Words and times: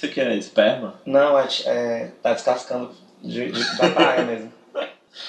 Isso 0.00 0.12
aqui 0.12 0.20
é 0.20 0.36
esperma? 0.36 0.94
Não, 1.04 1.36
é, 1.36 1.48
é 1.66 2.10
tá 2.22 2.32
descascando 2.32 2.92
de, 3.20 3.50
de, 3.50 3.76
da 3.78 3.90
praia 3.90 4.24
mesmo. 4.24 4.52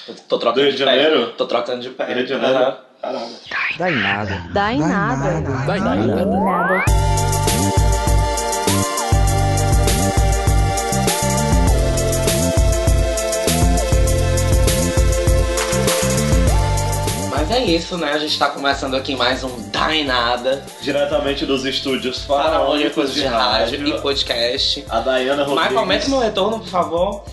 Tô, 0.06 0.14
tô 0.14 0.36
Do 0.36 0.38
trocando 0.38 0.60
Rio 0.60 0.70
de 0.70 0.76
de 0.78 0.84
pé. 0.84 0.90
Janeiro? 0.90 1.32
Tô 1.32 1.46
trocando 1.46 1.82
de 1.82 1.90
pé. 1.90 2.04
Rio 2.14 2.22
de 2.22 2.28
Janeiro? 2.30 2.56
Aham. 2.56 2.78
Caralho. 3.02 3.36
Dá 3.78 3.90
em 3.90 3.96
nada. 3.96 4.42
Dá 4.52 4.72
em 4.72 4.78
nada. 4.78 5.40
Dá 5.66 5.76
em 5.76 5.80
nada. 5.80 6.24
Nada. 6.24 6.99
É 17.60 17.64
isso, 17.64 17.98
né? 17.98 18.10
A 18.12 18.18
gente 18.18 18.38
tá 18.38 18.48
começando 18.48 18.96
aqui 18.96 19.14
mais 19.14 19.44
um 19.44 19.68
Dá 19.70 19.94
em 19.94 20.04
Nada. 20.04 20.64
Diretamente 20.80 21.44
dos 21.44 21.66
estúdios 21.66 22.24
Faraônicos 22.24 23.12
de 23.12 23.22
rádio 23.24 23.86
e 23.86 24.00
podcast. 24.00 24.82
A 24.88 25.00
Dayana 25.00 25.44
Rodrigues. 25.44 25.62
Michael, 25.64 25.78
aumenta 25.78 26.08
meu 26.08 26.18
retorno, 26.20 26.58
por 26.60 26.68
favor. 26.68 27.24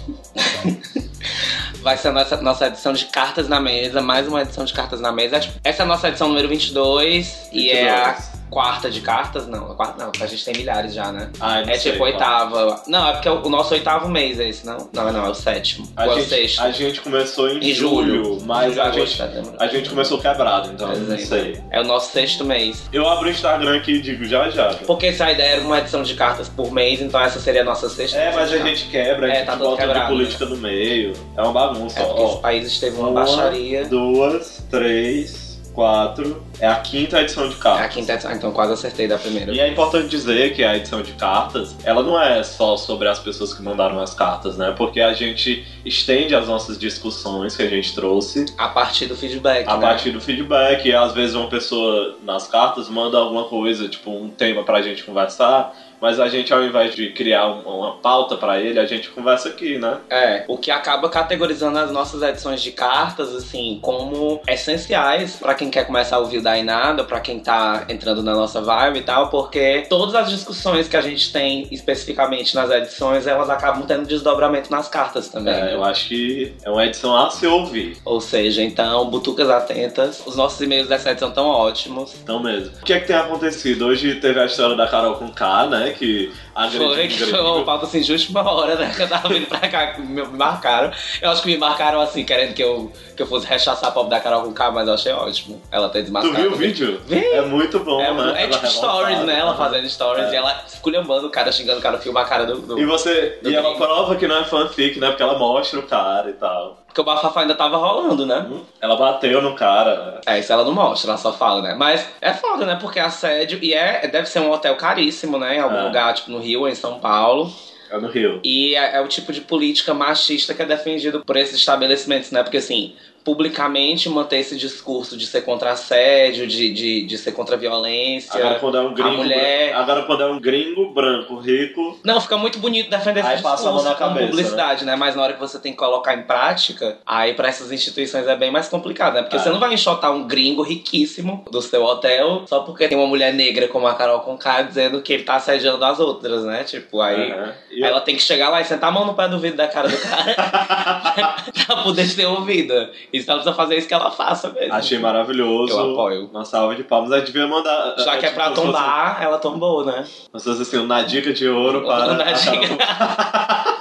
Vai 1.81 1.95
ser 1.95 2.09
a 2.09 2.11
nossa, 2.11 2.41
nossa 2.41 2.67
edição 2.67 2.91
de 2.91 3.05
cartas 3.05 3.47
na 3.47 3.61
mesa, 3.61 4.01
mais 4.01 4.27
uma 4.27 4.41
edição 4.41 4.65
de 4.65 4.73
cartas 4.73 4.99
na 4.99 5.13
mesa. 5.13 5.39
Essa 5.63 5.83
é 5.83 5.85
a 5.85 5.87
nossa 5.87 6.09
edição 6.09 6.27
número 6.27 6.49
22, 6.49 7.47
e 7.53 7.69
é 7.69 7.89
a 7.89 8.11
22. 8.11 8.36
Quarta 8.49 8.89
de 8.89 9.01
cartas. 9.01 9.47
Não, 9.47 9.71
a 9.71 9.75
quarta 9.75 10.03
não, 10.03 10.11
a 10.19 10.25
gente 10.27 10.43
tem 10.45 10.53
milhares 10.55 10.93
já, 10.93 11.11
né? 11.11 11.29
Ah, 11.39 11.61
É 11.61 11.77
sei 11.77 11.91
tipo 11.93 12.03
oitava. 12.03 12.81
Não, 12.87 13.07
é 13.09 13.13
porque 13.13 13.29
o 13.29 13.47
o 13.47 13.49
nosso 13.49 13.73
oitavo 13.73 14.09
mês 14.09 14.39
é 14.39 14.49
esse, 14.49 14.65
não? 14.65 14.89
Não, 14.91 15.11
não, 15.13 15.25
é 15.25 15.29
o 15.29 15.33
sétimo. 15.33 15.87
A 15.95 16.05
Ou 16.05 16.11
é 16.11 16.15
o 16.15 16.19
gente, 16.19 16.29
sexto. 16.29 16.61
a 16.61 16.71
gente 16.71 16.99
começou 17.01 17.47
em, 17.49 17.59
Em 17.59 17.73
julho. 17.73 18.39
mas 18.45 18.71
Julho, 18.73 18.81
a, 18.81 18.85
agosto, 18.87 18.99
gente, 19.05 19.17
setembro. 19.17 19.53
a 19.59 19.67
gente 19.67 19.89
começou 19.89 20.17
quebrado, 20.19 20.69
então 20.73 20.91
eu 20.91 20.99
não 20.99 21.17
sei. 21.17 21.61
É 21.71 21.79
o 21.79 21.85
nosso 21.85 22.11
sexto 22.11 22.43
mês. 22.43 22.83
Eu 22.91 23.07
abro 23.07 23.27
o 23.27 23.31
Instagram 23.31 23.77
aqui 23.77 23.93
e 23.93 24.01
digo 24.01 24.25
já 24.25 24.49
já. 24.49 24.73
Porque 24.85 25.13
se 25.13 25.23
a 25.23 25.31
ideia 25.31 25.53
era 25.53 25.61
uma 25.61 25.79
edição 25.79 26.03
de 26.03 26.13
cartas 26.15 26.49
por 26.49 26.71
mês, 26.71 27.01
então 27.01 27.21
essa 27.21 27.39
seria 27.39 27.61
a 27.61 27.65
nossa 27.65 27.87
sexta 27.89 28.17
É, 28.17 28.33
mas 28.33 28.51
a 28.51 28.57
gente 28.57 28.87
quebra, 28.87 29.27
a 29.27 29.29
É, 29.29 29.35
gente 29.35 29.45
tá 29.45 29.51
todo 29.55 29.69
bota 29.69 29.81
de 29.81 29.87
quebrado, 29.87 30.07
política 30.13 30.45
no 30.45 30.57
meio. 30.57 31.13
É 31.37 31.41
uma 31.41 31.53
bagunça, 31.53 31.99
É 31.99 32.03
porque 32.05 32.21
ó. 32.21 32.27
esse 32.33 32.41
país 32.41 32.67
esteve 32.67 32.97
uma 32.97 33.09
Uma, 33.09 33.21
baixaria. 33.21 33.85
Duas, 33.85 34.63
três, 34.69 35.46
quatro. 35.77 36.41
É 36.59 36.65
a 36.67 36.77
quinta 36.77 37.21
edição 37.21 37.47
de 37.47 37.53
É 37.53 37.59
cartas. 37.59 37.85
a 37.85 37.89
quinta 37.89 38.13
edição, 38.13 38.31
então 38.31 38.51
quase 38.51 38.73
acertei 38.73 39.07
da 39.07 39.15
primeira. 39.19 39.51
E 39.53 39.59
é 39.59 39.67
importante 39.69 40.07
dizer 40.07 40.55
que 40.55 40.63
a 40.63 40.75
edição 40.75 41.03
de 41.03 41.11
cartas, 41.11 41.75
ela 41.83 42.01
não 42.01 42.19
é 42.19 42.41
só 42.41 42.75
sobre 42.75 43.07
as 43.07 43.19
pessoas 43.19 43.53
que 43.53 43.61
mandaram 43.61 43.99
as 43.99 44.11
cartas, 44.15 44.57
né? 44.57 44.73
Porque 44.75 44.99
a 44.99 45.13
gente 45.13 45.63
estende 45.85 46.33
as 46.33 46.47
nossas 46.47 46.79
discussões 46.79 47.55
que 47.55 47.61
a 47.61 47.69
gente 47.69 47.93
trouxe 47.93 48.45
A 48.57 48.69
partir 48.69 49.05
do 49.05 49.15
feedback, 49.15 49.67
a 49.67 49.75
né? 49.75 49.81
partir 49.81 50.09
do 50.09 50.19
feedback. 50.19 50.87
E 50.87 50.95
às 50.95 51.13
vezes 51.13 51.35
uma 51.35 51.47
pessoa 51.47 52.15
nas 52.23 52.47
cartas 52.47 52.89
manda 52.89 53.19
alguma 53.19 53.43
coisa, 53.43 53.87
tipo 53.87 54.09
um 54.09 54.29
tema 54.29 54.63
pra 54.63 54.81
gente 54.81 55.03
conversar, 55.03 55.75
mas 56.01 56.19
a 56.19 56.27
gente 56.27 56.53
ao 56.53 56.63
invés 56.63 56.95
de 56.95 57.09
criar 57.11 57.47
um- 57.47 57.61
uma 57.61 57.93
pauta 57.97 58.35
pra 58.37 58.59
ele, 58.59 58.79
a 58.79 58.85
gente 58.85 59.09
conversa 59.09 59.49
aqui, 59.49 59.77
né? 59.77 59.97
É, 60.09 60.43
o 60.47 60.57
que 60.57 60.69
acaba 60.71 61.09
categorizando 61.09 61.77
as 61.79 61.91
nossas 61.91 62.21
edições 62.21 62.61
de 62.61 62.71
cartas, 62.71 63.33
assim, 63.35 63.79
como 63.81 64.41
essenciais 64.47 65.37
pra 65.37 65.53
quem 65.55 65.69
quer 65.69 65.85
começar 65.85 66.17
a 66.17 66.19
ouvir 66.19 66.37
o 66.39 66.43
Dá 66.43 66.57
em 66.57 66.63
Nada, 66.63 67.03
pra 67.03 67.19
quem 67.19 67.39
tá 67.39 67.85
entrando 67.89 68.21
na 68.23 68.33
nossa 68.33 68.61
vibe 68.61 68.99
e 68.99 69.03
tal, 69.03 69.29
porque 69.29 69.85
todas 69.89 70.15
as 70.15 70.29
discussões 70.29 70.87
que 70.87 70.97
a 70.97 71.01
gente 71.01 71.31
tem 71.31 71.67
especificamente 71.71 72.55
nas 72.55 72.69
edições, 72.69 73.25
elas 73.27 73.49
acabam 73.49 73.83
tendo 73.85 74.05
desdobramento 74.05 74.69
nas 74.71 74.87
cartas 74.87 75.29
também. 75.29 75.53
É, 75.53 75.61
né? 75.65 75.73
eu 75.73 75.83
acho 75.83 76.07
que 76.07 76.53
é 76.63 76.69
uma 76.69 76.85
edição 76.85 77.15
a 77.15 77.29
se 77.29 77.45
ouvir. 77.47 77.97
Ou 78.05 78.19
seja, 78.21 78.61
então, 78.61 79.09
butucas 79.09 79.49
atentas. 79.49 80.21
Os 80.25 80.35
nossos 80.35 80.59
e-mails 80.61 80.87
dessa 80.87 81.11
edição 81.11 81.29
estão 81.29 81.45
ótimos. 81.47 82.13
Então 82.21 82.41
mesmo. 82.41 82.71
O 82.81 82.85
que 82.85 82.93
é 82.93 82.99
que 82.99 83.07
tem 83.07 83.15
acontecido? 83.15 83.85
Hoje 83.87 84.15
teve 84.15 84.39
a 84.39 84.45
história 84.45 84.75
da 84.75 84.87
Carol 84.87 85.15
com 85.15 85.29
K, 85.29 85.67
né? 85.67 85.86
Que 85.93 86.31
agrediu 86.31 86.46
Foi 86.77 87.07
que 87.07 87.17
foi 87.25 87.39
o 87.39 87.63
pauta 87.63 87.85
assim, 87.85 88.01
justo 88.01 88.31
uma 88.31 88.49
hora, 88.51 88.75
né? 88.75 88.91
Que 88.95 89.01
eu 89.03 89.07
tava 89.07 89.29
vindo 89.29 89.45
pra 89.47 89.59
cá, 89.59 89.95
me 89.99 90.23
marcaram. 90.23 90.91
Eu 91.21 91.29
acho 91.29 91.41
que 91.43 91.47
me 91.49 91.57
marcaram 91.57 92.01
assim, 92.01 92.23
querendo 92.25 92.53
que 92.53 92.63
eu, 92.63 92.91
que 93.15 93.21
eu 93.21 93.27
fosse 93.27 93.45
rechaçar 93.45 93.89
a 93.89 93.91
pobre 93.91 94.09
da 94.09 94.19
Carol 94.19 94.43
com 94.43 94.53
K, 94.53 94.71
mas 94.71 94.87
eu 94.87 94.93
achei 94.95 95.11
ótimo. 95.11 95.61
Ela 95.71 95.89
ter 95.89 95.99
Tu 95.99 96.03
desmascarado. 96.05 96.41
viu 96.41 96.51
o 96.51 96.55
vídeo? 96.55 97.01
Vi. 97.05 97.23
É 97.25 97.41
muito 97.41 97.79
bom, 97.79 98.01
É, 98.01 98.11
né? 98.13 98.33
é 98.37 98.43
Ela 98.43 98.53
tipo 98.53 98.67
stories, 98.67 99.07
revoltada. 99.09 99.25
né? 99.25 99.39
Ela 99.39 99.55
fazendo 99.55 99.89
stories 99.89 100.25
É. 100.27 100.33
e 100.33 100.35
ela 100.35 100.63
esculhambando 100.67 101.27
o 101.27 101.29
cara, 101.29 101.51
xingando 101.51 101.79
o 101.79 101.81
cara, 101.81 101.97
filma 101.99 102.21
a 102.21 102.25
cara 102.25 102.45
do. 102.45 102.57
do- 102.59 102.79
E 102.79 102.85
você. 102.85 103.39
Do 103.43 103.49
e 103.51 103.55
ela 103.55 103.69
gringo. 103.69 103.85
prova 103.85 104.15
que 104.15 104.27
não 104.27 104.37
é 104.37 104.43
fanfic, 104.43 104.99
né? 104.99 105.07
Porque 105.09 105.23
ela 105.23 105.37
mostra 105.37 105.79
o 105.79 105.83
cara 105.83 106.29
e 106.29 106.33
tal. 106.33 106.77
Porque 106.87 107.01
o 107.01 107.03
bafafá 107.03 107.41
ainda 107.41 107.53
tava 107.53 107.77
rolando, 107.77 108.25
né? 108.25 108.47
Ela 108.81 108.95
bateu 108.95 109.39
no 109.41 109.53
cara. 109.53 110.19
É, 110.25 110.39
isso 110.39 110.51
ela 110.51 110.63
não 110.63 110.71
mostra, 110.71 111.11
ela 111.11 111.17
só 111.19 111.31
fala, 111.31 111.61
né? 111.61 111.75
Mas 111.77 112.07
é 112.19 112.33
foda, 112.33 112.65
né? 112.65 112.75
Porque 112.81 112.99
assédio. 112.99 113.59
E 113.61 113.71
é, 113.73 114.07
deve 114.07 114.27
ser 114.27 114.39
um 114.39 114.49
hotel 114.51 114.75
caríssimo, 114.77 115.37
né? 115.37 115.57
Em 115.57 115.59
algum 115.59 115.77
É. 115.77 115.83
lugar, 115.83 116.11
tipo 116.15 116.31
no 116.31 116.39
Rio 116.39 116.46
ou 116.55 116.67
em 116.67 116.75
São 116.75 116.99
Paulo. 116.99 117.51
É 117.89 117.97
no 117.99 118.07
Rio. 118.09 118.39
E 118.43 118.75
é, 118.75 118.97
é 118.97 119.01
o 119.01 119.07
tipo 119.07 119.31
de 119.31 119.41
política 119.41 119.93
machista 119.93 120.53
que 120.53 120.61
é 120.61 120.65
defendido 120.65 121.23
por 121.23 121.37
esses 121.37 121.55
estabelecimentos, 121.55 122.31
né? 122.31 122.43
Porque 122.43 122.57
assim, 122.57 122.93
publicamente 123.27 124.07
manter 124.07 124.37
esse 124.37 124.55
discurso 124.55 125.17
de 125.17 125.27
ser 125.27 125.41
contra 125.41 125.71
assédio, 125.73 126.47
de, 126.47 126.71
de, 126.71 127.03
de 127.03 127.17
ser 127.17 127.33
contra 127.33 127.55
a 127.55 127.59
violência. 127.59 128.39
Agora 128.39 128.57
quando 128.57 128.77
é 128.77 128.81
um 128.81 128.93
gringo. 128.93 129.17
mulher- 129.17 129.73
Agora 129.75 130.03
quando 130.03 130.23
é 130.23 130.27
um 130.27 130.39
gringo 130.39 130.91
branco, 130.93 131.35
rico. 131.37 131.99
Não, 132.05 132.21
fica 132.21 132.37
muito 132.37 132.57
bonito 132.57 132.89
defender 132.89 133.19
esse 133.19 133.29
Aí 133.29 133.41
passa 133.41 133.63
a 133.67 133.71
mão 133.73 133.81
discurso 133.81 134.01
na 134.01 134.07
cabeça, 134.07 134.27
publicidade, 134.27 134.85
né? 134.85 134.95
Mas 134.95 135.13
na 135.13 135.23
hora 135.23 135.33
que 135.33 135.39
você 135.41 135.59
tem 135.59 135.73
que 135.73 135.77
colocar 135.77 136.13
em 136.15 136.21
prática, 136.21 136.99
aí 137.05 137.33
pra 137.33 137.49
essas 137.49 137.69
instituições 137.69 138.25
é 138.27 138.35
bem 138.37 138.49
mais 138.49 138.69
complicado, 138.69 139.15
né? 139.15 139.23
Porque 139.23 139.35
É. 139.35 139.39
você 139.39 139.49
não 139.49 139.59
vai 139.59 139.73
enxotar 139.73 140.13
um 140.13 140.25
gringo 140.25 140.61
riquíssimo 140.61 141.43
do 141.51 141.61
seu 141.61 141.83
hotel 141.83 142.45
só 142.47 142.61
porque 142.61 142.87
tem 142.87 142.97
uma 142.97 143.07
mulher 143.07 143.33
negra 143.33 143.67
como 143.67 143.87
a 143.87 143.93
Carol 143.95 144.21
Conká 144.21 144.61
dizendo 144.61 145.01
que 145.01 145.11
ele 145.11 145.23
tá 145.23 145.35
assediando 145.35 145.83
as 145.83 145.99
outras, 145.99 146.45
né? 146.45 146.63
Tipo, 146.63 147.01
aí... 147.01 147.33
E 147.71 147.83
Ela 147.83 147.99
tem 147.99 148.15
que 148.15 148.21
chegar 148.21 148.47
lá 148.49 148.61
e 148.61 148.65
sentar 148.65 148.87
a 148.89 148.91
mão 148.93 149.05
no 149.05 149.13
pé 149.15 149.27
do 149.27 149.37
vidro 149.37 149.57
da 149.57 149.67
cara 149.67 149.89
do 149.89 149.97
cara 149.97 151.35
pra 151.67 151.75
poder 151.83 152.05
ser 152.05 152.25
ouvida. 152.25 152.89
E 153.17 153.21
se 153.21 153.29
ela 153.29 153.39
precisa 153.39 153.55
fazer 153.55 153.77
isso, 153.77 153.87
que 153.87 153.93
ela 153.93 154.11
faça 154.11 154.49
mesmo. 154.49 154.73
Achei 154.73 154.99
maravilhoso. 154.99 155.73
Eu 155.73 155.91
apoio. 155.93 156.29
Uma 156.31 156.45
salva 156.45 156.75
de 156.75 156.83
palmas. 156.83 157.11
A 157.11 157.17
gente 157.19 157.31
devia 157.31 157.47
mandar. 157.47 157.95
Já 157.97 158.17
que 158.17 158.25
é 158.27 158.31
pra 158.31 158.49
fosse- 158.49 158.61
tombar, 158.61 159.21
ela 159.21 159.39
tombou, 159.39 159.83
né? 159.83 160.05
Como 160.31 160.39
se 160.39 160.45
fosse 160.49 160.61
assim, 160.61 160.85
na 160.85 161.01
dica 161.01 161.33
de 161.33 161.47
ouro 161.47 161.83
para. 161.85 162.13
Na 162.13 162.31
dica. 162.31 163.77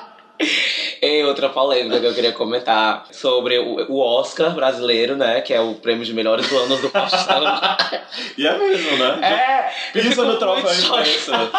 E 1.03 1.23
outra 1.25 1.49
polêmica 1.49 2.01
que 2.01 2.07
eu 2.07 2.15
queria 2.15 2.33
comentar 2.33 3.07
sobre 3.13 3.59
o, 3.59 3.99
Oscar 4.01 4.55
brasileiro, 4.55 5.15
né? 5.17 5.41
Que 5.41 5.53
é 5.55 5.61
o 5.61 5.75
prêmio 5.75 6.05
de 6.05 6.13
melhores 6.13 6.47
planos 6.47 6.81
do 6.81 6.89
Faustão. 6.89 7.43
E 8.39 8.47
é 8.47 8.57
mesmo, 8.57 8.97
né? 8.97 9.21
é! 9.23 9.93
Pisa 9.93 10.25
no 10.25 10.37
troféu 10.39 10.73
imprensa. 10.73 11.51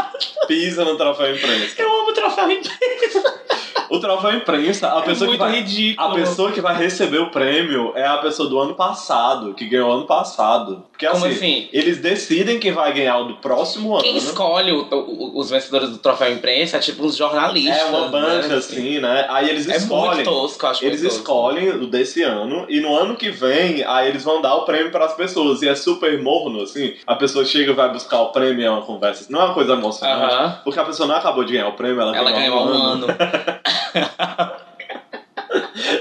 Pisa 0.47 0.85
no 0.85 0.95
troféu 0.97 1.35
imprensa. 1.35 1.81
Eu 1.81 2.01
amo 2.01 2.13
troféu 2.13 2.49
imprensa. 2.51 3.41
O 3.89 3.99
troféu 3.99 4.33
imprensa, 4.33 4.93
a 4.93 4.99
É 4.99 5.01
pessoa 5.01 5.31
que 5.31 5.37
muito 5.37 5.39
vai. 5.39 5.51
ridículo. 5.59 6.07
A 6.09 6.13
pessoa 6.13 6.51
que 6.51 6.61
vai 6.61 6.75
receber 6.75 7.19
o 7.19 7.29
prêmio 7.31 7.91
é 7.95 8.05
a 8.05 8.17
pessoa 8.17 8.49
do 8.49 8.59
ano 8.59 8.73
passado, 8.75 9.53
que 9.53 9.65
ganhou 9.65 9.91
ano 9.91 10.05
passado. 10.05 10.83
Porque 10.91 11.05
Como 11.07 11.25
assim, 11.25 11.35
assim? 11.35 11.69
eles 11.71 11.97
decidem 11.99 12.59
quem 12.59 12.71
vai 12.71 12.91
ganhar 12.93 13.17
o 13.19 13.25
do 13.25 13.35
próximo 13.35 13.93
ano. 13.93 14.03
Quem 14.03 14.17
escolhe 14.17 14.71
o- 14.71 14.87
o- 14.91 15.39
os 15.39 15.49
vencedores 15.49 15.89
do 15.89 15.97
troféu 15.99 16.31
imprensa 16.33 16.77
é 16.77 16.79
tipo 16.79 17.03
uns 17.05 17.15
jornalistas. 17.15 17.77
É 17.77 17.85
uma 17.85 18.07
banca, 18.07 18.47
né? 18.47 18.55
assim, 18.55 18.99
né? 18.99 19.25
Aí 19.29 19.49
eles 19.49 19.67
É 19.69 19.77
escolhem. 19.77 20.15
muito 20.15 20.23
tosco, 20.29 20.65
acho 20.67 20.83
Eles 20.85 21.01
tosco. 21.01 21.17
escolhem 21.19 21.69
o 21.69 21.87
desse 21.87 22.23
ano 22.23 22.65
e 22.69 22.79
no 22.81 22.95
ano 22.95 23.15
que 23.15 23.29
vem, 23.29 23.83
aí 23.85 24.07
eles 24.09 24.23
vão 24.23 24.41
dar 24.41 24.55
o 24.55 24.61
prêmio 24.65 24.91
para 24.91 25.05
as 25.05 25.13
pessoas. 25.13 25.61
E 25.61 25.67
é 25.69 25.75
super 25.75 26.21
morno, 26.21 26.61
assim. 26.63 26.93
A 27.05 27.15
pessoa 27.15 27.45
chega 27.45 27.71
e 27.71 27.75
vai 27.75 27.89
buscar 27.91 28.19
o 28.21 28.31
prêmio, 28.31 28.65
é 28.65 28.69
uma 28.69 28.81
conversa. 28.81 29.25
Não 29.29 29.39
é 29.41 29.45
uma 29.45 29.53
coisa 29.53 29.73
emocionante. 29.73 30.33
Aham. 30.33 30.59
Porque 30.63 30.79
a 30.79 30.83
pessoa 30.85 31.07
não 31.07 31.15
acabou 31.15 31.43
de 31.43 31.53
ganhar 31.53 31.67
o 31.67 31.73
prêmio, 31.73 32.01
ela, 32.01 32.15
Ela 32.17 32.31
ganhou 32.31 32.57
há 32.59 32.63
um 32.63 32.69
ano. 32.73 33.07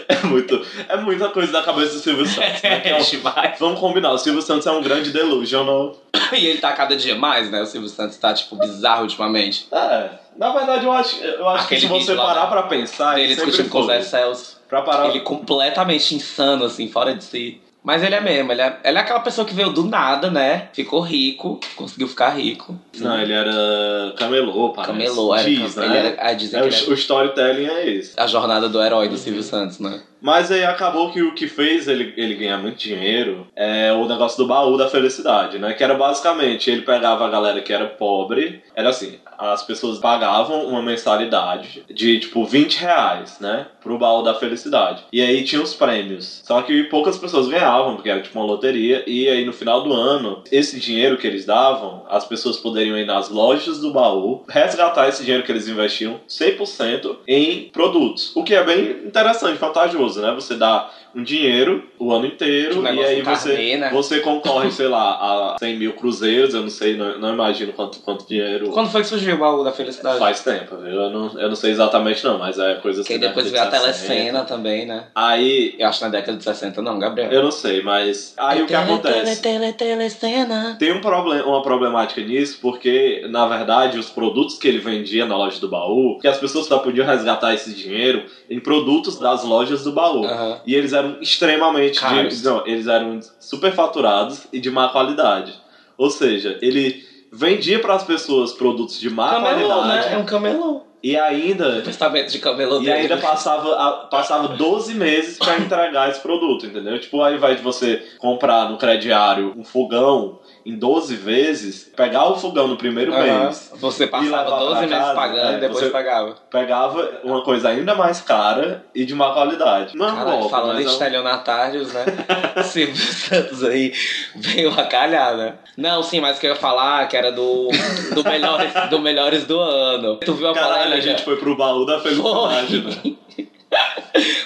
É, 0.08 0.26
muito, 0.26 0.60
é 0.88 0.96
muita 0.96 1.28
coisa 1.28 1.52
da 1.52 1.62
cabeça 1.62 1.94
do 1.94 2.00
Silvio 2.00 2.26
Santos. 2.26 2.62
Né? 2.62 2.80
Que 2.80 2.88
é 2.88 2.98
É 2.98 3.00
demais. 3.00 3.58
Vamos 3.58 3.78
combinar, 3.78 4.10
o 4.12 4.18
Silvio 4.18 4.42
Santos 4.42 4.66
é 4.66 4.70
um 4.70 4.82
grande 4.82 5.10
delusional. 5.12 5.96
E 6.32 6.46
ele 6.46 6.58
tá 6.58 6.72
cada 6.72 6.96
dia 6.96 7.14
mais, 7.14 7.50
né? 7.50 7.60
O 7.62 7.66
Silvio 7.66 7.88
Santos 7.88 8.16
tá, 8.16 8.34
tipo, 8.34 8.56
bizarro 8.56 9.02
ultimamente. 9.02 9.68
É, 9.70 10.10
na 10.36 10.50
verdade 10.52 10.84
eu 10.84 10.92
acho, 10.92 11.22
eu 11.22 11.48
acho 11.48 11.64
Aquele 11.66 11.80
que 11.80 11.86
se 11.86 11.92
você 11.92 12.14
lá 12.14 12.26
parar 12.26 12.40
da- 12.42 12.46
pra 12.48 12.62
pensar, 12.64 13.18
ele 13.18 13.34
discutindo 13.34 13.68
com 13.68 13.80
o 13.80 13.86
Zé. 13.86 14.00
Celso. 14.02 14.60
Pra 14.68 14.82
parar, 14.82 15.08
Ele 15.10 15.20
completamente 15.20 16.14
insano, 16.14 16.64
assim, 16.64 16.88
fora 16.88 17.14
de 17.14 17.22
si. 17.22 17.60
Mas 17.86 18.02
ele 18.02 18.16
é 18.16 18.20
mesmo, 18.20 18.50
ele 18.50 18.60
é, 18.62 18.80
ele 18.82 18.98
é 18.98 19.00
aquela 19.00 19.20
pessoa 19.20 19.46
que 19.46 19.54
veio 19.54 19.70
do 19.70 19.84
nada, 19.84 20.28
né? 20.28 20.68
Ficou 20.72 21.00
rico, 21.00 21.60
conseguiu 21.76 22.08
ficar 22.08 22.30
rico. 22.30 22.76
Não, 22.98 23.16
ele 23.20 23.32
era 23.32 24.12
camelô, 24.18 24.70
parece. 24.70 24.92
Camelô, 24.92 25.32
era, 25.32 25.44
Diz, 25.48 25.76
ele 25.76 25.86
né? 25.88 25.98
era, 25.98 26.16
ah, 26.18 26.32
dizem 26.32 26.58
É, 26.58 26.68
que 26.68 26.74
ele 26.74 26.86
o, 26.88 26.90
o 26.90 26.94
storytelling 26.94 27.66
é 27.66 27.88
esse. 27.88 28.18
é 28.18 28.22
a 28.24 28.26
jornada 28.26 28.68
do 28.68 28.82
herói 28.82 29.08
do 29.08 29.16
Silvio 29.16 29.44
Santos, 29.44 29.78
né? 29.78 30.02
Mas 30.20 30.50
aí 30.50 30.64
acabou 30.64 31.12
que 31.12 31.22
o 31.22 31.34
que 31.34 31.46
fez 31.46 31.88
ele, 31.88 32.14
ele 32.16 32.34
ganhar 32.34 32.58
muito 32.58 32.78
dinheiro 32.78 33.46
é 33.54 33.92
o 33.92 34.06
negócio 34.06 34.38
do 34.38 34.46
baú 34.46 34.76
da 34.76 34.88
felicidade, 34.88 35.58
né? 35.58 35.72
Que 35.74 35.84
era 35.84 35.94
basicamente, 35.94 36.70
ele 36.70 36.82
pegava 36.82 37.26
a 37.26 37.30
galera 37.30 37.60
que 37.60 37.72
era 37.72 37.86
pobre, 37.86 38.62
era 38.74 38.88
assim, 38.88 39.18
as 39.38 39.62
pessoas 39.62 39.98
pagavam 39.98 40.66
uma 40.66 40.82
mensalidade 40.82 41.84
de 41.88 42.18
tipo 42.18 42.44
20 42.44 42.76
reais, 42.78 43.38
né? 43.40 43.66
Pro 43.82 43.98
baú 43.98 44.22
da 44.22 44.34
felicidade. 44.34 45.04
E 45.12 45.20
aí 45.20 45.44
tinha 45.44 45.62
os 45.62 45.74
prêmios. 45.74 46.42
Só 46.44 46.62
que 46.62 46.84
poucas 46.84 47.18
pessoas 47.18 47.48
ganhavam, 47.48 47.94
porque 47.94 48.10
era 48.10 48.20
tipo 48.20 48.38
uma 48.38 48.46
loteria. 48.46 49.04
E 49.06 49.28
aí 49.28 49.44
no 49.44 49.52
final 49.52 49.82
do 49.82 49.92
ano, 49.92 50.42
esse 50.50 50.80
dinheiro 50.80 51.18
que 51.18 51.26
eles 51.26 51.44
davam, 51.44 52.04
as 52.08 52.24
pessoas 52.24 52.56
poderiam 52.56 52.98
ir 52.98 53.06
nas 53.06 53.28
lojas 53.28 53.80
do 53.80 53.92
baú, 53.92 54.44
resgatar 54.48 55.08
esse 55.08 55.22
dinheiro 55.22 55.44
que 55.44 55.52
eles 55.52 55.68
investiam 55.68 56.20
100% 56.28 57.18
em 57.26 57.68
produtos. 57.72 58.34
O 58.34 58.42
que 58.42 58.54
é 58.54 58.64
bem 58.64 58.90
interessante, 59.06 59.58
vantajoso, 60.06 60.22
né? 60.22 60.32
Você 60.32 60.56
dá 60.56 60.90
um 61.16 61.22
dinheiro 61.22 61.82
o 61.98 62.12
ano 62.12 62.26
inteiro 62.26 62.80
Um 62.80 62.84
e 62.84 63.02
aí 63.02 63.22
você, 63.22 63.76
né? 63.78 63.90
você 63.90 64.20
concorre, 64.20 64.70
sei 64.70 64.86
lá, 64.86 65.54
a 65.54 65.56
100 65.58 65.78
mil 65.78 65.92
cruzeiros, 65.94 66.52
eu 66.52 66.60
não 66.60 66.68
sei, 66.68 66.94
não, 66.94 67.18
não 67.18 67.32
imagino 67.32 67.72
quanto, 67.72 68.00
quanto 68.00 68.28
dinheiro 68.28 68.68
Quando 68.68 68.90
foi 68.90 69.00
que 69.00 69.08
surgiu 69.08 69.34
o 69.34 69.38
baú 69.38 69.64
da 69.64 69.72
felicidade? 69.72 70.18
faz 70.18 70.44
tempo, 70.44 70.76
viu? 70.76 70.92
Eu 70.92 71.10
não, 71.10 71.40
eu 71.40 71.48
não 71.48 71.56
sei 71.56 71.70
exatamente 71.70 72.22
não, 72.22 72.38
mas 72.38 72.58
é 72.58 72.74
coisa 72.74 73.00
assim. 73.00 73.14
Que 73.14 73.18
depois 73.18 73.50
veio 73.50 73.62
a 73.62 73.66
de 73.66 73.70
60. 73.78 73.82
telecena 73.82 74.44
também, 74.44 74.84
né? 74.84 75.04
Aí, 75.14 75.74
Eu 75.78 75.88
acho 75.88 75.98
que 76.00 76.04
na 76.04 76.10
década 76.10 76.36
de 76.36 76.44
60 76.44 76.82
não, 76.82 76.98
Gabriel. 76.98 77.30
eu 77.32 77.42
não 77.42 77.50
sei, 77.50 77.82
mas 77.82 78.34
aí 78.36 78.62
o 78.62 78.66
que 78.66 78.74
acontece? 78.74 79.40
Tele, 79.40 79.72
tele, 79.72 79.72
telecena. 79.72 80.76
Tem 80.78 80.92
um 80.92 81.00
problema, 81.00 81.46
uma 81.46 81.62
problemática 81.62 82.20
nisso, 82.20 82.58
porque, 82.60 83.26
na 83.30 83.46
verdade, 83.46 83.98
os 83.98 84.10
produtos 84.10 84.58
que 84.58 84.68
ele 84.68 84.78
vendia 84.78 85.24
na 85.24 85.36
loja 85.36 85.58
do 85.60 85.68
baú, 85.68 86.18
que 86.20 86.28
as 86.28 86.36
pessoas 86.36 86.66
só 86.66 86.78
podiam 86.78 87.06
resgatar 87.06 87.54
esse 87.54 87.72
dinheiro 87.74 88.24
em 88.50 88.60
produtos 88.60 89.18
das 89.18 89.42
lojas 89.44 89.82
do 89.82 89.92
baú. 89.92 90.24
Aham. 90.26 90.60
E 90.66 90.74
eles 90.74 90.92
eram 90.92 91.05
extremamente. 91.20 91.94
De, 91.94 92.00
Caros. 92.00 92.42
não, 92.42 92.66
eles 92.66 92.86
eram 92.86 93.20
superfaturados 93.40 94.46
e 94.52 94.60
de 94.60 94.70
má 94.70 94.88
qualidade. 94.88 95.52
Ou 95.98 96.10
seja, 96.10 96.58
ele 96.60 97.04
vendia 97.32 97.78
para 97.80 97.94
as 97.94 98.04
pessoas 98.04 98.52
produtos 98.52 98.98
de 99.00 99.10
má 99.10 99.30
Camelô, 99.30 99.66
qualidade 99.68 100.08
né? 100.08 100.14
É 100.14 100.18
um 100.18 100.24
camelô. 100.24 100.82
e 101.02 101.16
ainda. 101.16 101.82
Testamento 101.82 102.30
de 102.30 102.38
camelô 102.38 102.80
E 102.80 102.90
ainda 102.90 103.16
passava, 103.16 103.74
a- 103.74 103.92
passava 104.10 104.48
12 104.56 104.94
meses 104.94 105.38
pra 105.38 105.58
entregar 105.58 106.08
esse 106.10 106.20
produto, 106.20 106.66
entendeu? 106.66 106.98
Tipo, 107.00 107.22
ao 107.22 107.32
invés 107.34 107.56
de 107.58 107.62
você 107.62 108.02
comprar 108.18 108.70
no 108.70 108.76
crediário 108.78 109.52
um 109.56 109.64
fogão 109.64 110.38
em 110.66 110.76
12 110.76 111.14
vezes, 111.14 111.92
pegar 111.96 112.28
o 112.28 112.34
fogão 112.36 112.66
no 112.66 112.76
primeiro 112.76 113.14
Aham. 113.14 113.44
mês, 113.44 113.70
Você 113.76 114.06
passava 114.08 114.42
levar 114.44 114.58
12 114.58 114.70
pra 114.72 114.80
meses 114.80 114.96
casa, 114.98 115.14
pagando 115.14 115.52
é, 115.52 115.56
e 115.56 115.60
depois 115.60 115.84
você- 115.84 115.90
pagava. 115.90 116.34
pegava 116.50 117.10
uma 117.22 117.42
coisa 117.44 117.68
ainda 117.68 117.94
mais 117.94 118.20
cara 118.20 118.84
e 118.92 119.04
de 119.04 119.14
má 119.14 119.32
qualidade. 119.32 119.96
Não 119.96 120.14
Caralho, 120.16 120.48
falando 120.48 120.74
mas 120.74 120.86
um- 120.86 120.90
estelionatários, 120.90 121.92
né? 121.92 122.04
Silvio 122.64 122.96
Santos 122.96 123.62
aí 123.62 123.92
veio 124.34 124.70
a 124.78 124.84
calhar, 124.86 125.36
né? 125.36 125.54
Não, 125.76 126.02
sim, 126.02 126.18
mas 126.20 126.38
que 126.40 126.46
eu 126.46 126.50
ia 126.50 126.56
falar 126.56 127.06
que 127.06 127.16
era 127.16 127.30
do, 127.30 127.68
do, 128.14 128.24
melhores, 128.24 128.72
do 128.90 128.98
Melhores 128.98 129.46
do 129.46 129.60
Ano. 129.60 130.16
Tu 130.16 130.34
viu 130.34 130.48
a 130.48 130.52
Caralho, 130.54 130.74
a 130.74 130.82
polêmica? 130.82 131.08
gente 131.10 131.22
foi 131.22 131.36
pro 131.36 131.56
baú 131.56 131.86
da 131.86 132.00
felicidade, 132.00 132.80
né? 132.82 133.14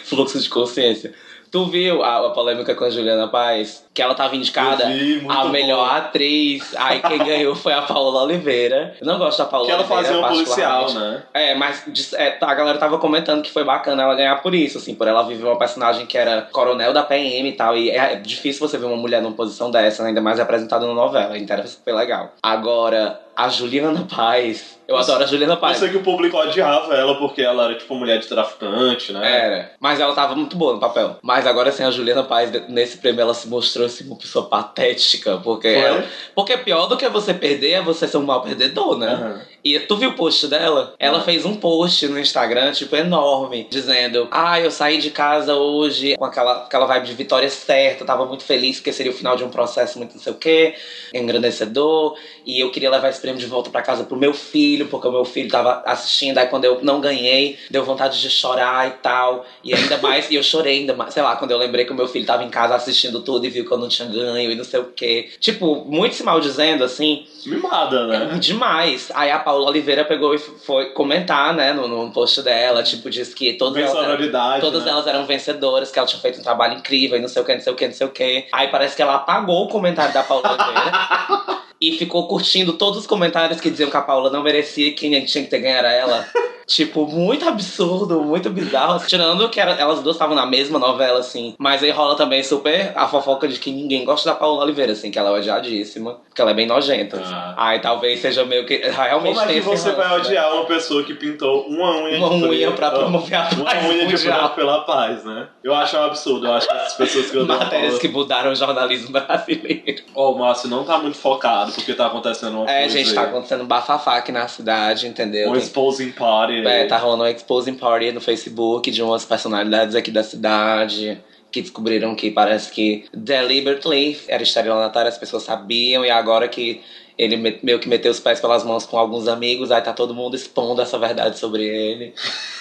Fluxo 0.05 0.38
de 0.38 0.49
consciência. 0.50 1.14
Tu 1.50 1.64
viu 1.67 2.02
a, 2.02 2.29
a 2.29 2.31
polêmica 2.31 2.75
com 2.75 2.85
a 2.85 2.91
Juliana 2.91 3.26
Paz? 3.26 3.85
Que 3.93 4.00
ela 4.00 4.14
tava 4.14 4.37
indicada 4.37 4.87
vi, 4.87 5.25
a 5.29 5.43
bom. 5.44 5.49
melhor 5.49 5.97
atriz. 5.97 6.75
Aí 6.76 7.00
quem 7.00 7.19
ganhou 7.25 7.56
foi 7.56 7.73
a 7.73 7.82
Paola 7.82 8.23
Oliveira. 8.23 8.94
Eu 9.00 9.06
não 9.06 9.19
gosto 9.19 9.38
da 9.38 9.47
Paola 9.47 9.67
Que 9.67 9.73
ela 9.73 9.81
Oliveira. 9.81 10.05
fazia 10.05 10.20
um 10.20 10.29
policial, 10.29 10.93
né? 10.93 11.23
É, 11.35 11.55
mas 11.55 12.12
é, 12.14 12.38
a 12.41 12.55
galera 12.55 12.79
tava 12.79 12.99
comentando 12.99 13.43
que 13.43 13.50
foi 13.50 13.64
bacana 13.64 14.05
ela 14.05 14.14
ganhar 14.14 14.37
por 14.37 14.55
isso, 14.55 14.79
assim, 14.79 14.94
por 14.94 15.08
ela 15.08 15.23
viver 15.25 15.44
uma 15.44 15.58
personagem 15.58 16.06
que 16.06 16.17
era 16.17 16.43
coronel 16.52 16.93
da 16.93 17.02
PM 17.02 17.49
e 17.49 17.52
tal. 17.52 17.76
E 17.76 17.91
é 17.91 18.14
difícil 18.14 18.67
você 18.67 18.79
ver 18.79 18.87
uma 18.87 18.97
mulher 18.97 19.20
numa 19.20 19.35
posição 19.35 19.70
dessa, 19.70 20.02
né, 20.05 20.11
ainda 20.11 20.20
mais 20.20 20.38
representada 20.38 20.87
na 20.87 20.94
novela. 20.94 21.37
Então 21.37 21.61
foi 21.85 21.93
legal. 21.93 22.32
Agora, 22.43 23.20
a 23.44 23.48
Juliana 23.48 24.06
Paz. 24.14 24.78
Eu 24.87 24.96
Nossa, 24.96 25.12
adoro 25.12 25.25
a 25.25 25.26
Juliana 25.28 25.52
Eu 25.54 25.56
Paz. 25.58 25.78
sei 25.78 25.88
que 25.88 25.96
o 25.98 26.02
público 26.02 26.37
odiava 26.37 26.92
ela 26.94 27.14
porque 27.16 27.40
ela 27.40 27.66
era 27.66 27.75
tipo 27.76 27.94
mulher 27.94 28.19
de 28.19 28.26
traficante, 28.26 29.12
né? 29.12 29.20
Era. 29.46 29.70
Mas 29.78 30.00
ela 30.00 30.12
tava 30.14 30.34
muito 30.34 30.56
boa 30.56 30.72
no 30.75 30.81
papel. 30.81 31.16
Mas 31.22 31.46
agora, 31.46 31.69
assim, 31.69 31.84
a 31.84 31.90
Juliana 31.92 32.25
Paz, 32.25 32.50
nesse 32.69 32.96
prêmio, 32.98 33.20
ela 33.20 33.32
se 33.34 33.46
mostrou 33.46 33.87
assim, 33.87 34.04
uma 34.06 34.16
pessoa 34.16 34.46
patética. 34.48 35.37
Porque, 35.38 35.69
ela- 35.69 36.04
porque 36.34 36.56
pior 36.56 36.87
do 36.87 36.96
que 36.96 37.08
você 37.08 37.32
perder 37.32 37.70
é 37.72 37.82
você 37.82 38.08
ser 38.08 38.16
um 38.16 38.22
mau 38.22 38.42
perdedor, 38.42 38.98
né? 38.98 39.08
Aham. 39.12 39.40
E 39.65 39.79
tu 39.81 39.97
viu 39.97 40.11
o 40.11 40.15
post 40.15 40.47
dela? 40.49 40.95
Ela 40.99 41.21
fez 41.21 41.45
um 41.45 41.55
post 41.55 42.07
no 42.09 42.19
Instagram, 42.19 42.73
tipo, 42.73 42.97
enorme, 42.97 43.67
dizendo: 43.71 44.29
Ah, 44.31 44.61
eu 44.61 44.71
saí 44.71 44.99
de 44.99 45.11
casa 45.11 45.55
hoje 45.55 46.17
com 46.17 46.25
aquela, 46.25 46.65
aquela 46.65 46.87
vibe 46.87 47.07
de 47.07 47.15
vitória 47.15 47.49
certa, 47.51 48.05
tava 48.05 48.25
muito 48.27 48.45
feliz 48.45 48.77
porque 48.77 48.93
seria 48.93 49.12
o 49.12 49.15
final 49.15 49.37
de 49.37 49.45
um 49.45 49.51
processo 49.51 49.99
muito 49.99 50.15
não 50.15 50.21
sei 50.23 50.33
o 50.33 50.37
quê, 50.37 50.75
engrandecedor, 51.12 52.17
e 52.45 52.61
eu 52.61 52.71
queria 52.71 52.91
levar 52.91 53.09
esse 53.11 53.21
prêmio 53.21 53.41
de 53.41 53.47
volta 53.47 53.71
pra 53.71 53.83
casa 53.83 54.05
pro 54.05 54.17
meu 54.17 54.33
filho, 54.33 54.89
porque 54.89 55.09
o 55.09 55.12
meu 55.12 55.25
filho 55.25 55.51
tava 55.51 55.83
assistindo, 55.87 56.39
aí 56.39 56.47
quando 56.47 56.65
eu 56.65 56.81
não 56.83 57.01
ganhei, 57.01 57.59
deu 57.71 57.85
vontade 57.85 58.21
de 58.21 58.31
chorar 58.31 58.89
e 58.89 58.91
tal. 59.03 59.45
E 59.62 59.75
ainda 59.75 59.99
mais, 60.03 60.31
e 60.31 60.35
eu 60.35 60.43
chorei 60.43 60.81
ainda 60.81 60.95
mais, 60.95 61.15
sei 61.15 61.23
lá, 61.23 61.37
quando 61.37 61.51
eu 61.51 61.59
lembrei 61.59 61.85
que 61.85 61.93
o 61.93 61.95
meu 61.95 62.09
filho 62.09 62.27
tava 62.27 62.45
em 62.45 62.51
casa 62.51 62.75
assistindo 62.75 63.21
tudo 63.21 63.47
e 63.47 63.51
viu 63.51 63.67
que 63.67 63.73
eu 63.73 63.79
não 63.79 63.89
tinha 63.89 64.09
ganho 64.09 64.51
e 64.51 64.55
não 64.55 64.65
sei 64.65 64.81
o 64.81 64.87
quê. 64.87 65.31
Tipo, 65.39 65.85
muito 65.85 66.15
se 66.15 66.23
maldizendo, 66.23 66.85
assim. 66.85 67.27
Mimada, 67.46 68.06
né? 68.06 68.31
É 68.34 68.38
demais. 68.38 69.10
Aí 69.14 69.31
a 69.31 69.38
Paula 69.38 69.69
Oliveira 69.69 70.04
pegou 70.04 70.34
e 70.34 70.38
foi 70.38 70.90
comentar, 70.90 71.54
né, 71.54 71.72
no, 71.72 71.88
no 71.88 72.10
post 72.12 72.42
dela, 72.42 72.82
tipo, 72.82 73.08
disse 73.08 73.34
que 73.34 73.54
todas 73.54 73.82
elas, 73.82 74.04
eram, 74.04 74.60
todas 74.60 74.84
né? 74.84 74.90
elas 74.90 75.06
eram 75.06 75.26
vencedoras, 75.26 75.90
que 75.90 75.98
ela 75.98 76.08
tinha 76.08 76.20
feito 76.20 76.40
um 76.40 76.42
trabalho 76.42 76.78
incrível 76.78 77.16
e 77.16 77.20
não 77.20 77.28
sei 77.28 77.42
o 77.42 77.44
que, 77.44 77.54
não 77.54 77.60
sei 77.60 77.72
o 77.72 77.76
que, 77.76 77.87
não 77.87 77.94
sei 77.94 78.06
o 78.06 78.10
que. 78.10 78.46
Aí 78.52 78.69
parece 78.69 78.96
que 78.96 79.02
ela 79.02 79.16
apagou 79.16 79.64
o 79.64 79.69
comentário 79.69 80.12
da 80.12 80.22
Paula 80.22 80.52
Oliveira. 80.52 81.60
E 81.81 81.93
ficou 81.93 82.29
curtindo 82.29 82.75
todos 82.75 82.99
os 83.00 83.06
comentários 83.06 83.59
que 83.61 83.71
diziam 83.71 83.88
que 83.91 83.97
a 83.97 84.03
Paula 84.03 84.29
não 84.31 84.43
merecia 84.43 84.88
e 84.88 84.93
quem 84.93 85.11
tinha 85.25 85.43
que 85.44 85.49
ter 85.50 85.61
ganho 85.61 85.77
era 85.79 85.91
ela. 85.91 86.27
tipo, 86.67 87.06
muito 87.06 87.49
absurdo, 87.49 88.21
muito 88.23 88.50
bizarro. 88.50 89.05
Tirando 89.06 89.49
que 89.49 89.59
era- 89.59 89.73
elas 89.73 90.00
duas 90.03 90.15
estavam 90.15 90.37
na 90.37 90.44
mesma 90.47 90.79
novela, 90.79 91.19
assim. 91.21 91.55
Mas 91.59 91.82
aí 91.82 91.91
rola 91.91 92.15
também 92.17 92.43
super 92.44 92.93
a 92.94 93.09
fofoca 93.09 93.49
de 93.49 93.59
que 93.59 93.73
ninguém 93.73 94.05
gosta 94.05 94.29
da 94.31 94.37
Paula 94.37 94.62
Oliveira, 94.62 94.93
assim, 94.93 95.11
que 95.11 95.19
ela 95.19 95.31
é 95.31 95.41
odiadíssima, 95.41 96.21
porque 96.29 96.41
ela 96.43 96.50
é 96.50 96.55
bem 96.55 96.67
nojenta. 96.67 97.21
Ah. 97.25 97.55
Aí 97.56 97.81
talvez 97.81 98.21
seja 98.21 98.44
meio 98.44 98.67
que. 98.67 98.76
Realmente 98.76 99.38
Como 99.38 99.50
é 99.50 99.55
que 99.55 99.61
você 99.62 99.93
vai 99.93 100.09
né? 100.11 100.17
odiar 100.17 100.53
uma 100.55 100.65
pessoa 100.67 101.03
que 101.03 101.15
pintou 101.15 101.62
uma 101.67 101.97
unha 102.03 102.19
Uma 102.19 102.29
de 102.29 102.44
unha 102.44 102.73
pra 102.73 102.91
promover 102.91 103.35
a 103.38 103.49
Uma 103.55 103.65
paz 103.65 103.85
unha 103.87 104.06
de 104.06 104.17
branco 104.23 104.55
pela 104.55 104.81
paz, 104.83 105.25
né? 105.25 105.49
Eu 105.65 105.75
acho 105.75 105.97
um 105.97 106.03
absurdo. 106.05 106.47
Eu 106.47 106.53
acho 106.53 106.69
que 106.69 106.75
as 106.75 106.94
pessoas 106.94 107.31
que 107.31 107.38
odeiam 107.38 107.59
Matérias 107.59 107.85
Paula- 107.87 108.00
que 108.00 108.09
mudaram 108.09 108.53
o 108.53 108.55
jornalismo 108.55 109.11
brasileiro. 109.12 110.03
Ó, 110.15 110.33
o 110.33 110.38
Márcio 110.38 110.69
não 110.69 110.85
tá 110.85 110.99
muito 110.99 111.17
focado 111.17 111.69
porque 111.75 111.94
tá 111.94 112.06
acontecendo 112.06 112.56
uma 112.58 112.70
É, 112.70 112.81
coisa. 112.82 112.99
gente, 112.99 113.14
tá 113.14 113.22
acontecendo 113.22 113.62
um 113.62 113.67
bafafá 113.67 114.17
aqui 114.17 114.31
na 114.32 114.46
cidade, 114.49 115.06
entendeu? 115.06 115.50
Um 115.50 115.56
exposing 115.56 116.12
party. 116.12 116.67
É, 116.67 116.84
tá 116.87 116.96
rolando 116.99 117.22
uma 117.25 117.31
exposing 117.31 117.75
party 117.75 118.12
no 118.12 118.20
Facebook 118.20 118.90
de 118.90 119.02
umas 119.02 119.25
personalidades 119.25 119.94
aqui 119.94 120.11
da 120.11 120.22
cidade 120.22 121.19
que 121.52 121.61
descobriram 121.62 122.14
que 122.14 122.31
parece 122.31 122.70
que 122.70 123.05
deliberately 123.12 124.20
era 124.28 124.43
estelionatário, 124.43 125.08
as 125.08 125.19
pessoas 125.19 125.43
sabiam, 125.43 126.05
e 126.05 126.11
agora 126.11 126.46
que 126.46 126.81
ele 127.19 127.37
me- 127.37 127.58
meio 127.62 127.78
que 127.78 127.88
meteu 127.88 128.11
os 128.12 128.20
pés 128.20 128.40
pelas 128.40 128.62
mãos 128.64 128.87
com 128.87 128.96
alguns 128.96 129.26
amigos, 129.28 129.70
aí 129.70 129.82
tá 129.82 129.93
todo 129.93 130.14
mundo 130.14 130.37
expondo 130.37 130.81
essa 130.81 130.96
verdade 130.99 131.38
sobre 131.38 131.64
ele. 131.66 132.14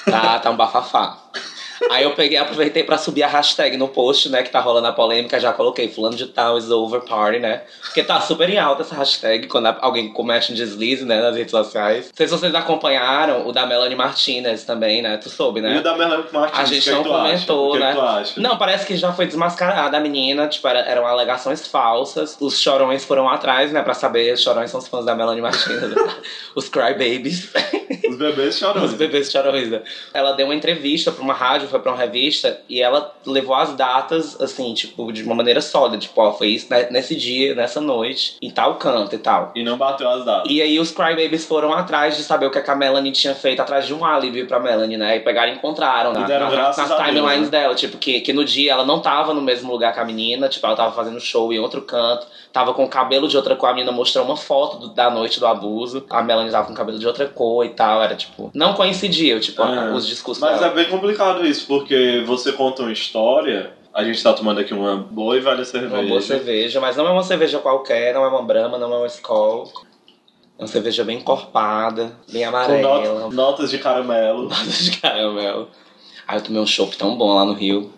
Tá, 0.05 0.39
tá 0.39 0.49
um 0.49 0.57
bafafá. 0.57 1.17
Aí 1.91 2.03
eu 2.03 2.11
peguei, 2.11 2.37
aproveitei 2.37 2.83
pra 2.83 2.97
subir 2.97 3.23
a 3.23 3.27
hashtag 3.27 3.77
no 3.77 3.87
post, 3.87 4.29
né, 4.29 4.43
que 4.43 4.49
tá 4.49 4.59
rolando 4.59 4.87
a 4.87 4.91
polêmica, 4.91 5.39
já 5.39 5.53
coloquei 5.53 5.87
fulano 5.89 6.15
de 6.15 6.27
tal 6.27 6.57
is 6.57 6.69
over 6.69 7.01
party, 7.01 7.39
né? 7.39 7.61
Porque 7.81 8.03
tá 8.03 8.19
super 8.21 8.49
em 8.49 8.57
alta 8.57 8.81
essa 8.81 8.95
hashtag 8.95 9.47
quando 9.47 9.67
alguém 9.81 10.09
comete 10.11 10.51
um 10.51 10.55
deslize, 10.55 11.05
né, 11.05 11.21
nas 11.21 11.35
redes 11.35 11.51
sociais. 11.51 12.07
Não 12.07 12.13
sei 12.15 12.27
se 12.27 12.31
vocês 12.33 12.53
acompanharam 12.53 13.47
o 13.47 13.51
da 13.51 13.65
Melanie 13.65 13.95
Martinez 13.95 14.63
também, 14.63 15.01
né? 15.01 15.17
Tu 15.17 15.29
soube, 15.29 15.59
E 15.59 15.63
né? 15.63 15.79
o 15.79 15.83
da 15.83 15.95
Melanie 15.97 16.25
Martins, 16.31 16.59
A 16.59 16.65
gente 16.65 16.83
que 16.83 16.91
não 16.91 17.03
que 17.03 17.09
tu 17.09 17.13
acha? 17.15 17.23
comentou, 17.23 17.69
O 17.69 17.73
que 17.73 17.79
né? 17.79 17.93
tu 17.93 18.01
acha? 18.01 18.39
Não, 18.41 18.57
parece 18.57 18.85
que 18.85 18.95
já 18.97 19.13
foi 19.13 19.25
desmascarada 19.25 19.95
a 19.97 19.99
menina, 19.99 20.47
tipo, 20.47 20.67
era- 20.67 20.79
eram 20.81 21.05
alegações 21.07 21.65
falsas. 21.67 22.35
Os 22.39 22.59
chorões 22.59 23.05
foram 23.05 23.29
atrás, 23.29 23.71
né, 23.71 23.81
pra 23.81 23.93
saber. 23.93 24.33
Os 24.33 24.41
chorões 24.41 24.69
são 24.69 24.79
os 24.79 24.87
fãs 24.87 25.05
da 25.05 25.15
Melanie 25.15 25.41
Martinez. 25.41 25.81
né? 25.81 25.95
os 26.55 26.67
crybabies. 26.67 27.49
Os 28.09 28.17
bebês 28.17 28.57
chorando. 28.57 28.83
Os 28.83 28.93
bebês 28.93 29.31
chorões, 29.31 29.69
né? 29.69 29.81
Ela 30.13 30.33
deu 30.33 30.45
uma 30.47 30.55
entrevista 30.55 31.11
pra 31.11 31.23
uma 31.23 31.33
rádio, 31.33 31.68
foi 31.69 31.79
pra 31.79 31.91
uma 31.91 31.97
revista, 31.97 32.59
e 32.69 32.81
ela 32.81 33.13
levou 33.25 33.55
as 33.55 33.73
datas, 33.75 34.39
assim, 34.41 34.73
tipo, 34.73 35.11
de 35.11 35.23
uma 35.23 35.35
maneira 35.35 35.61
sólida. 35.61 35.97
Tipo, 35.97 36.21
ó, 36.21 36.31
foi 36.33 36.47
isso 36.49 36.67
né, 36.69 36.87
nesse 36.91 37.15
dia, 37.15 37.55
nessa 37.55 37.79
noite, 37.79 38.35
em 38.41 38.49
tal 38.51 38.75
canto 38.75 39.15
e 39.15 39.17
tal. 39.19 39.51
E 39.55 39.63
não 39.63 39.77
bateu 39.77 40.09
as 40.09 40.25
datas. 40.25 40.51
E 40.51 40.61
aí 40.61 40.79
os 40.79 40.91
Crybabies 40.91 41.45
foram 41.45 41.73
atrás 41.73 42.17
de 42.17 42.23
saber 42.23 42.45
o 42.47 42.51
que, 42.51 42.57
é 42.57 42.63
a 42.69 42.75
Melanie 42.75 43.11
tinha 43.11 43.33
feito, 43.35 43.61
atrás 43.61 43.85
de 43.87 43.93
um 43.93 44.03
álibi 44.05 44.45
pra 44.45 44.59
Melanie, 44.59 44.97
né? 44.97 45.17
E 45.17 45.19
pegaram 45.21 45.51
e 45.51 45.55
encontraram 45.55 46.13
na, 46.13 46.21
E 46.21 46.25
deram 46.25 46.49
na- 46.51 46.75
nas 46.75 46.75
timelines 46.97 47.49
né? 47.49 47.59
dela. 47.59 47.75
Tipo, 47.75 47.97
que, 47.97 48.21
que 48.21 48.33
no 48.33 48.43
dia 48.45 48.71
ela 48.73 48.85
não 48.85 48.99
tava 48.99 49.33
no 49.33 49.41
mesmo 49.41 49.71
lugar 49.71 49.93
que 49.93 49.99
a 49.99 50.05
menina, 50.05 50.47
tipo, 50.49 50.65
ela 50.65 50.75
tava 50.75 50.93
fazendo 50.95 51.19
show 51.19 51.51
em 51.53 51.59
outro 51.59 51.81
canto, 51.81 52.27
tava 52.53 52.73
com 52.73 52.83
o 52.83 52.87
cabelo 52.89 53.27
de 53.27 53.37
outra 53.37 53.55
cor, 53.55 53.69
a 53.69 53.73
menina 53.73 53.91
mostrou 53.91 54.25
uma 54.25 54.35
foto 54.37 54.77
do- 54.77 54.87
da 54.89 55.09
noite 55.09 55.39
do 55.39 55.45
abuso, 55.47 56.03
a 56.09 56.21
Melanie 56.21 56.51
tava 56.51 56.65
com 56.67 56.73
o 56.73 56.75
cabelo 56.75 56.97
de 56.99 57.05
outra 57.07 57.27
cor 57.27 57.65
e 57.65 57.69
tal, 57.69 58.01
Era 58.01 58.15
tipo, 58.15 58.49
não 58.53 58.73
coincidia, 58.73 59.39
tipo, 59.39 59.61
É. 59.61 59.91
os 59.91 60.07
discursos 60.07 60.41
Mas 60.41 60.59
dela. 60.59 60.71
é 60.71 60.75
bem 60.75 60.85
complicado 60.85 61.45
isso, 61.45 61.58
porque 61.63 62.23
você 62.25 62.51
conta 62.51 62.81
uma 62.83 62.91
história. 62.91 63.73
A 63.93 64.03
gente 64.03 64.21
tá 64.21 64.33
tomando 64.33 64.59
aqui 64.59 64.73
uma 64.73 64.95
boa 64.97 65.35
e 65.35 65.39
velha 65.39 65.65
cerveja. 65.65 65.95
Uma 65.95 66.07
boa 66.07 66.21
cerveja, 66.21 66.79
mas 66.79 66.95
não 66.95 67.07
é 67.07 67.11
uma 67.11 67.23
cerveja 67.23 67.59
qualquer, 67.59 68.13
não 68.13 68.23
é 68.23 68.27
uma 68.27 68.41
Brahma, 68.43 68.77
não 68.77 68.93
é 68.93 68.97
uma 68.97 69.07
Skol. 69.07 69.71
É 70.57 70.61
uma 70.61 70.67
cerveja 70.67 71.03
bem 71.03 71.17
encorpada, 71.19 72.11
bem 72.31 72.43
Com 72.43 72.49
amarela. 72.49 73.19
not- 73.21 73.35
notas 73.35 73.71
de 73.71 73.79
caramelo. 73.79 74.43
Notas 74.49 74.79
de 74.85 74.97
caramelo. 74.97 75.69
Aí 76.27 76.37
eu 76.37 76.43
tomei 76.43 76.61
um 76.61 76.67
chopp 76.67 76.95
tão 76.97 77.17
bom 77.17 77.33
lá 77.33 77.45
no 77.45 77.53
Rio. 77.53 77.91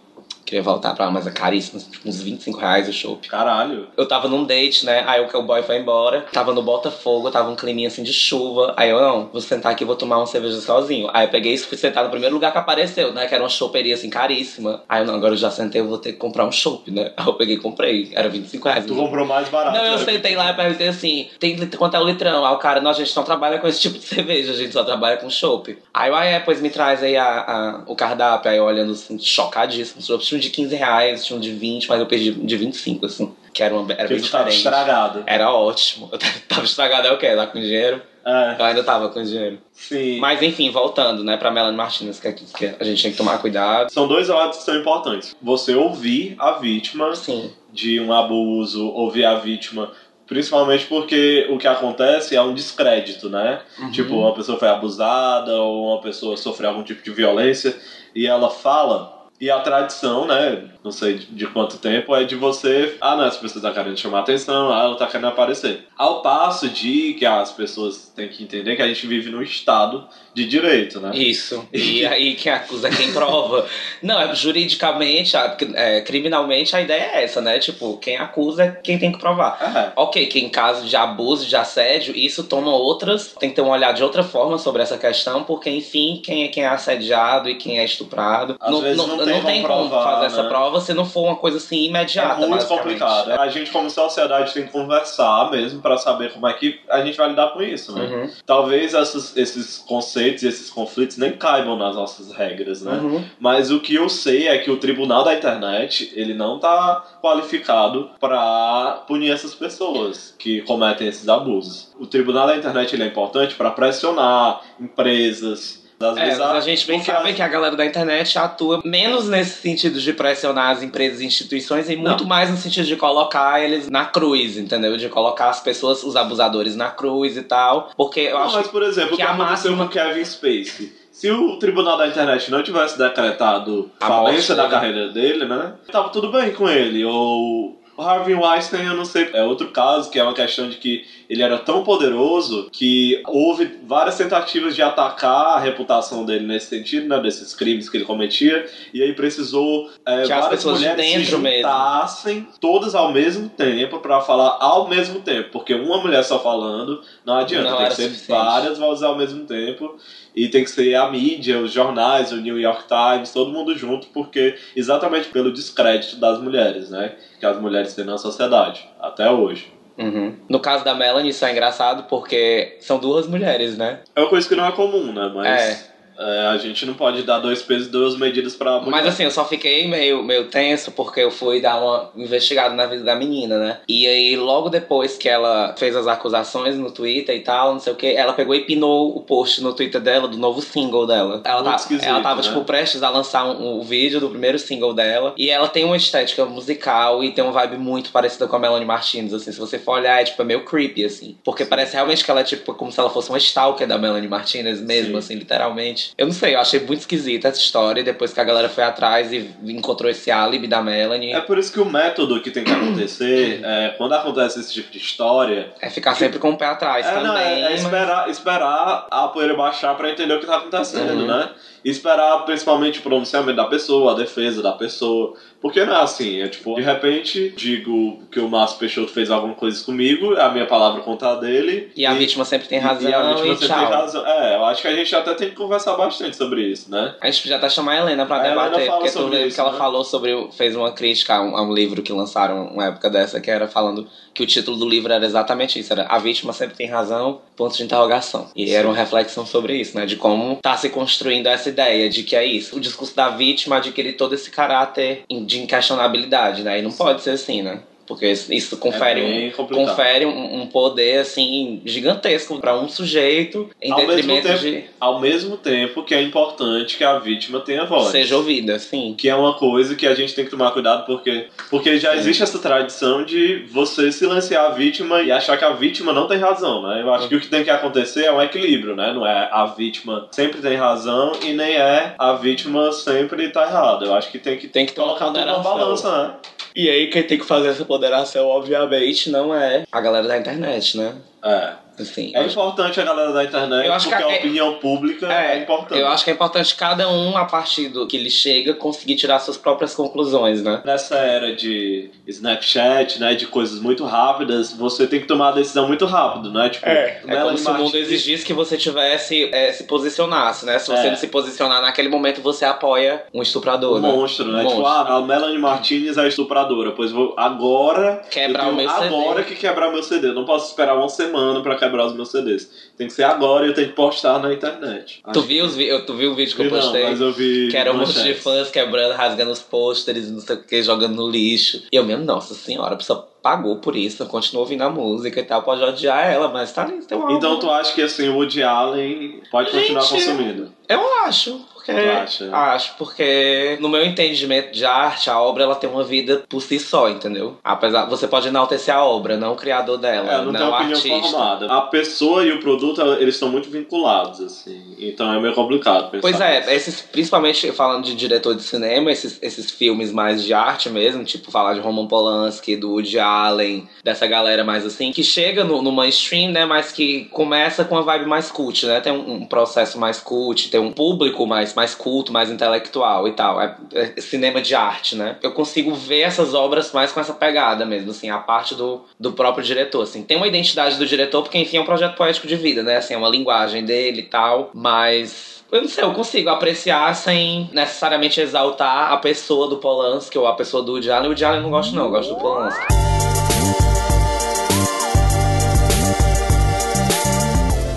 Queria 0.45 0.63
voltar 0.63 0.93
pra 0.93 1.05
lá, 1.05 1.11
mas 1.11 1.27
é 1.27 1.31
caríssimo, 1.31 1.79
tipo, 1.79 2.07
uns 2.07 2.21
25 2.21 2.59
reais 2.59 2.87
o 2.87 2.93
chopp. 2.93 3.27
Caralho. 3.27 3.87
Eu 3.95 4.07
tava 4.07 4.27
num 4.27 4.43
date, 4.43 4.85
né? 4.85 5.03
Aí 5.07 5.21
o 5.21 5.41
boy 5.41 5.63
foi 5.63 5.77
embora. 5.77 6.25
Tava 6.33 6.53
no 6.53 6.61
Botafogo, 6.61 7.31
tava 7.31 7.49
um 7.49 7.55
climinha 7.55 7.87
assim 7.87 8.03
de 8.03 8.13
chuva. 8.13 8.73
Aí 8.75 8.89
eu, 8.89 8.99
não, 8.99 9.27
vou 9.27 9.41
sentar 9.41 9.71
aqui 9.71 9.85
vou 9.85 9.95
tomar 9.95 10.17
uma 10.17 10.25
cerveja 10.27 10.59
sozinho. 10.59 11.09
Aí 11.13 11.25
eu 11.25 11.29
peguei 11.29 11.53
e 11.53 11.57
fui 11.57 11.77
sentar 11.77 12.03
no 12.03 12.09
primeiro 12.09 12.33
lugar 12.35 12.51
que 12.51 12.57
apareceu, 12.57 13.13
né? 13.13 13.27
Que 13.27 13.33
era 13.33 13.43
uma 13.43 13.49
choperia 13.49 13.95
assim, 13.95 14.09
caríssima. 14.09 14.83
Aí 14.87 15.01
eu, 15.01 15.05
não, 15.05 15.15
agora 15.15 15.33
eu 15.33 15.37
já 15.37 15.51
sentei, 15.51 15.81
eu 15.81 15.87
vou 15.87 15.97
ter 15.97 16.13
que 16.13 16.17
comprar 16.17 16.45
um 16.45 16.51
chopp, 16.51 16.89
né? 16.91 17.11
Aí 17.15 17.27
eu 17.27 17.33
peguei 17.33 17.55
e 17.55 17.59
comprei. 17.59 18.11
Era 18.13 18.29
25 18.29 18.67
reais. 18.67 18.85
Tu 18.85 18.95
comprou 18.95 19.25
mais 19.25 19.49
barato. 19.49 19.77
Não, 19.77 19.85
eu 19.85 19.99
né? 19.99 20.05
sentei 20.05 20.35
lá 20.35 20.51
e 20.51 20.53
perguntei 20.55 20.87
assim, 20.87 21.29
tem 21.39 21.57
quanto 21.69 21.95
é 21.95 21.99
o 21.99 22.05
litrão? 22.05 22.45
Aí 22.45 22.53
o 22.53 22.57
cara, 22.57 22.81
não, 22.81 22.91
a 22.91 22.93
gente 22.93 23.15
não 23.15 23.23
trabalha 23.23 23.59
com 23.59 23.67
esse 23.67 23.79
tipo 23.79 23.97
de 23.97 24.03
cerveja, 24.05 24.51
a 24.51 24.55
gente 24.55 24.73
só 24.73 24.83
trabalha 24.83 25.17
com 25.17 25.29
chopp. 25.29 25.77
Aí 25.93 26.09
eu, 26.09 26.15
ah, 26.15 26.25
é, 26.25 26.39
pois 26.39 26.61
me 26.61 26.69
traz 26.69 27.03
aí 27.03 27.15
a, 27.15 27.25
a- 27.25 27.83
o 27.87 27.95
cardápio. 27.95 28.51
Aí 28.51 28.57
eu 28.57 28.65
olhando 28.65 28.91
assim, 28.91 29.17
chocadíssimo. 29.19 30.01
Tinha 30.31 30.37
um 30.37 30.41
de 30.41 30.49
15 30.49 30.75
reais, 30.75 31.25
tinha 31.25 31.35
um 31.35 31.39
de 31.41 31.51
20, 31.51 31.89
mas 31.89 31.99
eu 31.99 32.05
perdi 32.05 32.31
de 32.31 32.57
25, 32.57 33.05
assim. 33.05 33.33
Que 33.53 33.61
era, 33.63 33.75
uma, 33.75 33.91
era 33.91 34.07
bem 34.07 34.17
tu 34.21 34.31
tava 34.31 34.45
diferente. 34.49 34.57
estragado. 34.57 35.23
Era 35.27 35.51
ótimo. 35.53 36.09
Eu 36.11 36.17
tava 36.47 36.63
estragado, 36.63 37.07
é 37.07 37.11
o 37.11 37.17
quê? 37.17 37.33
Lá 37.33 37.47
com 37.47 37.59
dinheiro? 37.59 38.01
É, 38.25 38.55
Eu 38.59 38.65
ainda 38.65 38.83
tava 38.83 39.09
com 39.09 39.21
dinheiro. 39.21 39.57
sim. 39.73 40.19
Mas 40.19 40.41
enfim, 40.41 40.69
voltando, 40.71 41.21
né, 41.23 41.35
pra 41.35 41.51
Melanie 41.51 41.75
Martinez, 41.75 42.19
que, 42.19 42.27
é- 42.29 42.31
que 42.33 42.65
a 42.79 42.83
gente 42.85 43.01
tem 43.03 43.11
que 43.11 43.17
tomar 43.17 43.39
cuidado. 43.39 43.91
São 43.91 44.07
dois 44.07 44.29
lados 44.29 44.59
que 44.59 44.63
são 44.63 44.77
importantes. 44.77 45.35
Você 45.41 45.75
ouvir 45.75 46.35
a 46.39 46.51
vítima 46.53 47.13
Sim. 47.15 47.51
de 47.73 47.99
um 47.99 48.13
abuso, 48.13 48.87
ouvir 48.89 49.25
a 49.25 49.35
vítima, 49.35 49.91
principalmente 50.27 50.85
porque 50.85 51.47
o 51.49 51.57
que 51.57 51.67
acontece 51.67 52.35
é 52.35 52.41
um 52.41 52.53
descrédito, 52.53 53.27
né? 53.27 53.59
Uhum. 53.79 53.91
Tipo, 53.91 54.13
uma 54.13 54.33
pessoa 54.33 54.57
foi 54.57 54.69
abusada 54.69 55.53
ou 55.59 55.87
uma 55.91 55.99
pessoa 56.01 56.37
sofreu 56.37 56.69
algum 56.69 56.83
tipo 56.83 57.03
de 57.03 57.11
violência 57.11 57.75
e 58.15 58.25
ela 58.27 58.49
fala. 58.49 59.19
E 59.41 59.49
a 59.49 59.59
tradição, 59.59 60.27
né? 60.27 60.69
Não 60.83 60.91
sei 60.91 61.19
de 61.29 61.45
quanto 61.47 61.77
tempo, 61.77 62.15
é 62.15 62.23
de 62.23 62.35
você. 62.35 62.97
Ah, 62.99 63.15
não, 63.15 63.25
essa 63.25 63.37
pessoa 63.37 63.61
tá 63.61 63.71
querendo 63.71 63.97
chamar 63.97 64.21
atenção, 64.21 64.71
ah, 64.71 64.83
ela 64.83 64.95
tá 64.95 65.05
querendo 65.05 65.27
aparecer. 65.27 65.85
Ao 65.95 66.21
passo 66.21 66.67
de 66.69 67.13
que 67.13 67.25
as 67.25 67.51
pessoas 67.51 68.11
têm 68.15 68.27
que 68.27 68.43
entender 68.43 68.75
que 68.75 68.81
a 68.81 68.87
gente 68.87 69.05
vive 69.05 69.29
num 69.29 69.43
estado 69.43 70.07
de 70.33 70.45
direito, 70.45 70.99
né? 70.99 71.11
Isso. 71.13 71.67
E 71.91 72.05
aí 72.05 72.35
quem 72.35 72.51
acusa 72.51 72.87
é 72.87 72.91
quem 72.91 73.11
prova. 73.11 73.67
Não, 74.01 74.19
é 74.19 74.33
juridicamente, 74.33 75.35
é, 75.75 76.01
criminalmente, 76.01 76.75
a 76.75 76.81
ideia 76.81 77.11
é 77.13 77.23
essa, 77.23 77.41
né? 77.41 77.59
Tipo, 77.59 77.97
quem 77.97 78.17
acusa 78.17 78.63
é 78.63 78.71
quem 78.71 78.97
tem 78.97 79.11
que 79.11 79.19
provar. 79.19 79.59
É. 79.61 79.91
Ok, 79.95 80.25
que 80.27 80.39
em 80.39 80.49
caso 80.49 80.87
de 80.87 80.95
abuso, 80.95 81.45
de 81.45 81.55
assédio, 81.55 82.15
isso 82.15 82.45
toma 82.45 82.71
outras. 82.71 83.35
Tem 83.39 83.49
que 83.49 83.55
ter 83.55 83.61
um 83.61 83.69
olhar 83.69 83.93
de 83.93 84.03
outra 84.03 84.23
forma 84.23 84.57
sobre 84.57 84.81
essa 84.81 84.97
questão, 84.97 85.43
porque, 85.43 85.69
enfim, 85.69 86.21
quem 86.23 86.45
é 86.45 86.47
quem 86.47 86.63
é 86.63 86.67
assediado 86.67 87.49
e 87.49 87.55
quem 87.55 87.79
é 87.79 87.85
estuprado. 87.85 88.55
Às 88.59 88.79
vezes 88.79 88.97
não 88.97 89.17
tem 89.17 89.41
como 89.41 89.67
como 89.67 89.89
provar, 89.89 90.13
fazer 90.15 90.25
essa 90.27 90.43
né? 90.43 90.49
prova 90.49 90.70
se 90.79 90.93
não 90.93 91.05
for 91.05 91.23
uma 91.25 91.35
coisa 91.35 91.57
assim 91.57 91.85
imediata. 91.87 92.43
É 92.43 92.47
muito 92.47 92.65
complicado. 92.67 93.31
A 93.31 93.49
gente, 93.49 93.71
como 93.71 93.89
sociedade, 93.89 94.53
tem 94.53 94.65
que 94.65 94.71
conversar 94.71 95.49
mesmo 95.51 95.81
pra 95.81 95.97
saber 95.97 96.31
como 96.31 96.47
é 96.47 96.53
que 96.53 96.79
a 96.89 97.03
gente 97.03 97.17
vai 97.17 97.29
lidar 97.29 97.49
com 97.49 97.61
isso, 97.61 97.93
né? 97.93 98.05
Uhum, 98.05 98.29
Talvez 98.45 98.93
essas- 98.93 99.35
esses 99.35 99.77
conceitos 99.79 100.43
e 100.43 100.47
esses 100.47 100.69
conflitos 100.69 101.17
nem 101.17 101.33
caibam 101.33 101.75
nas 101.77 101.95
nossas 101.95 102.31
regras, 102.31 102.81
né? 102.81 102.93
uhum. 102.93 103.23
Mas 103.39 103.71
o 103.71 103.79
que 103.79 103.95
eu 103.95 104.07
sei 104.09 104.47
é 104.47 104.57
que 104.59 104.69
o 104.71 104.77
tribunal 104.77 105.23
da 105.23 105.33
internet, 105.33 106.11
ele 106.15 106.33
não 106.33 106.59
tá 106.59 107.03
qualificado 107.21 108.09
pra 108.19 109.03
punir 109.07 109.31
essas 109.31 109.53
pessoas 109.55 110.35
que 110.37 110.61
cometem 110.61 111.07
esses 111.07 111.27
abusos. 111.27 111.91
O 111.99 112.05
tribunal 112.05 112.47
da 112.47 112.55
internet, 112.55 112.93
ele 112.95 113.03
é 113.03 113.07
importante 113.07 113.55
pra 113.55 113.71
pressionar 113.71 114.61
empresas, 114.79 115.80
às 116.03 116.17
É, 116.17 116.25
vezes 116.25 116.39
mas 116.39 116.49
a 116.55 116.61
gente 116.61 116.87
bem 116.87 117.03
sabe 117.03 117.33
que 117.33 117.41
a 117.41 117.47
galera 117.47 117.75
da 117.75 117.85
internet 117.85 118.37
atua 118.37 118.81
menos 118.83 119.27
nesse 119.29 119.61
sentido 119.61 119.99
de 119.99 120.13
pressionar 120.13 120.69
as 120.71 120.83
empresas 120.83 121.21
e 121.21 121.25
instituições 121.25 121.89
e 121.89 121.95
muito 121.95 122.25
mais 122.25 122.49
no 122.49 122.57
sentido 122.57 122.85
de 122.85 122.95
colocar 122.95 123.61
eles 123.63 123.89
na 123.89 124.05
cruz, 124.05 124.57
entendeu? 124.57 124.95
De 124.97 125.09
colocar 125.09 125.49
as 125.49 125.59
pessoas, 125.59 126.03
os 126.03 126.15
abusadores 126.15 126.75
na 126.75 126.89
cruz 126.89 127.37
e 127.37 127.43
tal. 127.43 127.91
Porque 127.95 128.21
eu 128.21 128.35
Não, 128.37 128.43
acho 128.45 128.55
mas, 128.57 128.67
por 128.67 128.83
exemplo, 128.83 129.09
que 129.09 129.13
o 129.15 129.17
que 129.17 129.23
a 129.23 129.31
aconteceu 129.33 129.75
máxima- 129.75 129.85
com 129.85 129.91
Kevin 129.91 130.25
Spacey? 130.25 131.01
Se 131.11 131.29
o 131.29 131.57
tribunal 131.59 131.97
da 131.97 132.07
internet 132.07 132.49
não 132.49 132.63
tivesse 132.63 132.97
decretado 132.97 133.91
A 133.99 134.07
falência 134.07 134.55
morte 134.55 134.55
da 134.55 134.63
dele. 134.63 134.69
carreira 134.93 135.09
dele, 135.09 135.45
né? 135.45 135.73
Tava 135.91 136.09
tudo 136.09 136.31
bem 136.31 136.51
com 136.53 136.67
ele. 136.69 137.03
Ou 137.03 137.80
o 137.97 138.01
Harvey 138.01 138.35
Weinstein, 138.35 138.85
eu 138.85 138.95
não 138.95 139.05
sei. 139.05 139.29
É 139.33 139.43
outro 139.43 139.69
caso 139.69 140.09
que 140.09 140.19
é 140.19 140.23
uma 140.23 140.33
questão 140.33 140.69
de 140.69 140.77
que 140.77 141.05
ele 141.29 141.41
era 141.41 141.57
tão 141.57 141.83
poderoso 141.83 142.69
que 142.71 143.21
houve 143.27 143.79
várias 143.83 144.17
tentativas 144.17 144.75
de 144.75 144.81
atacar 144.81 145.57
a 145.57 145.59
reputação 145.59 146.25
dele 146.25 146.45
nesse 146.45 146.67
sentido, 146.67 147.07
né? 147.07 147.19
Desses 147.21 147.53
crimes 147.53 147.89
que 147.89 147.97
ele 147.97 148.05
cometia. 148.05 148.65
E 148.93 149.01
aí 149.01 149.13
precisou 149.13 149.89
é, 150.05 150.17
Que 150.17 150.21
as 150.23 150.29
várias 150.29 150.47
pessoas 150.49 150.79
de 150.79 150.95
dentro 150.95 151.39
mesmo. 151.39 151.61
juntassem 151.61 152.47
todas 152.59 152.95
ao 152.95 153.11
mesmo 153.11 153.49
tempo 153.49 153.99
pra 153.99 154.21
falar 154.21 154.57
ao 154.59 154.87
mesmo 154.87 155.21
tempo. 155.21 155.49
Porque 155.51 155.73
uma 155.73 155.97
mulher 155.97 156.23
só 156.23 156.39
falando 156.39 157.01
não 157.25 157.35
adianta. 157.35 157.69
Não 157.69 157.77
tem 157.77 157.87
que 157.87 157.95
ser 157.95 158.09
suficiente. 158.09 158.27
várias 158.27 158.77
vozes 158.77 159.03
ao 159.03 159.17
mesmo 159.17 159.45
tempo. 159.45 159.95
E 160.35 160.47
tem 160.47 160.63
que 160.63 160.69
ser 160.69 160.95
a 160.95 161.09
mídia, 161.11 161.59
os 161.59 161.71
jornais, 161.71 162.31
o 162.31 162.37
New 162.37 162.57
York 162.59 162.85
Times, 162.87 163.33
todo 163.33 163.51
mundo 163.51 163.77
junto, 163.77 164.07
porque 164.07 164.55
exatamente 164.75 165.27
pelo 165.27 165.51
descrédito 165.51 166.15
das 166.15 166.41
mulheres, 166.41 166.89
né? 166.89 167.15
Que 167.41 167.45
as 167.47 167.59
mulheres 167.59 167.95
têm 167.95 168.05
na 168.05 168.19
sociedade, 168.19 168.87
até 168.99 169.27
hoje. 169.27 169.73
Uhum. 169.97 170.35
No 170.47 170.59
caso 170.59 170.85
da 170.85 170.93
Melanie, 170.93 171.31
isso 171.31 171.43
é 171.43 171.51
engraçado 171.51 172.03
porque 172.03 172.77
são 172.79 172.99
duas 172.99 173.25
mulheres, 173.25 173.75
né? 173.75 174.01
É 174.15 174.21
uma 174.21 174.29
coisa 174.29 174.47
que 174.47 174.55
não 174.55 174.63
é 174.63 174.71
comum, 174.71 175.11
né? 175.11 175.31
Mas 175.33 175.47
É. 175.47 175.90
é, 176.17 176.47
a 176.47 176.57
gente 176.57 176.85
não 176.85 176.93
pode 176.93 177.23
dar 177.23 177.39
dois 177.39 177.61
pesos 177.61 177.87
e 177.87 177.91
duas 177.91 178.17
medidas 178.17 178.55
pra 178.55 178.79
mulher. 178.79 178.91
Mas 178.91 179.07
assim, 179.07 179.23
eu 179.23 179.31
só 179.31 179.45
fiquei 179.45 179.87
meio, 179.87 180.23
meio 180.23 180.45
tenso 180.45 180.91
porque 180.91 181.19
eu 181.19 181.31
fui 181.31 181.61
dar 181.61 181.81
uma 181.81 182.09
investigada 182.15 182.73
na 182.75 182.85
vida 182.85 183.03
da 183.03 183.15
menina, 183.15 183.57
né? 183.57 183.79
E 183.87 184.07
aí, 184.07 184.35
logo 184.35 184.69
depois 184.69 185.17
que 185.17 185.27
ela 185.27 185.75
fez 185.77 185.95
as 185.95 186.07
acusações 186.07 186.75
no 186.75 186.91
Twitter 186.91 187.35
e 187.35 187.41
tal, 187.41 187.73
não 187.73 187.79
sei 187.79 187.93
o 187.93 187.95
que, 187.95 188.07
ela 188.07 188.33
pegou 188.33 188.53
e 188.55 188.61
pinou 188.61 189.15
o 189.15 189.21
post 189.21 189.61
no 189.61 189.73
Twitter 189.73 190.01
dela 190.01 190.27
do 190.27 190.37
novo 190.37 190.61
single 190.61 191.07
dela. 191.07 191.41
Ela, 191.43 191.63
tá, 191.63 191.77
ela 192.01 192.21
tava, 192.21 192.41
né? 192.41 192.47
tipo, 192.47 192.63
prestes 192.63 193.03
a 193.03 193.09
lançar 193.09 193.45
um, 193.45 193.79
um 193.79 193.81
vídeo 193.81 194.19
do 194.19 194.29
primeiro 194.29 194.59
single 194.59 194.93
dela. 194.93 195.33
E 195.37 195.49
ela 195.49 195.67
tem 195.67 195.83
uma 195.83 195.97
estética 195.97 196.45
musical 196.45 197.23
e 197.23 197.31
tem 197.31 197.43
uma 197.43 197.53
vibe 197.53 197.77
muito 197.77 198.11
parecida 198.11 198.47
com 198.47 198.55
a 198.55 198.59
Melanie 198.59 198.85
Martinez, 198.85 199.33
assim. 199.33 199.51
Se 199.51 199.59
você 199.59 199.79
for 199.79 199.93
olhar, 199.93 200.21
é 200.21 200.23
tipo, 200.23 200.41
é 200.41 200.45
meio 200.45 200.65
creepy, 200.65 201.05
assim. 201.05 201.37
Porque 201.43 201.65
parece 201.65 201.93
realmente 201.93 202.23
que 202.23 202.31
ela 202.31 202.41
é, 202.41 202.43
tipo, 202.43 202.73
como 202.73 202.91
se 202.91 202.99
ela 202.99 203.09
fosse 203.09 203.29
uma 203.29 203.37
stalker 203.37 203.87
da 203.87 203.97
Melanie 203.97 204.29
Martinez 204.29 204.81
mesmo, 204.81 205.13
Sim. 205.13 205.17
assim, 205.17 205.35
literalmente. 205.35 206.10
Eu 206.17 206.25
não 206.27 206.33
sei, 206.33 206.55
eu 206.55 206.59
achei 206.59 206.79
muito 206.79 206.99
esquisita 206.99 207.47
essa 207.47 207.59
história. 207.59 208.03
Depois 208.03 208.33
que 208.33 208.39
a 208.39 208.43
galera 208.43 208.69
foi 208.69 208.83
atrás 208.83 209.31
e 209.31 209.49
encontrou 209.63 210.09
esse 210.11 210.29
álibi 210.29 210.67
da 210.67 210.81
Melanie, 210.81 211.33
É 211.33 211.41
por 211.41 211.57
isso 211.57 211.71
que 211.71 211.79
o 211.79 211.85
método 211.85 212.41
que 212.41 212.51
tem 212.51 212.63
que 212.63 212.71
acontecer, 212.71 213.61
é, 213.65 213.95
quando 213.97 214.13
acontece 214.13 214.59
esse 214.59 214.73
tipo 214.73 214.91
de 214.91 214.97
história, 214.97 215.71
é 215.81 215.89
ficar 215.89 216.13
sempre 216.15 216.37
com 216.39 216.51
o 216.51 216.57
pé 216.57 216.65
atrás 216.65 217.05
é, 217.05 217.09
também. 217.09 217.23
não, 217.27 217.37
é, 217.37 217.61
é 217.71 217.75
esperar, 217.75 218.29
esperar 218.29 219.07
a 219.09 219.27
poeira 219.29 219.55
baixar 219.55 219.95
pra 219.95 220.09
entender 220.09 220.33
o 220.33 220.39
que 220.39 220.45
tá 220.45 220.57
acontecendo, 220.57 221.21
Uhum. 221.21 221.27
né? 221.27 221.49
E 221.83 221.89
esperar 221.89 222.39
principalmente 222.45 222.99
o 222.99 223.01
pronunciamento 223.01 223.55
da 223.57 223.65
pessoa, 223.65 224.11
a 224.11 224.15
defesa 224.15 224.61
da 224.61 224.71
pessoa. 224.73 225.33
Porque 225.61 225.83
não 225.85 225.93
é 225.95 226.01
assim, 226.01 226.41
é 226.41 226.47
tipo, 226.47 226.73
de 226.75 226.81
repente 226.81 227.53
digo 227.55 228.19
que 228.31 228.39
o 228.39 228.49
Márcio 228.49 228.79
Peixoto 228.79 229.11
fez 229.11 229.29
alguma 229.29 229.53
coisa 229.53 229.83
comigo, 229.85 230.35
a 230.35 230.49
minha 230.49 230.65
palavra 230.65 231.01
contra 231.01 231.33
a 231.33 231.35
dele. 231.35 231.91
E 231.95 232.03
a 232.05 232.13
vítima 232.13 232.43
sempre 232.45 232.67
tem 232.67 232.79
e- 232.79 232.81
razão 232.81 233.09
E 233.09 233.13
a 233.13 233.19
e, 233.23 233.27
vítima 233.35 233.55
sempre 233.55 233.67
tchau. 233.67 233.77
tem 233.79 233.87
razão. 233.95 234.27
É, 234.27 234.55
eu 234.55 234.65
acho 234.65 234.81
que 234.81 234.87
a 234.87 234.93
gente 234.95 235.15
até 235.15 235.33
tem 235.35 235.49
que 235.49 235.55
conversar 235.55 235.95
bastante 235.95 236.35
sobre 236.35 236.61
isso, 236.63 236.89
né? 236.89 237.15
A 237.21 237.29
gente 237.29 237.41
podia 237.43 237.57
até 237.57 237.69
chamar 237.69 237.93
a 237.93 237.97
Helena 237.99 238.25
pra 238.25 238.37
A 238.37 238.45
Helena 238.47 238.63
debater, 238.63 238.85
fala 238.87 238.97
porque 238.99 239.11
sobre 239.11 239.45
isso, 239.45 239.55
que 239.55 239.61
ela 239.61 239.71
né? 239.73 239.77
falou 239.77 240.03
sobre. 240.03 240.49
fez 240.53 240.75
uma 240.75 240.91
crítica 240.91 241.35
a 241.35 241.41
um, 241.43 241.55
a 241.55 241.61
um 241.61 241.73
livro 241.73 242.01
que 242.01 242.11
lançaram 242.11 242.67
uma 242.67 242.85
época 242.85 243.09
dessa, 243.09 243.39
que 243.39 243.51
era 243.51 243.67
falando 243.67 244.07
que 244.33 244.43
o 244.43 244.45
título 244.45 244.77
do 244.77 244.87
livro 244.87 245.11
era 245.11 245.25
exatamente 245.25 245.79
isso: 245.79 245.91
era 245.91 246.05
A 246.07 246.17
vítima 246.19 246.53
sempre 246.53 246.75
tem 246.75 246.87
razão, 246.87 247.41
ponto 247.55 247.75
de 247.75 247.83
interrogação. 247.83 248.49
E 248.55 248.73
era 248.73 248.87
uma 248.87 248.95
reflexão 248.95 249.45
sobre 249.45 249.75
isso, 249.77 249.97
né? 249.97 250.05
De 250.05 250.15
como 250.15 250.57
tá 250.61 250.75
se 250.77 250.89
construindo 250.89 251.47
essa 251.47 251.69
ideia 251.69 252.09
de 252.09 252.23
que 252.23 252.35
é 252.35 252.45
isso. 252.45 252.75
O 252.75 252.79
discurso 252.79 253.15
da 253.15 253.29
vítima 253.29 253.77
adquire 253.77 254.13
todo 254.13 254.35
esse 254.35 254.49
caráter 254.49 255.23
de 255.45 255.61
inquestionabilidade, 255.61 256.63
né? 256.63 256.79
E 256.79 256.81
não 256.81 256.91
pode 256.91 257.21
ser 257.21 257.31
assim, 257.31 257.61
né? 257.61 257.81
Porque 258.11 258.27
isso 258.27 258.75
confere, 258.75 259.21
É 259.21 259.53
um, 259.57 259.67
confere 259.67 260.25
um, 260.25 260.61
um 260.61 260.67
poder, 260.67 261.19
assim, 261.19 261.81
gigantesco 261.85 262.59
pra 262.59 262.77
um 262.77 262.89
sujeito 262.89 263.69
em 263.81 263.89
Ao 263.89 263.97
mesmo 263.99 264.13
detrimento 264.15 264.47
tempo- 264.47 264.59
de 264.59 264.83
Ao 264.99 265.19
mesmo 265.21 265.55
tempo 265.57 266.03
que 266.03 266.13
é 266.13 266.21
importante 266.21 266.97
que 266.97 267.03
a 267.05 267.17
vítima 267.19 267.61
tenha 267.61 267.85
voz. 267.85 268.07
seja 268.07 268.35
ouvida, 268.35 268.77
sim. 268.79 269.15
Que 269.17 269.29
é 269.29 269.35
uma 269.35 269.53
coisa 269.53 269.95
que 269.95 270.05
a 270.05 270.13
gente 270.13 270.33
tem 270.35 270.43
que 270.43 270.51
tomar 270.51 270.71
cuidado 270.71 271.05
porque 271.05 271.47
porque 271.69 271.97
já 271.97 272.11
Sim. 272.11 272.19
existe 272.19 272.43
essa 272.43 272.59
tradição 272.59 273.23
de 273.23 273.65
você 273.71 274.11
silenciar 274.11 274.65
a 274.65 274.69
vítima 274.69 275.21
e 275.21 275.31
achar 275.31 275.57
que 275.57 275.63
a 275.63 275.71
vítima 275.71 276.11
não 276.11 276.27
tem 276.27 276.37
razão, 276.37 276.81
né? 276.87 277.01
Eu 277.01 277.13
acho 277.13 277.29
que 277.29 277.35
o 277.35 277.39
que 277.39 277.47
tem 277.47 277.63
que 277.63 277.69
acontecer 277.69 278.25
é 278.25 278.31
um 278.33 278.41
equilíbrio, 278.41 278.93
né? 278.93 279.13
Não 279.13 279.25
é 279.25 279.47
a 279.51 279.65
vítima 279.67 280.27
sempre 280.31 280.59
tem 280.61 280.75
razão 280.75 281.31
e 281.43 281.53
nem 281.53 281.75
é 281.77 282.13
a 282.19 282.33
vítima 282.33 282.91
sempre 282.91 283.49
tá 283.49 283.63
errada. 283.63 284.05
Eu 284.05 284.13
acho 284.13 284.29
que 284.29 284.37
tem 284.37 284.57
que 284.57 284.67
Tem 284.67 284.85
que 284.85 284.91
uma 284.99 285.07
colocar 285.07 285.27
tudo 285.27 285.39
na 285.39 285.53
ponderação. 285.53 285.77
balança, 285.77 286.23
né? 286.27 286.33
E 286.73 286.89
aí 286.89 287.07
quem 287.07 287.21
tem 287.23 287.37
que 287.37 287.45
fazer 287.45 287.67
essa 287.67 287.83
ponderação, 288.01 288.47
obviamente, 288.47 289.29
não 289.29 289.53
é 289.53 289.83
a 289.91 290.01
galera 290.01 290.27
da 290.27 290.37
internet, 290.37 290.97
né? 290.97 291.13
É. 291.43 291.73
Assim, 292.01 292.31
É 292.35 292.43
importante 292.43 292.99
a 292.99 293.03
galera 293.03 293.31
da 293.31 293.43
internet 293.43 293.85
Eu 293.87 293.93
acho 293.93 294.09
porque 294.09 294.23
que 294.23 294.29
a 294.29 294.35
é- 294.35 294.39
opinião 294.39 294.73
pública 294.75 295.31
é, 295.31 295.57
importante. 295.59 295.99
Eu 295.99 296.07
acho 296.07 296.23
que 296.23 296.29
é 296.29 296.33
importante 296.33 296.75
cada 296.75 297.09
um, 297.09 297.37
a 297.37 297.45
partir 297.45 297.87
do 297.89 298.07
que 298.07 298.17
lhe 298.17 298.29
chega, 298.29 298.73
conseguir 298.73 299.15
tirar 299.15 299.39
suas 299.39 299.57
próprias 299.57 299.93
conclusões, 299.93 300.61
né? 300.63 300.81
Nessa 300.85 301.15
era 301.17 301.55
de 301.55 302.09
Snapchat, 302.27 303.19
né, 303.19 303.35
de 303.35 303.45
coisas 303.47 303.79
muito 303.79 304.03
rápidas, 304.05 304.73
você 304.73 305.05
tem 305.07 305.19
que 305.21 305.27
tomar 305.27 305.49
a 305.49 305.51
decisão 305.51 305.87
muito 305.87 306.05
rápido, 306.05 306.51
né? 306.51 306.69
Tipo, 306.69 306.87
É 306.87 307.19
como 307.21 307.33
Melanie 307.33 307.57
se 307.59 307.69
o 307.69 307.73
mundo 307.75 307.95
exigisse 307.97 308.45
que 308.45 308.53
você 308.53 308.77
tivesse, 308.77 309.49
é, 309.53 309.71
se 309.71 309.83
posicionasse, 309.83 310.65
né? 310.65 310.79
Se 310.79 310.89
você 310.89 311.07
É. 311.07 311.09
não 311.11 311.17
se 311.17 311.27
posicionar 311.27 311.81
naquele 311.81 312.09
momento, 312.09 312.41
você 312.41 312.65
apoia 312.65 313.23
um 313.33 313.41
estuprador, 313.41 313.97
um 313.97 314.01
né? 314.01 314.11
monstro, 314.11 314.45
né? 314.51 314.63
Um 314.63 314.67
Tipo, 314.67 314.81
monstro. 314.81 314.87
ah, 315.13 315.17
a 315.17 315.21
Melanie 315.21 315.57
Martinez 315.59 316.17
é 316.17 316.27
estupradora, 316.27 316.91
pois 316.91 317.11
vou 317.11 317.33
agora 317.37 318.21
Quebrar 318.29 318.69
o 318.69 318.75
meu 318.75 318.89
CD. 318.89 319.05
agora 319.07 319.43
que 319.43 319.55
quebrar 319.55 319.91
meu 319.91 320.03
CD. 320.03 320.29
Eu 320.29 320.33
não 320.33 320.45
posso 320.45 320.69
esperar 320.69 320.95
uma 320.95 321.09
semana 321.09 321.61
pra 321.61 321.75
quebrar 321.75 321.90
os 321.99 322.13
meus 322.13 322.29
CDs. 322.29 322.69
Tem 322.97 323.07
que 323.07 323.13
ser 323.13 323.23
agora 323.23 323.65
e 323.65 323.69
eu 323.69 323.73
tenho 323.73 323.89
que 323.89 323.95
postar 323.95 324.39
na 324.39 324.53
internet. 324.53 325.21
Tu 325.33 325.41
viu, 325.41 325.65
os 325.65 325.75
vi- 325.75 325.87
eu- 325.87 326.05
tu 326.05 326.13
viu 326.15 326.31
o 326.31 326.35
vídeo 326.35 326.55
que 326.55 326.61
que- 326.61 326.67
eu 326.67 326.71
Não, 326.71 326.81
postei? 326.81 327.03
mas 327.03 327.19
eu 327.21 327.31
vi 327.33 327.67
Que 327.69 327.77
era 327.77 327.91
um 327.91 327.97
monte 327.97 328.21
de 328.23 328.33
fãs 328.33 328.69
quebrando, 328.69 329.13
rasgando 329.13 329.51
os 329.51 329.59
pôsteres, 329.59 330.29
não 330.31 330.39
sei 330.39 330.55
o 330.55 330.63
que, 330.63 330.81
jogando 330.83 331.15
no 331.15 331.29
lixo. 331.29 331.83
E 331.91 331.95
eu 331.95 332.03
mesmo, 332.05 332.23
nossa 332.25 332.53
senhora, 332.53 332.93
a 332.93 332.97
pessoa 332.97 333.27
pagou 333.41 333.77
por 333.77 333.95
isso, 333.95 334.23
continua 334.27 334.61
ouvindo 334.61 334.83
a 334.83 334.89
música 334.89 335.39
e 335.39 335.43
tal, 335.43 335.63
pode 335.63 335.81
odiar 335.83 336.31
ela, 336.31 336.47
mas 336.49 336.71
tá 336.71 336.83
ali, 336.83 337.03
tem 337.05 337.17
um 337.17 337.31
Então 337.31 337.53
álbum. 337.53 337.59
tu 337.61 337.71
acha 337.71 337.93
que 337.95 338.01
assim 338.03 338.29
o 338.29 338.35
Woody 338.35 338.61
Allen 338.61 339.41
pode 339.49 339.71
continuar 339.71 340.01
Gente, 340.01 340.25
consumindo? 340.25 340.71
Eu 340.87 341.01
acho, 341.23 341.59
porque. 341.85 341.91
Acha? 341.91 342.55
Acho, 342.55 342.95
porque 342.97 343.77
no 343.81 343.89
meu 343.89 344.05
entendimento 344.05 344.71
de 344.71 344.85
arte, 344.85 345.29
a 345.29 345.39
obra 345.41 345.63
ela 345.63 345.75
tem 345.75 345.89
uma 345.89 346.03
vida 346.03 346.43
por 346.47 346.61
si 346.61 346.79
só, 346.79 347.09
entendeu? 347.09 347.57
Apesar, 347.63 348.05
você 348.05 348.27
pode 348.27 348.47
enaltecer 348.47 348.95
a 348.95 349.03
obra, 349.03 349.37
não 349.37 349.53
o 349.53 349.55
criador 349.55 349.97
dela, 349.97 350.31
É, 350.31 350.37
não, 350.37 350.51
não, 350.51 350.53
tenho 350.53 350.69
o 350.69 350.73
artista. 350.73 351.09
formada. 351.09 351.65
A 351.65 351.81
pessoa 351.81 352.43
e 352.45 352.51
o 352.51 352.59
produto, 352.59 353.01
eles 353.19 353.35
estão 353.35 353.49
muito 353.49 353.69
vinculados, 353.69 354.39
assim. 354.41 354.95
Então 354.99 355.33
é 355.33 355.39
meio 355.39 355.53
complicado 355.53 356.11
pensar. 356.11 356.21
Pois 356.21 356.39
é, 356.39 356.75
esses, 356.75 357.01
principalmente 357.01 357.71
falando 357.71 358.03
de 358.03 358.15
diretor 358.15 358.55
de 358.55 358.63
cinema, 358.63 359.11
esses, 359.11 359.39
esses 359.41 359.71
filmes 359.71 360.11
mais 360.11 360.43
de 360.43 360.53
arte 360.53 360.89
mesmo, 360.89 361.23
tipo 361.23 361.51
falar 361.51 361.73
de 361.73 361.79
Roman 361.79 362.07
Polanski, 362.07 362.75
do 362.75 362.91
Woody 362.91 363.19
Allen, 363.19 363.87
dessa 364.03 364.27
galera 364.27 364.63
mais 364.63 364.85
assim, 364.85 365.11
que 365.11 365.23
chega 365.23 365.63
no, 365.63 365.81
no 365.81 365.91
mainstream, 365.91 366.51
né, 366.51 366.65
mas 366.65 366.91
que 366.91 367.25
começa 367.25 367.83
com 367.83 367.95
uma 367.95 368.03
vibe 368.03 368.25
mais 368.25 368.51
cult, 368.51 368.85
né, 368.85 368.99
tem 368.99 369.11
um, 369.13 369.33
um 369.33 369.45
processo 369.45 369.99
mais 369.99 370.19
cult, 370.19 370.69
tem 370.69 370.79
um 370.79 370.91
público 370.91 371.45
mais, 371.45 371.70
mais 371.75 371.95
culto, 371.95 372.31
mais 372.31 372.49
intelectual 372.49 373.27
e 373.27 373.31
tal, 373.31 373.61
é, 373.61 373.75
é 373.93 374.21
cinema 374.21 374.61
de 374.61 374.75
arte, 374.75 375.15
né. 375.15 375.37
Eu 375.41 375.51
consigo 375.51 375.93
ver 375.93 376.21
essas 376.21 376.53
obras 376.53 376.91
mais 376.91 377.11
com 377.11 377.19
essa 377.19 377.33
pegada 377.33 377.85
mesmo, 377.85 378.11
assim, 378.11 378.29
a 378.29 378.37
parte 378.37 378.75
do, 378.75 379.01
do 379.19 379.31
próprio 379.33 379.63
diretor, 379.63 380.03
assim. 380.03 380.23
Tem 380.23 380.37
uma 380.37 380.47
identidade 380.47 380.97
do 380.97 381.05
diretor, 381.05 381.41
porque 381.41 381.57
enfim 381.57 381.77
é 381.77 381.81
um 381.81 381.85
projeto 381.85 382.15
poético 382.15 382.47
de 382.47 382.55
vida, 382.55 382.83
né, 382.83 382.97
assim, 382.97 383.13
é 383.13 383.17
uma 383.17 383.29
linguagem 383.29 383.83
dele 383.83 384.21
e 384.21 384.25
tal, 384.25 384.69
mas 384.73 385.61
eu 385.71 385.81
não 385.81 385.87
sei, 385.87 386.03
eu 386.03 386.13
consigo 386.13 386.49
apreciar 386.49 387.15
sem 387.15 387.69
necessariamente 387.71 388.41
exaltar 388.41 389.13
a 389.13 389.17
pessoa 389.17 389.69
do 389.69 389.77
Polanski 389.77 390.37
ou 390.37 390.45
a 390.45 390.53
pessoa 390.53 390.83
do 390.83 390.91
Woody 390.91 391.09
Allen. 391.09 391.27
O 391.27 391.29
Woody 391.29 391.45
Allen 391.45 391.57
eu 391.59 391.63
não 391.63 391.69
gosto 391.69 391.95
não, 391.95 392.05
eu 392.05 392.11
gosto 392.11 392.33
do 392.33 392.41
Polanski. 392.41 392.81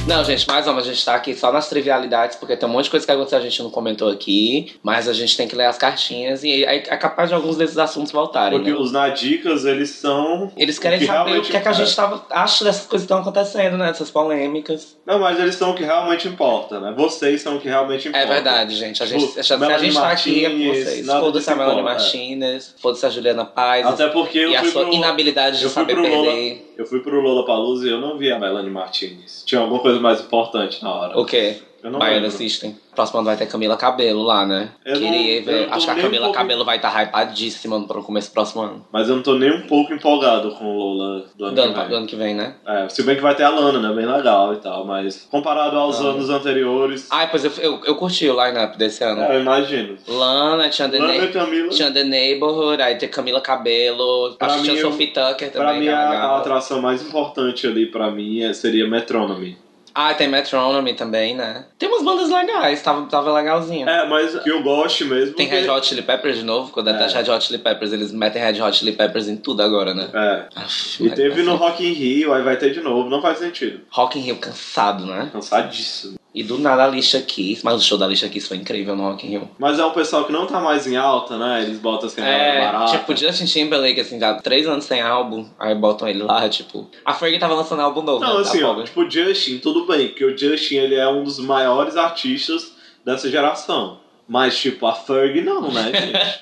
Não, 0.08 0.24
gente, 0.24 0.48
mais 0.48 0.68
uma, 0.68 0.80
a 0.80 0.84
gente 0.84 1.04
tá 1.04 1.16
aqui 1.16 1.34
só 1.34 1.52
nas 1.52 1.68
trivialidades, 1.68 2.38
porque 2.38 2.56
tem 2.56 2.70
um 2.70 2.72
monte 2.72 2.86
de 2.86 2.92
coisa 2.92 3.04
que 3.04 3.12
aconteceu, 3.12 3.40
a 3.40 3.42
gente 3.42 3.64
não 3.64 3.72
comentou 3.72 4.08
aqui, 4.08 4.76
mas 4.84 5.10
a 5.10 5.14
gente 5.14 5.36
tem 5.36 5.48
que 5.48 5.56
ler 5.56 5.66
as 5.66 5.80
cartinhas 5.80 6.44
e 6.44 6.64
é 6.64 6.80
capaz 6.96 7.30
de 7.30 7.36
alguns 7.36 7.58
desses 7.58 7.78
assuntos 7.80 8.12
voltarem. 8.12 8.60
Porque 8.60 8.72
né? 8.72 8.78
os 8.78 8.92
nadicas, 8.92 9.66
eles 9.66 9.90
são. 9.90 10.52
Eles 10.56 10.78
querem 10.78 11.00
o 11.00 11.02
que 11.02 11.08
saber 11.08 11.40
o 11.40 11.42
que 11.42 11.58
é 11.58 11.60
que 11.60 11.68
a 11.68 11.72
gente 11.72 11.92
importa. 11.92 12.18
tava, 12.30 12.44
acha 12.44 12.64
dessas 12.64 12.86
coisas 12.86 13.08
que 13.08 13.14
estão 13.14 13.18
acontecendo, 13.18 13.78
né? 13.78 13.88
Dessas 13.88 14.12
polêmicas. 14.12 14.96
Não, 15.08 15.18
mas 15.18 15.40
eles 15.40 15.56
são 15.56 15.72
o 15.72 15.76
que 15.76 15.84
realmente 15.84 16.28
importa, 16.28 16.80
né? 16.80 16.94
Vocês 16.96 17.42
são 17.42 17.58
o 17.58 17.60
que 17.60 17.68
realmente 17.68 18.08
importa. 18.08 18.26
É 18.26 18.32
verdade, 18.32 18.76
gente. 18.76 19.02
A 19.02 19.08
gente, 19.08 19.26
Tipo, 19.26 19.44
se 19.44 19.54
a 19.54 19.78
gente 19.80 19.96
tá 19.96 20.12
aqui 20.12 20.46
é 20.46 20.50
por 20.52 20.76
vocês. 20.76 21.06
Foda-se 21.08 21.50
a 21.50 21.56
Melanie 21.56 21.80
é. 21.80 21.84
Martinez, 21.84 22.76
foda-se 22.78 23.06
a 23.08 23.10
Juliana 23.10 23.46
Paz 23.46 23.86
Até 23.88 24.08
porque 24.10 24.38
eu 24.38 24.52
e 24.52 24.56
a 24.56 24.62
fui 24.62 24.70
sua 24.70 24.84
pro... 24.84 24.94
inabilidade 24.94 25.58
de 25.58 25.64
eu 25.64 25.70
fui 25.70 25.82
saber 25.82 25.94
pro 25.96 26.08
Lola- 26.08 26.32
perder. 26.32 26.74
Eu 26.78 26.86
fui 26.86 27.00
pro 27.00 27.22
Lola 27.22 27.46
Palusa 27.46 27.88
e 27.88 27.90
eu 27.90 28.02
não 28.02 28.18
vi 28.18 28.30
a 28.32 28.38
Melanie 28.38 28.70
Martinez. 28.70 29.44
Tinha 29.46 29.62
alguma 29.62 29.80
coisa 29.80 29.95
mais 30.00 30.22
importante 30.22 30.84
na 30.84 30.92
hora. 30.94 31.20
O 31.20 31.26
quê? 31.26 31.58
Eu 31.84 31.92
não 31.92 32.00
Baiana. 32.00 32.32
System. 32.32 32.76
Próximo 32.96 33.20
ano 33.20 33.28
vai 33.28 33.38
ter 33.38 33.46
Camila 33.46 33.78
Cabelo 33.78 34.24
lá, 34.24 34.44
né? 34.44 34.70
Eu 34.84 34.98
Queria 34.98 35.44
ver. 35.44 35.62
não 35.62 35.68
tô 35.70 35.74
Acho 35.76 35.86
que 35.86 35.92
a 35.92 35.94
nem 35.94 36.02
um 36.04 36.08
Camila 36.08 36.26
pouco- 36.26 36.40
Cabelo 36.40 36.66
vai 36.66 36.78
estar 36.78 36.90
hypadíssima 37.04 37.78
no 37.78 37.86
começo 38.04 38.30
do 38.32 38.34
próximo 38.34 38.64
ano. 38.64 38.88
Mas 38.92 39.08
eu 39.08 39.16
não 39.18 39.22
tô 39.22 39.36
nem 39.36 39.52
um 39.56 39.62
pouco 39.68 39.94
empolgado 39.94 40.50
com 40.56 40.66
o 40.66 40.94
Lola 40.94 41.26
do 41.38 41.46
ano 41.46 41.56
Do 41.56 41.62
que 41.62 41.68
vem. 41.80 41.88
do 41.90 41.96
ano 41.96 42.08
que 42.08 42.16
vem, 42.16 42.34
né? 42.34 42.56
É, 42.66 42.90
se 42.90 43.04
bem 43.04 43.16
que 43.16 43.22
vai 43.22 43.36
ter 43.36 43.44
a 43.44 43.50
Lana, 43.50 43.80
né? 43.88 43.94
Bem 43.94 44.12
legal 44.12 44.54
e 44.54 44.58
tal, 44.58 44.84
mas 44.84 45.28
comparado 45.30 45.78
aos 45.78 46.00
Ah. 46.02 46.06
anos 46.06 46.28
anteriores, 46.28 47.08
Ai, 47.12 47.30
pois 47.30 47.46
eu, 47.46 47.52
eu, 47.60 47.80
eu 47.86 47.96
curti 47.96 48.28
o 48.28 48.44
line-up 48.46 48.76
desse 48.80 49.04
ano. 49.04 49.22
é, 49.22 49.36
eu 49.36 49.42
imagino. 49.42 49.96
Lana, 50.08 50.68
tinha 50.70 50.90
The, 50.90 50.98
Lana 50.98 51.22
Na- 51.22 51.28
Camila, 51.28 51.70
tinha 51.70 51.92
The 51.92 52.04
Neighborhood, 52.04 52.82
aí 52.82 52.96
tem 52.96 53.10
Camila 53.10 53.42
Cabelo, 53.42 54.36
Pra 54.40 54.48
acho 54.48 54.58
que 54.58 54.64
tinha 54.64 54.76
mim, 54.76 54.82
Sophie 54.82 55.08
Tucker 55.08 55.52
pra 55.52 55.66
também. 55.66 55.80
mim 55.82 55.86
que 55.86 55.92
é 55.92 55.94
a, 55.94 56.10
a 56.10 56.38
atração 56.40 56.82
mais 56.82 57.04
importante 57.06 57.68
ali 57.68 57.86
pra 57.86 58.10
mim 58.10 58.42
é- 58.42 58.54
seria 58.54 58.88
Metronomy. 58.88 59.56
Ah, 59.98 60.14
tem 60.14 60.28
Metronomy 60.28 60.94
também, 60.94 61.34
né? 61.34 61.66
Tem 61.80 61.88
umas 61.88 62.04
bandas 62.04 62.30
legais, 62.30 62.82
tava, 62.82 63.06
tava 63.08 63.32
legalzinho. 63.32 63.88
É, 63.88 64.06
mas 64.08 64.38
que 64.42 64.50
eu 64.52 64.62
gosto 64.62 65.06
mesmo. 65.06 65.34
Tem 65.36 65.48
porque- 65.48 65.62
Red 65.62 65.70
Hot 65.70 65.88
Chili 65.88 66.02
Peppers 66.02 66.38
de 66.38 66.44
novo, 66.44 66.70
quando 66.74 66.90
É. 66.90 66.92
até 66.92 67.08
Red 67.08 67.32
Hot 67.32 67.46
Chili 67.46 67.60
Peppers, 67.60 67.94
eles 67.94 68.12
metem 68.12 68.42
Red 68.42 68.62
Hot 68.62 68.76
Chili 68.78 68.92
Peppers 68.92 69.30
em 69.30 69.38
tudo 69.38 69.62
agora, 69.64 69.94
né? 69.94 70.10
É. 70.14 70.46
Aff, 70.60 71.02
E 71.02 71.10
teve 71.12 71.44
no. 71.44 71.56
Rock 71.56 71.82
in 71.88 71.94
Rio, 71.94 72.34
aí 72.34 72.44
vai 72.44 72.58
ter 72.58 72.72
de 72.74 72.82
novo. 72.82 73.10
Não 73.10 73.22
faz 73.22 73.40
sentido. 73.40 73.80
Rock 73.90 74.20
in 74.20 74.24
Rio 74.24 74.36
cansado, 74.36 75.06
né? 75.06 75.30
Cansadíssimo. 75.32 76.20
E 76.36 76.44
do 76.44 76.58
nada 76.58 76.84
a 76.84 76.86
Alicia 76.88 77.22
Keys, 77.22 77.64
mas 77.64 77.76
o 77.76 77.82
show 77.82 77.98
da 77.98 78.06
Alicia 78.06 78.28
Keys 78.28 78.46
foi 78.46 78.58
incrível 78.58 78.94
no 78.94 79.04
Rock 79.04 79.26
in 79.26 79.30
Rio. 79.30 79.50
Mas 79.58 79.80
é 79.80 79.86
um 79.86 79.92
pessoal 79.92 80.26
que 80.26 80.34
não 80.34 80.46
tá 80.46 80.60
mais 80.60 80.86
em 80.86 80.98
alta, 80.98 81.38
né? 81.38 81.64
Eles 81.64 81.80
botam 81.80 82.08
assim, 82.08 82.20
a 82.22 82.26
galera 82.26 82.44
É, 82.44 82.62
barata. 82.74 82.92
tipo, 82.98 83.16
Justin 83.16 83.46
Timberlake, 83.46 84.02
assim, 84.02 84.20
já 84.20 84.34
três 84.34 84.68
anos 84.68 84.84
sem 84.84 85.00
álbum, 85.02 85.48
aí 85.58 85.74
botam 85.74 86.06
ele 86.10 86.22
lá, 86.24 86.50
tipo... 86.50 86.90
A 87.06 87.14
Fergie 87.14 87.40
tava 87.40 87.54
lançando 87.54 87.82
álbum 87.82 88.02
novo, 88.02 88.20
Não, 88.20 88.36
né? 88.36 88.42
assim, 88.42 88.60
da 88.60 88.70
ó, 88.70 88.84
tipo, 88.84 89.02
o 89.04 89.10
Justin, 89.10 89.60
tudo 89.60 89.86
bem, 89.88 90.10
porque 90.10 90.26
o 90.26 90.38
Justin, 90.38 90.76
ele 90.76 90.96
é 90.96 91.08
um 91.08 91.24
dos 91.24 91.40
maiores 91.40 91.96
artistas 91.96 92.74
dessa 93.06 93.32
geração. 93.32 94.00
Mas, 94.28 94.58
tipo, 94.58 94.88
a 94.88 94.94
Ferg 94.94 95.42
não, 95.42 95.72
né, 95.72 95.92
gente? 95.94 96.40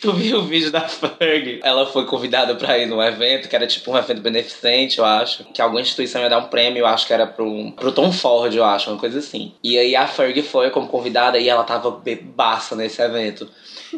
Tu 0.00 0.12
viu 0.12 0.38
o 0.38 0.42
vídeo 0.42 0.70
da 0.70 0.82
Ferg? 0.82 1.60
Ela 1.62 1.86
foi 1.86 2.04
convidada 2.06 2.54
pra 2.54 2.78
ir 2.78 2.86
num 2.86 3.02
evento, 3.02 3.48
que 3.48 3.56
era 3.56 3.66
tipo 3.66 3.90
um 3.90 3.96
evento 3.96 4.20
beneficente, 4.20 4.98
eu 4.98 5.04
acho. 5.04 5.44
Que 5.52 5.60
alguma 5.60 5.80
instituição 5.80 6.20
ia 6.20 6.28
dar 6.28 6.38
um 6.38 6.48
prêmio, 6.48 6.80
eu 6.80 6.86
acho 6.86 7.06
que 7.06 7.12
era 7.12 7.26
pro, 7.26 7.72
pro 7.72 7.90
Tom 7.90 8.12
Ford, 8.12 8.54
eu 8.54 8.64
acho, 8.64 8.90
uma 8.90 8.98
coisa 8.98 9.18
assim. 9.18 9.52
E 9.62 9.78
aí 9.78 9.96
a 9.96 10.06
Ferg 10.06 10.42
foi 10.42 10.70
como 10.70 10.86
convidada 10.86 11.38
e 11.38 11.48
ela 11.48 11.64
tava 11.64 11.90
bebaça 11.90 12.76
nesse 12.76 13.02
evento. 13.02 13.48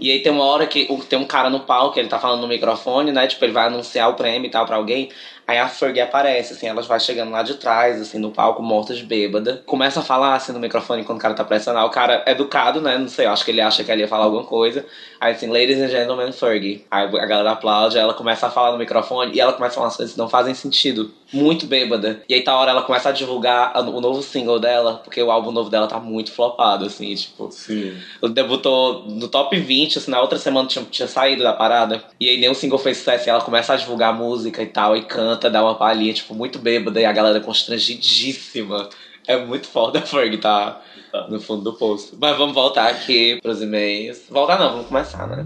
E 0.00 0.11
aí 0.11 0.22
tem 0.22 0.32
uma 0.32 0.44
hora 0.44 0.66
que 0.66 0.87
tem 1.09 1.18
um 1.18 1.24
cara 1.24 1.50
no 1.50 1.61
palco, 1.61 1.98
ele 1.98 2.09
tá 2.09 2.18
falando 2.18 2.42
no 2.42 2.48
microfone, 2.48 3.12
né? 3.12 3.26
Tipo, 3.26 3.44
ele 3.44 3.52
vai 3.52 3.66
anunciar 3.66 4.09
o 4.11 4.14
prêmio 4.14 4.48
e 4.48 4.50
tal 4.50 4.66
pra 4.66 4.76
alguém. 4.76 5.11
Aí 5.48 5.59
a 5.59 5.68
Fergie 5.68 6.00
aparece, 6.00 6.54
assim, 6.54 6.66
ela 6.66 6.82
vai 6.82 6.98
chegando 6.98 7.30
lá 7.30 7.40
de 7.42 7.54
trás, 7.54 8.00
assim, 8.00 8.18
no 8.18 8.32
palco, 8.32 8.61
morta 8.62 8.92
de 8.92 9.04
bêbada. 9.04 9.62
Começa 9.64 10.00
a 10.00 10.02
falar, 10.02 10.35
assim, 10.35 10.52
no 10.52 10.59
microfone 10.59 11.04
quando 11.04 11.18
o 11.18 11.22
cara 11.22 11.35
tá 11.35 11.44
pressionando. 11.44 11.87
O 11.87 11.90
cara 11.90 12.24
é 12.26 12.32
educado, 12.32 12.80
né? 12.80 12.98
Não 12.98 13.09
sei, 13.09 13.26
eu 13.26 13.30
acho 13.30 13.44
que 13.44 13.52
ele 13.52 13.61
acha 13.61 13.85
que 13.85 13.92
ela 13.92 14.00
ia 14.00 14.09
falar 14.09 14.24
alguma 14.24 14.44
coisa. 14.44 14.85
Aí, 15.20 15.32
assim, 15.32 15.46
ladies 15.48 15.80
and 15.80 15.88
gentlemen, 15.88 16.32
Fergie. 16.32 16.85
Aí 16.90 17.04
a 17.04 17.26
galera 17.26 17.52
aplaude, 17.52 17.96
ela 17.96 18.12
começa 18.12 18.48
a 18.48 18.50
falar 18.50 18.72
no 18.72 18.78
microfone 18.78 19.32
e 19.35 19.40
ela 19.40 19.52
começa 19.52 19.74
a 19.74 19.76
falar 19.76 19.87
umas 19.87 19.96
coisas 19.96 20.14
que 20.14 20.18
não 20.18 20.28
fazem 20.28 20.52
sentido. 20.52 21.12
Muito 21.32 21.66
bêbada. 21.66 22.22
E 22.28 22.34
aí, 22.34 22.42
tá 22.42 22.52
a 22.52 22.58
hora, 22.58 22.70
ela 22.70 22.82
começa 22.82 23.08
a 23.08 23.12
divulgar 23.12 23.76
o 23.78 24.00
novo 24.00 24.22
single 24.22 24.58
dela, 24.58 25.00
porque 25.02 25.22
o 25.22 25.30
álbum 25.30 25.50
novo 25.50 25.68
dela 25.68 25.86
tá 25.86 25.98
muito 25.98 26.32
flopado, 26.32 26.84
assim, 26.86 27.14
tipo... 27.14 27.50
Sim. 27.50 27.96
Debutou 28.32 29.04
no 29.08 29.28
top 29.28 29.58
20, 29.58 29.98
assim, 29.98 30.10
na 30.10 30.20
outra 30.20 30.38
semana 30.38 30.68
tinha, 30.68 30.84
tinha 30.84 31.08
saído 31.08 31.42
da 31.42 31.52
parada. 31.52 32.04
E 32.20 32.28
aí 32.28 32.38
nem 32.38 32.50
o 32.50 32.54
single 32.54 32.78
fez 32.78 32.98
sucesso. 32.98 33.28
E 33.28 33.30
ela 33.30 33.40
começa 33.40 33.72
a 33.72 33.76
divulgar 33.76 34.14
música 34.14 34.62
e 34.62 34.66
tal, 34.66 34.96
e 34.96 35.02
canta, 35.02 35.50
dá 35.50 35.62
uma 35.62 35.74
palhinha, 35.74 36.12
tipo, 36.12 36.34
muito 36.34 36.58
bêbada, 36.58 37.00
e 37.00 37.04
a 37.04 37.12
galera 37.12 37.40
constrangidíssima. 37.40 38.88
É 39.26 39.36
muito 39.36 39.66
foda 39.66 39.98
a 39.98 40.02
Ferg 40.06 40.38
tá 40.38 40.80
no 41.28 41.40
fundo 41.40 41.62
do 41.62 41.72
posto. 41.72 42.16
Mas 42.20 42.36
vamos 42.36 42.54
voltar 42.54 42.88
aqui 42.88 43.40
pros 43.42 43.60
e-mails. 43.60 44.22
Voltar 44.30 44.58
não, 44.58 44.70
vamos 44.70 44.86
começar, 44.86 45.26
né? 45.26 45.44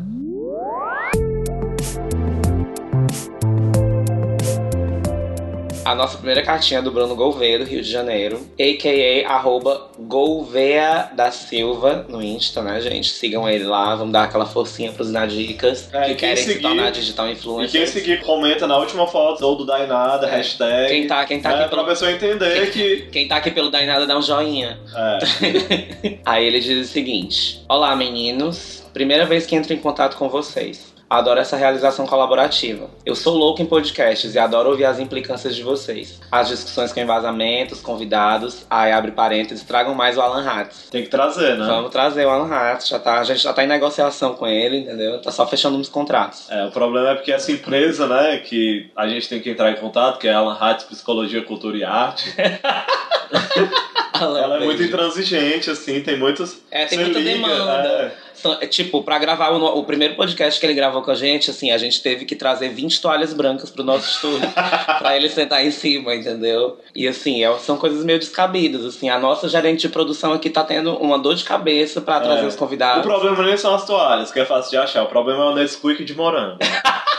A 5.85 5.95
nossa 5.95 6.19
primeira 6.19 6.43
cartinha 6.43 6.79
é 6.79 6.83
do 6.83 6.93
Bruno 6.93 7.17
Gouveia, 7.17 7.59
do 7.59 7.65
Rio 7.65 7.83
de 7.83 7.91
Janeiro, 7.91 8.47
a.k.a. 8.53 9.29
arroba 9.29 9.89
Gouveia 9.99 11.11
da 11.15 11.31
Silva 11.33 12.05
no 12.09 12.23
Insta, 12.23 12.63
né, 12.63 12.81
gente? 12.81 13.09
Sigam 13.09 13.49
ele 13.49 13.65
lá, 13.65 13.97
vamos 13.97 14.13
dar 14.13 14.25
aquela 14.25 14.47
forcinha 14.47 14.93
pros 14.93 15.11
Nadicas 15.11 15.89
É, 15.93 16.01
que 16.03 16.07
quem 16.09 16.17
querem 16.17 16.37
se 16.37 16.45
seguir- 16.45 16.63
tornar 16.63 16.91
digital 16.91 17.29
E 17.29 17.33
influencer. 17.33 17.81
quem 17.81 17.87
seguir, 17.91 18.21
comenta 18.21 18.67
na 18.67 18.77
última 18.79 19.07
foto 19.07 19.45
ou 19.45 19.57
do 19.57 19.65
Dainada, 19.67 20.27
É. 20.29 20.37
hashtag. 20.37 20.89
Quem 20.89 21.07
tá, 21.07 21.25
quem 21.25 21.41
tá 21.41 21.49
né, 21.49 21.55
aqui 21.57 21.69
pra 21.69 21.79
pelo... 21.79 21.89
pessoa 21.89 22.13
entender 22.13 22.71
que. 22.71 23.09
Quem 23.11 23.27
tá 23.27 23.37
aqui 23.37 23.51
pelo 23.51 23.71
Dainada 23.71 24.07
dá 24.07 24.17
um 24.17 24.23
joinha. 24.23 24.79
É. 24.95 26.19
Aí 26.25 26.45
ele 26.47 26.61
diz 26.61 26.87
o 26.89 26.91
seguinte: 26.93 27.63
Olá, 27.69 27.97
meninos. 27.97 28.81
Primeira 28.93 29.25
vez 29.25 29.47
que 29.47 29.55
entro 29.55 29.73
em 29.73 29.79
contato 29.79 30.17
com 30.17 30.29
vocês. 30.29 30.90
Adoro 31.11 31.41
essa 31.41 31.57
realização 31.57 32.07
colaborativa. 32.07 32.89
Eu 33.05 33.17
sou 33.17 33.37
louco 33.37 33.61
em 33.61 33.67
podcasts 33.67 34.33
e 34.33 34.39
adoro 34.39 34.71
ouvir 34.71 34.85
as 34.85 35.01
implicâncias 35.01 35.57
de 35.57 35.63
vocês. 35.65 36.21
As 36.31 36.47
discussões 36.47 36.93
com 36.93 37.01
embasamentos, 37.01 37.81
convidados, 37.81 38.65
aí 38.71 38.93
abre 38.93 39.11
parênteses, 39.11 39.65
tragam 39.65 39.93
mais 39.93 40.17
o 40.17 40.21
Alan 40.21 40.49
Hatz. 40.49 40.87
Tem 40.89 41.03
que 41.03 41.11
trazer, 41.11 41.59
né? 41.59 41.67
Vamos 41.67 41.91
trazer 41.91 42.27
o 42.27 42.31
Alan 42.31 42.49
Hatz, 42.49 42.87
já 42.87 43.01
tá, 43.01 43.19
a 43.19 43.25
gente 43.25 43.41
já 43.41 43.53
tá 43.53 43.65
em 43.65 43.67
negociação 43.67 44.35
com 44.35 44.47
ele, 44.47 44.77
entendeu? 44.77 45.21
Tá 45.21 45.33
só 45.33 45.45
fechando 45.49 45.77
uns 45.77 45.89
contratos. 45.89 46.49
É, 46.49 46.67
o 46.67 46.71
problema 46.71 47.11
é 47.11 47.15
porque 47.17 47.33
essa 47.33 47.51
empresa, 47.51 48.07
né, 48.07 48.37
que 48.37 48.89
a 48.95 49.09
gente 49.09 49.29
tem 49.29 49.41
que 49.41 49.51
entrar 49.51 49.73
em 49.73 49.77
contato, 49.77 50.17
que 50.21 50.29
é 50.29 50.33
a 50.33 50.39
Alan 50.39 50.57
Hatz 50.61 50.85
Psicologia, 50.85 51.43
Cultura 51.43 51.77
e 51.77 51.83
Arte, 51.83 52.33
ela 54.15 54.59
é 54.59 54.65
muito 54.65 54.81
intransigente, 54.81 55.71
assim, 55.73 56.01
tem 56.03 56.17
muitos. 56.17 56.61
É, 56.71 56.87
tem 56.87 57.01
muita 57.01 57.19
liga, 57.19 57.49
demanda. 57.49 57.89
é. 58.27 58.30
É, 58.61 58.67
Tipo, 58.67 59.03
pra 59.03 59.19
gravar 59.19 59.51
o, 59.51 59.79
o 59.79 59.85
primeiro 59.85 60.15
podcast 60.15 60.59
que 60.59 60.67
ele 60.67 60.75
gravou 60.75 61.03
com 61.03 61.11
a 61.11 61.15
gente, 61.15 61.51
assim, 61.51 61.71
a 61.71 61.79
gente 61.79 62.03
teve 62.03 62.25
que 62.25 62.35
trazer 62.37 62.69
20 62.71 63.01
toalhas 63.01 63.33
brancas 63.33 63.71
pro 63.71 63.83
nosso 63.85 64.09
estúdio 64.09 64.49
pra 64.99 65.17
ele 65.17 65.29
sentar 65.29 65.65
em 65.65 65.71
cima, 65.71 66.15
entendeu? 66.15 66.79
E 66.95 67.07
assim, 67.09 67.45
é- 67.45 67.59
são 67.59 67.77
coisas 67.77 68.05
meio 68.05 68.19
descabidas, 68.19 68.85
assim. 68.85 69.09
A 69.09 69.19
nossa 69.19 69.49
gerente 69.49 69.81
de 69.81 69.89
produção 69.89 70.33
aqui 70.33 70.49
tá 70.51 70.63
tendo 70.65 70.95
uma 70.97 71.19
dor 71.19 71.35
de 71.35 71.45
cabeça 71.45 72.01
pra 72.01 72.21
trazer 72.21 72.45
É. 72.45 72.47
os 72.47 72.55
O 72.55 72.59
convidados. 72.59 73.03
problema 73.03 73.43
nem 73.45 73.57
são 73.57 73.75
as 73.75 73.85
toalhas, 73.85 74.31
que 74.33 74.41
é 74.41 74.45
fácil 74.45 74.71
de 74.71 74.77
achar. 74.77 75.03
O 75.03 75.07
problema 75.07 75.45
é 75.45 75.47
o 75.49 75.55
Nesquik 75.55 76.05
de 76.05 76.15
morango. 76.15 76.59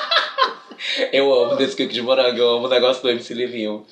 Eu 1.12 1.32
amo 1.34 1.58
cake 1.58 1.88
de 1.88 2.02
morango, 2.02 2.38
eu 2.38 2.50
amo 2.58 2.66
o 2.66 2.70
negócio 2.70 3.02
do 3.04 3.10
MC 3.10 3.34
Livinho. 3.34 3.86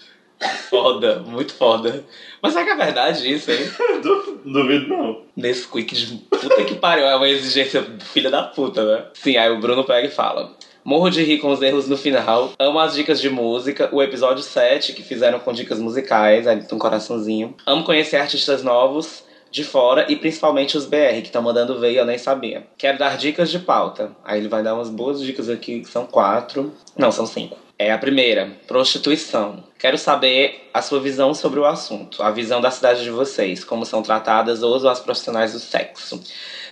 Foda, 0.70 1.20
muito 1.26 1.54
foda. 1.54 2.04
Mas 2.42 2.54
será 2.54 2.66
que 2.66 2.72
é 2.72 2.76
verdade 2.76 3.32
isso, 3.34 3.52
hein? 3.52 3.70
Du- 4.02 4.40
Duvido 4.46 4.88
não. 4.88 5.22
Nesse 5.36 5.68
quick 5.68 5.94
de 5.96 6.16
puta 6.18 6.64
que 6.64 6.76
pariu, 6.76 7.06
é 7.06 7.16
uma 7.16 7.28
exigência 7.28 7.86
filha 8.14 8.30
da 8.30 8.44
puta, 8.44 8.84
né? 8.84 9.06
Sim, 9.14 9.38
aí 9.38 9.50
o 9.52 9.60
Bruno 9.60 9.84
pega 9.84 10.08
e 10.08 10.12
fala. 10.12 10.52
Morro 10.84 11.10
de 11.10 11.22
rir 11.24 11.40
com 11.40 11.52
os 11.52 11.62
erros 11.62 11.88
no 11.90 11.98
final. 11.98 12.54
Amo 12.58 12.80
as 12.80 12.94
dicas 12.96 13.20
de 13.20 13.30
música. 13.30 13.90
O 13.92 14.02
episódio 14.02 14.42
7, 14.42 14.94
que 14.94 15.04
fizeram 15.04 15.40
com 15.40 15.52
dicas 15.52 15.78
musicais, 15.80 16.48
aí 16.48 16.62
tem 16.64 16.76
um 16.76 16.80
coraçãozinho. 16.80 17.54
Amo 17.68 17.84
conhecer 17.84 18.16
artistas 18.18 18.64
novos. 18.64 19.24
de 19.52 19.64
fora 19.64 20.06
e 20.08 20.16
principalmente 20.16 20.78
os 20.78 20.86
BR 20.86 21.22
que 21.22 21.28
estão 21.28 21.42
mandando 21.42 21.80
ver 21.80 21.92
e 21.92 21.98
eu 21.98 22.06
nem 22.06 22.20
sabia. 22.20 22.68
Quero 22.78 23.00
dar 23.00 23.18
dicas 23.18 23.50
de 23.50 23.58
pauta. 23.60 24.12
Aí 24.24 24.40
ele 24.40 24.48
vai 24.48 24.62
dar 24.64 24.76
umas 24.76 24.90
boas 24.90 25.20
dicas 25.22 25.50
aqui, 25.50 25.80
que 25.82 25.90
são 25.90 26.06
quatro. 26.06 26.72
Não, 26.96 27.12
são 27.12 27.26
cinco. 27.26 27.58
É 27.82 27.94
a 27.94 27.98
primeira, 27.98 28.52
prostituição. 28.68 29.64
Quero 29.80 29.98
saber 29.98 30.70
a 30.74 30.82
sua 30.82 31.00
visão 31.00 31.34
sobre 31.34 31.62
o 31.62 31.66
assunto, 31.66 32.22
a 32.22 32.30
visão 32.30 32.60
da 32.60 32.70
cidade 32.70 33.04
de 33.04 33.10
vocês, 33.10 33.64
como 33.64 33.86
são 33.86 34.04
tratadas 34.04 34.62
os 34.62 34.84
as 34.84 35.00
profissionais 35.00 35.54
do 35.54 35.60
sexo. 35.60 36.22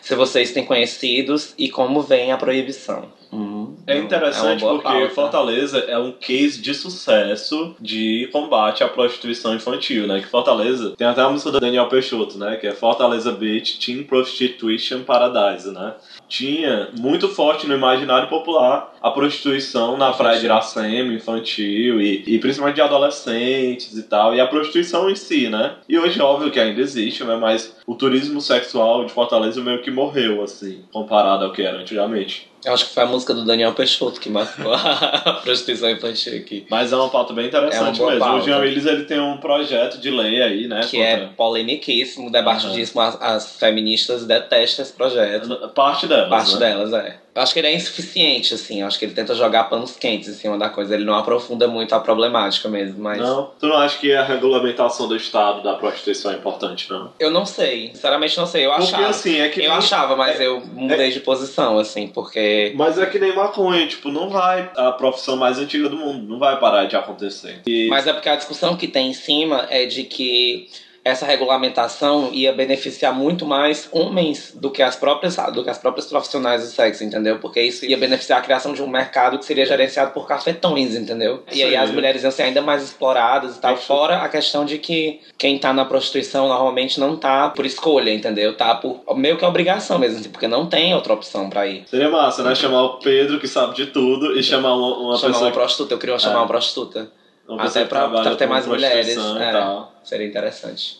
Se 0.02 0.16
vocês 0.16 0.52
têm 0.52 0.66
conhecidos 0.66 1.54
e 1.58 1.70
como 1.70 2.02
vem 2.02 2.32
a 2.34 2.38
proibição. 2.38 3.06
Hum, 3.32 3.76
É 3.86 3.98
interessante 3.98 4.62
boa 4.62 4.76
porque 4.76 4.88
pauta. 4.88 5.10
Fortaleza 5.14 5.80
é 5.80 5.98
um 5.98 6.14
case 6.14 6.62
de 6.62 6.74
sucesso 6.74 7.76
de 7.80 8.30
combate 8.32 8.84
à 8.84 8.88
prostituição 8.88 9.54
infantil, 9.54 10.08
né? 10.08 10.20
Que 10.22 10.28
Fortaleza 10.28 10.94
tem 10.98 11.08
até 11.08 11.22
a 11.22 11.30
música 11.30 11.52
do 11.52 11.60
Daniel 11.60 11.88
Peixoto, 11.90 12.38
né? 12.38 12.56
Que 12.56 12.68
é 12.68 12.72
Fortaleza 12.74 13.32
Beach 13.32 13.80
Teen 13.80 14.04
Prostitution 14.04 15.04
Paradise, 15.04 15.72
né? 15.72 15.96
Tinha 16.28 16.90
muito 17.00 17.30
forte 17.30 17.68
no 17.68 17.74
imaginário 17.74 18.28
popular 18.28 18.94
a 19.02 19.12
prostituição 19.12 19.96
na 19.96 20.12
praia 20.12 20.40
de 20.40 20.46
Iracema, 20.46 21.14
infantil 21.14 22.02
e, 22.02 22.24
e 22.28 22.40
principalmente 22.40 22.76
de 22.76 22.82
adolescentes 22.82 23.96
e 23.98 24.04
tal, 24.04 24.36
e 24.36 24.42
a 24.42 24.48
prostituição 24.48 25.10
em 25.10 25.16
si, 25.16 25.50
né? 25.50 25.76
E 25.88 25.98
hoje, 25.98 26.22
óbvio 26.22 26.52
que 26.52 26.60
ainda 26.60 26.82
existe, 26.82 27.24
né? 27.24 27.36
Mas 27.38 27.77
o 27.88 27.96
turismo 27.96 28.42
sexual 28.42 29.06
de 29.06 29.14
Fortaleza 29.14 29.62
meio 29.62 29.82
que 29.82 29.90
morreu, 29.90 30.44
assim, 30.44 30.84
comparado 30.92 31.46
ao 31.46 31.54
que 31.54 31.62
era 31.62 31.78
antigamente. 31.80 32.52
Eu 32.66 32.74
acho 32.74 32.88
que 32.88 32.94
foi 32.94 33.04
a 33.04 33.06
música 33.06 33.34
do 33.34 33.46
Daniel 33.46 33.72
Peixoto 33.74 34.20
que 34.20 34.30
marcou 34.30 34.74
a 34.76 35.40
prostituição 35.42 35.90
infantil 35.90 36.38
aqui. 36.38 36.66
Mas 36.70 36.92
é 36.92 36.98
uma 36.98 37.08
pauta 37.08 37.32
bem 37.32 37.46
É 37.46 37.48
interessante 37.48 37.98
boa 37.98 38.10
mesmo. 38.10 38.26
pauta. 38.26 38.42
O 38.42 38.46
Jean 38.46 38.58
Willis 38.58 38.86
ele 38.86 39.06
tem 39.06 39.20
um 39.22 39.38
projeto 39.38 40.00
de 40.02 40.12
lei 40.12 40.42
aí, 40.42 40.68
né? 40.68 40.82
Que 40.82 41.02
é 41.02 41.16
contra- 41.18 41.34
polemiquíssimo, 41.36 42.30
debatidíssimo. 42.30 43.00
As, 43.00 43.22
as 43.22 43.56
feministas 43.58 44.26
detestam 44.26 44.84
esse 44.84 44.92
projeto. 44.94 45.70
Parte 45.70 46.08
delas. 46.08 46.30
Parte 46.30 46.54
né? 46.56 46.60
delas, 46.60 46.92
é. 46.92 47.20
Eu 47.38 47.44
acho 47.44 47.54
que 47.54 47.60
ele 47.60 47.68
é 47.68 47.76
insuficiente, 47.76 48.56
assim. 48.56 48.82
Eu 48.82 48.88
acho 48.88 48.98
que 48.98 49.06
ele 49.06 49.14
tenta 49.14 49.36
jogar 49.36 49.66
panos 49.66 49.96
quentes 49.96 50.28
em 50.28 50.34
cima 50.34 50.58
da 50.58 50.70
coisa. 50.70 50.96
Ele 50.96 51.06
não 51.06 51.14
aprofunda 51.14 51.68
muito 51.68 51.94
a 51.94 52.00
problemática 52.00 52.68
mesmo, 52.68 52.96
mas... 52.98 53.20
Não, 53.20 53.52
tu 53.60 53.68
não 53.68 53.78
acha 53.78 54.00
que 54.00 54.12
a 54.12 54.24
regulamentação 54.24 55.08
do 55.08 55.16
Estado 55.16 55.62
da 55.62 55.76
prostituição 55.76 56.32
é 56.32 56.34
importante, 56.34 56.90
não? 56.90 57.12
Eu 57.20 57.30
não 57.30 57.46
sei. 57.46 57.92
Sinceramente, 57.94 58.36
não 58.40 58.48
sei. 58.48 58.66
Eu 58.66 58.72
Porque 58.72 58.86
achava. 58.88 59.10
assim, 59.10 59.40
é 59.40 59.50
que. 59.50 59.60
Eu 59.60 59.70
nem- 59.70 59.78
achava, 59.78 60.16
mas 60.16 60.42
eu 60.42 60.62
mudei 60.74 61.12
de 61.12 61.20
posição, 61.20 61.78
assim, 61.78 62.08
porque... 62.08 62.74
Mas 62.76 62.98
é 62.98 63.06
que 63.06 63.20
nem 63.20 63.36
maconha, 63.36 63.86
tipo, 63.86 64.10
não 64.10 64.30
vai. 64.32 64.72
A 64.76 64.94
profissão 64.94 65.38
mais 65.38 65.60
antiga 65.60 65.90
do 65.90 65.96
mundo 65.96 66.28
não 66.28 66.40
vai 66.40 66.60
parar 66.60 66.86
de 66.86 66.96
acontecer. 66.96 67.62
E 67.68 67.88
Mas 67.88 68.08
é 68.08 68.14
porque 68.14 68.30
a 68.30 68.36
discussão 68.36 68.76
que 68.76 68.88
tem 68.88 69.10
em 69.10 69.14
cima 69.14 69.68
é 69.70 69.86
de 69.86 70.06
que 70.06 70.70
essa 71.08 71.26
regulamentação 71.26 72.30
ia 72.32 72.52
beneficiar 72.54 73.14
muito 73.14 73.46
mais 73.46 73.88
homens 73.92 74.54
do 74.56 74.70
que 74.70 74.82
as 74.82 74.96
próprias 74.96 75.38
do 75.54 75.64
que 75.64 75.70
as 75.70 75.78
próprias 75.78 76.06
profissionais 76.08 76.62
do 76.62 76.68
sexo, 76.68 77.04
entendeu? 77.04 77.40
Porque 77.40 77.62
isso 77.62 77.86
ia 77.86 77.98
beneficiar 77.98 78.40
a 78.40 78.42
criação 78.42 78.74
de 78.74 78.82
um 78.82 78.88
mercado 78.88 79.38
que 79.40 79.46
seria 79.46 79.66
gerenciado 79.66 80.12
por 80.12 80.28
cafetões, 80.28 80.96
entendeu? 80.96 81.44
E 81.52 81.64
aí 81.64 81.76
as 81.76 81.92
mulheres 81.92 82.24
iam 82.24 82.32
ser 82.32 82.44
ainda 82.44 82.62
mais 82.62 82.84
exploradas 82.84 83.56
e 83.56 83.60
tal. 83.60 83.74
Isso. 83.74 83.84
Fora 83.84 84.18
a 84.18 84.30
questão 84.30 84.66
de 84.66 84.78
que 84.78 85.22
quem 85.38 85.58
tá 85.58 85.74
na 85.74 85.86
prostituição 85.86 86.48
normalmente 86.48 87.00
não 87.00 87.16
tá 87.16 87.50
por 87.50 87.66
escolha, 87.66 88.12
entendeu? 88.14 88.56
Tá 88.56 88.76
por 88.76 89.02
meio 89.16 89.38
que 89.38 89.46
obrigação 89.46 89.98
mesmo, 89.98 90.20
assim, 90.20 90.30
porque 90.30 90.48
não 90.48 90.66
tem 90.66 90.94
outra 90.94 91.14
opção 91.14 91.50
pra 91.50 91.66
ir. 91.66 91.84
Seria 91.88 92.10
massa, 92.10 92.44
né? 92.44 92.54
Chamar 92.54 92.84
o 92.84 93.00
Pedro, 93.00 93.40
que 93.40 93.48
sabe 93.48 93.76
de 93.76 93.88
tudo, 93.88 94.38
e 94.38 94.44
chamar 94.44 94.76
uma, 94.76 94.98
uma 94.98 95.18
chamar 95.18 95.34
pessoa 95.34 95.48
uma 95.48 95.54
prostituta, 95.54 95.94
eu 95.94 95.98
queria 95.98 96.20
chamar 96.20 96.36
É. 96.36 96.38
uma 96.40 96.48
prostituta. 96.48 97.10
Até 97.58 97.86
pra 97.86 98.36
ter 98.36 98.46
mais 98.48 98.66
mulheres. 98.68 99.16
é. 99.18 99.84
Seria 100.04 100.28
interessante. 100.28 100.98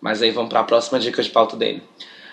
Mas 0.00 0.22
aí 0.22 0.30
vamos 0.30 0.50
para 0.50 0.60
a 0.60 0.64
próxima 0.64 0.98
dica 0.98 1.22
de 1.22 1.30
pauta 1.30 1.56
dele. 1.56 1.82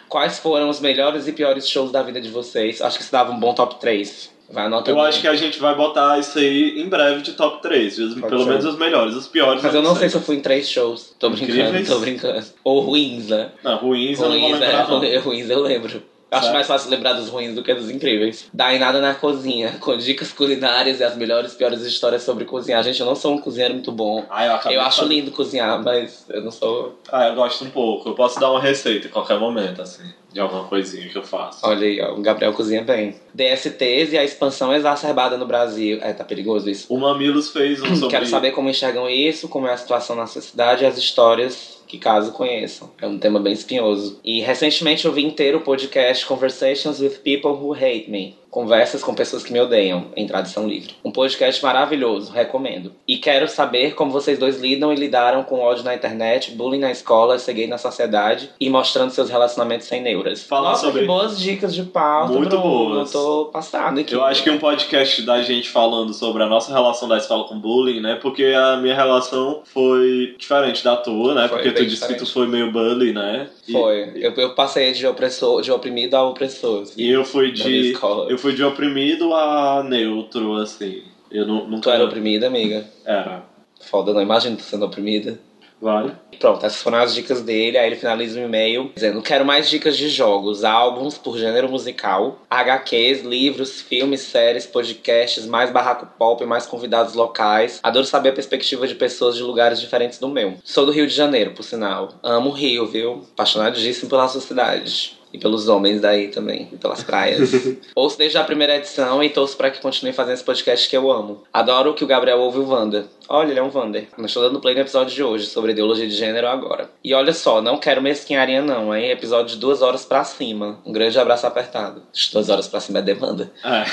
Quais 0.09 0.37
foram 0.39 0.69
os 0.69 0.79
melhores 0.79 1.27
e 1.27 1.31
piores 1.31 1.67
shows 1.67 1.91
da 1.91 2.03
vida 2.03 2.21
de 2.21 2.29
vocês? 2.29 2.81
Acho 2.81 2.97
que 2.97 3.03
isso 3.03 3.11
dava 3.11 3.31
um 3.31 3.39
bom 3.39 3.53
top 3.53 3.79
3. 3.79 4.31
Vai 4.51 4.65
anotando. 4.65 4.97
Eu 4.99 5.01
acho 5.01 5.21
que 5.21 5.27
a 5.27 5.35
gente 5.35 5.57
vai 5.59 5.73
botar 5.73 6.19
isso 6.19 6.37
aí 6.37 6.79
em 6.79 6.87
breve 6.87 7.21
de 7.23 7.33
top 7.33 7.61
3, 7.63 7.95
pelo 7.95 8.19
Pode 8.21 8.43
ser. 8.43 8.49
menos 8.49 8.65
os 8.65 8.77
melhores, 8.77 9.15
os 9.15 9.27
piores. 9.27 9.63
Mas 9.63 9.73
eu 9.73 9.81
não 9.81 9.95
sei 9.95 10.09
se 10.09 10.15
eu 10.15 10.21
fui 10.21 10.35
em 10.35 10.41
três 10.41 10.69
shows. 10.69 11.15
Tô 11.17 11.29
brincando, 11.31 11.59
Incríveis? 11.59 11.87
tô 11.87 11.99
brincando. 11.99 12.45
Ou 12.63 12.81
ruins, 12.81 13.27
né? 13.29 13.49
Não, 13.63 13.77
ruins, 13.77 14.19
eu 14.19 14.29
não 14.29 14.39
vou 14.39 14.49
Ruins, 14.49 14.61
é, 14.61 14.67
lembrar. 14.67 14.87
não. 14.89 14.99
ruins 15.23 15.49
eu 15.49 15.59
lembro. 15.59 16.03
Acho 16.33 16.41
Certo. 16.45 16.53
mais 16.53 16.67
fácil 16.67 16.89
lembrar 16.89 17.13
dos 17.13 17.29
ruins 17.29 17.53
do 17.53 17.61
que 17.63 17.73
dos 17.73 17.89
incríveis. 17.89 18.47
Dá 18.51 18.73
em 18.73 18.79
nada 18.79 18.99
na 18.99 19.13
cozinha, 19.13 19.77
com 19.79 19.95
dicas 19.95 20.31
culinárias 20.31 20.99
e 20.99 21.03
as 21.03 21.15
melhores 21.15 21.53
e 21.53 21.55
piores 21.55 21.81
histórias 21.81 22.23
sobre 22.23 22.45
cozinhar. 22.45 22.83
Gente, 22.83 22.99
eu 22.99 23.05
não 23.05 23.15
sou 23.15 23.33
um 23.33 23.37
cozinheiro 23.37 23.75
muito 23.75 23.91
bom. 23.91 24.25
Ah, 24.29 24.45
eu 24.65 24.71
Eu 24.71 24.81
acho 24.81 25.05
lindo 25.05 25.31
cozinhar, 25.31 25.81
mas 25.83 26.25
eu 26.29 26.41
não 26.41 26.51
sou. 26.51 26.99
Ah, 27.11 27.27
eu 27.27 27.35
gosto 27.35 27.63
um 27.63 27.69
pouco. 27.69 28.09
Eu 28.09 28.15
posso 28.15 28.39
dar 28.39 28.49
uma 28.49 28.59
receita 28.61 29.07
em 29.07 29.11
qualquer 29.11 29.39
momento, 29.39 29.81
assim, 29.81 30.11
de 30.33 30.39
alguma 30.39 30.63
coisinha 30.65 31.07
que 31.07 31.15
eu 31.15 31.23
faço. 31.23 31.59
Olha 31.63 31.85
aí, 31.85 32.01
ó, 32.01 32.15
o 32.15 32.21
Gabriel 32.21 32.53
cozinha 32.53 32.83
bem. 32.83 33.15
DSTs 33.33 34.13
e 34.13 34.17
a 34.17 34.23
expansão 34.23 34.73
exacerbada 34.73 35.37
no 35.37 35.45
Brasil. 35.45 35.99
É, 36.01 36.11
tá 36.11 36.23
perigoso 36.23 36.69
isso. 36.69 36.91
O 36.93 36.97
Mamilos 36.97 37.51
fez 37.51 37.81
um 37.81 37.93
sobre... 37.95 38.09
Quero 38.09 38.25
saber 38.25 38.51
como 38.51 38.69
enxergam 38.69 39.07
isso, 39.07 39.47
como 39.47 39.67
é 39.67 39.73
a 39.73 39.77
situação 39.77 40.15
na 40.15 40.25
sua 40.25 40.41
cidade 40.41 40.83
e 40.83 40.87
as 40.87 40.97
histórias 40.97 41.83
que 41.87 41.99
caso 41.99 42.31
conheçam. 42.31 42.89
É 42.99 43.05
um 43.05 43.19
tema 43.19 43.39
bem 43.39 43.53
espinhoso. 43.53 44.19
E 44.23 44.41
recentemente 44.41 45.05
eu 45.05 45.11
vi 45.11 45.23
inteiro 45.23 45.59
o 45.59 45.61
podcast 45.61 46.25
Conversations 46.25 46.99
with 46.99 47.19
People 47.23 47.51
Who 47.51 47.73
Hate 47.73 48.09
Me. 48.09 48.35
Conversas 48.53 49.03
com 49.03 49.15
pessoas 49.15 49.41
que 49.43 49.51
me 49.51 49.59
odeiam, 49.59 50.09
em 50.15 50.27
tradução 50.27 50.67
livre. 50.67 50.93
Um 51.03 51.11
podcast 51.11 51.63
maravilhoso, 51.65 52.31
recomendo. 52.31 52.91
E 53.07 53.17
quero 53.17 53.47
saber 53.47 53.95
como 53.95 54.11
vocês 54.11 54.37
dois 54.37 54.59
lidam 54.61 54.93
e 54.93 54.95
lidaram 54.95 55.41
com 55.41 55.59
ódio 55.59 55.83
na 55.83 55.95
internet, 55.95 56.51
bullying 56.51 56.77
na 56.77 56.91
escola, 56.91 57.39
ceguei 57.39 57.65
na 57.65 57.79
sociedade 57.79 58.51
e 58.59 58.69
mostrando 58.69 59.09
seus 59.09 59.27
relacionamentos 59.31 59.87
sem 59.87 60.03
neuras. 60.03 60.43
Falar 60.43 60.69
Nossa, 60.69 60.85
sobre- 60.85 61.01
que 61.01 61.07
boas 61.07 61.39
dicas 61.39 61.73
de 61.73 61.81
pauta, 61.81 62.31
Muito 62.33 62.55
Bruno. 62.59 62.93
boas. 62.93 63.11
Tô 63.11 63.45
passado 63.51 63.99
aqui. 63.99 64.13
Eu 64.13 64.23
acho 64.23 64.43
que 64.43 64.51
um 64.51 64.59
podcast 64.59 65.23
da 65.23 65.41
gente 65.41 65.69
falando 65.69 66.13
sobre 66.13 66.43
a 66.43 66.45
nossa 66.47 66.71
relação 66.71 67.07
da 67.07 67.17
escola 67.17 67.45
com 67.45 67.57
bullying, 67.59 68.01
né? 68.01 68.19
Porque 68.21 68.43
a 68.55 68.77
minha 68.77 68.93
relação 68.93 69.63
foi 69.65 70.35
diferente 70.37 70.83
da 70.83 70.95
tua, 70.95 71.33
né? 71.33 71.47
Foi 71.47 71.57
Porque 71.57 71.71
tu 71.71 71.83
disse 71.85 71.95
diferente. 72.01 72.19
que 72.19 72.25
tu 72.27 72.31
foi 72.31 72.45
meio 72.45 72.71
bully, 72.71 73.13
né? 73.13 73.47
E- 73.67 73.71
Foi. 73.71 74.11
Eu, 74.15 74.33
eu 74.33 74.49
passei 74.55 74.91
de 74.91 75.05
opressor, 75.07 75.61
de 75.61 75.71
oprimido 75.71 76.15
a 76.15 76.23
opressor. 76.27 76.83
assim, 76.83 77.01
E 77.01 77.09
eu 77.09 77.23
fui 77.23 77.51
de. 77.51 77.93
Eu 78.29 78.37
fui 78.37 78.53
de 78.53 78.63
oprimido 78.63 79.33
a 79.33 79.83
neutro, 79.83 80.55
assim. 80.55 81.03
Eu 81.31 81.45
nu- 81.47 81.65
nunca. 81.67 81.81
Tu 81.83 81.89
era 81.89 82.03
oprimida, 82.05 82.47
amiga? 82.47 82.85
Era. 83.05 83.43
Foda, 83.81 84.13
não 84.13 84.21
imagino 84.21 84.55
tu 84.57 84.63
sendo 84.63 84.85
oprimida. 84.85 85.39
Vale? 85.83 86.13
Pronto, 86.39 86.65
essas 86.65 86.81
foram 86.81 86.99
as 86.99 87.13
dicas 87.13 87.41
dele. 87.41 87.77
Aí 87.77 87.87
ele 87.87 87.97
finaliza 87.97 88.39
o 88.39 88.43
e-mail 88.43 88.89
dizendo: 88.95 89.21
Quero 89.21 89.43
mais 89.43 89.69
dicas 89.69 89.97
de 89.97 90.07
jogos, 90.07 90.63
álbuns 90.63 91.17
por 91.17 91.37
gênero 91.37 91.69
musical, 91.69 92.39
HQs, 92.49 93.21
livros, 93.23 93.81
filmes, 93.81 94.21
séries, 94.21 94.65
podcasts, 94.65 95.45
mais 95.45 95.71
barraco 95.71 96.07
pop, 96.17 96.45
mais 96.45 96.65
convidados 96.65 97.15
locais. 97.15 97.81
Adoro 97.83 98.05
saber 98.05 98.29
a 98.29 98.33
perspectiva 98.33 98.87
de 98.87 98.95
pessoas 98.95 99.35
de 99.35 99.43
lugares 99.43 99.79
diferentes 99.79 100.19
do 100.19 100.29
meu. 100.29 100.57
Sou 100.63 100.85
do 100.85 100.91
Rio 100.91 101.05
de 101.05 101.13
Janeiro, 101.13 101.51
por 101.51 101.63
sinal. 101.63 102.13
Amo 102.23 102.49
o 102.49 102.53
Rio, 102.53 102.87
viu? 102.87 103.25
Apaixonadíssimo 103.33 104.09
pela 104.09 104.29
sua 104.29 104.39
cidade. 104.39 105.17
E 105.33 105.39
pelos 105.39 105.67
homens 105.67 105.99
daí 105.99 106.27
também, 106.27 106.69
e 106.71 106.77
pelas 106.77 107.03
praias. 107.03 107.51
Ouço 107.95 108.17
desde 108.17 108.37
a 108.37 108.43
primeira 108.43 108.75
edição 108.75 109.23
e 109.23 109.29
torço 109.29 109.57
pra 109.57 109.71
que 109.71 109.81
continue 109.81 110.13
fazendo 110.13 110.35
esse 110.35 110.43
podcast 110.43 110.87
que 110.87 110.95
eu 110.95 111.11
amo. 111.11 111.43
Adoro 111.51 111.95
que 111.95 112.03
o 112.03 112.07
Gabriel 112.07 112.39
ouve 112.39 112.59
o 112.59 112.69
Wanda. 112.69 113.07
Olha, 113.27 113.51
ele 113.51 113.59
é 113.59 113.63
um 113.63 113.71
Wander. 113.73 114.07
Não 114.17 114.25
estou 114.25 114.43
dando 114.43 114.59
play 114.59 114.75
no 114.75 114.81
episódio 114.81 115.13
de 115.13 115.23
hoje, 115.23 115.45
sobre 115.45 115.71
ideologia 115.71 116.07
de 116.07 116.13
gênero 116.13 116.47
agora. 116.47 116.89
E 117.03 117.13
olha 117.13 117.33
só, 117.33 117.61
não 117.61 117.77
quero 117.77 118.01
mesquinharia 118.01 118.61
não, 118.61 118.95
hein? 118.95 119.09
Episódio 119.09 119.55
de 119.55 119.59
duas 119.59 119.81
horas 119.81 120.05
pra 120.05 120.23
cima. 120.23 120.79
Um 120.85 120.91
grande 120.91 121.17
abraço 121.17 121.47
apertado. 121.47 122.03
Duas 122.31 122.49
horas 122.49 122.67
pra 122.67 122.79
cima 122.79 122.99
é 122.99 123.01
demanda. 123.01 123.51
É. 123.63 123.83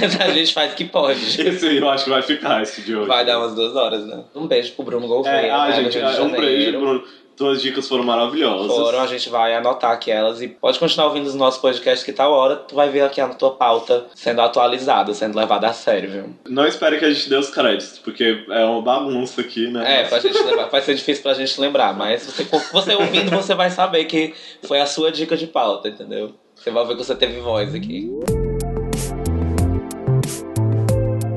Mas 0.00 0.20
a 0.20 0.30
gente 0.30 0.52
faz 0.52 0.72
o 0.72 0.74
que 0.74 0.84
pode. 0.84 1.40
Esse 1.40 1.66
aí 1.66 1.78
eu 1.78 1.88
acho 1.88 2.04
que 2.04 2.10
vai 2.10 2.22
ficar, 2.22 2.62
esse 2.62 2.80
de 2.82 2.96
hoje. 2.96 3.08
Vai 3.08 3.24
dar 3.24 3.38
umas 3.38 3.54
duas 3.54 3.76
horas, 3.76 4.04
né? 4.06 4.24
Um 4.34 4.46
beijo 4.46 4.72
pro 4.72 4.84
Bruno 4.84 5.06
Gouveia. 5.06 5.46
É, 5.46 5.50
ah, 5.50 5.68
né, 5.68 5.90
gente, 5.90 5.98
é 5.98 6.22
um 6.22 6.30
beijo. 6.30 6.78
Bruno. 6.78 7.04
Tuas 7.36 7.62
dicas 7.62 7.88
foram 7.88 8.04
maravilhosas. 8.04 8.66
Foram, 8.66 9.00
a 9.00 9.06
gente 9.06 9.28
vai 9.30 9.54
anotar 9.54 9.90
aqui 9.92 10.10
elas 10.10 10.42
e 10.42 10.48
pode 10.48 10.78
continuar 10.78 11.08
ouvindo 11.08 11.26
os 11.26 11.34
nossos 11.34 11.60
podcasts 11.60 12.04
que 12.04 12.12
tal 12.12 12.32
hora 12.32 12.56
tu 12.56 12.74
vai 12.74 12.90
ver 12.90 13.02
aqui 13.02 13.20
a 13.20 13.28
tua 13.28 13.52
pauta 13.52 14.06
sendo 14.14 14.40
atualizada, 14.40 15.14
sendo 15.14 15.36
levada 15.36 15.68
a 15.68 15.72
sério, 15.72 16.10
viu? 16.10 16.24
Não 16.48 16.66
espere 16.66 16.98
que 16.98 17.04
a 17.04 17.12
gente 17.12 17.28
dê 17.28 17.36
os 17.36 17.50
créditos, 17.50 17.98
porque 17.98 18.44
é 18.50 18.64
uma 18.64 18.82
bagunça 18.82 19.40
aqui, 19.40 19.66
né? 19.68 20.02
É, 20.02 20.04
pra 20.04 20.20
gente 20.20 20.38
lembrar, 20.42 20.68
vai 20.68 20.82
ser 20.82 20.94
difícil 20.94 21.22
pra 21.22 21.34
gente 21.34 21.60
lembrar, 21.60 21.94
mas 21.94 22.22
você, 22.22 22.44
você 22.72 22.94
ouvindo, 22.94 23.30
você 23.30 23.54
vai 23.54 23.70
saber 23.70 24.04
que 24.04 24.34
foi 24.62 24.80
a 24.80 24.86
sua 24.86 25.10
dica 25.10 25.36
de 25.36 25.46
pauta, 25.46 25.88
entendeu? 25.88 26.34
Você 26.54 26.70
vai 26.70 26.86
ver 26.86 26.96
que 26.96 27.04
você 27.04 27.14
teve 27.14 27.40
voz 27.40 27.74
aqui. 27.74 28.10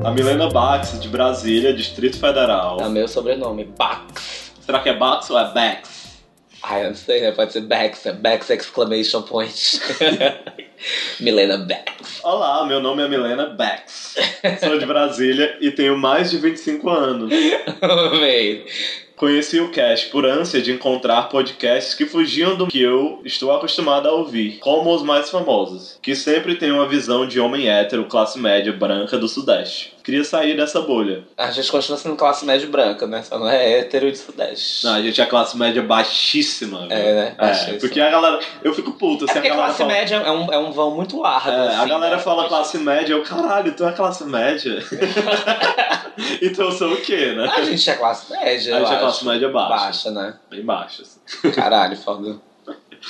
A 0.04 0.10
Milena 0.12 0.48
Bax, 0.48 1.00
de 1.00 1.08
Brasília, 1.08 1.74
Distrito 1.74 2.20
Federal. 2.20 2.78
É 2.80 2.86
o 2.86 2.90
meu 2.90 3.08
sobrenome, 3.08 3.64
Bax. 3.64 4.45
Será 4.66 4.80
que 4.80 4.88
é 4.88 4.94
Bax 4.94 5.30
ou 5.30 5.38
é 5.38 5.54
Bax? 5.54 6.18
Ai, 6.60 6.82
eu 6.82 6.88
não 6.88 6.96
sei, 6.96 7.20
né? 7.20 7.30
Pode 7.30 7.52
ser 7.52 7.60
Bax, 7.60 8.04
é 8.04 8.12
Bax 8.12 8.50
exclamation 8.50 9.22
point. 9.22 9.80
Milena 11.20 11.58
Bax. 11.58 12.20
Olá, 12.24 12.66
meu 12.66 12.80
nome 12.80 13.04
é 13.04 13.08
Milena 13.08 13.46
Bax. 13.46 14.16
Sou 14.58 14.76
de 14.76 14.84
Brasília 14.84 15.56
e 15.60 15.70
tenho 15.70 15.96
mais 15.96 16.32
de 16.32 16.38
25 16.38 16.90
anos. 16.90 17.32
Amei. 17.80 18.66
Conheci 19.14 19.60
o 19.60 19.70
cast 19.70 20.08
por 20.08 20.26
ânsia 20.26 20.60
de 20.60 20.72
encontrar 20.72 21.28
podcasts 21.28 21.94
que 21.94 22.04
fugiam 22.04 22.56
do 22.56 22.66
que 22.66 22.82
eu 22.82 23.22
estou 23.24 23.52
acostumado 23.52 24.08
a 24.08 24.12
ouvir, 24.12 24.58
como 24.58 24.92
os 24.92 25.02
mais 25.02 25.30
famosos, 25.30 25.96
que 26.02 26.16
sempre 26.16 26.56
têm 26.56 26.72
uma 26.72 26.88
visão 26.88 27.24
de 27.24 27.38
homem 27.38 27.68
hétero, 27.68 28.06
classe 28.06 28.36
média, 28.36 28.72
branca 28.72 29.16
do 29.16 29.28
Sudeste. 29.28 29.95
Queria 30.06 30.22
sair 30.22 30.56
dessa 30.56 30.80
bolha. 30.82 31.24
A 31.36 31.50
gente 31.50 31.68
continua 31.68 31.98
sendo 31.98 32.14
classe 32.14 32.46
média 32.46 32.68
branca, 32.68 33.08
né? 33.08 33.24
Só 33.24 33.40
não 33.40 33.48
é 33.48 33.72
hétero 33.72 34.08
de 34.08 34.16
sudeste. 34.16 34.84
Não, 34.84 34.94
a 34.94 35.02
gente 35.02 35.20
é 35.20 35.26
classe 35.26 35.58
média 35.58 35.82
baixíssima. 35.82 36.86
É, 36.88 37.12
né? 37.12 37.34
É, 37.36 37.40
Baixíssima. 37.46 37.78
porque 37.80 38.00
a 38.00 38.08
galera. 38.08 38.38
Eu 38.62 38.72
fico 38.72 38.92
puto 38.92 39.24
É 39.24 39.26
se 39.26 39.34
porque 39.34 39.48
a 39.48 39.54
classe 39.56 39.78
fala. 39.78 39.92
média 39.92 40.14
é 40.14 40.30
um, 40.30 40.52
é 40.52 40.58
um 40.58 40.70
vão 40.70 40.94
muito 40.94 41.18
largo. 41.20 41.50
É, 41.50 41.74
a 41.74 41.80
assim, 41.80 41.88
galera 41.88 42.16
né? 42.18 42.22
fala 42.22 42.46
classe 42.46 42.78
média, 42.78 43.14
eu, 43.14 43.22
caralho, 43.24 43.74
tu 43.74 43.84
é 43.84 43.90
classe 43.90 44.22
média? 44.22 44.78
então 46.40 46.66
eu 46.66 46.70
sou 46.72 46.92
o 46.92 46.96
quê, 46.98 47.32
né? 47.32 47.52
A 47.52 47.64
gente 47.64 47.90
é 47.90 47.94
classe 47.96 48.30
média. 48.30 48.76
A 48.76 48.78
gente 48.78 48.92
é 48.92 48.98
classe 48.98 49.24
média 49.26 49.48
baixa. 49.48 49.74
Baixa, 49.74 50.10
né? 50.12 50.34
Bem 50.48 50.64
baixa, 50.64 51.02
assim. 51.02 51.50
Caralho, 51.50 51.96
foda. 51.96 52.36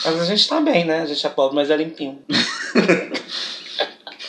Mas 0.02 0.18
a 0.18 0.24
gente 0.24 0.48
tá 0.48 0.62
bem, 0.62 0.86
né? 0.86 1.02
A 1.02 1.06
gente 1.06 1.26
é 1.26 1.28
pobre, 1.28 1.56
mas 1.56 1.70
é 1.70 1.76
limpinho. 1.76 2.24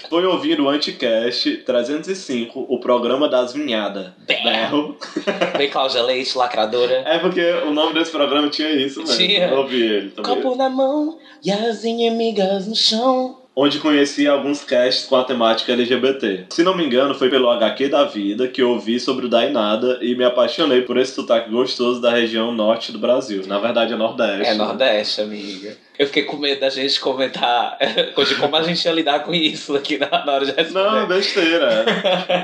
Foi 0.10 0.26
ouvir 0.26 0.60
o 0.60 0.70
Anticast 0.70 1.58
305, 1.58 2.65
o 2.67 2.80
programa 2.80 3.28
das 3.28 3.54
vinhadas. 3.54 4.12
Berro. 4.26 4.98
Bem 5.58 5.70
Cláudia 5.70 6.02
Leite, 6.04 6.38
lacradora. 6.38 7.04
É 7.06 7.20
porque 7.20 7.41
o 7.67 7.72
nome 7.72 7.93
desse 7.93 8.12
programa 8.12 8.50
tinha 8.50 8.70
isso 8.72 9.00
mesmo. 9.02 9.15
Tinha. 9.17 9.48
Eu 9.48 9.58
ouvi 9.58 9.82
ele 9.82 10.10
também. 10.12 10.36
Copo 10.36 10.56
na 10.56 10.70
mão 10.70 11.17
e 11.43 11.52
as 11.52 11.84
inimigas 11.84 12.67
no 12.67 12.76
chão. 12.76 13.46
Onde 13.60 13.80
conheci 13.80 14.28
alguns 14.28 14.63
casts 14.63 15.08
com 15.08 15.15
a 15.15 15.24
temática 15.24 15.72
LGBT. 15.72 16.46
Se 16.52 16.62
não 16.62 16.78
me 16.78 16.86
engano, 16.86 17.15
foi 17.15 17.28
pelo 17.28 17.50
HQ 17.50 17.89
da 17.89 18.04
vida 18.04 18.48
que 18.48 18.62
eu 18.62 18.70
ouvi 18.70 19.00
sobre 19.00 19.26
o 19.26 19.30
Dainada 19.30 19.98
e 20.00 20.13
me 20.13 20.24
apaixonei 20.24 20.84
por 20.84 20.96
esse 20.96 21.15
sotaque 21.15 21.50
gostoso 21.50 22.00
da 22.00 22.12
região 22.12 22.52
norte 22.52 22.91
do 22.91 23.00
Brasil. 23.00 23.48
Na 23.48 23.58
verdade 23.58 23.93
é 23.93 23.96
Nordeste. 23.96 24.46
É 24.46 24.52
né? 24.52 24.63
Nordeste, 24.63 25.22
amiga. 25.22 25.76
Eu 25.98 26.06
fiquei 26.06 26.22
com 26.22 26.38
medo 26.38 26.62
da 26.62 26.70
gente 26.70 27.00
comentar 27.00 27.80
de 28.15 28.36
como 28.36 28.56
a 28.56 28.62
gente 28.62 28.86
ia 28.86 28.91
lidar 28.91 29.22
com 29.22 29.34
isso 29.34 29.76
aqui 29.76 29.98
na, 29.98 30.08
hora 30.08 30.46
de 30.46 30.52
responder. 30.52 30.91
Não, 30.91 31.08
besteira. 31.08 31.86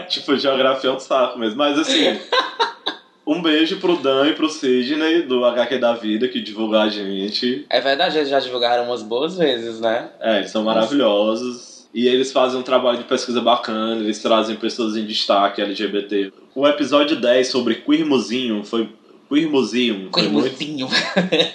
tipo, 0.09 0.35
geografia 0.35 0.89
é 0.89 0.93
um 0.93 0.99
saco 0.99 1.37
mesmo. 1.37 1.57
Mas 1.57 1.77
assim, 1.77 2.17
um 3.25 3.41
beijo 3.41 3.77
pro 3.79 3.97
Dan 3.97 4.27
e 4.27 4.33
pro 4.33 4.49
Sidney 4.49 5.23
do 5.23 5.43
HQ 5.45 5.77
da 5.77 5.93
Vida 5.93 6.27
que 6.27 6.41
divulgou 6.41 6.77
a 6.77 6.89
gente. 6.89 7.65
É 7.69 7.79
verdade, 7.79 8.17
eles 8.17 8.29
já 8.29 8.39
divulgaram 8.39 8.85
umas 8.85 9.01
boas 9.01 9.37
vezes, 9.37 9.79
né? 9.79 10.09
É, 10.19 10.39
eles 10.39 10.51
são 10.51 10.63
maravilhosos. 10.63 11.73
E 11.93 12.07
eles 12.07 12.31
fazem 12.31 12.59
um 12.59 12.63
trabalho 12.63 12.97
de 12.97 13.03
pesquisa 13.03 13.39
bacana, 13.39 14.01
eles 14.01 14.19
trazem 14.19 14.55
pessoas 14.55 14.97
em 14.97 15.05
destaque 15.05 15.61
LGBT. 15.61 16.33
O 16.55 16.67
episódio 16.67 17.21
10 17.21 17.47
sobre 17.47 17.83
Museum 18.03 18.63
foi. 18.63 18.89
Museum. 19.29 20.09
Foi 20.11 20.27
muito, 20.27 20.57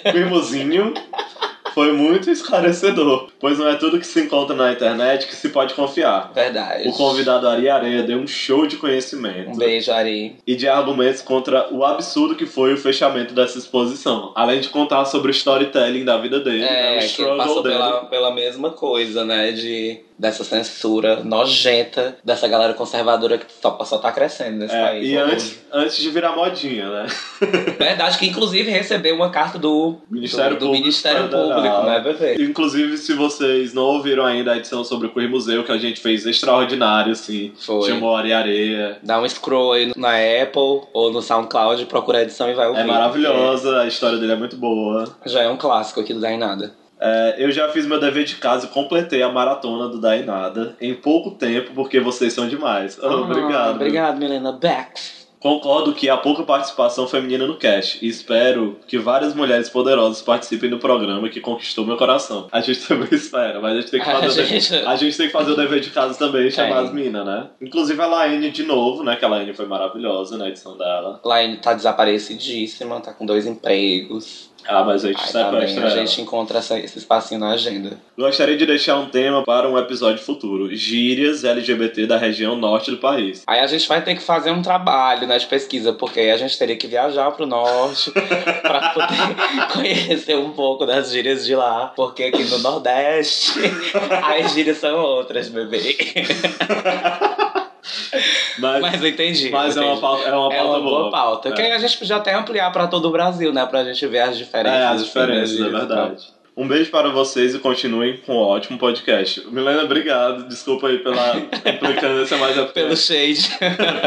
Coimuzinho. 0.03 0.93
Foi 1.79 1.93
muito 1.93 2.29
esclarecedor. 2.29 3.29
Pois 3.39 3.57
não 3.57 3.69
é 3.69 3.75
tudo 3.75 3.99
que 3.99 4.05
se 4.05 4.19
encontra 4.19 4.53
na 4.53 4.73
internet 4.73 5.27
que 5.27 5.33
se 5.35 5.47
pode 5.47 5.73
confiar. 5.73 6.29
Verdade. 6.35 6.89
O 6.89 6.91
convidado 6.91 7.47
Ari 7.47 7.69
Areia 7.69 8.03
deu 8.03 8.17
um 8.17 8.27
show 8.27 8.67
de 8.67 8.75
conhecimento 8.75 9.51
Um 9.51 9.55
beijo, 9.57 9.89
Ari. 9.89 10.35
e 10.45 10.55
de 10.57 10.67
argumentos 10.67 11.21
contra 11.21 11.73
o 11.73 11.85
absurdo 11.85 12.35
que 12.35 12.45
foi 12.45 12.73
o 12.73 12.77
fechamento 12.77 13.33
dessa 13.33 13.57
exposição. 13.57 14.33
Além 14.35 14.59
de 14.59 14.67
contar 14.67 15.05
sobre 15.05 15.29
o 15.29 15.31
storytelling 15.31 16.03
da 16.03 16.17
vida 16.17 16.41
dele, 16.41 16.59
né, 16.63 16.67
o 16.67 16.95
É, 16.95 16.97
que 16.99 17.05
struggle 17.05 17.37
passou 17.37 17.63
dele. 17.63 17.75
pela, 17.75 18.05
pela 18.07 18.33
mesma 18.35 18.71
coisa, 18.71 19.23
né? 19.23 19.53
De, 19.53 20.01
dessa 20.19 20.43
censura 20.43 21.23
nojenta 21.23 22.17
dessa 22.23 22.45
galera 22.47 22.73
conservadora 22.73 23.37
que 23.37 23.45
só, 23.61 23.83
só 23.85 23.97
tá 23.97 24.11
crescendo 24.11 24.57
nesse 24.57 24.75
É, 24.75 24.85
país. 24.85 25.07
e 25.09 25.15
antes, 25.15 25.59
antes 25.71 25.97
de 25.97 26.09
virar 26.09 26.35
modinha, 26.35 26.89
né? 26.89 27.07
Verdade, 27.79 28.17
que 28.17 28.27
inclusive 28.27 28.69
recebeu 28.69 29.15
uma 29.15 29.29
carta 29.29 29.57
do 29.57 29.95
Ministério 30.11 30.57
do, 30.57 30.59
do 30.59 30.65
Público 30.65 30.81
Ministério. 30.83 31.29
Público, 31.29 31.83
né, 31.83 31.99
bebê? 32.01 32.35
Inclusive, 32.43 32.97
se 32.97 33.13
vocês 33.13 33.73
não 33.73 33.83
ouviram 33.83 34.25
ainda 34.25 34.51
a 34.51 34.57
edição 34.57 34.83
sobre 34.83 35.07
o 35.07 35.13
Queer 35.13 35.29
Museu, 35.29 35.63
que 35.63 35.71
a 35.71 35.77
gente 35.77 36.01
fez 36.01 36.25
extraordinário, 36.25 37.13
assim. 37.13 37.53
Foi. 37.57 37.87
Chamou 37.89 38.15
Ari 38.15 38.33
Areia. 38.33 38.97
Dá 39.01 39.19
um 39.21 39.27
scroll 39.27 39.71
aí 39.73 39.93
na 39.95 40.11
Apple 40.43 40.87
ou 40.93 41.11
no 41.13 41.21
SoundCloud, 41.21 41.85
procura 41.85 42.19
a 42.19 42.21
edição 42.23 42.49
e 42.49 42.53
vai 42.53 42.67
ouvir. 42.67 42.81
É 42.81 42.83
maravilhosa, 42.83 43.81
a 43.81 43.87
história 43.87 44.17
dele 44.17 44.33
é 44.33 44.35
muito 44.35 44.57
boa. 44.57 45.05
Já 45.25 45.43
é 45.43 45.49
um 45.49 45.57
clássico 45.57 46.01
aqui 46.01 46.13
do 46.13 46.19
Dainada. 46.19 46.73
É, 46.99 47.35
eu 47.37 47.51
já 47.51 47.69
fiz 47.69 47.85
meu 47.85 47.99
dever 47.99 48.25
de 48.25 48.35
casa 48.35 48.65
e 48.65 48.69
completei 48.69 49.21
a 49.21 49.29
maratona 49.31 49.87
do 49.87 49.99
Dainada 50.01 50.75
em 50.81 50.93
pouco 50.93 51.31
tempo, 51.31 51.71
porque 51.73 51.99
vocês 51.99 52.33
são 52.33 52.47
demais. 52.47 52.97
Oh, 53.01 53.05
Ah, 53.07 53.15
obrigado. 53.21 53.75
Obrigado, 53.75 54.17
Milena 54.17 54.51
Bex. 54.51 55.19
Concordo 55.39 55.93
que 55.93 56.09
há 56.09 56.17
pouca 56.17 56.43
participação 56.43 57.07
feminina 57.07 57.47
no 57.47 57.55
cast 57.55 58.05
e 58.05 58.09
espero 58.09 58.77
que 58.85 58.97
várias 58.97 59.33
mulheres 59.33 59.69
poderosas 59.69 60.21
participem 60.21 60.69
do 60.69 60.79
programa 60.79 61.29
que 61.29 61.39
conquistou 61.39 61.85
meu 61.85 61.95
coração. 61.95 62.49
A 62.51 62.59
gente 62.59 62.81
também 62.85 63.07
espera, 63.13 63.57
mas 63.61 63.71
a 63.71 63.79
gente 63.79 63.89
tem 63.91 64.01
que 64.01 64.09
A 64.09 64.19
fazer, 64.19 64.41
o 64.41 64.45
gente- 64.45 64.75
a 64.75 64.95
gente 64.97 65.15
tem 65.15 65.27
que 65.27 65.31
fazer 65.31 65.51
o 65.51 65.55
dever 65.55 65.79
de 65.79 65.91
casa 65.91 66.19
também 66.19 66.47
e 66.47 66.51
chamar 66.51 66.79
Tem. 66.79 66.85
as 66.87 66.93
minas, 66.93 67.25
né? 67.25 67.47
Inclusive 67.61 68.01
a 68.01 68.05
Laine 68.07 68.51
de 68.51 68.63
novo, 68.63 69.01
né? 69.01 69.15
Que 69.15 69.23
a 69.23 69.29
Laine 69.29 69.53
foi 69.53 69.65
maravilhosa 69.65 70.37
na 70.37 70.49
edição 70.49 70.77
dela. 70.77 71.21
Laine 71.23 71.55
tá 71.55 71.73
desaparecidíssima, 71.73 72.99
tá 72.99 73.13
com 73.13 73.25
dois 73.25 73.45
empregos. 73.47 74.49
Ah, 74.67 74.83
mas 74.83 75.03
a 75.03 75.07
gente 75.07 75.21
Aí 75.21 75.31
também 75.31 75.59
sequestra 75.61 75.83
a 75.87 75.91
ela. 75.91 76.05
gente 76.05 76.21
encontra 76.21 76.59
essa- 76.59 76.77
esse 76.79 76.97
espacinho 76.99 77.39
na 77.39 77.51
agenda. 77.51 77.97
Gostaria 78.17 78.55
de 78.57 78.65
deixar 78.65 78.97
um 78.97 79.07
tema 79.09 79.43
para 79.43 79.67
um 79.69 79.77
episódio 79.77 80.23
futuro: 80.23 80.73
gírias 80.75 81.43
LGBT 81.43 82.05
da 82.05 82.17
região 82.17 82.55
norte 82.55 82.91
do 82.91 82.97
país. 82.97 83.43
Aí 83.47 83.59
a 83.59 83.67
gente 83.67 83.87
vai 83.87 84.03
ter 84.03 84.15
que 84.15 84.21
fazer 84.21 84.51
um 84.51 84.61
trabalho 84.61 85.25
né, 85.27 85.37
de 85.37 85.45
pesquisa, 85.47 85.93
porque 85.93 86.19
aí 86.19 86.31
a 86.31 86.37
gente 86.37 86.57
teria 86.57 86.75
que 86.75 86.87
viajar 86.87 87.31
pro 87.31 87.45
norte 87.47 88.11
pra 88.61 88.89
poder 88.89 89.67
conhecer 89.73 90.37
um 90.37 90.51
pouco 90.51 90.85
das 90.85 91.11
gírias 91.11 91.45
de 91.45 91.55
lá. 91.55 91.91
Porque 91.95 92.23
aqui 92.25 92.43
no 92.43 92.59
Nordeste 92.59 93.53
as 94.39 94.53
gírias 94.53 94.77
são 94.77 94.99
outras, 94.99 95.49
bebê. 95.49 95.97
Mas, 98.59 98.81
Mas 98.81 99.01
eu 99.01 99.07
entendi. 99.09 99.49
mas 99.49 99.77
é 99.77 99.79
eu 99.79 99.83
uma 99.83 99.91
entendi. 99.93 100.01
pauta, 100.01 100.23
é 100.29 100.33
uma 100.35 100.49
pauta 100.49 100.55
É 100.55 100.61
uma 100.63 100.81
boa. 100.81 101.11
pauta. 101.11 101.49
É. 101.49 101.51
Que 101.53 101.61
a 101.61 101.77
gente 101.79 101.97
podia 101.97 102.15
até 102.17 102.33
ampliar 102.33 102.71
pra 102.71 102.87
todo 102.87 103.05
o 103.07 103.11
Brasil, 103.11 103.53
né? 103.53 103.65
Pra 103.65 103.83
gente 103.83 104.05
ver 104.07 104.19
as 104.19 104.37
diferenças. 104.37 104.79
É, 104.79 104.85
as 104.85 105.05
diferenças, 105.05 105.59
é 105.59 105.69
verdade. 105.69 106.23
Um 106.57 106.67
beijo 106.67 106.91
para 106.91 107.09
vocês 107.09 107.55
e 107.55 107.59
continuem 107.59 108.17
com 108.17 108.33
um 108.33 108.37
ótimo 108.37 108.77
podcast. 108.77 109.47
Milena, 109.49 109.83
obrigado. 109.83 110.47
Desculpa 110.49 110.87
aí 110.87 110.99
pela 110.99 111.37
implicância, 111.65 112.37
mas 112.37 112.57
é 112.57 112.63
porque, 112.63 112.81
Pelo 112.81 112.97
shade. 112.97 113.49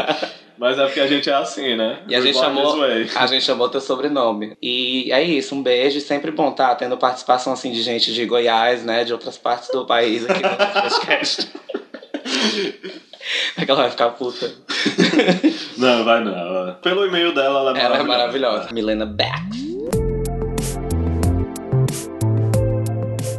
mas 0.59 0.77
é 0.77 0.85
porque 0.85 0.99
a 0.99 1.07
gente 1.07 1.27
é 1.31 1.33
assim, 1.33 1.75
né? 1.75 1.97
E 2.07 2.15
a 2.15 2.21
gente 2.21 2.37
chamou, 2.37 2.83
a 2.83 3.25
gente 3.25 3.43
chamou 3.43 3.69
teu 3.69 3.81
sobrenome. 3.81 4.55
E 4.61 5.11
é 5.11 5.23
isso, 5.23 5.55
um 5.55 5.63
beijo. 5.63 5.99
Sempre 5.99 6.29
bom 6.29 6.49
estar 6.51 6.75
tendo 6.75 6.95
participação 6.95 7.53
assim 7.53 7.71
de 7.71 7.81
gente 7.81 8.13
de 8.13 8.23
Goiás, 8.23 8.85
né? 8.85 9.03
De 9.03 9.11
outras 9.13 9.35
partes 9.35 9.69
do 9.71 9.83
país 9.83 10.23
aqui 10.29 10.43
no 10.43 10.55
podcast. 10.55 11.47
É 13.57 13.63
que 13.65 13.71
ela 13.71 13.83
vai 13.83 13.89
ficar 13.91 14.09
puta. 14.09 14.51
Não, 15.77 16.03
vai 16.03 16.21
não. 16.21 16.73
Pelo 16.81 17.05
e-mail 17.05 17.33
dela, 17.33 17.59
ela 17.69 17.77
é 17.79 17.81
Ela 17.81 17.97
é 17.99 18.03
maravilhosa. 18.03 18.07
maravilhosa. 18.07 18.73
Milena 18.73 19.05
Bax. 19.05 19.63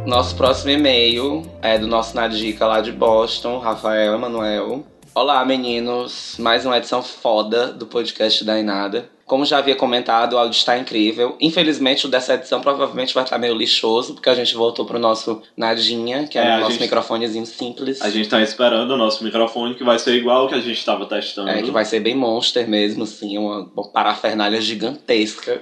Nosso 0.07 0.35
próximo 0.35 0.71
e-mail 0.71 1.45
é 1.61 1.77
do 1.77 1.87
nosso 1.87 2.15
Nadica 2.15 2.65
lá 2.65 2.81
de 2.81 2.91
Boston, 2.91 3.59
Rafael 3.59 4.13
Emanuel. 4.15 4.85
Olá, 5.13 5.43
meninos. 5.45 6.35
Mais 6.39 6.65
uma 6.65 6.77
edição 6.77 7.01
foda 7.03 7.67
do 7.71 7.85
podcast 7.85 8.43
da 8.43 8.59
Inada. 8.59 9.09
Como 9.25 9.43
já 9.43 9.57
havia 9.57 9.75
comentado, 9.75 10.33
o 10.33 10.37
áudio 10.37 10.55
está 10.55 10.77
incrível. 10.77 11.35
Infelizmente, 11.41 12.05
o 12.05 12.09
dessa 12.09 12.35
edição 12.35 12.61
provavelmente 12.61 13.11
vai 13.13 13.23
estar 13.23 13.39
meio 13.39 13.55
lixoso, 13.55 14.13
porque 14.13 14.29
a 14.29 14.35
gente 14.35 14.53
voltou 14.53 14.85
pro 14.85 14.99
nosso 14.99 15.41
Nadinha, 15.57 16.27
que 16.27 16.37
é, 16.37 16.45
É, 16.47 16.57
o 16.57 16.59
nosso 16.59 16.73
gente- 16.73 16.81
microfonezinho 16.83 17.45
simples. 17.45 18.01
A 18.03 18.09
gente 18.11 18.29
tá 18.29 18.39
esperando 18.41 18.91
o 18.91 18.97
nosso 18.97 19.23
microfone, 19.23 19.73
que 19.73 19.83
vai 19.83 19.97
ser 19.97 20.13
igual 20.13 20.41
ao 20.43 20.47
que 20.47 20.53
a 20.53 20.61
gente 20.61 20.85
tava 20.85 21.07
testando. 21.07 21.49
É, 21.49 21.61
que 21.63 21.71
vai 21.71 21.83
ser 21.85 22.01
bem 22.01 22.15
monster 22.15 22.69
mesmo, 22.69 23.03
uma, 23.39 23.67
uma 23.75 23.87
parafernália 23.91 24.61
gigantesca. 24.61 25.61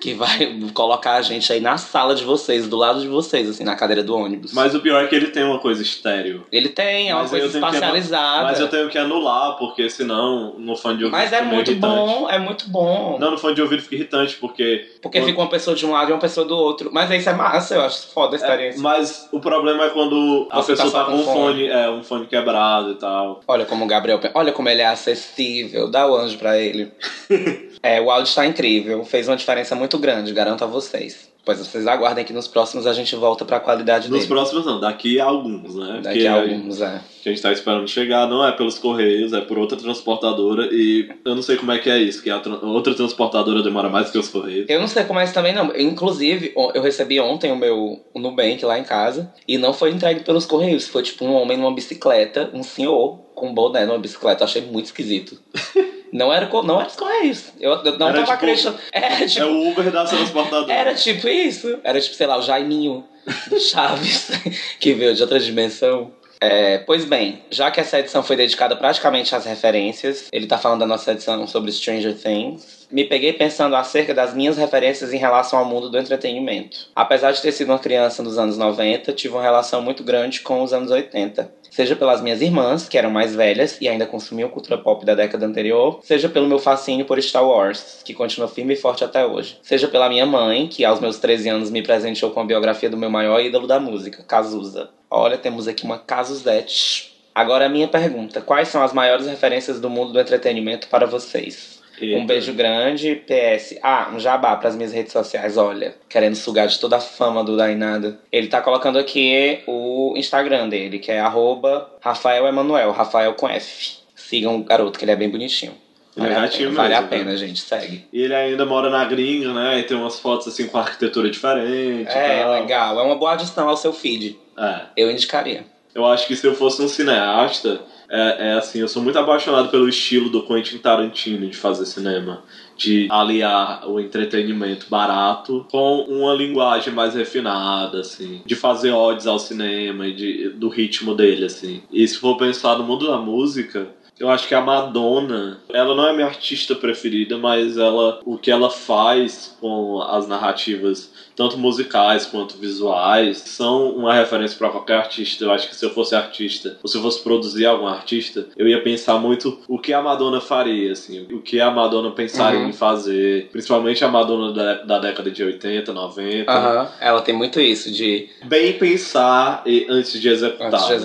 Que 0.00 0.14
vai 0.14 0.58
colocar 0.74 1.14
a 1.14 1.22
gente 1.22 1.52
aí 1.52 1.60
na 1.60 1.76
sala 1.76 2.14
de 2.14 2.24
vocês, 2.24 2.68
do 2.68 2.76
lado 2.76 3.00
de 3.00 3.08
vocês, 3.08 3.48
assim, 3.48 3.64
na 3.64 3.74
cadeira 3.76 4.02
do 4.02 4.16
ônibus. 4.16 4.52
Mas 4.52 4.74
o 4.74 4.80
pior 4.80 5.04
é 5.04 5.06
que 5.06 5.14
ele 5.14 5.28
tem 5.28 5.44
uma 5.44 5.58
coisa 5.58 5.82
estéreo. 5.82 6.44
Ele 6.52 6.68
tem, 6.68 7.10
é 7.10 7.14
uma 7.14 7.22
Mas 7.22 7.30
coisa 7.30 7.46
espacializada. 7.46 8.44
Mas 8.44 8.60
eu 8.60 8.68
tenho 8.68 8.88
que 8.88 8.98
anular, 8.98 9.56
porque 9.56 9.88
senão 9.90 10.54
no 10.58 10.76
fone 10.76 10.98
de 10.98 11.04
ouvido 11.04 11.18
Mas 11.18 11.32
é 11.32 11.42
muito 11.42 11.70
irritante. 11.70 11.94
bom, 11.94 12.28
é 12.30 12.38
muito 12.38 12.68
bom. 12.68 13.18
Não, 13.18 13.30
no 13.32 13.38
fone 13.38 13.54
de 13.54 13.62
ouvido 13.62 13.82
fica 13.82 13.94
irritante, 13.96 14.36
porque. 14.36 14.86
porque 15.02 15.20
fica 15.22 15.38
uma 15.40 15.48
pessoa 15.48 15.74
de 15.76 15.84
um 15.86 15.92
lado 15.92 16.10
e 16.10 16.12
uma 16.12 16.20
pessoa 16.20 16.46
do 16.46 16.56
outro. 16.56 16.90
Mas 16.92 17.10
isso 17.10 17.28
é 17.28 17.32
massa, 17.34 17.74
eu 17.74 17.82
acho 17.82 18.08
foda 18.08 18.36
a 18.36 18.38
É, 18.38 18.42
experiência. 18.42 18.80
mas 18.82 19.28
o 19.32 19.40
problema 19.40 19.84
é 19.84 19.90
quando 19.90 20.46
a 20.50 20.56
Você 20.62 20.74
tá 20.76 20.84
pessoa 20.84 20.90
só 20.90 21.04
tá, 21.04 21.10
com 21.12 21.18
um 21.18 21.24
fone. 21.24 21.34
fone, 21.34 21.66
é, 21.68 21.90
um 21.90 22.02
fone 22.02 22.26
quebrado 22.26 22.92
e 22.92 22.94
tal. 22.96 23.40
Olha 23.46 23.64
como 23.64 23.84
o 23.84 23.88
Gabriel. 23.88 24.20
Olha 24.34 24.52
como 24.52 24.68
ele 24.68 24.82
é 24.82 24.86
acessível. 24.86 25.90
Dá 25.90 26.06
o 26.06 26.16
anjo 26.16 26.38
pra 26.38 26.58
ele. 26.58 26.90
é, 27.86 28.00
o 28.00 28.10
áudio 28.10 28.28
está 28.28 28.44
incrível. 28.46 29.04
Fez 29.04 29.28
uma 29.28 29.36
diferença 29.36 29.74
muito 29.74 29.98
grande, 29.98 30.32
garanto 30.32 30.64
a 30.64 30.66
vocês. 30.66 31.34
Pois 31.44 31.60
vocês 31.60 31.86
aguardem 31.86 32.24
que 32.24 32.32
nos 32.32 32.48
próximos 32.48 32.88
a 32.88 32.92
gente 32.92 33.14
volta 33.14 33.44
pra 33.44 33.60
qualidade 33.60 34.10
Nos 34.10 34.18
dele. 34.22 34.28
próximos 34.32 34.66
não, 34.66 34.80
daqui 34.80 35.20
a 35.20 35.26
alguns, 35.26 35.76
né? 35.76 36.00
Daqui 36.02 36.18
Porque 36.18 36.26
a 36.26 36.34
alguns, 36.34 36.80
é. 36.80 37.00
que 37.22 37.28
a 37.28 37.32
gente 37.32 37.40
tá 37.40 37.52
esperando 37.52 37.86
chegar 37.86 38.26
não 38.26 38.44
é 38.44 38.50
pelos 38.50 38.80
Correios, 38.80 39.32
é 39.32 39.40
por 39.40 39.56
outra 39.56 39.78
transportadora 39.78 40.68
e 40.72 41.08
eu 41.24 41.36
não 41.36 41.42
sei 41.42 41.54
como 41.56 41.70
é 41.70 41.78
que 41.78 41.88
é 41.88 41.98
isso, 41.98 42.20
que 42.20 42.30
a 42.30 42.40
tra- 42.40 42.58
outra 42.64 42.94
transportadora 42.96 43.62
demora 43.62 43.88
mais 43.88 44.10
que 44.10 44.18
os 44.18 44.26
Correios. 44.28 44.66
Eu 44.68 44.80
não 44.80 44.88
sei 44.88 45.04
como 45.04 45.20
é 45.20 45.24
isso 45.24 45.34
também, 45.34 45.54
não. 45.54 45.70
Inclusive, 45.76 46.52
eu 46.74 46.82
recebi 46.82 47.20
ontem 47.20 47.52
o 47.52 47.56
meu 47.56 48.04
o 48.12 48.18
Nubank 48.18 48.64
lá 48.64 48.76
em 48.76 48.84
casa 48.84 49.32
e 49.46 49.56
não 49.56 49.72
foi 49.72 49.90
entregue 49.92 50.24
pelos 50.24 50.46
Correios. 50.46 50.88
Foi 50.88 51.04
tipo 51.04 51.24
um 51.24 51.32
homem 51.34 51.56
numa 51.56 51.72
bicicleta, 51.72 52.50
um 52.52 52.64
senhor 52.64 53.18
com 53.36 53.50
um 53.50 53.54
boné 53.54 53.86
numa 53.86 53.98
bicicleta. 54.00 54.42
Achei 54.42 54.62
muito 54.62 54.86
esquisito. 54.86 55.40
Não 56.12 56.32
era, 56.32 56.48
não 56.62 56.78
era 56.80 56.88
os 56.88 56.96
Correios. 56.96 57.44
Eu, 57.60 57.72
eu 57.84 57.98
não 57.98 58.08
Era 58.08 58.18
tava 58.18 58.20
tipo- 58.22 58.32
acreditando. 58.32 58.78
Era 58.92 59.06
É 59.24 59.26
tipo, 59.26 59.46
o 59.46 59.68
Uber 59.70 59.90
da 59.90 60.04
transportadora. 60.04 60.72
era 60.72 60.94
tipo 60.94 61.28
isso. 61.28 61.78
Era 61.84 62.00
tipo, 62.00 62.14
sei 62.14 62.26
lá, 62.26 62.38
o 62.38 62.42
Jaiminho 62.42 63.04
do 63.48 63.58
Chaves, 63.60 64.30
que 64.80 64.94
veio 64.94 65.14
de 65.14 65.22
outra 65.22 65.38
dimensão. 65.40 66.12
É, 66.40 66.78
pois 66.78 67.04
bem, 67.06 67.42
já 67.50 67.70
que 67.70 67.80
essa 67.80 67.98
edição 67.98 68.22
foi 68.22 68.36
dedicada 68.36 68.76
praticamente 68.76 69.34
às 69.34 69.46
referências, 69.46 70.28
ele 70.30 70.46
tá 70.46 70.58
falando 70.58 70.80
da 70.80 70.86
nossa 70.86 71.12
edição 71.12 71.46
sobre 71.46 71.72
Stranger 71.72 72.14
Things. 72.14 72.86
Me 72.90 73.04
peguei 73.04 73.32
pensando 73.32 73.74
acerca 73.74 74.12
das 74.14 74.34
minhas 74.34 74.56
referências 74.58 75.12
em 75.14 75.16
relação 75.16 75.58
ao 75.58 75.64
mundo 75.64 75.88
do 75.88 75.98
entretenimento. 75.98 76.88
Apesar 76.94 77.32
de 77.32 77.40
ter 77.40 77.50
sido 77.52 77.68
uma 77.72 77.78
criança 77.78 78.22
nos 78.22 78.38
anos 78.38 78.56
90, 78.58 79.12
tive 79.14 79.34
uma 79.34 79.42
relação 79.42 79.80
muito 79.82 80.04
grande 80.04 80.40
com 80.40 80.62
os 80.62 80.72
anos 80.74 80.90
80. 80.90 81.50
Seja 81.76 81.94
pelas 81.94 82.22
minhas 82.22 82.40
irmãs, 82.40 82.88
que 82.88 82.96
eram 82.96 83.10
mais 83.10 83.36
velhas 83.36 83.76
e 83.82 83.86
ainda 83.86 84.06
consumiam 84.06 84.48
cultura 84.48 84.78
pop 84.78 85.04
da 85.04 85.14
década 85.14 85.44
anterior, 85.44 86.00
seja 86.02 86.26
pelo 86.26 86.46
meu 86.46 86.58
fascínio 86.58 87.04
por 87.04 87.20
Star 87.20 87.46
Wars, 87.46 88.00
que 88.02 88.14
continua 88.14 88.48
firme 88.48 88.72
e 88.72 88.76
forte 88.78 89.04
até 89.04 89.26
hoje. 89.26 89.58
Seja 89.60 89.86
pela 89.86 90.08
minha 90.08 90.24
mãe, 90.24 90.68
que 90.68 90.86
aos 90.86 91.00
meus 91.00 91.18
13 91.18 91.50
anos 91.50 91.70
me 91.70 91.82
presenteou 91.82 92.30
com 92.30 92.40
a 92.40 92.46
biografia 92.46 92.88
do 92.88 92.96
meu 92.96 93.10
maior 93.10 93.42
ídolo 93.42 93.66
da 93.66 93.78
música, 93.78 94.22
Cazuza. 94.22 94.88
Olha, 95.10 95.36
temos 95.36 95.68
aqui 95.68 95.84
uma 95.84 95.98
Cazuzete. 95.98 97.14
Agora 97.34 97.66
a 97.66 97.68
minha 97.68 97.88
pergunta: 97.88 98.40
quais 98.40 98.68
são 98.68 98.82
as 98.82 98.94
maiores 98.94 99.26
referências 99.26 99.78
do 99.78 99.90
mundo 99.90 100.14
do 100.14 100.18
entretenimento 100.18 100.88
para 100.88 101.06
vocês? 101.06 101.75
Eita. 102.00 102.18
Um 102.18 102.26
beijo 102.26 102.52
grande, 102.52 103.22
PS. 103.26 103.78
Ah, 103.82 104.10
um 104.14 104.20
jabá 104.20 104.54
pras 104.56 104.76
minhas 104.76 104.92
redes 104.92 105.12
sociais, 105.12 105.56
olha. 105.56 105.94
Querendo 106.08 106.34
sugar 106.34 106.66
de 106.66 106.78
toda 106.78 106.96
a 106.96 107.00
fama 107.00 107.42
do 107.42 107.56
Dainada. 107.56 108.18
Ele 108.30 108.48
tá 108.48 108.60
colocando 108.60 108.98
aqui 108.98 109.60
o 109.66 110.14
Instagram 110.16 110.68
dele, 110.68 110.98
que 110.98 111.10
é 111.10 111.20
arroba 111.20 111.90
Rafael 112.00 112.46
Emanuel, 112.46 112.92
Rafael 112.92 113.34
com 113.34 113.48
F. 113.48 113.96
Sigam 114.14 114.56
o 114.56 114.64
garoto, 114.64 114.98
que 114.98 115.04
ele 115.04 115.12
é 115.12 115.16
bem 115.16 115.30
bonitinho. 115.30 115.72
Ele 116.16 116.26
é 116.26 116.30
Vale, 116.30 116.34
a, 116.34 116.40
gatinho 116.42 116.70
pena, 116.70 116.82
vale 116.82 116.94
a 116.94 117.00
mesmo, 117.02 117.10
pena, 117.10 117.30
né? 117.32 117.36
gente. 117.36 117.60
Segue. 117.60 118.06
E 118.10 118.22
ele 118.22 118.34
ainda 118.34 118.64
mora 118.64 118.88
na 118.88 119.04
gringa, 119.04 119.52
né? 119.52 119.78
E 119.78 119.82
tem 119.82 119.96
umas 119.96 120.18
fotos 120.18 120.48
assim 120.48 120.66
com 120.66 120.78
arquitetura 120.78 121.28
diferente. 121.30 122.08
É, 122.08 122.42
tal. 122.42 122.52
legal. 122.52 123.00
É 123.00 123.02
uma 123.02 123.16
boa 123.16 123.34
adição 123.34 123.68
ao 123.68 123.76
seu 123.76 123.92
feed. 123.92 124.36
É. 124.58 124.80
Eu 124.96 125.10
indicaria. 125.10 125.64
Eu 125.94 126.06
acho 126.06 126.26
que 126.26 126.34
se 126.34 126.46
eu 126.46 126.54
fosse 126.54 126.80
um 126.82 126.88
cineasta, 126.88 127.80
é, 128.08 128.48
é 128.48 128.52
assim, 128.54 128.80
eu 128.80 128.88
sou 128.88 129.02
muito 129.02 129.18
apaixonado 129.18 129.68
pelo 129.68 129.88
estilo 129.88 130.28
do 130.30 130.42
Quentin 130.42 130.78
Tarantino 130.78 131.46
de 131.48 131.56
fazer 131.56 131.86
cinema. 131.86 132.42
De 132.76 133.08
aliar 133.10 133.88
o 133.88 133.98
entretenimento 133.98 134.86
barato 134.90 135.66
com 135.70 136.00
uma 136.02 136.34
linguagem 136.34 136.92
mais 136.92 137.14
refinada, 137.14 138.00
assim. 138.00 138.42
De 138.44 138.54
fazer 138.54 138.90
ódios 138.90 139.26
ao 139.26 139.38
cinema 139.38 140.06
e 140.06 140.12
de, 140.12 140.48
do 140.50 140.68
ritmo 140.68 141.14
dele, 141.14 141.46
assim. 141.46 141.82
E 141.90 142.06
se 142.06 142.18
for 142.18 142.36
pensar 142.36 142.76
no 142.76 142.84
mundo 142.84 143.06
da 143.06 143.16
música, 143.16 143.88
eu 144.18 144.28
acho 144.30 144.48
que 144.48 144.54
a 144.54 144.60
Madonna, 144.60 145.60
ela 145.68 145.94
não 145.94 146.06
é 146.08 146.12
minha 146.14 146.26
artista 146.26 146.74
preferida, 146.74 147.36
mas 147.36 147.76
ela, 147.76 148.20
o 148.24 148.38
que 148.38 148.50
ela 148.50 148.70
faz 148.70 149.54
com 149.60 150.00
as 150.00 150.26
narrativas, 150.26 151.10
tanto 151.34 151.58
musicais 151.58 152.24
quanto 152.24 152.56
visuais, 152.56 153.36
são 153.38 153.90
uma 153.90 154.14
referência 154.14 154.56
para 154.56 154.70
qualquer 154.70 154.96
artista. 154.98 155.44
Eu 155.44 155.52
acho 155.52 155.68
que 155.68 155.76
se 155.76 155.84
eu 155.84 155.90
fosse 155.90 156.14
artista, 156.14 156.78
ou 156.82 156.88
se 156.88 156.96
eu 156.96 157.02
fosse 157.02 157.22
produzir 157.22 157.66
algum 157.66 157.86
artista, 157.86 158.46
eu 158.56 158.66
ia 158.66 158.82
pensar 158.82 159.18
muito 159.18 159.58
o 159.68 159.78
que 159.78 159.92
a 159.92 160.00
Madonna 160.00 160.40
faria, 160.40 160.92
assim, 160.92 161.26
o 161.30 161.40
que 161.42 161.60
a 161.60 161.70
Madonna 161.70 162.10
pensaria 162.12 162.60
Uhum. 162.60 162.68
em 162.70 162.72
fazer, 162.72 163.48
principalmente 163.52 164.02
a 164.04 164.08
Madonna 164.08 164.52
da, 164.52 164.74
da 164.82 164.98
década 164.98 165.30
de 165.30 165.42
80, 165.44 165.92
90. 165.92 166.50
Aham. 166.50 166.88
Ela 167.00 167.20
tem 167.20 167.34
muito 167.34 167.60
isso 167.60 167.90
de 167.92 168.28
Bem 168.46 168.72
pensar 168.78 169.62
e- 169.66 169.86
antes 169.90 170.18
de 170.20 170.28
executar. 170.28 170.72
antes 170.74 170.88
de 170.88 170.94
né? 170.94 170.98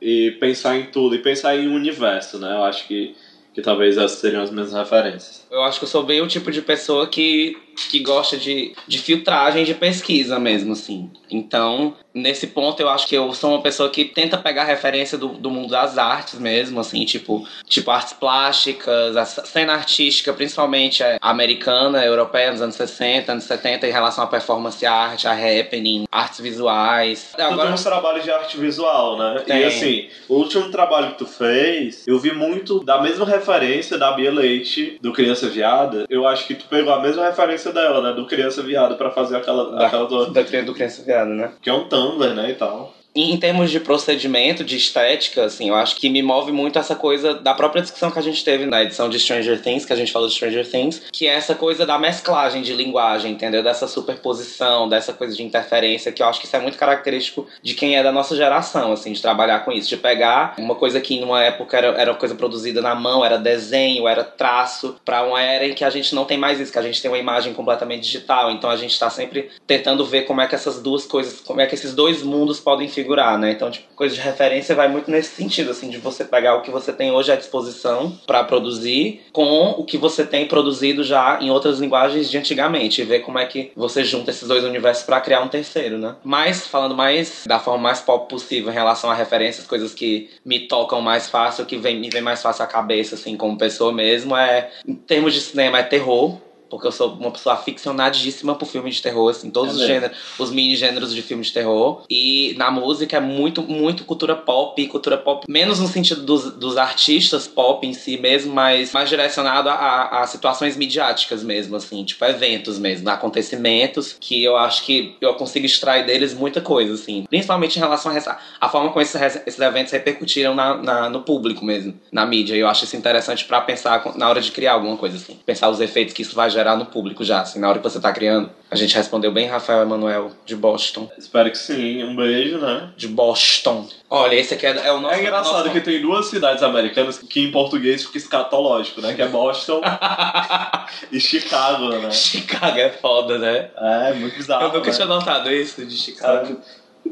E 0.00 0.32
pensar 0.32 0.76
em 0.76 0.86
tudo 0.86 1.14
e 1.14 1.18
pensar 1.18 1.56
em 1.56 1.68
um 1.68 1.74
universo, 1.74 2.38
né? 2.38 2.52
Eu 2.52 2.64
acho 2.64 2.86
que, 2.86 3.14
que 3.52 3.60
talvez 3.60 3.96
essas 3.96 4.18
seriam 4.18 4.42
as 4.42 4.50
minhas 4.50 4.72
referências. 4.72 5.46
Eu 5.50 5.62
acho 5.62 5.78
que 5.78 5.84
eu 5.84 5.88
sou 5.88 6.02
bem 6.02 6.20
o 6.20 6.28
tipo 6.28 6.50
de 6.50 6.62
pessoa 6.62 7.06
que, 7.06 7.56
que 7.86 8.00
gosta 8.00 8.36
de, 8.36 8.74
de 8.86 8.98
filtragem 8.98 9.64
de 9.64 9.74
pesquisa 9.74 10.38
mesmo, 10.38 10.72
assim. 10.72 11.10
Então, 11.30 11.94
nesse 12.12 12.48
ponto, 12.48 12.80
eu 12.80 12.88
acho 12.88 13.06
que 13.06 13.14
eu 13.14 13.32
sou 13.32 13.50
uma 13.50 13.62
pessoa 13.62 13.90
que 13.90 14.04
tenta 14.04 14.36
pegar 14.36 14.64
referência 14.64 15.16
do, 15.16 15.28
do 15.28 15.50
mundo 15.50 15.70
das 15.70 15.98
artes 15.98 16.38
mesmo, 16.38 16.80
assim, 16.80 17.04
tipo, 17.04 17.46
tipo 17.66 17.90
artes 17.90 18.12
plásticas, 18.12 19.16
a 19.16 19.24
cena 19.24 19.74
artística, 19.74 20.32
principalmente 20.32 21.02
é, 21.02 21.18
americana, 21.20 22.04
europeia, 22.04 22.50
nos 22.50 22.60
anos 22.60 22.74
60, 22.74 23.32
anos 23.32 23.44
70, 23.44 23.86
em 23.86 23.92
relação 23.92 24.24
à 24.24 24.26
performance 24.26 24.84
art, 24.84 25.24
a 25.24 25.32
happening, 25.32 26.06
artes 26.10 26.40
visuais. 26.40 27.32
Tu 27.36 27.36
tem 27.36 27.72
uns 27.72 27.84
trabalhos 27.84 28.24
de 28.24 28.30
arte 28.30 28.56
visual, 28.58 29.18
né? 29.18 29.42
Tem. 29.46 29.60
E 29.60 29.64
assim, 29.64 30.08
o 30.28 30.36
último 30.36 30.70
trabalho 30.70 31.12
que 31.12 31.18
tu 31.18 31.26
fez, 31.26 32.04
eu 32.06 32.18
vi 32.18 32.32
muito 32.32 32.82
da 32.84 33.00
mesma 33.00 33.24
referência 33.24 33.98
da 33.98 34.12
Bia 34.12 34.30
Leite, 34.30 34.98
do 35.00 35.12
Criança 35.12 35.48
Viada. 35.48 36.06
Eu 36.08 36.26
acho 36.26 36.46
que 36.46 36.54
tu 36.54 36.66
pegou 36.66 36.92
a 36.92 37.00
mesma 37.00 37.24
referência 37.24 37.67
dela, 37.72 38.00
né? 38.02 38.12
Do 38.12 38.26
Criança 38.26 38.62
Viada 38.62 38.94
pra 38.94 39.10
fazer 39.10 39.36
aquela, 39.36 39.70
Da- 39.76 39.86
aquela 39.86 40.06
toda. 40.06 40.30
da, 40.32 40.60
do 40.62 40.74
criança 40.74 41.02
viada, 41.04 41.30
né? 41.30 41.52
Que 41.62 41.70
é 41.70 41.72
um 41.72 41.88
Tumblr, 41.88 42.34
né? 42.34 42.50
E 42.50 42.54
tal. 42.54 42.94
Em, 43.20 43.36
termos 43.36 43.72
de 43.72 43.80
procedimento, 43.80 44.62
de 44.62 44.76
estética, 44.76 45.46
assim, 45.46 45.70
eu 45.70 45.74
acho 45.74 45.96
que 45.96 46.08
me 46.08 46.22
move 46.22 46.52
muito 46.52 46.78
essa 46.78 46.94
coisa 46.94 47.34
da 47.34 47.52
própria 47.52 47.82
discussão 47.82 48.12
que 48.12 48.18
a 48.20 48.22
gente 48.22 48.44
teve 48.44 48.64
na 48.64 48.84
edição 48.84 49.08
de 49.08 49.18
Stranger 49.18 49.60
Things, 49.60 49.84
que 49.84 49.92
a 49.92 49.96
gente 49.96 50.12
falou 50.12 50.28
de 50.28 50.34
Stranger 50.34 50.64
Things, 50.70 51.02
que 51.12 51.26
é 51.26 51.34
essa 51.34 51.52
coisa 51.52 51.84
da 51.84 51.98
mesclagem 51.98 52.62
de 52.62 52.72
linguagem, 52.72 53.32
entendeu? 53.32 53.60
Dessa 53.60 53.88
superposição, 53.88 54.88
dessa 54.88 55.12
coisa 55.12 55.34
de 55.34 55.42
interferência, 55.42 56.12
que 56.12 56.22
eu 56.22 56.28
acho 56.28 56.38
que 56.38 56.46
isso 56.46 56.54
é 56.54 56.60
muito 56.60 56.78
característico 56.78 57.48
de 57.60 57.74
quem 57.74 57.96
é 57.96 58.04
da 58.04 58.12
nossa 58.12 58.36
geração, 58.36 58.92
assim, 58.92 59.12
de 59.12 59.20
trabalhar 59.20 59.64
com 59.64 59.72
isso, 59.72 59.88
de 59.88 59.96
pegar 59.96 60.54
uma 60.56 60.76
coisa 60.76 61.00
que 61.00 61.18
numa 61.18 61.42
época 61.42 61.76
era, 61.76 61.88
era 62.00 62.14
coisa 62.14 62.36
produzida 62.36 62.80
na 62.80 62.94
mão, 62.94 63.24
era 63.24 63.36
desenho, 63.36 64.06
era 64.06 64.22
traço, 64.22 64.94
pra 65.04 65.24
uma 65.24 65.42
era 65.42 65.66
em 65.66 65.74
que 65.74 65.84
a 65.84 65.90
gente 65.90 66.14
não 66.14 66.24
tem 66.24 66.38
mais 66.38 66.60
isso, 66.60 66.70
que 66.70 66.78
a 66.78 66.82
gente 66.82 67.02
tem 67.02 67.10
uma 67.10 67.18
imagem 67.18 67.52
completamente 67.52 68.04
digital, 68.04 68.52
então 68.52 68.70
a 68.70 68.76
gente 68.76 68.96
tá 68.96 69.10
sempre 69.10 69.50
tentando 69.66 70.04
ver 70.04 70.22
como 70.22 70.40
é 70.40 70.46
que 70.46 70.54
essas 70.54 70.80
duas 70.80 71.04
coisas, 71.04 71.40
como 71.40 71.60
é 71.60 71.66
que 71.66 71.74
esses 71.74 71.92
dois 71.96 72.22
mundos 72.22 72.60
podem 72.60 72.86
figurar, 72.86 73.07
né? 73.16 73.52
Então, 73.52 73.70
tipo, 73.70 73.92
coisa 73.94 74.14
de 74.14 74.20
referência 74.20 74.74
vai 74.74 74.88
muito 74.88 75.10
nesse 75.10 75.34
sentido, 75.34 75.70
assim, 75.70 75.88
de 75.88 75.98
você 75.98 76.24
pegar 76.24 76.56
o 76.56 76.62
que 76.62 76.70
você 76.70 76.92
tem 76.92 77.10
hoje 77.10 77.32
à 77.32 77.36
disposição 77.36 78.18
pra 78.26 78.44
produzir 78.44 79.22
com 79.32 79.70
o 79.70 79.84
que 79.84 79.96
você 79.96 80.24
tem 80.24 80.46
produzido 80.46 81.02
já 81.02 81.38
em 81.40 81.50
outras 81.50 81.78
linguagens 81.78 82.30
de 82.30 82.38
antigamente 82.38 83.00
e 83.00 83.04
ver 83.04 83.20
como 83.20 83.38
é 83.38 83.46
que 83.46 83.72
você 83.76 84.04
junta 84.04 84.30
esses 84.30 84.46
dois 84.46 84.64
universos 84.64 85.04
pra 85.04 85.20
criar 85.20 85.40
um 85.40 85.48
terceiro, 85.48 85.98
né? 85.98 86.16
Mas, 86.22 86.66
falando 86.66 86.94
mais 86.94 87.44
da 87.46 87.58
forma 87.58 87.82
mais 87.82 88.00
pop 88.00 88.28
possível 88.28 88.70
em 88.70 88.74
relação 88.74 89.10
a 89.10 89.14
referências, 89.14 89.66
coisas 89.66 89.94
que 89.94 90.30
me 90.44 90.60
tocam 90.68 91.00
mais 91.00 91.28
fácil, 91.28 91.66
que 91.66 91.76
vem, 91.76 91.98
me 91.98 92.10
vem 92.10 92.22
mais 92.22 92.42
fácil 92.42 92.64
à 92.64 92.66
cabeça, 92.66 93.14
assim, 93.14 93.36
como 93.36 93.58
pessoa 93.58 93.92
mesmo, 93.92 94.36
é, 94.36 94.70
em 94.86 94.94
termos 94.94 95.34
de 95.34 95.40
cinema, 95.40 95.78
é 95.78 95.82
terror. 95.82 96.38
Porque 96.68 96.86
eu 96.86 96.92
sou 96.92 97.12
uma 97.14 97.30
pessoa 97.30 97.54
aficionadíssima 97.54 98.54
por 98.54 98.66
filme 98.66 98.90
de 98.90 99.00
terror, 99.00 99.30
assim, 99.30 99.50
todos 99.50 99.74
É 99.74 99.80
os 99.80 99.86
gêneros, 99.86 100.16
os 100.38 100.50
mini 100.50 100.76
gêneros 100.76 101.14
de 101.14 101.22
filme 101.22 101.42
de 101.42 101.52
terror. 101.52 102.02
E 102.10 102.54
na 102.58 102.70
música 102.70 103.16
é 103.16 103.20
muito, 103.20 103.62
muito 103.62 104.04
cultura 104.04 104.36
pop, 104.36 104.86
cultura 104.88 105.16
pop, 105.16 105.46
menos 105.48 105.78
no 105.80 105.88
sentido 105.88 106.22
dos, 106.22 106.52
dos 106.52 106.76
artistas 106.76 107.46
pop 107.46 107.86
em 107.86 107.92
si 107.94 108.16
mesmo, 108.18 108.52
mas 108.52 108.92
mais 108.92 109.08
direcionado 109.08 109.68
a, 109.68 109.72
a, 109.74 110.22
a 110.22 110.26
situações 110.26 110.76
midiáticas 110.76 111.42
mesmo, 111.42 111.76
assim, 111.76 112.04
tipo 112.04 112.24
eventos 112.24 112.78
mesmo, 112.78 113.08
acontecimentos, 113.08 114.16
que 114.20 114.42
eu 114.42 114.56
acho 114.56 114.84
que 114.84 115.16
eu 115.20 115.34
consigo 115.34 115.66
extrair 115.66 116.04
deles 116.06 116.34
muita 116.34 116.60
coisa, 116.60 116.94
assim. 116.94 117.24
Principalmente 117.28 117.76
em 117.76 117.80
relação 117.80 118.12
a, 118.12 118.16
essa- 118.16 118.38
a 118.60 118.68
forma 118.68 118.90
como 118.90 119.00
esses, 119.02 119.20
esses 119.46 119.58
eventos 119.60 119.92
repercutiram 119.92 120.54
na, 120.54 120.76
na- 120.76 121.08
no 121.10 121.22
público 121.22 121.64
mesmo, 121.64 121.94
na 122.12 122.26
mídia. 122.26 122.54
E 122.54 122.58
eu 122.60 122.68
acho 122.68 122.84
isso 122.84 122.96
interessante 122.96 123.44
pra 123.44 123.60
pensar 123.60 124.02
na 124.16 124.28
hora 124.28 124.40
de 124.40 124.50
criar 124.52 124.72
alguma 124.74 124.96
coisa, 124.96 125.16
assim. 125.16 125.38
Pensar 125.46 125.68
os 125.70 125.80
efeitos 125.80 126.12
que 126.14 126.22
isso 126.22 126.34
vai 126.34 126.50
gerar 126.50 126.57
no 126.76 126.86
público 126.86 127.24
já, 127.24 127.40
assim, 127.40 127.58
na 127.60 127.68
hora 127.68 127.78
que 127.78 127.84
você 127.84 128.00
tá 128.00 128.12
criando. 128.12 128.50
A 128.70 128.76
gente 128.76 128.94
respondeu 128.94 129.32
bem, 129.32 129.46
Rafael 129.46 129.82
Emanuel, 129.82 130.30
de 130.44 130.54
Boston. 130.54 131.10
Espero 131.16 131.50
que 131.50 131.56
sim. 131.58 132.04
Um 132.04 132.14
beijo, 132.14 132.58
né? 132.58 132.90
De 132.96 133.08
Boston. 133.08 133.86
Olha, 134.10 134.34
esse 134.34 134.54
aqui 134.54 134.66
é, 134.66 134.86
é 134.86 134.92
o 134.92 135.00
nosso. 135.00 135.14
É 135.14 135.20
engraçado 135.20 135.52
nosso- 135.58 135.70
que 135.70 135.80
tem 135.80 136.02
duas 136.02 136.26
cidades 136.26 136.62
americanas 136.62 137.18
que 137.18 137.40
em 137.40 137.50
português 137.50 138.04
fica 138.04 138.18
escatológico, 138.18 139.00
né? 139.00 139.14
Que 139.14 139.22
é 139.22 139.28
Boston 139.28 139.80
e 141.10 141.20
Chicago, 141.20 141.88
né? 141.88 142.10
Chicago 142.10 142.78
é 142.78 142.90
foda, 142.90 143.38
né? 143.38 143.70
É, 143.76 144.12
muito 144.14 144.36
bizarro. 144.36 144.64
Eu 144.64 144.72
nunca 144.72 144.90
né? 144.90 144.94
tinha 144.96 145.06
notado 145.06 145.50
isso 145.50 145.84
de 145.84 145.96
Chicago. 145.96 146.58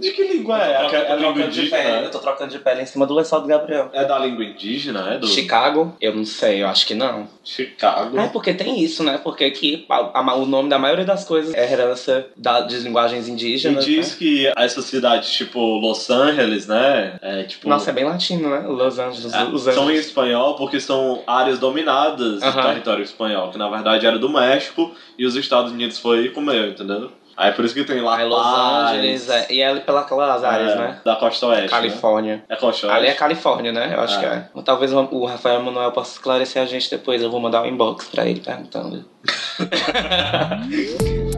De 0.01 0.11
que 0.12 0.22
língua 0.24 0.59
é? 0.62 0.84
Eu 0.84 0.88
tô 0.88 0.94
É 0.97 0.99
a 0.99 1.14
língua 1.16 1.32
trocando 1.32 1.51
de 1.51 1.61
indígena? 1.61 1.82
pele, 1.82 2.07
eu 2.07 2.11
tô 2.11 2.18
trocando 2.18 2.51
de 2.51 2.59
pele 2.59 2.82
em 2.82 2.86
cima 2.86 3.07
do 3.07 3.14
lençol 3.14 3.40
do 3.40 3.47
Gabriel. 3.49 3.90
É 3.92 4.05
da 4.05 4.18
língua 4.18 4.44
indígena, 4.44 5.14
é? 5.14 5.18
Do 5.18 5.26
Chicago? 5.26 5.97
Eu 6.01 6.14
não 6.14 6.24
sei, 6.24 6.62
eu 6.62 6.68
acho 6.68 6.86
que 6.86 6.94
não. 6.94 7.28
Chicago. 7.44 8.18
É 8.18 8.28
porque 8.28 8.53
tem 8.53 8.80
isso, 8.82 9.03
né? 9.05 9.18
Porque 9.22 9.44
aqui 9.44 9.84
a- 9.88 10.20
a- 10.20 10.34
o 10.36 10.44
nome 10.47 10.68
da 10.68 10.78
maioria 10.78 11.05
das 11.05 11.24
coisas 11.24 11.55
é 11.55 11.72
herança 11.72 12.26
da, 12.36 12.61
de 12.61 12.76
linguagens 12.78 13.28
E 13.28 13.30
indígenas. 13.30 13.84
diz 13.84 14.11
né? 14.12 14.16
que 14.18 14.53
essas 14.57 14.84
cidades, 14.84 15.30
tipo 15.32 15.59
Los 15.78 16.11
Angeles, 16.11 16.66
né? 16.66 17.16
É, 17.22 17.42
tipo, 17.44 17.68
Nossa, 17.68 17.90
é 17.90 17.92
bem 17.92 18.05
latino, 18.05 18.51
né? 18.51 18.61
Los 18.66 18.99
Angeles. 18.99 19.32
é, 19.32 19.44
os 19.44 19.62
são 19.62 19.84
em 19.84 19.86
Angeles. 19.86 20.07
espanhol 20.07 20.57
porque 20.57 20.80
são 20.80 21.22
áreas 21.26 21.59
dominadas 21.59 22.40
do 22.40 22.47
Aham. 22.47 22.62
território 22.68 23.03
espanhol, 23.03 23.51
que 23.51 23.59
na 23.59 23.68
verdade 23.68 24.07
era 24.07 24.18
do 24.18 24.28
México 24.28 24.92
e 25.18 25.24
os 25.24 25.36
Estados 25.36 25.72
Unidos 25.72 25.99
foi 25.99 26.26
e 26.26 26.28
comeu, 26.30 26.68
entendeu? 26.68 27.11
Aí 27.37 27.53
por 27.53 27.64
isso 27.64 27.74
que 27.74 27.84
tem 27.84 28.01
lá 28.01 28.16
Aí 28.16 28.26
Los 28.26 28.47
Angeles, 28.47 29.28
é, 29.28 29.47
e 29.53 29.61
é 29.61 29.68
ali 29.68 29.80
pelas 29.80 30.43
áreas, 30.43 30.74
né? 30.76 31.01
Da 31.05 31.16
costa 31.16 31.47
oeste. 31.47 31.62
né? 31.64 31.68
Califórnia. 31.68 32.45
É 32.49 32.57
costa 32.57 32.87
Ali 32.91 33.05
é 33.05 33.09
oeste. 33.09 33.18
Califórnia, 33.18 33.72
né? 33.72 33.93
Eu 33.95 34.01
acho 34.01 34.16
Ah. 34.16 34.20
que 34.20 34.26
é. 34.26 34.49
Talvez 34.64 34.93
o 34.93 35.07
o 35.12 35.26
Rafael 35.26 35.62
Manuel 35.62 35.93
possa 35.93 36.12
esclarecer 36.12 36.62
a 36.62 36.66
gente 36.66 36.91
depois. 36.91 37.22
Eu 37.22 37.30
vou 37.30 37.41
mandar 37.41 37.62
um 37.62 37.66
inbox 37.66 38.09
pra 38.09 38.26
ele 38.26 38.41
perguntando. 38.41 39.05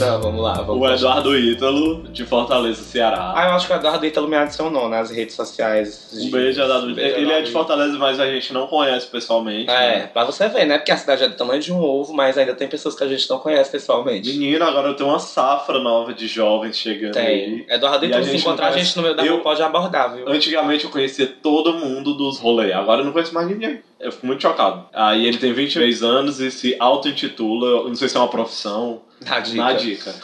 Não, 0.00 0.20
vamos 0.20 0.42
lá. 0.42 0.54
Vamos 0.62 0.82
O 0.82 0.92
Eduardo 0.92 1.36
Ítalo, 1.38 2.02
de 2.08 2.24
Fortaleza, 2.24 2.82
Ceará. 2.82 3.32
Ah, 3.36 3.48
eu 3.48 3.52
acho 3.52 3.66
que 3.66 3.72
o 3.72 3.76
Eduardo 3.76 4.04
Ítalo 4.06 4.28
me 4.28 4.36
adicionou 4.36 4.88
nas 4.88 5.10
redes 5.10 5.34
sociais. 5.34 6.10
Um 6.14 6.30
beijo, 6.30 6.60
Eduardo. 6.60 6.86
Um 6.88 6.94
beijo, 6.94 7.16
Ele 7.16 7.32
é 7.32 7.42
de 7.42 7.50
Fortaleza, 7.50 7.96
mas 7.98 8.18
a 8.18 8.26
gente 8.26 8.52
não 8.52 8.66
conhece 8.66 9.06
pessoalmente. 9.06 9.70
É, 9.70 9.98
né? 10.00 10.06
pra 10.12 10.24
você 10.24 10.48
ver, 10.48 10.64
né? 10.64 10.78
Porque 10.78 10.92
a 10.92 10.96
cidade 10.96 11.24
é 11.24 11.28
do 11.28 11.34
tamanho 11.36 11.60
de 11.60 11.72
um 11.72 11.80
ovo, 11.82 12.12
mas 12.12 12.36
ainda 12.38 12.54
tem 12.54 12.68
pessoas 12.68 12.94
que 12.94 13.04
a 13.04 13.08
gente 13.08 13.28
não 13.28 13.38
conhece 13.38 13.70
pessoalmente. 13.70 14.28
Menino, 14.30 14.64
agora 14.64 14.94
tem 14.94 15.06
uma 15.06 15.18
safra 15.18 15.78
nova 15.78 16.12
de 16.14 16.26
jovens 16.26 16.76
chegando 16.76 17.12
Tem. 17.12 17.26
aí. 17.26 17.66
Eduardo 17.68 18.04
Ítalo, 18.06 18.24
se 18.24 18.36
encontrar 18.36 18.70
não 18.70 18.74
a 18.74 18.78
gente 18.78 18.96
no 18.96 19.02
meio 19.02 19.14
da 19.14 19.24
Eu- 19.24 19.34
rua, 19.34 19.42
pode 19.42 19.62
abordar, 19.62 20.14
viu? 20.14 20.28
Antigamente 20.28 20.84
eu 20.84 20.90
conhecia 20.90 21.26
todo 21.26 21.74
mundo 21.74 22.14
dos 22.14 22.38
rolês, 22.38 22.72
agora 22.72 23.00
eu 23.00 23.04
não 23.04 23.12
conheço 23.12 23.34
mais 23.34 23.46
ninguém. 23.48 23.80
Eu 23.98 24.10
fico 24.10 24.26
muito 24.26 24.40
chocado. 24.40 24.86
Aí 24.94 25.26
ele 25.26 25.36
tem 25.36 25.52
23 25.52 26.02
anos 26.02 26.40
e 26.40 26.50
se 26.50 26.74
auto-intitula, 26.78 27.66
eu 27.82 27.88
não 27.88 27.94
sei 27.94 28.08
se 28.08 28.16
é 28.16 28.20
uma 28.20 28.28
profissão, 28.28 29.02
Na 29.20 29.40
dica. 29.40 29.56
na 29.62 29.72
dica. 29.74 30.14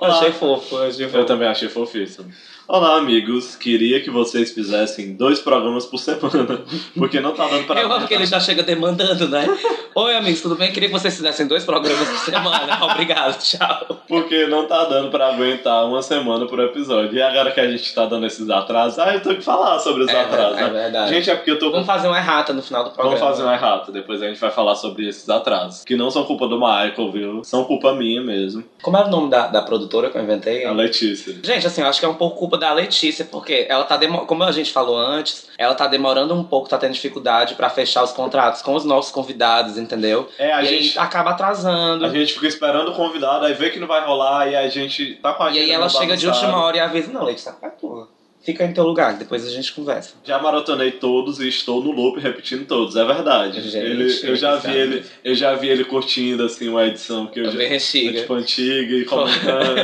Eu 0.00 0.04
achei 0.08 0.32
fofo, 0.32 0.76
eu 0.76 0.88
achei 0.88 1.04
Eu 1.06 1.10
fofo. 1.10 1.24
também 1.24 1.48
achei 1.48 1.68
fofíssimo. 1.68 2.32
Olá, 2.72 2.98
amigos. 2.98 3.56
Queria 3.56 4.00
que 4.00 4.10
vocês 4.10 4.52
fizessem 4.52 5.14
dois 5.16 5.40
programas 5.40 5.86
por 5.86 5.98
semana, 5.98 6.62
porque 6.96 7.18
não 7.18 7.34
tá 7.34 7.48
dando 7.48 7.66
pra 7.66 7.80
Eu 7.80 7.92
amo 7.92 8.06
que 8.06 8.14
ele 8.14 8.26
já 8.26 8.38
chega 8.38 8.62
demandando, 8.62 9.28
né? 9.28 9.44
Oi, 9.92 10.14
amigos, 10.14 10.40
tudo 10.40 10.54
bem? 10.54 10.70
Queria 10.70 10.88
que 10.88 10.92
vocês 10.94 11.16
fizessem 11.16 11.48
dois 11.48 11.64
programas 11.64 12.08
por 12.08 12.18
semana. 12.18 12.78
Obrigado, 12.86 13.40
tchau. 13.40 14.04
Porque 14.06 14.46
não 14.46 14.68
tá 14.68 14.84
dando 14.84 15.10
pra 15.10 15.34
aguentar 15.34 15.84
uma 15.84 16.00
semana 16.00 16.46
por 16.46 16.60
episódio. 16.60 17.12
E 17.12 17.20
agora 17.20 17.50
que 17.50 17.58
a 17.58 17.68
gente 17.68 17.92
tá 17.92 18.06
dando 18.06 18.24
esses 18.24 18.48
atrasos, 18.48 19.00
ah, 19.00 19.14
eu 19.14 19.20
tenho 19.20 19.34
que 19.34 19.42
falar 19.42 19.80
sobre 19.80 20.04
os 20.04 20.08
É, 20.08 20.20
atrasos. 20.20 20.58
é 20.60 20.62
né? 20.62 20.70
verdade. 20.70 21.12
Gente, 21.12 21.28
é 21.28 21.34
porque 21.34 21.50
eu 21.50 21.58
tô 21.58 21.72
Vamos 21.72 21.88
fazer 21.88 22.06
uma 22.06 22.18
errata 22.18 22.52
no 22.52 22.62
final 22.62 22.84
do 22.84 22.90
programa. 22.92 23.16
Vamos 23.18 23.32
fazer 23.32 23.42
uma 23.42 23.54
errata, 23.56 23.90
depois 23.90 24.22
a 24.22 24.28
gente 24.28 24.38
vai 24.38 24.52
falar 24.52 24.76
sobre 24.76 25.08
esses 25.08 25.28
atrasos. 25.28 25.82
Que 25.82 25.96
não 25.96 26.08
são 26.08 26.22
culpa 26.22 26.46
do 26.46 26.54
Michael, 26.56 27.10
viu? 27.10 27.42
São 27.42 27.64
culpa 27.64 27.92
minha 27.94 28.22
mesmo. 28.22 28.62
Como 28.80 28.96
era 28.96 29.08
o 29.08 29.10
nome 29.10 29.28
da, 29.28 29.48
da 29.48 29.60
produtora 29.60 30.08
que 30.08 30.16
eu 30.16 30.22
inventei? 30.22 30.64
A 30.64 30.70
Letícia. 30.70 31.34
Gente, 31.42 31.66
assim, 31.66 31.80
eu 31.80 31.88
acho 31.88 31.98
que 31.98 32.06
é 32.06 32.08
um 32.08 32.14
pouco 32.14 32.38
culpa 32.38 32.59
da 32.60 32.72
Letícia, 32.72 33.24
porque 33.24 33.66
ela 33.68 33.82
tá 33.84 33.98
como 34.26 34.44
a 34.44 34.52
gente 34.52 34.70
falou 34.72 34.96
antes, 34.96 35.48
ela 35.58 35.74
tá 35.74 35.88
demorando 35.88 36.32
um 36.34 36.44
pouco, 36.44 36.68
tá 36.68 36.78
tendo 36.78 36.92
dificuldade 36.92 37.54
pra 37.56 37.68
fechar 37.68 38.04
os 38.04 38.12
contratos 38.12 38.62
com 38.62 38.74
os 38.74 38.84
nossos 38.84 39.10
convidados, 39.10 39.76
entendeu? 39.76 40.28
É, 40.38 40.52
a 40.52 40.62
e 40.62 40.66
gente. 40.66 40.98
acaba 40.98 41.30
atrasando. 41.30 42.04
A 42.06 42.08
gente 42.10 42.34
fica 42.34 42.46
esperando 42.46 42.92
o 42.92 42.94
convidado, 42.94 43.46
aí 43.46 43.54
vê 43.54 43.70
que 43.70 43.80
não 43.80 43.88
vai 43.88 44.04
rolar, 44.06 44.46
e 44.48 44.54
a 44.54 44.68
gente 44.68 45.16
tá 45.16 45.32
com 45.32 45.42
a 45.42 45.50
E 45.50 45.58
aí 45.58 45.70
ela 45.72 45.88
chega 45.88 46.16
de 46.16 46.26
bagunçada. 46.26 46.46
última 46.46 46.64
hora 46.64 46.76
e 46.76 46.80
avisa, 46.80 47.10
não, 47.12 47.24
Letícia, 47.24 47.54
vai 47.60 47.70
porra. 47.70 48.06
Fica 48.42 48.64
em 48.64 48.72
teu 48.72 48.84
lugar, 48.84 49.18
depois 49.18 49.46
a 49.46 49.50
gente 49.50 49.70
conversa. 49.74 50.14
Já 50.24 50.38
maratonei 50.38 50.92
todos 50.92 51.40
e 51.40 51.48
estou 51.48 51.84
no 51.84 51.90
loop 51.90 52.18
repetindo 52.20 52.66
todos, 52.66 52.96
é 52.96 53.04
verdade. 53.04 53.60
Gente, 53.60 53.76
ele, 53.76 54.18
eu 54.22 54.34
já 54.34 54.56
vi 54.56 54.72
ele, 54.74 55.04
eu 55.22 55.34
já 55.34 55.54
vi 55.54 55.68
ele 55.68 55.84
curtindo 55.84 56.42
assim 56.46 56.66
uma 56.70 56.86
edição 56.86 57.26
que 57.26 57.38
eu 57.40 57.50
já, 57.52 57.62
é, 57.62 57.66
rexiga. 57.66 58.18
tipo 58.20 58.32
antiga 58.32 58.94
e 58.96 59.04
comentando. 59.04 59.76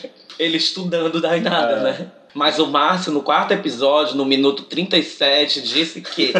Ele 0.40 0.56
estudando 0.56 1.20
daí 1.20 1.38
nada, 1.40 1.72
É. 1.74 1.82
né? 1.82 2.06
Mas 2.34 2.58
o 2.58 2.66
Márcio, 2.66 3.12
no 3.12 3.22
quarto 3.22 3.52
episódio, 3.52 4.16
no 4.16 4.24
minuto 4.24 4.64
37, 4.64 5.62
disse 5.62 6.00
que. 6.00 6.32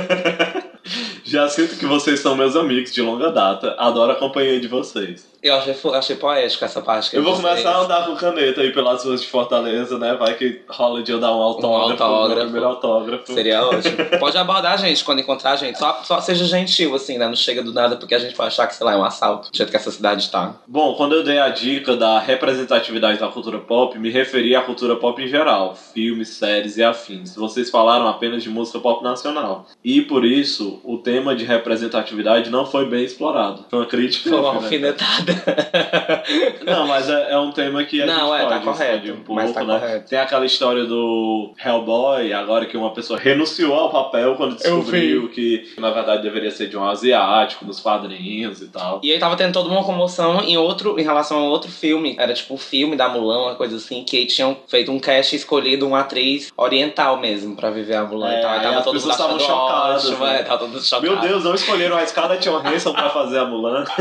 já 1.25 1.49
sinto 1.49 1.77
que 1.77 1.87
vocês 1.87 2.21
são 2.21 2.37
meus 2.37 2.57
amigos 2.57 2.93
de 2.93 3.03
longa 3.03 3.31
data, 3.31 3.75
adoro 3.79 4.13
a 4.13 4.17
companhia 4.17 4.61
de 4.61 4.69
vocês. 4.69 5.30
Eu 5.43 5.55
achei, 5.55 5.75
achei 5.95 6.17
poético 6.17 6.65
essa 6.65 6.83
parte 6.83 7.17
Eu 7.17 7.23
vou 7.23 7.35
começar 7.35 7.71
a 7.71 7.81
andar 7.81 8.07
com 8.07 8.15
caneta 8.15 8.61
aí 8.61 8.73
pelas 8.73 9.05
ruas 9.05 9.23
de 9.23 9.27
Fortaleza, 9.27 9.99
né? 9.99 10.15
Vai 10.15 10.35
que 10.35 10.61
rola 10.69 11.03
de 11.03 11.11
eu 11.11 11.19
dar 11.19 11.35
um 11.35 11.41
autógrafo, 11.41 12.03
autógrafo. 12.03 12.35
meu 12.35 12.45
primeiro 12.45 12.67
autógrafo. 12.67 13.33
Seria 13.33 13.65
ótimo. 13.65 13.97
Pode 14.19 14.37
abordar 14.37 14.75
a 14.75 14.77
gente 14.77 15.03
quando 15.03 15.21
encontrar 15.21 15.53
a 15.53 15.57
gente. 15.57 15.79
Só, 15.79 16.03
só 16.05 16.21
seja 16.21 16.45
gentil, 16.45 16.95
assim, 16.95 17.17
né? 17.17 17.27
Não 17.27 17.35
chega 17.35 17.63
do 17.63 17.73
nada 17.73 17.97
porque 17.97 18.15
a 18.15 18.19
gente 18.19 18.37
vai 18.37 18.49
achar 18.49 18.67
que, 18.67 18.75
sei 18.75 18.85
lá, 18.85 18.93
é 18.93 18.97
um 18.97 19.05
assalto. 19.05 19.51
Do 19.51 19.57
jeito 19.57 19.71
que 19.71 19.77
essa 19.77 19.91
cidade 19.91 20.31
tá. 20.31 20.57
Bom, 20.67 20.95
quando 20.95 21.15
eu 21.15 21.25
dei 21.25 21.39
a 21.39 21.49
dica 21.49 21.97
da 21.97 22.19
representatividade 22.19 23.19
da 23.19 23.29
cultura 23.29 23.59
pop, 23.59 23.99
me 23.99 24.11
referi 24.11 24.55
à 24.55 24.61
cultura 24.61 24.97
pop 24.97 25.23
em 25.23 25.29
geral, 25.29 25.75
filmes, 25.75 26.29
séries 26.29 26.77
e 26.77 26.83
afins. 26.83 27.35
Vocês 27.35 27.71
falaram 27.71 28.07
apenas 28.07 28.43
de 28.43 28.51
música 28.51 28.79
pop 28.79 29.03
nacional. 29.03 29.67
E 29.83 30.03
por 30.03 30.25
isso, 30.25 30.81
o 30.85 30.99
tema 30.99 31.35
de 31.35 31.45
representatividade 31.45 32.51
não 32.51 32.67
foi 32.67 32.87
bem 32.87 33.05
explorado. 33.05 33.65
Foi 33.71 33.79
uma 33.79 33.87
crítica. 33.87 34.29
Foi 34.29 34.39
uma 34.39 34.53
né? 34.53 34.59
alfinetada. 34.59 35.30
Não, 36.65 36.87
mas 36.87 37.09
é, 37.09 37.33
é 37.33 37.39
um 37.39 37.51
tema 37.51 37.85
que 37.85 38.03
a 38.03 38.07
Não, 38.07 38.29
gente 38.33 38.37
é, 38.37 38.39
tá 38.45 38.49
pode 38.49 38.65
correto, 38.65 38.93
expandir 38.95 39.13
um 39.15 39.17
pouco, 39.25 39.35
mas 39.35 39.53
tá 39.53 39.65
né? 39.65 39.79
correto. 39.79 40.09
Tem 40.09 40.19
aquela 40.19 40.45
história 40.47 40.85
do 40.85 41.53
Hellboy, 41.65 42.33
agora 42.33 42.67
que 42.67 42.77
uma 42.77 42.93
pessoa 42.93 43.19
renunciou 43.19 43.75
ao 43.75 43.91
papel 43.91 44.35
quando 44.37 44.57
descobriu 44.57 45.29
que 45.29 45.75
na 45.79 45.91
verdade 45.91 46.23
deveria 46.23 46.51
ser 46.51 46.69
de 46.69 46.77
um 46.77 46.85
asiático 46.89 47.65
nos 47.65 47.81
quadrinhos 47.81 48.61
e 48.63 48.69
tal. 48.69 49.01
E 49.03 49.13
aí 49.13 49.19
tava 49.19 49.37
tendo 49.37 49.53
toda 49.53 49.69
uma 49.69 49.85
comoção 49.85 50.41
em 50.43 50.57
outro, 50.57 50.99
em 50.99 51.03
relação 51.03 51.39
a 51.39 51.43
outro 51.45 51.71
filme. 51.71 52.17
Era 52.19 52.33
tipo 52.35 52.55
um 52.55 52.59
filme 52.59 52.97
da 52.97 53.09
Mulan, 53.09 53.43
uma 53.43 53.55
coisa 53.55 53.77
assim, 53.77 54.05
que 54.05 54.27
tinham 54.27 54.57
feito 54.69 54.91
um 54.93 54.99
cast 54.99 55.35
e 55.35 55.39
escolhido 55.39 55.87
uma 55.87 56.01
atriz 56.01 56.53
oriental 56.57 57.19
mesmo 57.19 57.57
pra 57.57 57.71
viver 57.71 57.95
a 57.97 58.05
Mulan 58.05 58.31
É, 58.33 58.39
e 58.39 58.43
tal. 58.43 58.51
Aí 58.51 58.57
aí 58.59 58.63
tava 58.65 58.79
as 58.79 58.85
todo 58.85 58.95
pessoas 58.95 59.15
estavam 59.15 59.39
chocadas, 59.41 60.07
ótimo, 60.09 60.25
né? 60.27 60.41
é, 60.41 60.43
tava 60.43 60.59
todo 60.59 60.81
chocado. 60.83 61.03
Meu 61.03 61.17
Deus, 61.21 61.45
não 61.45 61.55
escolheram 61.55 61.97
a 61.97 62.07
Scarlett 62.07 62.49
Johansson 62.49 62.93
pra 62.93 63.11
fazer 63.11 63.39
a 63.39 63.45
Mulan? 63.45 63.85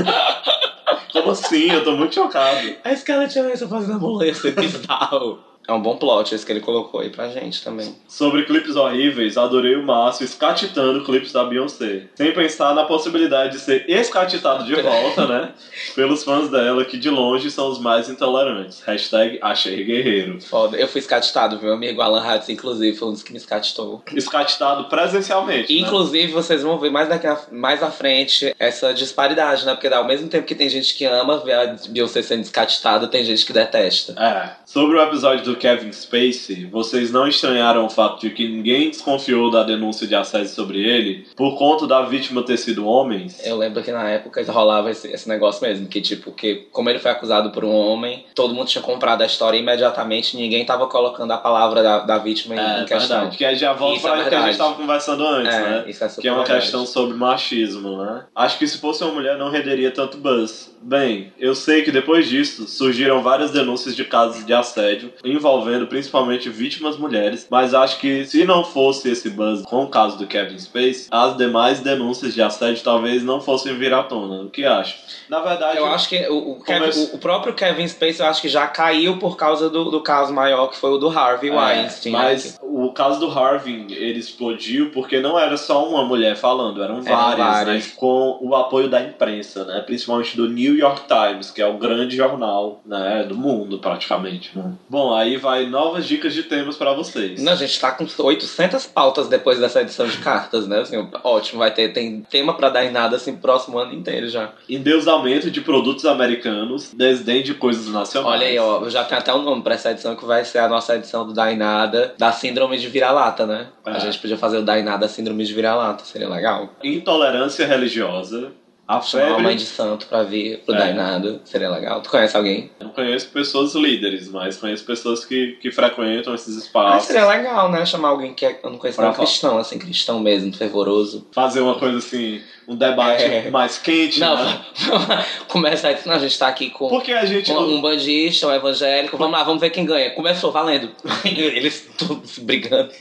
Como 1.12 1.32
assim? 1.32 1.72
Eu 1.72 1.84
tô 1.84 1.96
muito 1.96 2.16
chocado. 2.16 2.76
A 2.84 2.96
Scarlett 2.96 3.34
Johansson 3.34 3.68
fazendo 3.68 4.00
a 4.00 4.26
ia 4.26 4.34
ser 4.34 4.52
bizarro. 4.54 5.49
É 5.70 5.74
um 5.74 5.80
bom 5.82 5.96
plot 5.98 6.34
esse 6.34 6.44
que 6.44 6.52
ele 6.52 6.62
colocou 6.62 7.00
aí 7.02 7.10
pra 7.12 7.30
gente 7.30 7.64
também. 7.64 7.96
Sobre 8.08 8.44
clipes 8.44 8.76
horríveis, 8.76 9.38
adorei 9.38 9.76
o 9.76 9.84
Márcio 9.86 10.24
escatitando 10.26 11.04
clipes 11.04 11.32
da 11.32 11.44
Beyoncé. 11.44 12.04
Sem 12.16 12.34
pensar 12.34 12.74
na 12.74 12.86
possibilidade 12.86 13.52
de 13.54 13.60
ser 13.60 13.86
escatitado 13.88 14.64
de 14.66 14.74
volta, 14.82 15.28
né? 15.28 15.52
Pelos 15.96 16.24
fãs 16.24 16.50
dela, 16.50 16.84
que 16.86 16.98
de 16.98 17.10
longe 17.10 17.52
são 17.52 17.70
os 17.70 17.80
mais 17.80 18.10
intolerantes. 18.10 18.82
Hashtag 18.82 19.38
achei 19.44 19.84
guerreiro. 19.84 20.42
Foda. 20.42 20.76
Eu 20.76 20.88
fui 20.88 21.00
escatitado, 21.00 21.60
meu 21.62 21.74
amigo 21.74 22.02
Alan 22.02 22.24
Hatz, 22.26 22.50
inclusive, 22.50 22.98
foi 22.98 23.08
um 23.10 23.12
dos 23.12 23.22
que 23.22 23.32
me 23.32 23.38
escatitou. 23.38 24.02
Escatitado 24.14 24.86
presencialmente. 24.86 25.72
né? 25.74 25.82
Inclusive, 25.82 26.32
vocês 26.32 26.64
vão 26.64 26.80
ver 26.80 26.90
mais, 26.90 27.08
daqui 27.10 27.28
a- 27.28 27.40
mais 27.52 27.84
à 27.84 27.92
frente 27.92 28.56
essa 28.58 28.92
disparidade, 28.94 29.66
né? 29.66 29.74
Porque 29.74 29.88
ao 29.88 30.06
mesmo 30.06 30.28
tempo 30.28 30.48
que 30.48 30.56
tem 30.56 30.68
gente 30.70 30.96
que 30.96 31.06
ama 31.06 31.38
ver 31.38 31.54
a 31.54 31.76
Beyoncé 31.90 32.22
sendo 32.24 32.42
descatitada, 32.42 33.08
tem 33.08 33.24
gente 33.24 33.46
que 33.46 33.54
detesta. 33.54 34.14
É. 34.20 34.50
Sobre 34.66 34.98
o 34.98 35.02
episódio 35.02 35.44
do 35.46 35.56
Kevin 35.60 35.92
Spacey, 35.92 36.66
vocês 36.66 37.12
não 37.12 37.28
estranharam 37.28 37.86
o 37.86 37.90
fato 37.90 38.22
de 38.22 38.30
que 38.32 38.48
ninguém 38.48 38.90
desconfiou 38.90 39.52
da 39.52 39.62
denúncia 39.64 40.08
de 40.08 40.16
assédio 40.16 40.50
sobre 40.50 40.80
ele 40.80 41.28
por 41.36 41.58
conta 41.58 41.86
da 41.86 42.02
vítima 42.02 42.42
ter 42.44 42.58
sido 42.58 42.88
homens? 42.88 43.46
Eu 43.46 43.58
lembro 43.58 43.84
que 43.84 43.92
na 43.92 44.10
época 44.10 44.42
rolava 44.52 44.90
esse, 44.90 45.08
esse 45.12 45.28
negócio 45.30 45.62
mesmo, 45.68 45.88
que 45.88 46.02
tipo, 46.02 46.32
que 46.32 46.68
como 46.72 46.90
ele 46.90 47.00
foi 47.00 47.12
acusado 47.12 47.52
por 47.52 47.64
um 47.66 47.72
homem, 47.76 48.26
todo 48.34 48.54
mundo 48.54 48.68
tinha 48.68 48.82
comprado 48.82 49.22
a 49.22 49.26
história 49.26 49.58
imediatamente, 49.58 50.36
ninguém 50.38 50.66
tava 50.66 50.88
colocando 50.88 51.32
a 51.32 51.38
palavra 51.38 51.84
da, 51.84 52.00
da 52.00 52.18
vítima 52.18 52.56
em, 52.56 52.60
É, 52.60 52.82
em 52.82 52.86
questão. 52.86 53.18
verdade. 53.18 53.38
Que 53.38 53.46
aí 53.46 53.56
já 53.56 53.74
volta 53.74 54.00
é 54.08 54.12
pra 54.12 54.26
o 54.26 54.30
que 54.30 54.36
a 54.36 54.46
gente 54.48 54.58
tava 54.58 54.74
conversando 54.76 55.26
antes, 55.28 55.54
É, 55.54 55.62
né? 55.62 55.84
isso 55.88 56.04
é 56.04 56.10
super 56.10 56.22
Que 56.22 56.28
é 56.28 56.32
uma 56.32 56.40
verdade. 56.44 56.62
questão 56.62 56.86
sobre 56.86 57.16
machismo, 57.16 57.98
né? 58.04 58.24
Acho 58.36 58.58
que 58.58 58.68
se 58.68 58.78
fosse 58.78 59.04
uma 59.04 59.14
mulher 59.14 59.38
não 59.38 59.50
renderia 59.52 59.92
tanto 59.92 60.18
buzz. 60.18 60.74
Bem, 60.82 61.34
eu 61.38 61.54
sei 61.54 61.82
que 61.84 61.92
depois 61.92 62.28
disso 62.28 62.68
surgiram 62.68 63.22
várias 63.22 63.52
denúncias 63.52 63.96
de 63.96 64.06
casos 64.06 64.46
de 64.46 64.54
assédio 64.54 65.12
envolvendo 65.24 65.88
principalmente 65.88 66.50
vítimas 66.50 66.98
mulheres, 66.98 67.46
mas 67.50 67.74
acho 67.74 68.00
que 68.00 68.26
se 68.26 68.46
não 68.46 68.64
fosse 68.64 69.10
esse 69.10 69.30
buzz 69.30 69.62
com 69.64 69.84
o 69.84 69.88
caso 69.90 70.18
do 70.18 70.26
Kevin 70.26 70.58
Space, 70.58 71.08
as 71.12 71.36
demais 71.38 71.82
denúncias 71.82 72.34
de 72.34 72.42
assédio 72.42 72.82
talvez 72.84 73.24
não 73.24 73.42
fossem 73.42 73.76
vir 73.78 73.94
à 73.94 74.04
tona. 74.04 74.44
O 74.44 74.50
que 74.50 74.64
acha? 74.66 74.96
Na 75.30 75.42
verdade, 75.42 75.78
Eu 75.78 75.86
acho 75.88 76.08
que 76.10 76.28
o, 76.28 76.52
o, 76.54 76.64
Kevin- 76.64 77.10
o- 77.14 77.18
próprio 77.20 77.54
Kevin 77.54 77.88
Spacey, 77.88 78.22
eu 78.22 78.26
acho 78.30 78.42
que 78.42 78.50
já 78.50 78.66
caiu 78.66 79.18
por 79.20 79.36
causa 79.36 79.70
do, 79.70 79.92
do 79.92 80.02
caso 80.02 80.34
maior, 80.34 80.68
que 80.68 80.78
foi 80.78 80.92
o 80.92 80.98
do 80.98 81.10
Harvey 81.10 81.50
É, 81.50 81.54
Weinstein. 81.56 82.14
né? 82.14 82.18
mas 82.20 82.58
o 82.64 82.92
caso 82.94 83.20
do 83.20 83.30
Harvey, 83.30 83.86
ele 83.92 84.20
explodiu 84.20 84.92
porque 84.92 85.20
não 85.20 85.38
era 85.38 85.58
só 85.58 85.88
uma 85.88 86.06
mulher 86.06 86.36
falando, 86.38 86.82
eram 86.82 86.96
Eram 86.96 87.04
várias, 87.04 87.48
várias. 87.48 87.88
né? 87.88 87.92
Com 87.98 88.38
o 88.42 88.56
apoio 88.56 88.88
da 88.88 89.02
imprensa, 89.04 89.66
né? 89.66 89.82
Principalmente 89.86 90.36
do 90.38 90.50
New 90.50 90.69
York 90.76 91.02
Times, 91.08 91.52
que 91.52 91.62
é 91.62 91.68
o 91.68 91.78
grande 91.78 92.16
jornal, 92.16 92.82
né? 92.86 93.24
Do 93.28 93.36
mundo, 93.36 93.80
praticamente. 93.80 94.58
né? 94.58 94.74
Bom, 94.90 95.14
aí 95.14 95.38
vai 95.38 95.66
novas 95.68 96.06
dicas 96.06 96.34
de 96.34 96.44
temas 96.44 96.78
pra 96.78 96.94
vocês. 96.94 97.42
Não, 97.42 97.54
a 97.54 97.56
gente 97.56 97.80
tá 97.80 97.92
com 97.92 98.06
800 98.18 98.86
pautas 98.88 99.28
depois 99.28 99.60
dessa 99.60 99.82
edição 99.82 100.08
de 100.08 100.18
cartas, 100.18 100.68
né? 100.68 100.80
Assim, 100.80 101.08
ótimo, 101.24 101.60
vai 101.60 101.72
ter 101.72 101.90
tem 101.94 102.22
tema 102.30 102.54
pra 102.54 102.70
dar 102.70 102.86
em 102.86 102.92
nada 102.92 103.16
assim 103.16 103.36
próximo 103.36 103.78
ano 103.78 103.94
inteiro 103.94 104.28
já. 104.30 104.52
Endeusamento 104.70 105.50
de 105.52 105.62
produtos 105.62 106.06
americanos, 106.06 106.94
desdém 106.94 107.44
de 107.44 107.54
coisas 107.54 107.88
nacionais. 107.88 108.34
Olha 108.40 108.48
aí, 108.48 108.60
ó, 108.60 108.82
eu 108.82 108.90
já 108.90 109.04
tenho 109.04 109.20
até 109.20 109.34
um 109.34 109.42
nome 109.42 109.62
pra 109.62 109.76
essa 109.76 109.92
edição 109.92 110.16
que 110.16 110.26
vai 110.26 110.44
ser 110.46 110.60
a 110.60 110.68
nossa 110.68 110.96
edição 110.96 111.26
do 111.26 111.34
Dainada 111.34 112.14
da 112.18 112.32
Síndrome 112.32 112.78
de 112.78 112.88
Vira-Lata, 112.88 113.46
né? 113.46 113.68
É. 113.86 113.92
A 113.92 114.00
gente 114.00 114.20
podia 114.20 114.38
fazer 114.38 114.58
o 114.58 114.62
Dainada 114.62 115.08
Síndrome 115.08 115.44
de 115.44 115.54
Vira-Lata, 115.54 116.06
seria 116.06 116.30
legal. 116.30 116.70
Intolerância 116.84 117.66
religiosa, 117.66 118.52
a 118.92 119.00
Chamar 119.02 119.24
uma 119.24 119.30
febre. 119.30 119.44
mãe 119.44 119.56
de 119.56 119.66
santo 119.68 120.08
pra 120.08 120.24
vir 120.24 120.60
pro 120.66 120.74
É. 120.74 120.80
Dainada, 120.80 121.40
seria 121.46 121.70
legal. 121.70 122.02
Tu 122.02 122.10
conhece 122.10 122.36
alguém? 122.36 122.72
Eu 122.80 122.88
não 122.88 122.94
conheço 122.94 123.30
pessoas 123.30 123.76
líderes, 123.76 124.28
mas 124.30 124.58
conheço 124.58 124.84
pessoas 124.84 125.24
que, 125.24 125.58
que 125.62 125.72
frequentam 125.72 126.34
esses 126.34 126.56
Ah, 126.56 126.60
espaços. 126.60 127.06
seria 127.08 127.28
legal, 127.28 127.70
né? 127.72 127.86
Chamar 127.86 128.10
alguém 128.10 128.34
que 128.34 128.44
é, 128.48 128.60
eu 128.64 128.70
não 128.72 128.80
conheço 128.80 128.96
falar. 128.98 129.14
cristão, 129.14 129.60
assim, 129.60 129.78
cristão 129.78 130.20
mesmo, 130.20 130.52
fervoroso. 130.52 131.28
Fazer 131.32 131.60
uma 131.62 131.76
coisa 131.76 132.00
assim, 132.00 132.42
um 132.68 132.76
debate 132.76 133.24
É. 133.26 133.52
mais 133.52 133.78
quente, 133.78 134.20
Não, 134.20 134.36
né? 134.36 134.60
começa 135.48 135.88
aí, 135.88 135.98
não, 136.08 136.16
a 136.16 136.20
gente 136.20 136.40
tá 136.40 136.48
aqui 136.48 136.72
com 136.72 136.88
Porque 136.90 137.12
a 137.14 137.26
gente. 137.26 137.52
um, 137.52 137.76
um 137.76 137.82
bandista, 137.82 138.48
um 138.48 138.52
evangélico, 138.56 139.18
vamos 139.18 139.38
lá, 139.38 139.44
vamos 139.44 139.62
ver 139.62 139.70
quem 139.70 139.86
ganha. 139.86 140.10
Começou, 140.16 140.52
valendo. 140.52 140.90
Eles 141.24 141.88
todos 141.96 142.40
brigando. 142.40 142.92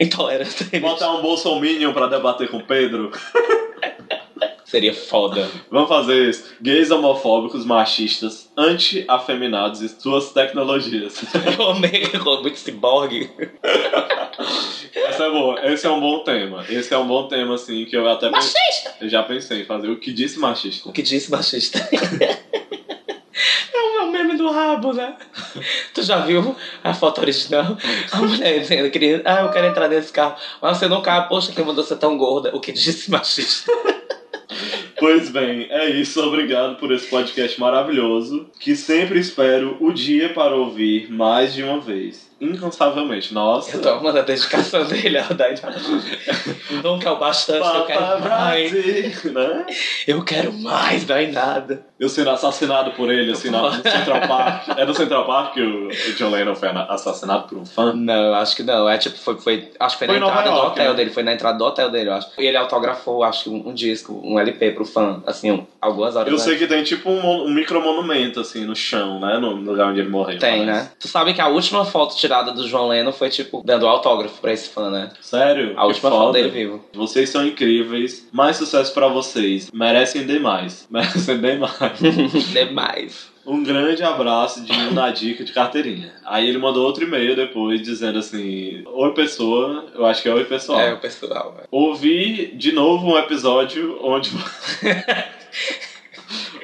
Intolerância. 0.00 0.80
Botar 0.80 1.12
um 1.12 1.22
bolsominion 1.22 1.92
pra 1.92 2.08
debater 2.08 2.50
com 2.50 2.56
o 2.56 2.64
Pedro. 2.66 3.12
Seria 4.72 4.94
foda. 4.94 5.50
Vamos 5.70 5.86
fazer 5.86 6.30
isso. 6.30 6.54
Gays 6.58 6.90
homofóbicos, 6.90 7.62
machistas, 7.62 8.50
anti-afeminados 8.56 9.82
e 9.82 9.88
suas 9.90 10.32
tecnologias. 10.32 11.20
Eu 11.58 11.72
amei, 11.72 12.10
muito 12.40 12.58
ciborgue. 12.58 13.30
Essa 14.94 15.24
é 15.24 15.30
boa. 15.30 15.70
Esse 15.70 15.86
é 15.86 15.90
um 15.90 16.00
bom 16.00 16.20
tema. 16.20 16.64
Esse 16.70 16.94
é 16.94 16.96
um 16.96 17.06
bom 17.06 17.28
tema, 17.28 17.56
assim, 17.56 17.84
que 17.84 17.94
eu 17.94 18.08
até 18.08 18.30
Machista! 18.30 18.94
eu 18.98 19.10
já 19.10 19.22
pensei 19.22 19.60
em 19.60 19.66
fazer. 19.66 19.90
O 19.90 20.00
que 20.00 20.10
disse 20.10 20.38
machista? 20.38 20.88
O 20.88 20.92
que 20.92 21.02
disse 21.02 21.30
machista? 21.30 21.78
É 23.74 24.00
o 24.00 24.10
meme 24.10 24.36
do 24.36 24.50
rabo, 24.50 24.92
né? 24.92 25.16
Tu 25.94 26.02
já 26.02 26.20
viu 26.20 26.56
a 26.82 26.94
foto 26.94 27.20
original? 27.20 27.76
A 28.10 28.16
mulher 28.18 28.58
dizendo, 28.60 28.90
queria, 28.90 29.22
ah, 29.24 29.42
eu 29.42 29.50
quero 29.50 29.66
entrar 29.66 29.88
nesse 29.88 30.12
carro. 30.12 30.36
Mas 30.60 30.78
você 30.78 30.88
não 30.88 31.02
cabe, 31.02 31.28
poxa, 31.28 31.52
quem 31.52 31.64
mandou 31.64 31.84
ser 31.84 31.96
tão 31.96 32.16
gorda? 32.16 32.54
O 32.54 32.60
que 32.60 32.72
disse 32.72 33.10
machista? 33.10 33.70
Pois 34.98 35.30
bem, 35.30 35.66
é 35.70 35.90
isso. 35.90 36.20
Obrigado 36.22 36.76
por 36.76 36.92
esse 36.92 37.08
podcast 37.08 37.58
maravilhoso. 37.60 38.50
Que 38.60 38.76
sempre 38.76 39.18
espero 39.18 39.76
o 39.80 39.92
dia 39.92 40.32
para 40.32 40.54
ouvir 40.54 41.10
mais 41.10 41.54
de 41.54 41.62
uma 41.62 41.80
vez. 41.80 42.30
Incansavelmente. 42.40 43.32
Nossa. 43.32 43.76
Eu 43.76 43.82
tô 43.82 43.88
amando 43.88 44.18
a 44.18 44.22
dedicação 44.22 44.84
dele 44.88 45.18
ao 45.18 45.32
Dainada. 45.32 45.80
Nunca 46.82 47.08
é 47.08 47.12
o 47.12 47.18
bastante, 47.18 47.66
eu 47.66 47.86
quero 47.86 48.20
mais. 48.20 48.72
Né? 49.24 49.66
Eu 50.08 50.24
quero 50.24 50.52
mais, 50.52 51.04
Dainada. 51.04 51.86
Eu 52.02 52.08
sendo 52.08 52.30
assassinado 52.30 52.90
por 52.92 53.12
ele, 53.12 53.30
assim, 53.30 53.48
na- 53.48 53.62
no 53.62 53.70
Central 53.88 54.20
Park. 54.26 54.68
É 54.76 54.84
no 54.84 54.92
Central 54.92 55.24
Park 55.24 55.54
que 55.54 55.62
o, 55.62 55.86
o 55.86 56.12
John 56.16 56.30
Lennon 56.30 56.52
foi 56.56 56.68
assassinado 56.88 57.44
por 57.48 57.58
um 57.58 57.64
fã? 57.64 57.92
Não, 57.94 58.12
eu 58.26 58.34
acho 58.34 58.56
que 58.56 58.64
não. 58.64 58.88
É 58.88 58.98
tipo, 58.98 59.16
foi, 59.16 59.38
foi 59.38 59.70
acho 59.78 59.96
que 59.96 60.04
foi, 60.04 60.08
Foi 60.08 60.18
na 60.18 60.26
entrada 60.26 60.50
do 60.50 60.56
York, 60.56 60.70
hotel 60.72 60.90
né? 60.90 60.96
dele, 60.96 61.10
foi 61.10 61.22
na 61.22 61.32
entrada 61.32 61.56
do 61.58 61.64
hotel 61.64 61.90
dele, 61.90 62.08
eu 62.10 62.14
acho. 62.14 62.28
E 62.36 62.44
ele 62.44 62.56
autografou, 62.56 63.22
acho 63.22 63.44
que 63.44 63.50
um, 63.50 63.68
um 63.68 63.72
disco, 63.72 64.20
um 64.24 64.36
LP 64.36 64.72
pro 64.72 64.84
fã, 64.84 65.22
assim, 65.24 65.52
um- 65.52 65.64
algumas 65.80 66.16
horas 66.16 66.26
Eu 66.26 66.34
antes. 66.34 66.44
sei 66.44 66.58
que 66.58 66.66
tem 66.66 66.82
tipo 66.82 67.08
um, 67.08 67.44
um 67.44 67.50
micromonumento, 67.52 68.40
assim, 68.40 68.64
no 68.64 68.74
chão, 68.74 69.20
né? 69.20 69.38
No 69.38 69.50
lugar 69.54 69.86
onde 69.86 70.00
ele 70.00 70.08
morreu. 70.08 70.40
Tem, 70.40 70.66
parece. 70.66 70.84
né? 70.84 70.90
Tu 70.98 71.06
sabe 71.06 71.32
que 71.34 71.40
a 71.40 71.46
última 71.46 71.84
foto 71.84 72.16
tirada 72.16 72.50
do 72.50 72.66
João 72.66 72.88
Lennon 72.88 73.12
foi, 73.12 73.28
tipo, 73.30 73.62
dando 73.64 73.86
autógrafo 73.86 74.40
pra 74.40 74.52
esse 74.52 74.68
fã, 74.70 74.90
né? 74.90 75.10
Sério? 75.20 75.74
A 75.76 75.86
última 75.86 76.10
foto 76.10 76.32
dele 76.32 76.48
vivo. 76.50 76.84
Vocês 76.92 77.30
são 77.30 77.46
incríveis. 77.46 78.26
Mais 78.32 78.56
sucesso 78.56 78.92
pra 78.92 79.06
vocês. 79.06 79.70
Merecem 79.72 80.26
demais. 80.26 80.84
Merecem 80.90 81.40
demais. 81.40 81.91
Demais. 82.52 83.30
Um 83.44 83.62
grande 83.62 84.02
abraço 84.04 84.64
de 84.64 84.72
um 84.72 84.92
na 84.92 85.10
dica 85.10 85.42
de 85.42 85.52
carteirinha. 85.52 86.12
Aí 86.24 86.48
ele 86.48 86.58
mandou 86.58 86.86
outro 86.86 87.04
e-mail 87.04 87.34
depois 87.34 87.82
dizendo 87.82 88.18
assim: 88.18 88.84
Oi 88.86 89.14
pessoa, 89.14 89.86
eu 89.94 90.06
acho 90.06 90.22
que 90.22 90.28
é 90.28 90.34
oi 90.34 90.44
pessoal. 90.44 90.80
É, 90.80 90.94
o 90.94 90.98
pessoal. 90.98 91.52
velho. 91.52 91.66
Ouvi 91.70 92.52
de 92.54 92.70
novo 92.72 93.08
um 93.08 93.18
episódio 93.18 93.98
onde. 94.00 94.30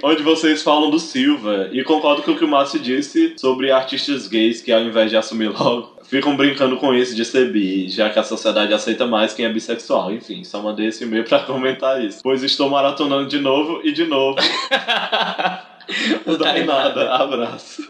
onde 0.02 0.22
vocês 0.22 0.62
falam 0.62 0.90
do 0.90 1.00
Silva. 1.00 1.68
E 1.72 1.82
concordo 1.82 2.22
com 2.22 2.30
o 2.30 2.36
que 2.36 2.44
o 2.44 2.48
Márcio 2.48 2.78
disse 2.78 3.34
sobre 3.36 3.72
artistas 3.72 4.28
gays 4.28 4.62
que, 4.62 4.72
ao 4.72 4.82
invés 4.82 5.10
de 5.10 5.16
assumir 5.16 5.48
logo, 5.48 5.97
ficam 6.09 6.36
brincando 6.36 6.76
com 6.78 6.92
isso 6.94 7.14
de 7.14 7.24
ser 7.24 7.52
bi, 7.52 7.88
já 7.88 8.11
que 8.11 8.18
a 8.18 8.22
sociedade 8.22 8.72
aceita 8.72 9.06
mais 9.06 9.34
quem 9.34 9.44
é 9.44 9.52
bissexual. 9.52 10.12
Enfim, 10.12 10.42
só 10.42 10.62
mandei 10.62 10.86
esse 10.86 11.04
e-mail 11.04 11.24
pra 11.24 11.40
comentar 11.40 12.02
isso. 12.02 12.20
Pois 12.22 12.42
estou 12.42 12.70
maratonando 12.70 13.28
de 13.28 13.38
novo 13.38 13.80
e 13.84 13.92
de 13.92 14.06
novo. 14.06 14.38
Não 16.26 16.36
dá 16.36 16.59
em 16.59 16.64
nada. 16.64 17.14
Abraço. 17.14 17.82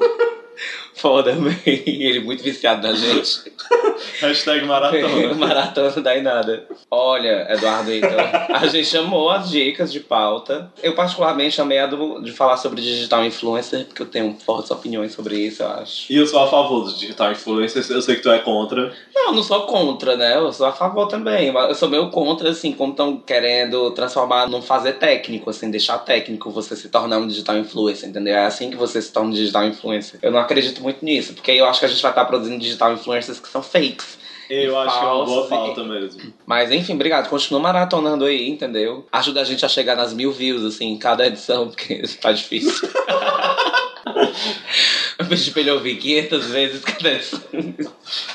Foda. 0.95 1.37
Ele 1.67 2.21
muito 2.21 2.43
viciado 2.43 2.87
na 2.87 2.95
gente. 2.95 3.53
Hashtag 4.21 4.65
maratona. 4.65 5.35
Maratona 5.35 5.91
dá 6.03 6.17
em 6.17 6.23
nada. 6.23 6.67
Olha, 6.91 7.47
Eduardo 7.51 7.93
Ito, 7.93 8.07
a 8.53 8.67
gente 8.67 8.87
chamou 8.87 9.31
as 9.31 9.51
dicas 9.51 9.93
de 9.93 10.01
pauta. 10.01 10.73
Eu 10.83 10.95
particularmente 10.95 11.57
chamei 11.57 11.79
a 11.79 11.87
do, 11.87 12.21
de 12.21 12.33
falar 12.33 12.57
sobre 12.57 12.81
digital 12.81 13.25
influencer, 13.25 13.87
porque 13.87 14.03
eu 14.03 14.07
tenho 14.07 14.37
fortes 14.45 14.71
opiniões 14.71 15.13
sobre 15.13 15.37
isso, 15.37 15.63
eu 15.63 15.69
acho. 15.69 16.13
E 16.13 16.17
eu 16.17 16.27
sou 16.27 16.41
a 16.41 16.49
favor 16.49 16.85
dos 16.85 16.99
digital 16.99 17.33
influencers, 17.33 17.91
eu 17.91 18.03
sei 18.03 18.17
que 18.17 18.23
tu 18.23 18.31
é 18.31 18.39
contra. 18.39 18.93
Não, 19.15 19.29
eu 19.29 19.35
não 19.35 19.43
sou 19.43 19.67
contra, 19.67 20.17
né? 20.17 20.37
Eu 20.37 20.53
sou 20.53 20.67
a 20.67 20.73
favor 20.73 21.07
também. 21.07 21.49
Eu 21.49 21.75
sou 21.75 21.89
meio 21.89 22.11
contra, 22.11 22.51
assim, 22.51 22.73
como 22.73 22.93
estão 22.93 23.17
querendo 23.17 23.91
transformar 23.93 24.49
num 24.49 24.63
fazer 24.63 24.95
técnico, 24.95 25.51
assim, 25.51 25.71
deixar 25.71 25.99
técnico 25.99 26.51
você 26.51 26.75
se 26.75 26.89
tornar 26.89 27.19
um 27.19 27.27
digital 27.27 27.57
influencer, 27.57 28.09
entendeu? 28.09 28.35
É 28.35 28.47
assim 28.47 28.71
que 28.71 28.77
você 28.77 29.01
se 29.03 29.13
torna 29.13 29.31
um 29.31 29.33
digital 29.33 29.65
influencer. 29.65 30.19
Eu 30.23 30.31
não 30.31 30.41
acredito 30.49 30.83
muito 30.83 31.05
nisso, 31.05 31.35
porque 31.35 31.51
eu 31.53 31.67
acho 31.67 31.79
que 31.81 31.87
a 31.87 31.89
gente 31.89 32.01
vai 32.03 32.11
estar 32.11 32.25
produzindo 32.25 32.59
digital 32.59 32.93
influencers 32.93 33.39
que 33.39 33.49
são 33.49 33.63
fakes. 33.63 34.19
Eu 34.51 34.79
acho 34.79 34.99
que 34.99 35.05
é 35.05 35.09
uma 35.09 35.25
boa 35.27 35.47
Falso. 35.47 35.67
pauta 35.75 35.85
mesmo. 35.85 36.33
Mas 36.47 36.73
enfim, 36.73 36.95
obrigado. 36.95 37.29
Continua 37.29 37.61
maratonando 37.61 38.25
aí, 38.25 38.49
entendeu? 38.49 39.07
Ajuda 39.13 39.43
a 39.43 39.45
gente 39.45 39.63
a 39.65 39.69
chegar 39.69 39.95
nas 39.95 40.15
mil 40.15 40.33
views, 40.33 40.65
assim, 40.65 40.87
em 40.87 40.99
cada 40.99 41.27
edição, 41.27 41.69
porque 41.69 42.01
tá 42.21 42.33
difícil. 42.33 42.89
Eu 45.19 45.27
pedi 45.27 45.51
pra 45.51 45.61
ele 45.61 45.71
ouvir 45.73 45.97
500 45.97 46.47
vezes 46.47 46.81
cada 46.83 47.11
edição. 47.11 47.41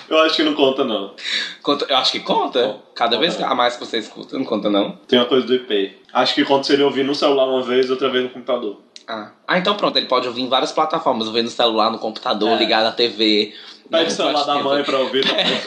Eu 0.10 0.20
acho 0.20 0.36
que 0.36 0.44
não 0.44 0.54
conta, 0.54 0.84
não. 0.84 1.16
Conta- 1.62 1.86
Eu 1.90 1.98
acho 1.98 2.12
que 2.12 2.20
conta. 2.20 2.78
Cada 2.94 3.18
vez 3.18 3.42
a 3.42 3.56
mais 3.56 3.76
que 3.76 3.86
você 3.86 3.98
escuta, 3.98 4.38
não 4.38 4.46
conta 4.46 4.70
não. 4.70 4.92
Tem 5.08 5.18
uma 5.18 5.26
coisa 5.26 5.48
do 5.48 5.56
IP. 5.56 5.98
Acho 6.14 6.36
que 6.36 6.44
conta 6.46 6.66
se 6.68 6.74
ele 6.74 6.84
ouvir 6.84 7.04
no 7.04 7.16
celular 7.16 7.46
uma 7.46 7.64
vez, 7.64 7.90
outra 7.90 8.10
vez 8.10 8.24
no 8.26 8.30
computador. 8.30 8.80
Ah. 9.08 9.32
ah, 9.48 9.58
então 9.58 9.76
pronto, 9.76 9.98
ele 9.98 10.06
pode 10.06 10.28
ouvir 10.28 10.42
em 10.42 10.48
várias 10.50 10.72
plataformas, 10.72 11.28
ouvir 11.28 11.42
no 11.44 11.50
celular, 11.50 11.90
no 11.92 12.00
computador, 12.00 12.50
É. 12.52 12.56
ligar 12.58 12.84
na 12.84 12.92
TV. 12.92 13.54
Pede 13.90 14.04
Não, 14.04 14.08
o 14.08 14.12
celular 14.12 14.44
da 14.46 14.64
mãe 14.64 14.84
pra 14.84 15.00
ouvir 15.00 15.24
também. 15.28 15.60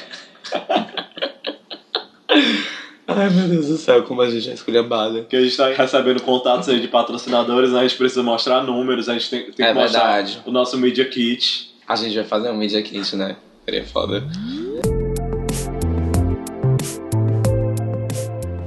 Ai 3.08 3.30
meu 3.30 3.46
Deus 3.48 3.68
do 3.68 3.76
céu, 3.76 4.02
como 4.02 4.20
a 4.20 4.28
gente 4.30 4.50
é 4.50 4.54
esculhambada. 4.54 5.20
Porque 5.20 5.36
a 5.36 5.40
gente 5.42 5.56
tá 5.56 5.68
recebendo 5.68 6.20
contatos 6.22 6.68
aí 6.68 6.80
de 6.80 6.88
patrocinadores, 6.88 7.70
né? 7.70 7.80
a 7.80 7.82
gente 7.86 7.96
precisa 7.96 8.22
mostrar 8.22 8.62
números, 8.62 9.08
a 9.08 9.12
gente 9.12 9.30
tem, 9.30 9.50
tem 9.52 9.66
É 9.66 9.72
que 9.72 9.78
mostrar 9.78 10.14
verdade. 10.14 10.42
o 10.44 10.50
nosso 10.50 10.76
Media 10.76 11.04
Kit. 11.08 11.72
A 11.86 11.94
gente 11.94 12.16
vai 12.16 12.24
fazer 12.24 12.50
um 12.50 12.56
Media 12.56 12.82
Kit, 12.82 13.14
né? 13.14 13.36
Seria 13.64 13.84
foda. 13.84 14.24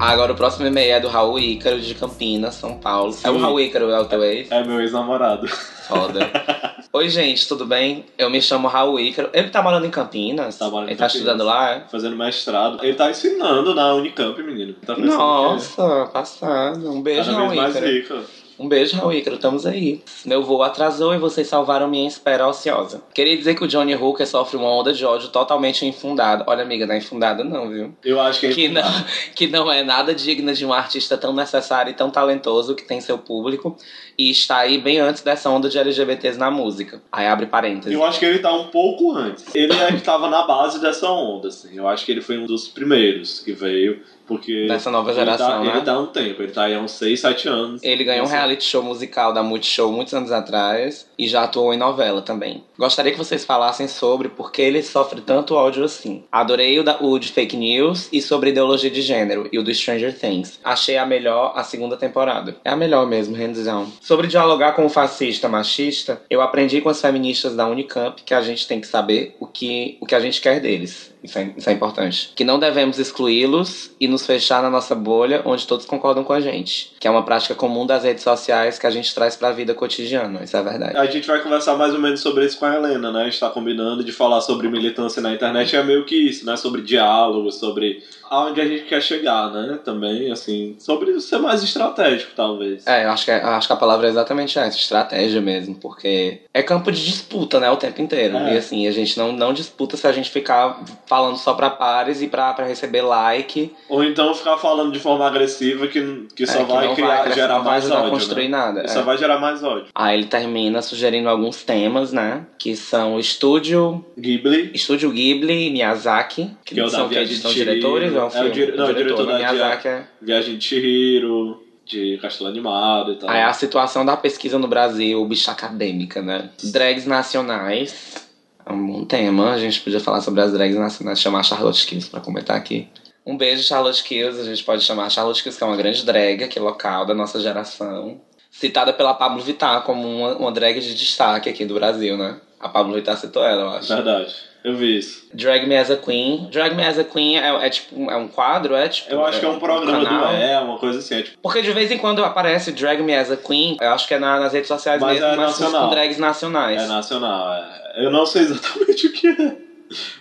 Agora 0.10 0.34
o 0.34 0.36
próximo 0.36 0.66
e-mail 0.66 0.94
é 0.96 1.00
do 1.00 1.08
Raul 1.08 1.38
Ícaro 1.38 1.80
de 1.80 1.94
Campinas, 1.94 2.56
São 2.56 2.80
Paulo. 2.80 3.16
É 3.24 3.30
o 3.30 3.36
Sim. 3.36 3.42
Raul 3.42 3.60
Ícaro, 3.60 3.92
é 3.92 4.00
o 4.00 4.06
teu 4.06 4.24
ex? 4.24 4.50
É 4.50 4.64
meu 4.64 4.82
ex-namorado. 4.82 5.48
Foda. 5.48 6.20
Oi, 6.92 7.08
gente, 7.10 7.48
tudo 7.48 7.64
bem? 7.68 8.06
Eu 8.18 8.28
me 8.32 8.42
chamo 8.42 8.68
Raul 8.68 9.00
Ícaro. 9.00 9.30
Ele 9.32 9.50
tá 9.50 9.62
morando 9.62 9.86
em 9.86 9.92
Campinas? 9.92 10.58
Tá 10.58 10.68
morando 10.68 10.88
em 10.88 10.94
Ele 10.94 10.98
tá 10.98 11.06
Campinas. 11.06 11.14
estudando 11.14 11.46
lá, 11.46 11.76
é? 11.76 11.84
Fazendo 11.92 12.16
mestrado. 12.16 12.84
Ele 12.84 12.96
tá 12.96 13.12
ensinando 13.12 13.76
na 13.76 13.94
Unicamp, 13.94 14.42
menino. 14.42 14.74
Tá 14.84 14.98
Nossa, 14.98 16.08
passado. 16.12 16.90
Um 16.90 17.04
que 17.04 17.12
é 17.12 17.14
beijo, 17.14 17.32
Raul 17.32 17.50
vez 17.50 17.62
mais 17.62 17.76
Ícaro. 17.76 17.92
rico. 17.92 18.16
Um 18.60 18.68
beijo, 18.68 18.98
Raul 18.98 19.14
Ícaro, 19.14 19.38
estamos 19.38 19.66
aí. 19.66 20.04
Meu 20.26 20.44
voo 20.44 20.62
atrasou 20.62 21.16
e 21.16 21.18
vocês 21.18 21.48
salvaram 21.48 21.88
minha 21.88 22.06
espera 22.06 22.46
ociosa. 22.46 23.02
Queria 23.14 23.38
dizer 23.38 23.56
que 23.56 23.64
o 23.64 23.68
Johnny 23.70 23.96
Hooker 23.96 24.28
sofre 24.28 24.58
uma 24.58 24.68
onda 24.68 24.92
de 24.92 25.06
ódio 25.06 25.30
totalmente 25.30 25.86
infundada. 25.86 26.44
Olha, 26.46 26.64
amiga, 26.64 26.86
não 26.86 26.94
é 26.94 26.98
infundada 26.98 27.42
não, 27.42 27.70
viu? 27.70 27.94
Eu 28.04 28.20
acho 28.20 28.42
que 28.42 28.48
é 28.48 28.52
Que 28.52 28.68
não, 28.68 29.06
que 29.34 29.48
não 29.48 29.72
é 29.72 29.82
nada 29.82 30.14
digna 30.14 30.54
de 30.54 30.66
um 30.66 30.74
artista 30.74 31.18
tão 31.18 31.32
necessário 31.32 31.92
e 31.92 31.94
tão 31.94 32.10
talentoso 32.12 32.76
que 32.76 32.84
tem 32.84 33.00
seu 33.00 33.18
público 33.18 33.78
e 34.20 34.30
está 34.30 34.58
aí 34.58 34.78
bem 34.78 35.00
antes 35.00 35.24
dessa 35.24 35.50
onda 35.50 35.70
de 35.70 35.80
LGBTs 35.80 36.38
na 36.38 36.52
música. 36.52 37.02
Aí 37.10 37.26
abre 37.26 37.46
parênteses. 37.46 37.94
Eu 37.94 38.04
acho 38.04 38.20
que 38.20 38.26
ele 38.26 38.40
tá 38.40 38.52
um 38.52 38.68
pouco 38.68 39.16
antes. 39.16 39.46
Ele 39.56 39.72
é 39.72 39.94
que 39.94 40.02
tava 40.02 40.30
na 40.30 40.46
base 40.46 40.82
dessa 40.82 41.10
onda, 41.10 41.48
assim. 41.48 41.70
Eu 41.74 41.88
acho 41.88 42.06
que 42.06 42.12
ele 42.12 42.20
foi 42.20 42.38
um 42.38 42.46
dos 42.46 42.68
primeiros 42.68 43.40
que 43.40 43.54
veio, 43.54 44.02
porque. 44.28 44.68
Dessa 44.68 44.92
nova 44.92 45.12
ele 45.12 45.20
geração, 45.20 45.48
tá, 45.48 45.60
né? 45.62 45.78
Ele 45.78 45.90
há 45.90 46.00
um 46.00 46.08
tempo, 46.08 46.44
ele 46.44 46.52
tá 46.52 46.64
aí 46.64 46.76
há 46.76 46.82
uns 46.82 46.92
6, 46.92 47.18
7 47.18 47.48
anos. 47.48 47.82
Ele 47.82 48.04
ganhou 48.04 48.26
um 48.26 48.30
reality 48.30 48.66
show 48.66 48.84
musical 48.84 49.32
da 49.32 49.42
Multishow 49.42 49.90
muitos 49.90 50.14
anos 50.14 50.34
atrás 50.34 51.09
e 51.20 51.28
já 51.28 51.44
atuou 51.44 51.74
em 51.74 51.78
novela 51.78 52.22
também. 52.22 52.64
Gostaria 52.78 53.12
que 53.12 53.18
vocês 53.18 53.44
falassem 53.44 53.90
sobre 53.90 54.30
por 54.30 54.52
que 54.54 54.62
ele 54.62 54.82
sofre 54.82 55.20
tanto 55.20 55.54
ódio 55.54 55.84
assim. 55.84 56.24
Adorei 56.32 56.80
o, 56.80 56.84
da, 56.84 56.98
o 57.02 57.20
de 57.20 57.28
fake 57.28 57.58
news 57.58 58.08
e 58.12 58.22
sobre 58.22 58.52
ideologia 58.52 58.90
de 58.90 59.02
gênero 59.02 59.50
e 59.52 59.60
o 59.60 59.64
do 59.64 59.74
Stranger 59.74 60.18
Things. 60.18 60.60
Achei 60.64 60.98
a 60.98 61.06
melhor 61.06 61.52
a 61.56 61.64
segunda 61.64 61.98
temporada. 61.98 62.56
É 62.64 62.70
a 62.70 62.76
melhor 62.76 63.06
mesmo, 63.06 63.36
down. 63.64 63.92
Sobre 64.00 64.28
dialogar 64.28 64.72
com 64.72 64.86
o 64.86 64.90
fascista 64.90 65.50
machista, 65.50 66.22
eu 66.30 66.42
aprendi 66.42 66.80
com 66.80 66.88
as 66.88 67.02
feministas 67.02 67.56
da 67.56 67.68
Unicamp 67.68 68.22
que 68.24 68.34
a 68.34 68.42
gente 68.42 68.66
tem 68.66 68.80
que 68.80 68.88
saber 68.88 69.36
o 69.40 69.46
que, 69.46 69.98
o 70.00 70.06
que 70.06 70.16
a 70.16 70.20
gente 70.20 70.40
quer 70.40 70.62
deles. 70.62 71.14
Isso 71.24 71.38
é, 71.38 71.54
isso 71.58 71.70
é 71.70 71.74
importante. 71.74 72.32
Que 72.36 72.44
não 72.44 72.58
devemos 72.60 72.98
excluí-los 72.98 73.92
e 74.00 74.08
nos 74.08 74.26
fechar 74.26 74.62
na 74.62 74.70
nossa 74.70 74.96
bolha 74.96 75.42
onde 75.46 75.68
todos 75.68 75.86
concordam 75.86 76.24
com 76.24 76.34
a 76.34 76.40
gente. 76.40 76.94
Que 77.00 77.08
é 77.08 77.12
uma 77.12 77.24
prática 77.24 77.54
comum 77.54 77.86
das 77.86 78.04
redes 78.04 78.24
sociais 78.24 78.80
que 78.80 78.88
a 78.88 78.92
gente 78.92 79.14
traz 79.14 79.36
pra 79.36 79.52
vida 79.52 79.74
cotidiana. 79.74 80.44
Isso 80.44 80.56
é 80.56 80.64
verdade. 80.64 80.98
A 80.98 81.06
gente 81.06 81.28
vai 81.28 81.42
conversar 81.42 81.76
mais 81.76 81.94
ou 81.94 82.00
menos 82.00 82.22
sobre 82.22 82.46
isso 82.46 82.58
com 82.58 82.66
a 82.66 82.76
Helena, 82.76 83.12
né? 83.12 83.22
A 83.24 83.26
gente 83.26 83.40
tá 83.40 83.50
combinando 83.50 84.04
de 84.04 84.12
falar 84.12 84.42
sobre 84.42 84.70
militância 84.70 85.22
na 85.22 85.34
internet, 85.34 85.76
é 85.76 85.84
meio 85.84 86.06
que 86.06 86.16
isso, 86.16 86.46
né? 86.46 86.56
Sobre 86.56 86.82
diálogo, 86.82 87.52
sobre 87.52 88.02
aonde 88.30 88.62
a 88.62 88.66
gente 88.66 88.84
quer 88.84 89.02
chegar, 89.02 89.52
né? 89.52 89.80
Também, 89.84 90.32
assim, 90.32 90.76
sobre 90.80 91.20
ser 91.20 91.40
mais 91.40 91.64
estratégico, 91.64 92.32
talvez. 92.36 92.86
É, 92.86 93.06
eu 93.06 93.10
acho 93.10 93.26
que, 93.26 93.32
eu 93.32 93.48
acho 93.50 93.68
que 93.68 93.74
a 93.74 93.78
palavra 93.78 94.08
é 94.08 94.10
exatamente 94.10 94.58
essa, 94.58 94.78
estratégia 94.78 95.42
mesmo, 95.42 95.76
porque 95.76 96.42
é 96.54 96.62
campo 96.62 96.92
de 96.92 97.04
disputa, 97.04 97.60
né, 97.60 97.70
o 97.70 97.78
tempo 97.78 98.02
inteiro. 98.02 98.38
É. 98.38 98.54
E 98.54 98.58
assim, 98.58 98.88
a 98.88 98.92
gente 98.92 99.18
não, 99.18 99.32
não 99.32 99.52
disputa 99.52 99.98
se 99.98 100.08
a 100.08 100.12
gente 100.12 100.30
ficar 100.30 100.80
falando 101.10 101.38
só 101.38 101.56
pra 101.56 101.72
pares 101.72 102.22
e 102.22 102.28
pra, 102.28 102.54
pra 102.54 102.68
receber 102.68 103.02
like. 103.02 103.74
Ou 103.90 104.04
então 104.04 104.32
ficar 104.36 104.58
falando 104.58 104.92
de 104.92 105.00
forma 105.00 105.26
agressiva 105.26 105.88
que, 105.88 106.28
que 106.36 106.46
só 106.46 106.60
é, 106.60 106.66
que 106.66 106.72
vai 106.72 106.88
não 106.88 106.94
criar, 106.94 107.24
vai, 107.24 107.34
gerar 107.34 107.56
não 107.56 107.64
vai 107.64 107.72
mais 107.72 107.84
ajudar 107.86 107.98
a 107.98 108.02
ódio. 108.02 108.12
construir 108.12 108.48
né? 108.48 108.58
nada. 108.58 108.88
Só 108.88 109.00
é. 109.00 109.04
vai 109.04 109.18
gerar 109.18 109.40
mais 109.40 109.64
ódio. 109.64 109.88
Aí 109.96 110.16
ele 110.16 110.28
termina 110.28 110.84
sugerindo 110.84 111.28
alguns 111.28 111.64
temas, 111.64 112.14
né? 112.14 112.46
Que 112.60 112.76
são 112.76 113.16
o 113.16 113.20
estúdio, 113.20 114.06
Ghibli, 114.16 114.70
estúdio 114.76 115.10
Ghibli 115.10 115.68
e 115.68 115.72
Miyazaki, 115.72 116.52
que, 116.64 116.76
Que 116.76 116.80
é 116.80 116.84
o 116.84 116.90
são, 116.90 117.10
que 117.10 117.26
são 117.36 117.52
diretores, 117.52 118.14
é, 118.14 118.18
É 118.18 118.24
o 118.24 118.30
filme, 118.30 118.52
dire- 118.52 118.72
não, 118.74 118.88
o 118.88 118.94
diretor 118.94 119.26
da 119.26 119.36
Miyazaki 119.36 119.88
é... 119.88 120.04
Viagem 120.22 120.58
de 120.60 120.64
Chihiro, 120.64 121.64
de 121.88 122.20
Castelo 122.22 122.52
Animado 122.52 123.14
e 123.14 123.16
tal. 123.16 123.28
Aí 123.32 123.42
a 123.42 123.52
situação 123.52 124.06
da 124.06 124.16
pesquisa 124.16 124.60
no 124.60 124.68
Brasil, 124.68 125.26
bicha 125.26 125.52
acadêmica, 125.52 126.22
né? 126.22 126.52
Drags 126.64 127.08
nacionais. 127.08 128.29
É 128.70 128.72
um 128.72 128.86
bom 128.86 129.04
tema. 129.04 129.52
A 129.52 129.58
gente 129.58 129.82
podia 129.82 130.00
falar 130.00 130.22
sobre 130.22 130.42
as 130.42 130.54
drags 130.54 130.78
nacionais, 130.78 131.20
chamar 131.20 131.44
Charlotte 131.44 131.88
Kills 131.88 132.08
pra 132.08 132.22
comentar 132.22 132.56
aqui. 132.56 132.88
Um 133.26 133.36
beijo, 133.36 133.64
Charlotte 133.64 134.04
Kills. 134.04 134.40
A 134.40 134.44
gente 134.44 134.64
pode 134.64 134.84
chamar 134.84 135.10
Charlotte 135.10 135.42
Kills, 135.42 135.58
que 135.58 135.64
é 135.64 135.68
uma 135.68 135.76
grande 135.76 136.06
drag 136.06 136.44
aqui 136.44 136.60
local 136.60 137.04
da 137.04 137.16
nossa 137.16 137.40
geração. 137.40 138.22
Citada 138.52 138.94
pela 138.94 139.16
Pablo 139.16 139.42
Vittar 139.42 139.82
como 139.84 140.08
uma, 140.08 140.36
uma 140.38 140.52
drag 140.52 140.80
de 140.80 140.94
destaque 140.94 141.50
aqui 141.50 141.66
do 141.66 141.74
Brasil, 141.74 142.16
né? 142.16 142.40
A 142.60 142.70
Pablo 142.70 142.94
Vittar 142.94 143.18
citou 143.18 143.44
ela, 143.44 143.62
eu 143.62 143.70
acho. 143.72 143.88
Verdade. 143.88 144.36
Eu 144.64 144.76
vi 144.76 144.98
isso. 144.98 145.26
Drag 145.34 145.66
Me 145.66 145.78
as 145.78 145.90
a 145.90 145.96
Queen. 145.96 146.50
Drag 146.52 146.76
Me 146.76 146.84
as 146.86 147.00
a 147.00 147.04
Queen 147.04 147.38
é, 147.40 147.66
é 147.66 147.70
tipo 147.70 148.12
é 148.12 148.18
um 148.18 148.28
quadro, 148.28 148.76
é 148.76 148.90
tipo. 148.90 149.10
Eu 149.12 149.26
acho 149.26 149.40
que 149.40 149.46
é 149.46 149.50
um 149.50 149.58
programa 149.60 150.04
canal. 150.06 150.28
do 150.28 150.34
É, 150.36 150.60
uma 150.60 150.78
coisa 150.78 151.00
assim. 151.00 151.16
É 151.16 151.22
tipo, 151.22 151.38
Porque 151.42 151.62
de 151.62 151.72
vez 151.72 151.90
em 151.92 151.98
quando 151.98 152.24
aparece 152.24 152.72
Drag 152.74 153.02
Me 153.02 153.16
as 153.16 153.32
a 153.32 153.38
Queen, 153.38 153.78
eu 153.80 153.90
acho 153.92 154.08
que 154.08 154.14
é 154.14 154.20
na- 154.20 154.40
nas 154.40 154.52
redes 154.54 154.68
sociais 154.68 155.02
Mas 155.02 155.14
mesmo, 155.14 155.26
é 155.28 155.36
mas 155.38 155.60
nacional. 155.60 155.84
com 155.84 155.90
drags 155.96 156.18
nacionais. 156.18 156.82
é 156.82 156.88
nacional. 156.88 157.54
é. 157.54 158.06
Eu 158.06 158.12
não 158.12 158.26
sei 158.26 158.42
exatamente 158.44 159.08
o 159.08 159.14
que 159.14 159.28
é. 159.28 159.69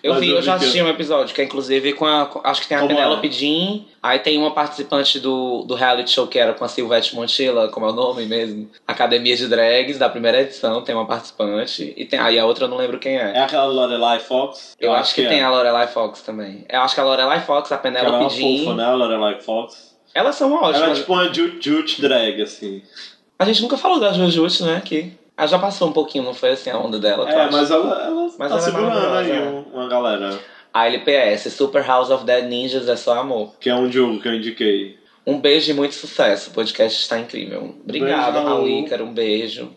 Eu 0.03 0.13
mas 0.15 0.21
vi, 0.21 0.29
eu 0.31 0.37
eu 0.37 0.43
já 0.43 0.53
que- 0.59 0.65
assisti 0.65 0.83
um 0.83 0.89
episódio, 0.89 1.35
que 1.35 1.41
é 1.41 1.45
inclusive 1.45 1.93
com 1.93 2.07
a. 2.07 2.27
com- 2.27 2.41
acho 2.45 2.61
que 2.63 2.69
tem 2.69 2.77
a 2.77 2.81
Como 2.81 2.95
Penelope 2.95 3.29
é? 3.29 3.31
Jean, 3.31 3.81
aí 4.03 4.19
tem 4.19 4.39
uma 4.39 4.51
participante 4.53 5.19
do, 5.21 5.63
do 5.65 5.75
reality 5.75 6.11
show 6.11 6.27
que 6.27 6.39
era 6.39 6.53
com 6.55 6.65
a 6.65 6.69
Silvete 6.69 7.15
Montilla, 7.15 7.69
como 7.69 7.87
é 7.87 7.91
o 7.91 7.93
nome 7.93 8.25
mesmo? 8.27 8.69
Academia 8.87 9.37
de 9.37 9.47
Drags, 9.49 9.99
da 9.99 10.09
primeira 10.09 10.41
edição, 10.41 10.83
tem 10.83 10.95
uma 10.95 11.07
participante, 11.07 11.93
e 11.97 12.05
tem, 12.05 12.19
aí 12.19 12.39
a 12.39 12.47
outra 12.47 12.65
eu 12.65 12.69
não 12.69 12.77
lembro 12.77 12.99
quem 12.99 13.17
é. 13.19 13.33
É 13.37 13.41
aquela 13.41 13.67
Lorelai 13.67 14.21
Fox? 14.21 14.77
eu, 14.81 14.93
acho 14.93 15.15
que, 15.15 15.23
é. 15.23 15.29
tem 15.29 15.41
a 15.43 15.51
Lorelai 15.51 15.87
Fox 15.89 16.23
também. 16.23 16.65
Eu 16.69 16.81
acho 16.81 16.95
que 16.95 17.01
a 17.01 17.05
Lorelai 17.05 17.41
Fox, 17.43 17.71
a 17.73 17.77
Que 17.79 17.89
ela 17.89 18.25
é 18.25 18.29
Jean. 18.31 18.59
fofa, 18.65 18.75
né? 18.77 18.85
A 18.85 18.95
Lorelai 18.95 19.41
Fox. 19.41 19.97
Elas 20.15 20.35
são 20.37 20.53
ótimas. 20.55 20.83
Ela 20.83 20.91
é 20.93 20.95
tipo 20.95 21.13
uma 21.13 21.33
jut, 21.33 21.59
jut 21.63 22.01
drag, 22.01 22.41
assim. 22.43 22.83
A 23.39 23.45
gente 23.45 23.63
nunca 23.63 23.77
falou 23.77 24.01
da 24.01 24.13
Jujutsu, 24.13 24.65
né? 24.65 24.83
Que 24.85 25.13
ela 25.39 25.47
já 25.47 25.59
passou 25.59 25.89
um 25.89 25.93
pouquinho, 25.93 26.25
não 26.25 26.35
foi 26.35 26.51
assim 26.51 26.69
a 26.69 26.77
onda 26.77 26.99
dela, 26.99 27.31
É, 27.31 27.49
mas 27.51 27.71
ela, 27.71 28.03
ela 28.05 28.23
Mas 28.25 28.37
tá 28.37 28.45
ela 28.47 28.57
é 28.57 28.61
segurando 28.61 29.17
aí 29.17 29.31
é. 29.31 29.41
um- 29.41 29.63
uma 29.73 29.89
galera. 29.89 30.39
A 30.75 30.87
LPS, 30.87 31.51
Super 31.51 31.83
House 31.87 32.11
of 32.11 32.25
Dead 32.25 32.45
Ninjas 32.45 32.89
é 32.89 32.97
só 32.97 33.19
amor. 33.19 33.55
Que 33.59 33.71
é 33.71 33.75
um 33.75 33.91
jogo 33.91 34.21
que 34.21 34.29
eu 34.29 34.35
indiquei. 34.35 34.99
Um 35.27 35.41
beijo 35.41 35.71
e 35.71 35.75
muito 35.75 35.95
sucesso. 35.95 36.51
O 36.51 36.53
podcast 36.55 37.01
está 37.01 37.19
incrível. 37.19 37.75
Obrigado, 37.85 38.33
Beijo, 38.35 38.47
Raul. 38.49 38.69
Ícaro. 38.69 39.05
Um 39.05 39.13
beijo. 39.13 39.71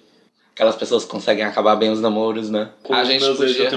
Aquelas 0.53 0.75
pessoas 0.75 1.05
que 1.05 1.09
conseguem 1.11 1.43
acabar 1.45 1.75
bem 1.77 1.89
os 1.91 2.01
namoros, 2.01 2.49
né? 2.49 2.69
Com 2.83 2.93
a 2.93 3.03
gente 3.05 3.23
podia. 3.35 3.69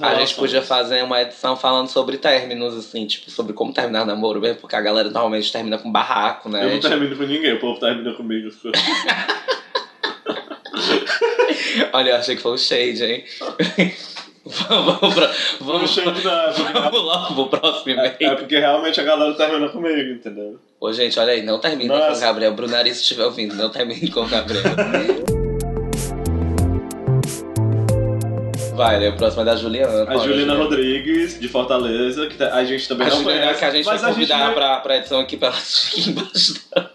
A 0.00 0.14
gente 0.14 0.34
podia 0.34 0.62
fazer 0.62 1.02
uma 1.04 1.20
edição 1.22 1.56
falando 1.56 1.88
sobre 1.88 2.16
términos, 2.16 2.74
assim, 2.76 3.06
tipo, 3.06 3.30
sobre 3.30 3.52
como 3.52 3.72
terminar 3.72 4.04
namoro 4.06 4.40
mesmo, 4.40 4.60
porque 4.60 4.74
a 4.74 4.80
galera 4.80 5.08
normalmente 5.10 5.52
termina 5.52 5.78
com 5.78 5.92
barraco, 5.92 6.48
né? 6.48 6.64
Eu 6.64 6.70
não 6.70 6.76
Tipo, 6.76 6.88
termino 6.88 7.16
com 7.16 7.22
ninguém, 7.24 7.52
o 7.54 7.60
povo 7.60 7.78
termina 7.78 8.12
comigo. 8.14 8.48
Olha, 11.92 12.10
eu 12.10 12.16
achei 12.16 12.36
que 12.36 12.42
foi 12.42 12.52
o 12.52 12.58
shade, 12.58 13.04
hein? 13.04 13.24
vamos, 14.44 15.14
pro- 15.14 15.30
vamos, 15.60 15.98
é 15.98 16.02
porque, 16.02 16.20
vamos 16.72 17.00
logo 17.04 17.46
pro 17.48 17.60
próximo 17.60 17.90
é, 17.90 17.92
e-mail. 18.18 18.32
é 18.32 18.34
porque 18.36 18.58
realmente 18.58 19.00
a 19.00 19.04
galera 19.04 19.34
termina 19.34 19.68
comigo, 19.68 20.10
entendeu? 20.12 20.58
Ô, 20.80 20.92
gente, 20.92 21.18
olha 21.20 21.32
aí, 21.32 21.42
não 21.42 21.58
termine 21.60 21.88
com 21.88 21.94
o 21.94 21.98
Nossa. 21.98 22.20
Gabriel. 22.20 22.52
Brunari, 22.54 22.92
se 22.94 23.02
estiver 23.02 23.24
ouvindo, 23.24 23.54
não 23.54 23.70
termine 23.70 24.10
com 24.10 24.20
o 24.22 24.28
Gabriel. 24.28 24.62
Vai, 28.74 28.98
né? 28.98 29.10
O 29.10 29.16
próximo 29.16 29.42
é 29.42 29.44
da 29.44 29.54
Juliana. 29.54 30.02
A 30.10 30.16
Juliana 30.16 30.24
Juliana. 30.24 30.54
Rodrigues, 30.54 31.38
de 31.38 31.46
Fortaleza, 31.46 32.26
que 32.26 32.42
a 32.42 32.64
gente 32.64 32.88
também 32.88 33.06
A 33.06 33.10
não 33.10 33.18
Juliana 33.22 33.40
conhece. 33.42 33.58
que 33.58 33.64
a 33.66 33.70
gente 33.70 33.84
vai 33.84 33.98
gente 33.98 34.08
convidar 34.08 34.44
vai- 34.46 34.54
pra, 34.54 34.76
pra 34.80 34.96
edição 34.96 35.20
aqui 35.20 35.36
pra 35.36 35.48
ela 35.48 35.56
assistir 35.58 36.08
embaixo 36.10 36.54
da... 36.74 36.90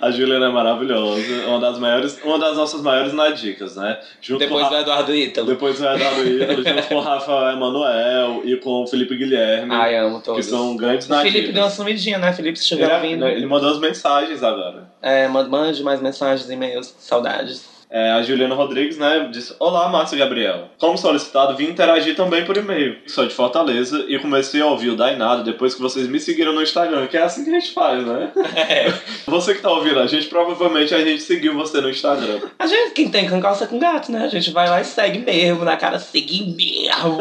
A 0.00 0.10
Juliana 0.10 0.46
é 0.46 0.48
maravilhosa, 0.50 1.46
uma 1.46 1.58
das 1.60 1.78
maiores, 1.78 2.18
uma 2.24 2.38
das 2.38 2.56
nossas 2.56 2.80
maiores 2.82 3.12
nadicas, 3.12 3.76
né? 3.76 3.98
Junto 4.20 4.38
Depois 4.40 4.66
com 4.68 4.74
Ra- 4.74 4.80
Eduardo 4.80 5.14
Ítalo. 5.14 5.46
depois 5.46 5.78
do 5.78 5.86
Eduardo 5.86 6.22
Ítalo, 6.28 6.62
junto 6.64 6.82
com 6.88 6.94
o 6.96 7.00
Rafael 7.00 7.56
Emanuel 7.56 8.42
e 8.44 8.56
com 8.56 8.82
o 8.82 8.86
Felipe 8.86 9.16
Guilherme, 9.16 9.74
Ai, 9.74 9.96
amo 9.96 10.18
que 10.18 10.24
todos. 10.26 10.46
são 10.46 10.76
grandes 10.76 11.06
O 11.06 11.14
Felipe 11.14 11.30
nadicas. 11.32 11.54
deu 11.54 11.62
uma 11.64 11.70
sumidinha, 11.70 12.18
né? 12.18 12.32
Felipe, 12.32 12.58
se 12.58 12.74
ele, 12.74 12.82
estiver 12.82 12.96
ouvindo. 12.96 13.26
ele 13.26 13.46
mandou 13.46 13.70
as 13.70 13.78
mensagens 13.78 14.42
agora. 14.42 14.84
É, 15.02 15.26
mande- 15.28 15.50
mande 15.50 15.82
mais 15.82 16.00
mensagens, 16.00 16.50
e-mails, 16.50 16.94
saudades. 16.98 17.75
É, 17.88 18.10
a 18.10 18.22
Juliana 18.22 18.54
Rodrigues, 18.54 18.98
né, 18.98 19.28
disse: 19.30 19.54
Olá, 19.60 19.88
Márcio 19.88 20.18
Gabriel. 20.18 20.70
Como 20.78 20.98
solicitado, 20.98 21.56
vim 21.56 21.68
interagir 21.68 22.16
também 22.16 22.44
por 22.44 22.56
e-mail. 22.56 22.98
Sou 23.06 23.26
de 23.26 23.32
Fortaleza 23.32 24.04
e 24.08 24.18
comecei 24.18 24.60
a 24.60 24.66
ouvir 24.66 24.90
o 24.90 24.96
Dainado 24.96 25.44
depois 25.44 25.74
que 25.74 25.80
vocês 25.80 26.08
me 26.08 26.18
seguiram 26.18 26.52
no 26.52 26.62
Instagram, 26.62 27.06
que 27.06 27.16
é 27.16 27.22
assim 27.22 27.44
que 27.44 27.50
a 27.50 27.60
gente 27.60 27.72
faz, 27.72 28.04
né? 28.04 28.32
É. 28.56 28.92
Você 29.26 29.54
que 29.54 29.62
tá 29.62 29.70
ouvindo 29.70 30.00
a 30.00 30.06
gente, 30.06 30.26
provavelmente 30.26 30.94
a 30.94 31.04
gente 31.04 31.22
seguiu 31.22 31.54
você 31.54 31.80
no 31.80 31.90
Instagram. 31.90 32.40
A 32.58 32.66
gente, 32.66 32.92
quem 32.92 33.10
tem 33.10 33.28
calça 33.40 33.66
com 33.66 33.78
gato, 33.78 34.10
né? 34.10 34.24
A 34.24 34.28
gente 34.28 34.50
vai 34.50 34.68
lá 34.68 34.80
e 34.80 34.84
segue 34.84 35.18
mesmo, 35.18 35.64
na 35.64 35.76
cara, 35.76 35.98
segue 35.98 36.54
mesmo. 36.54 37.18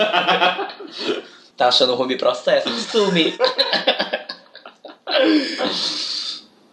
tá 1.58 1.68
achando 1.68 1.96
ruim 1.96 2.18
processo? 2.18 2.70
Sume. 2.70 3.36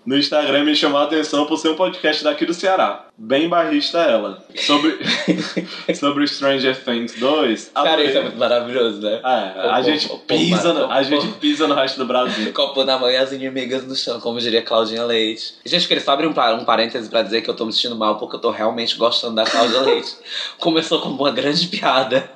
No 0.04 0.18
Instagram 0.18 0.64
me 0.64 0.74
chamou 0.74 1.00
a 1.00 1.04
atenção 1.04 1.46
por 1.46 1.56
ser 1.56 1.68
um 1.68 1.76
podcast 1.76 2.24
daqui 2.24 2.44
do 2.44 2.52
Ceará. 2.52 3.06
Bem 3.16 3.48
barrista 3.48 3.98
ela. 3.98 4.42
Sobre, 4.56 4.98
sobre 5.94 6.26
Stranger 6.26 6.82
Things 6.82 7.14
2. 7.18 7.70
Cara, 7.74 8.02
isso 8.02 8.18
é 8.18 8.22
muito 8.22 8.38
maravilhoso, 8.38 9.00
né? 9.00 9.20
É, 9.22 9.66
O 9.66 9.70
a 9.70 9.82
gente 9.82 10.10
o 10.10 10.18
pisa, 10.18 10.72
no, 10.72 10.90
a 10.90 11.02
gente 11.02 11.28
pisa 11.34 11.68
no 11.68 11.74
resto 11.74 11.98
do 11.98 12.06
Brasil. 12.06 12.50
Copo 12.54 12.82
na 12.84 12.98
mão 12.98 13.10
e 13.10 13.16
as 13.16 13.30
inimigas 13.30 13.86
no 13.86 13.94
chão, 13.94 14.18
como 14.18 14.40
diria 14.40 14.62
Claudinha 14.62 15.04
Leite. 15.04 15.54
Gente, 15.64 15.86
queria 15.86 16.02
só 16.02 16.12
abrir 16.12 16.26
um, 16.26 16.30
um 16.30 16.64
parêntese 16.64 17.08
pra 17.08 17.22
dizer 17.22 17.42
que 17.42 17.50
eu 17.50 17.54
tô 17.54 17.66
me 17.66 17.72
sentindo 17.72 17.94
mal 17.96 18.16
porque 18.16 18.36
eu 18.36 18.40
tô 18.40 18.50
realmente 18.50 18.96
gostando 18.96 19.36
da 19.36 19.44
Cláudia 19.44 19.80
Leite. 19.82 20.16
Começou 20.58 21.00
como 21.00 21.16
uma 21.22 21.30
grande 21.30 21.66
piada, 21.68 22.28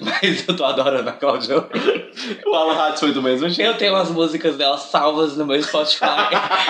mas 0.00 0.48
eu 0.48 0.56
tô 0.56 0.64
adorando 0.64 1.08
a 1.08 1.12
Cláudia 1.12 1.56
Leite. 1.72 2.40
O 2.46 2.54
Alan 2.54 2.88
Hatch 2.88 3.00
foi 3.00 3.12
do 3.12 3.22
mesmo 3.22 3.48
jeito. 3.48 3.68
Eu 3.68 3.76
tenho 3.76 3.94
as 3.94 4.10
músicas 4.10 4.56
dela 4.56 4.76
salvas 4.78 5.36
no 5.36 5.46
meu 5.46 5.62
Spotify. 5.62 6.06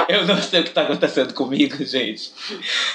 eu 0.08 0.26
não 0.26 0.36
sei 0.42 0.60
o 0.60 0.64
que 0.64 0.70
tá 0.70 0.82
acontecendo 0.82 1.32
comigo, 1.32 1.82
gente. 1.84 2.32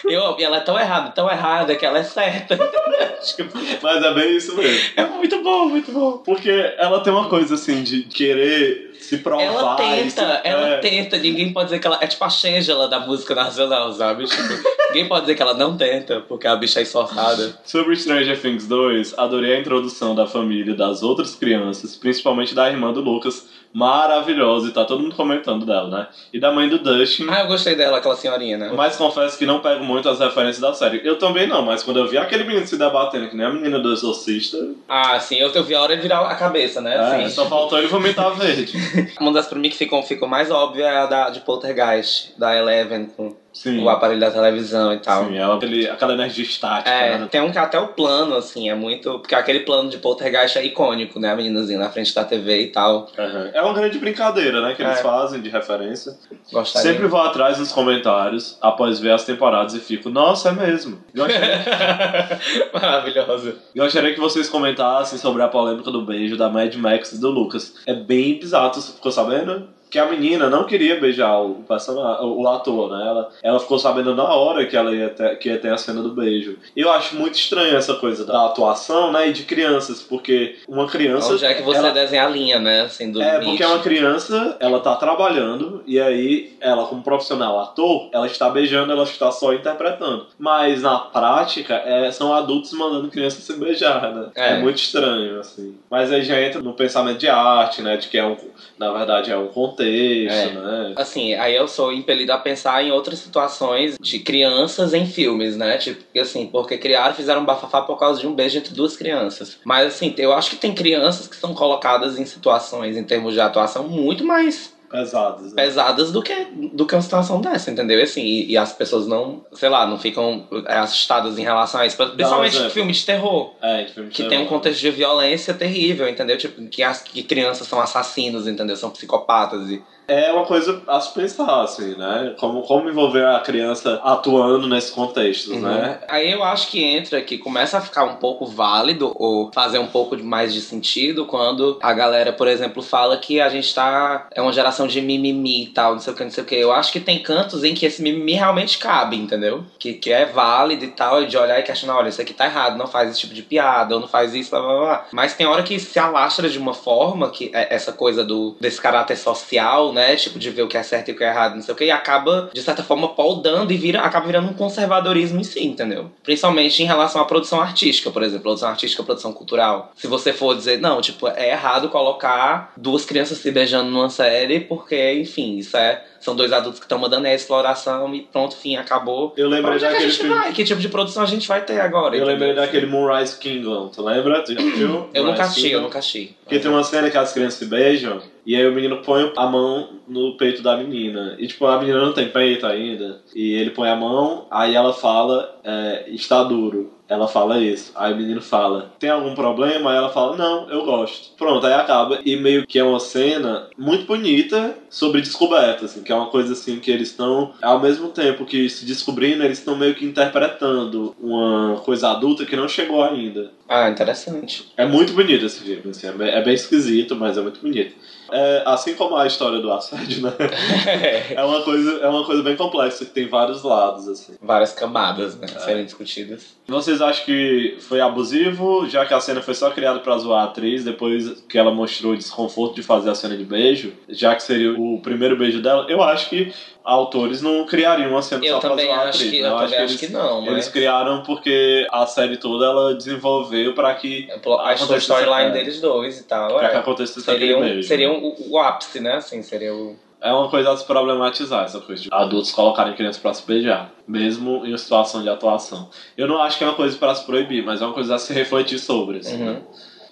Eu, 0.06 0.36
ela 0.40 0.57
é 0.58 0.62
tão 0.62 0.80
errada, 0.80 1.10
tão 1.12 1.30
errada 1.30 1.76
que 1.76 1.86
ela 1.86 2.00
é 2.00 2.04
certa. 2.04 2.58
tipo, 3.36 3.58
Mas 3.82 4.04
é 4.04 4.14
bem 4.14 4.36
isso 4.36 4.56
mesmo. 4.56 4.90
é 4.96 5.06
muito 5.06 5.42
bom, 5.44 5.66
muito 5.70 5.92
bom. 5.92 6.18
Porque 6.20 6.50
ela 6.78 7.00
tem 7.02 7.12
uma 7.14 7.30
coisa 7.30 7.56
assim 7.56 7.84
de 7.84 8.04
querer 8.04 8.96
se 9.00 9.18
provar. 9.20 9.44
Ela 9.44 9.76
tenta, 9.76 10.10
se- 10.26 10.42
ela 10.44 10.68
é. 10.70 10.78
tenta. 10.80 11.18
Ninguém 11.18 11.54
pode 11.54 11.68
dizer 11.68 11.80
que 11.80 11.88
ela. 11.88 11.98
É 12.02 12.08
tipo 12.08 12.24
a 12.24 12.30
Shangela 12.30 12.88
da 12.88 13.00
música 13.00 13.34
nacional, 13.36 13.92
sabe? 13.94 14.26
Tipo, 14.26 14.44
ninguém 14.90 15.08
pode 15.08 15.22
dizer 15.22 15.36
que 15.36 15.42
ela 15.42 15.54
não 15.54 15.78
tenta, 15.78 16.20
porque 16.22 16.48
a 16.48 16.56
bicha 16.56 16.80
é 16.80 16.84
esforçada. 16.84 17.58
Sobre 17.64 17.96
Stranger 17.96 18.40
Things 18.42 18.68
2, 18.68 19.18
adorei 19.18 19.56
a 19.56 19.60
introdução 19.60 20.14
da 20.16 20.26
família 20.28 20.74
das 20.76 21.04
outras 21.04 21.36
crianças, 21.36 21.96
principalmente 21.96 22.54
da 22.54 22.70
irmã 22.70 22.92
do 22.92 23.02
Lucas, 23.02 23.48
maravilhosa, 23.74 24.68
e 24.68 24.72
tá 24.72 24.86
todo 24.86 25.02
mundo 25.02 25.16
comentando 25.16 25.66
dela, 25.66 25.90
né? 25.90 26.08
E 26.34 26.40
da 26.40 26.52
mãe 26.52 26.68
do 26.70 26.80
Dustin. 26.80 27.28
Ah, 27.30 27.42
eu 27.42 27.48
gostei 27.48 27.76
dela, 27.76 27.98
aquela 27.98 28.16
senhorinha, 28.16 28.58
né? 28.58 28.72
Mas 28.76 28.96
confesso 28.96 29.38
que 29.38 29.46
não 29.46 29.60
pego 29.60 29.84
muito 29.84 30.10
as 30.10 30.20
referências 30.20 30.60
da 30.60 30.74
série. 30.74 31.02
Eu 31.04 31.18
também 31.18 31.48
não, 31.48 31.62
mas 31.62 31.84
quando 31.84 31.98
eu 32.00 32.08
vi 32.08 32.18
aquele 32.18 32.44
menino 32.44 32.66
se 32.68 32.78
debatendo, 32.78 33.30
que 33.30 33.36
nem 33.36 33.46
a 33.46 33.50
menina 33.52 33.80
do 33.80 33.92
Exorcista, 33.94 34.58
Ah, 34.88 35.20
sim, 35.20 35.38
eu, 35.38 35.50
eu 35.52 35.64
vi 35.64 35.76
a 35.76 35.82
hora 35.82 35.96
de 35.96 36.02
virar 36.02 36.22
a 36.22 36.36
cabeça, 36.36 36.82
né? 36.82 36.96
é, 36.96 37.00
Assim. 37.00 37.30
só 37.30 37.46
faltou 37.46 37.78
ele 37.78 37.88
vomitar 37.88 38.34
verde. 38.36 38.74
Uma 39.20 39.32
das 39.34 39.48
pra 39.48 39.58
mim 39.60 39.70
que 39.70 39.78
ficou, 39.78 40.02
ficou 40.04 40.28
mais 40.28 40.50
óbvia 40.52 40.86
é 40.86 40.98
a 40.98 41.06
da, 41.06 41.30
de 41.30 41.40
Poltergeist, 41.42 42.32
da 42.38 42.56
Eleven, 42.56 43.06
com 43.16 43.36
Sim. 43.58 43.84
o 43.84 43.90
aparelho 43.90 44.20
da 44.20 44.30
televisão 44.30 44.94
e 44.94 45.00
tal. 45.00 45.26
Sim, 45.26 45.36
ela, 45.38 45.56
aquele, 45.56 45.90
aquela 45.90 46.14
energia 46.14 46.44
estática. 46.44 46.90
É, 46.92 47.18
né? 47.18 47.28
tem 47.30 47.42
um 47.42 47.52
que 47.52 47.58
até 47.58 47.80
o 47.80 47.88
plano, 47.88 48.36
assim, 48.36 48.70
é 48.70 48.76
muito. 48.76 49.18
Porque 49.18 49.34
aquele 49.34 49.62
plano 49.62 49.90
de 49.90 49.98
poltergeist 49.98 50.58
é 50.60 50.64
icônico, 50.64 51.20
né? 51.20 51.32
A 51.32 51.36
meninazinha 51.36 51.80
na 51.80 51.90
frente 51.90 52.14
da 52.14 52.24
TV 52.24 52.62
e 52.62 52.68
tal. 52.68 53.10
Aham. 53.18 53.50
É 53.54 53.62
uma 53.62 53.74
grande 53.74 53.98
brincadeira, 53.98 54.62
né? 54.62 54.76
Que 54.76 54.84
eles 54.84 55.00
É. 55.00 55.02
fazem 55.02 55.42
de 55.42 55.50
referência. 55.50 56.16
Gostaria. 56.54 56.92
Sempre 56.92 57.08
vou 57.08 57.20
atrás 57.20 57.58
nos 57.58 57.72
comentários 57.72 58.58
após 58.62 59.00
ver 59.00 59.12
as 59.12 59.26
temporadas 59.26 59.74
e 59.74 59.80
fico, 59.80 60.10
nossa, 60.10 60.50
é 60.50 60.52
mesmo. 60.52 61.00
Gostaria, 61.16 61.58
Maravilhoso. 62.74 63.56
gostaria 63.76 64.14
que 64.14 64.20
vocês 64.20 64.48
comentassem 64.50 65.18
sobre 65.18 65.42
a 65.42 65.48
polêmica 65.48 65.90
do 65.92 66.04
beijo 66.06 66.38
da 66.38 66.48
Mad 66.50 66.74
Max 66.76 67.12
e 67.14 67.20
do 67.20 67.30
Lucas. 67.30 67.74
É 67.86 67.94
bem 67.94 68.38
bizarro, 68.40 68.74
ficou 68.82 69.12
sabendo? 69.12 69.68
Que 69.90 70.00
a 70.00 70.06
menina 70.06 70.50
não 70.50 70.66
queria 70.66 71.00
beijar 71.00 71.40
o 71.42 71.64
personagem, 71.68 72.26
o 72.26 72.48
ator, 72.48 72.90
né? 72.92 73.08
Ela, 73.08 73.30
ela 73.42 73.60
ficou 73.60 73.80
sabendo 73.80 74.14
na 74.16 74.26
hora 74.34 74.66
que 74.66 74.76
ela 74.76 74.94
ia 74.94 75.10
ter, 75.10 75.38
que 75.40 75.50
ia 75.50 75.58
ter 75.58 75.72
a 75.72 75.78
cena 75.78 76.02
do 76.02 76.10
beijo. 76.12 76.58
E 76.76 76.82
eu 76.82 76.92
acho 76.92 77.16
muito 77.16 77.36
estranho 77.36 77.76
essa 77.76 77.96
coisa 77.96 78.26
da 78.26 78.46
atuação, 78.46 79.12
né? 79.12 79.30
E 79.30 79.34
de 79.34 79.44
crianças, 79.44 80.02
porque 80.02 80.58
uma 80.68 80.88
criança. 80.88 81.34
Onde 81.34 81.46
é 81.46 81.54
que 81.54 81.62
você 81.64 81.80
ela- 81.80 81.92
desenha 81.92 82.26
a 82.26 82.30
linha, 82.30 82.60
né? 82.60 82.82
Assim, 82.82 83.12
do 83.12 83.22
É, 83.22 83.40
porque 83.40 83.64
uma 83.64 83.80
criança, 83.80 84.58
ela 84.60 84.80
tá 84.80 84.96
trabalhando 84.96 85.84
e 85.86 86.00
aí 86.00 86.56
ela, 86.60 86.86
como 86.86 87.02
profissional 87.02 87.60
ator, 87.60 88.10
ela 88.12 88.28
está 88.28 88.50
beijando, 88.50 88.92
ela 88.92 89.04
está 89.04 89.32
só 89.32 89.54
interpretando. 89.54 90.28
Mas 90.38 90.82
na 90.82 91.00
prática, 91.00 91.76
é, 91.76 92.12
são 92.12 92.34
adultos 92.34 92.74
mandando 92.74 93.08
crianças 93.10 93.44
se 93.44 93.54
beijar, 93.54 94.14
né? 94.14 94.30
É. 94.36 94.48
É. 94.54 94.60
muito 94.60 94.78
estranho, 94.78 95.40
assim. 95.40 95.78
Mas 95.90 96.12
aí 96.12 96.24
já 96.24 96.42
entra 96.42 96.62
no 96.62 96.74
pensamento 96.74 97.18
de 97.20 97.28
arte, 97.30 97.82
né? 97.82 97.98
De 97.98 98.08
que 98.08 98.18
é 98.18 98.26
um, 98.26 98.36
na 98.78 98.92
verdade, 98.92 99.32
é 99.32 99.38
um 99.38 99.48
contexto, 99.48 99.77
É. 99.84 100.50
né? 100.50 100.94
Assim, 100.96 101.34
aí 101.36 101.56
eu 101.56 101.68
sou 101.68 101.94
impelido 101.94 102.32
a 102.32 102.38
pensar 102.38 102.84
em 102.84 102.92
outras 102.92 103.20
situações 103.20 103.98
de 104.00 104.20
crianças 104.20 104.94
em 104.94 105.06
filmes, 105.06 105.56
né? 105.56 105.78
Tipo, 105.78 106.04
assim, 106.20 106.48
porque 106.48 106.78
criaram, 106.78 107.14
fizeram 107.14 107.42
um 107.42 107.46
bafafá 107.46 107.82
por 107.82 107.98
causa 107.98 108.20
de 108.20 108.28
um 108.28 108.34
beijo 108.34 108.58
entre 108.58 108.74
duas 108.74 108.96
crianças. 108.96 109.58
Mas 109.64 109.88
assim, 109.88 110.14
eu 110.18 110.34
acho 110.34 110.52
que 110.52 110.56
tem 110.58 110.74
crianças 110.74 111.28
que 111.28 111.36
são 111.36 111.54
colocadas 111.54 112.20
em 112.20 112.26
situações, 112.26 112.98
em 112.98 113.04
termos 113.04 113.34
de 113.34 113.42
atuação, 113.42 113.88
muito 113.88 114.26
mais 114.26 114.77
Pesados, 114.90 115.54
né? 115.54 115.64
pesadas 115.64 116.12
do 116.12 116.24
que, 116.24 116.34
do 116.74 116.86
que 116.86 116.96
uma 116.96 117.02
situação 117.02 117.42
dessa, 117.42 117.70
entendeu? 117.70 118.00
E, 118.00 118.04
Assim, 118.04 118.22
e, 118.22 118.52
e 118.52 118.58
as 118.58 118.72
pessoas 118.72 119.06
não, 119.06 119.46
sei 119.52 119.68
lá, 119.68 119.86
não 119.86 120.00
ficam 120.00 120.48
é, 120.66 120.78
assustadas 120.78 121.38
em 121.38 121.44
relação 121.44 121.82
a 121.82 121.86
isso. 121.86 121.98
Principalmente 121.98 122.54
em 122.54 122.58
exemplo. 122.58 122.74
filme 122.74 122.94
de 122.94 123.06
terror. 123.06 123.54
É, 123.62 123.86
filme 123.86 124.10
de 124.10 124.16
Que 124.16 124.24
terror. 124.24 124.30
tem 124.30 124.40
um 124.40 124.48
contexto 124.48 124.80
de 124.80 124.92
violência 124.92 125.54
terrível, 125.54 126.08
entendeu? 126.08 126.38
Tipo, 126.38 126.66
que, 126.68 126.82
as, 126.82 127.02
que 127.02 127.22
crianças 127.22 127.68
são 127.68 127.82
assassinos, 127.82 128.48
entendeu? 128.48 128.76
São 128.76 128.90
psicopatas 128.90 129.70
e. 129.70 129.84
É 130.08 130.32
uma 130.32 130.46
coisa 130.46 130.82
a 130.88 131.02
se 131.02 131.14
pensar, 131.14 131.64
assim, 131.64 131.96
né? 131.98 132.34
Como, 132.40 132.62
como 132.64 132.90
envolver 132.90 133.26
a 133.26 133.40
criança 133.42 134.00
atuando 134.04 134.68
nesses 134.68 134.90
contextos, 134.92 135.54
Uhum. 135.56 135.62
né? 135.62 136.00
Aí 136.08 136.32
eu 136.32 136.44
acho 136.44 136.68
que 136.70 136.82
entra 136.84 137.22
que 137.22 137.38
começa 137.38 137.78
a 137.78 137.82
ficar 137.82 138.06
um 138.06 138.16
pouco 138.16 138.46
válido 138.46 139.12
ou 139.16 139.52
fazer 139.54 139.80
um 139.80 139.88
pouco 139.88 140.16
de- 140.16 140.24
mais 140.24 140.54
de 140.54 140.62
sentido 140.62 141.26
quando 141.26 141.78
a 141.82 141.92
galera, 141.94 142.32
por 142.32 142.48
exemplo, 142.48 142.82
fala 142.82 143.18
que 143.18 143.42
a 143.42 143.50
gente 143.50 143.74
tá. 143.76 144.28
É 144.34 144.42
uma 144.42 144.54
geração 144.54 144.88
de 144.88 145.02
mimimi 145.02 145.64
e 145.64 145.68
tal, 145.68 145.94
não 145.94 146.00
sei 146.00 146.14
o 146.14 146.16
que, 146.16 146.24
não 146.24 146.32
sei 146.32 146.44
o 146.44 146.48
que. 146.48 146.56
Eu 146.56 146.72
acho 146.72 146.92
que 146.92 147.00
tem 147.00 147.22
cantos 147.22 147.64
em 147.66 147.74
que 147.74 147.86
esse 147.86 148.02
mimimi 148.02 148.34
realmente 148.34 148.78
cabe, 148.78 149.18
entendeu? 149.18 149.64
Que, 149.78 149.94
que 149.94 150.12
é 150.12 150.26
válido 150.26 150.86
e 150.86 150.90
tal, 150.90 151.22
e 151.24 151.26
de 151.28 151.38
olhar 151.38 151.60
e 151.60 151.64
questionar, 151.64 151.98
olha, 151.98 152.10
isso 152.10 152.22
aqui 152.22 152.34
tá 152.34 152.46
errado, 152.46 152.78
não 152.78 152.88
faz 152.88 153.12
esse 153.12 153.20
tipo 153.20 153.34
de 153.34 153.42
piada, 153.42 153.96
ou 153.96 154.00
não 154.02 154.08
faz 154.08 154.34
isso, 154.34 154.52
blá 154.52 154.62
blá 154.62 154.78
blá. 154.80 155.06
Mas 155.12 155.34
tem 155.34 155.46
hora 155.46 155.64
que 155.64 155.78
se 155.80 156.00
alastra 156.00 156.50
de 156.50 156.58
uma 156.58 156.74
forma 156.74 157.30
que 157.30 157.52
é 157.54 157.74
essa 157.76 157.92
coisa 157.92 158.24
do 158.24 158.56
desse 158.62 158.80
caráter 158.82 159.18
social, 159.18 159.92
né? 159.98 160.16
Tipo, 160.16 160.38
de 160.38 160.50
ver 160.52 160.62
o 160.62 160.68
que 160.68 160.78
é 160.78 160.84
certo 160.84 161.10
e 161.10 161.12
o 161.12 161.18
que 161.18 161.24
é 161.24 161.28
errado, 161.28 161.56
não 161.56 161.62
sei 161.62 161.74
o 161.74 161.78
que, 161.78 161.86
e 161.86 161.92
acaba, 161.92 162.50
de 162.54 162.62
certa 162.62 162.84
forma, 162.84 163.10
poldando 163.10 163.74
e 163.74 163.78
vira, 163.78 164.02
acaba 164.02 164.28
virando 164.28 164.50
um 164.50 164.54
conservadorismo 164.54 165.40
em 165.40 165.44
si, 165.44 165.66
entendeu? 165.66 166.12
Principalmente 166.24 166.82
em 166.84 166.86
relação 166.86 167.20
à 167.20 167.26
produção 167.26 167.60
artística, 167.60 168.12
por 168.12 168.22
exemplo, 168.22 168.44
produção 168.44 168.70
artística, 168.70 169.04
produção 169.04 169.34
cultural. 169.34 169.92
Se 169.96 170.08
você 170.08 170.32
for 170.32 170.56
dizer, 170.56 170.80
não, 170.80 171.02
tipo, 171.02 171.28
é 171.28 171.50
errado 171.50 171.90
colocar 171.90 172.74
duas 172.78 173.04
crianças 173.04 173.40
se 173.40 173.52
beijando 173.52 173.90
numa 173.90 174.10
série, 174.10 174.60
porque, 174.60 175.14
enfim, 175.14 175.58
isso 175.58 175.76
é. 175.76 176.04
São 176.20 176.36
dois 176.36 176.52
adultos 176.52 176.80
que 176.80 176.86
estão 176.86 176.98
mandando 177.00 177.28
é 177.28 177.36
exploração 177.36 178.14
e 178.14 178.22
pronto, 178.22 178.56
fim, 178.56 178.76
acabou. 178.76 179.34
Eu 179.38 179.48
lembrei 179.50 179.76
onde 179.76 179.86
é 179.86 179.88
que 179.88 179.94
a 179.94 179.98
daquele 179.98 180.12
gente 180.12 180.22
filme. 180.22 180.36
vai? 180.36 180.54
Que 180.54 180.64
tipo 180.64 180.82
de 180.82 180.90
produção 180.90 181.24
a 181.24 181.26
gente 181.26 181.48
vai 181.48 181.64
ter 181.64 181.80
agora? 181.80 182.16
Eu 182.16 182.24
entendeu? 182.24 182.48
lembrei 182.48 182.54
daquele 182.54 182.86
Moonrise 182.86 183.38
Kingdom, 183.38 183.90
tu 183.90 184.04
lembra? 184.04 184.44
Tu 184.44 184.54
já 184.54 184.62
viu? 184.62 185.10
Eu 185.14 185.24
nunca 185.24 185.44
assisti, 185.44 185.72
eu 185.72 185.82
nunca 185.82 186.00
assisti. 186.00 186.36
Porque 186.44 186.60
tem 186.60 186.72
uma 186.72 186.84
cena 186.84 187.10
que 187.10 187.18
as 187.18 187.34
crianças 187.34 187.60
se 187.60 187.66
beijam 187.66 188.22
e 188.46 188.56
aí 188.56 188.66
o 188.66 188.72
menino 188.72 188.98
põe 188.98 189.32
a 189.36 189.46
mão 189.46 189.90
no 190.08 190.38
peito 190.38 190.62
da 190.62 190.78
menina. 190.78 191.36
E 191.38 191.48
tipo, 191.48 191.66
a 191.66 191.78
menina 191.80 192.00
não 192.00 192.14
tem 192.14 192.30
peito 192.30 192.66
ainda. 192.66 193.22
E 193.36 193.54
ele 193.54 193.72
põe 193.72 193.90
a 193.90 193.96
mão, 193.96 194.46
aí 194.50 194.74
ela 194.74 194.94
fala, 194.94 195.60
é, 195.64 196.06
está 196.08 196.44
duro. 196.44 196.94
Ela 197.10 197.28
fala 197.28 197.60
isso. 197.60 197.92
Aí 197.96 198.14
o 198.14 198.18
menino 198.18 198.42
fala, 198.42 198.94
tem 199.00 199.10
algum 199.10 199.34
problema? 199.34 199.92
Aí 199.92 199.98
ela 199.98 200.10
fala, 200.10 200.36
não, 200.36 200.70
eu 200.70 200.84
gosto. 200.84 201.36
Pronto, 201.38 201.66
aí 201.66 201.74
acaba. 201.74 202.20
E 202.26 202.36
meio 202.36 202.66
que 202.66 202.78
é 202.78 202.84
uma 202.84 203.00
cena 203.00 203.68
muito 203.78 204.06
bonita 204.06 204.76
sobre 204.90 205.22
descoberta, 205.22 205.86
assim, 205.86 206.04
que 206.04 206.12
é 206.12 206.16
uma 206.16 206.28
coisa 206.28 206.54
assim 206.54 206.80
que 206.80 206.92
eles 206.92 207.10
estão, 207.10 207.54
ao 207.62 207.80
mesmo 207.80 208.10
tempo 208.10 208.46
que 208.46 208.70
se 208.70 208.86
descobrindo, 208.86 209.44
eles 209.44 209.60
estão 209.60 209.76
meio 209.78 209.96
que 209.96 210.06
interpretando 210.06 211.16
uma 211.20 211.78
coisa 211.78 212.10
adulta 212.10 212.46
que 212.46 212.56
não 212.56 212.68
chegou 212.68 213.04
ainda. 213.04 213.52
Ah, 213.68 213.90
interessante. 213.90 214.72
É 214.76 214.86
muito 214.86 215.14
bonito 215.14 215.46
esse 215.46 215.62
filme, 215.62 215.92
assim, 215.92 216.08
é, 216.08 216.12
bem, 216.12 216.30
é 216.30 216.44
bem 216.44 216.54
esquisito, 216.54 217.16
mas 217.16 217.38
é 217.38 217.42
muito 217.42 217.62
bonito. 217.62 217.96
É, 218.32 218.64
assim 218.66 218.94
como 218.96 219.16
a 219.16 219.26
história 219.28 219.60
do 219.60 219.72
assédio, 219.72 220.22
né? 220.24 220.34
É 221.36 221.44
uma 221.44 221.62
coisa, 221.62 222.00
é 222.02 222.08
uma 222.08 222.24
coisa 222.26 222.42
bem 222.44 222.56
complexa, 222.56 223.06
que 223.06 223.12
tem 223.12 223.28
vários 223.28 223.64
lados, 223.64 224.08
assim. 224.08 224.36
Várias 224.42 224.74
camadas, 224.74 225.38
né? 225.38 225.48
É. 225.56 225.60
Serem 225.60 225.86
discutidas. 225.86 226.56
Vocês 226.68 227.02
acham 227.02 227.26
que 227.26 227.78
foi 227.80 228.02
abusivo, 228.02 228.88
já 228.90 229.06
que 229.06 229.14
a 229.14 229.20
cena 229.20 229.42
foi 229.42 229.54
só 229.54 229.70
criada 229.70 230.00
pra 230.00 230.18
zoar 230.18 230.42
a 230.42 230.46
atriz, 230.46 230.84
depois 230.84 231.42
que 231.48 231.58
ela 231.58 231.72
mostrou 231.72 232.14
o 232.14 232.18
desconforto 232.18 232.76
de 232.76 232.84
fazer 232.84 233.10
a 233.10 233.16
cena 233.16 233.38
de 233.38 233.46
beijo, 233.46 233.94
já 234.10 234.36
que 234.36 234.44
seria 234.44 234.74
o 234.74 235.00
primeiro 235.02 235.38
beijo 235.38 235.62
dela? 235.62 235.86
Eu 235.90 236.02
acho 236.04 236.30
que 236.30 236.52
autores 236.84 237.42
não 237.42 237.66
criariam 237.66 238.12
uma 238.12 238.22
cena 238.22 238.46
Eu 238.46 238.62
só 238.62 238.74
pra 238.74 238.82
zoar 238.84 239.00
a 239.00 239.04
acho 239.10 239.18
atriz. 239.18 239.30
que, 239.32 239.42
né? 239.42 239.48
eu 239.48 239.52
também 239.52 239.66
acho 239.66 239.76
eles, 239.76 240.00
que 240.00 240.08
não, 240.08 240.42
mas. 240.42 240.52
eles 240.54 240.68
criaram 240.70 241.22
porque 241.24 241.86
a 241.92 242.06
série 242.06 242.38
toda 242.38 242.66
ela 242.66 242.94
desenvolveu 242.96 243.74
pra 243.74 243.94
que, 243.96 244.28
A 244.62 244.74
storyline 244.74 245.42
essa- 245.48 245.50
deles 245.52 245.82
dois 245.82 246.20
e 246.20 246.24
tal. 246.24 246.58
pra 246.58 246.70
que 246.70 246.76
É. 246.76 246.80
acontecesse 246.80 247.22
Seria, 247.22 247.58
um, 247.58 247.62
beijo. 247.62 247.88
seria 247.88 248.10
um- 248.12 248.17
o, 248.18 248.52
o 248.52 248.60
ápice, 248.60 249.00
né? 249.00 249.16
Assim, 249.16 249.42
seria 249.42 249.74
o. 249.74 249.96
É 250.20 250.32
uma 250.34 250.50
coisa 250.50 250.72
a 250.72 250.78
se 250.78 250.84
problematizar, 250.86 251.66
essa 251.66 251.80
coisa 251.80 252.02
de 252.02 252.10
adultos 252.12 252.52
colocarem 252.52 252.96
crianças 252.96 253.22
pra 253.22 253.34
se 253.36 253.46
beijar, 253.46 253.92
mesmo 254.08 254.66
em 254.66 254.76
situação 254.76 255.22
de 255.22 255.30
atuação. 255.30 255.90
Eu 256.18 256.28
não 256.28 256.42
acho 256.42 256.58
que 256.58 256.64
é 256.64 256.68
uma 256.68 256.74
coisa 256.76 256.98
pra 256.98 257.14
se 257.14 257.24
proibir, 257.24 257.64
mas 257.64 257.82
é 257.82 257.86
uma 257.86 257.94
coisa 257.94 258.16
a 258.16 258.18
se 258.20 258.34
refletir 258.34 258.80
sobre, 258.80 259.20
assim, 259.20 259.38
né? 259.38 259.52
Uhum. 259.52 259.62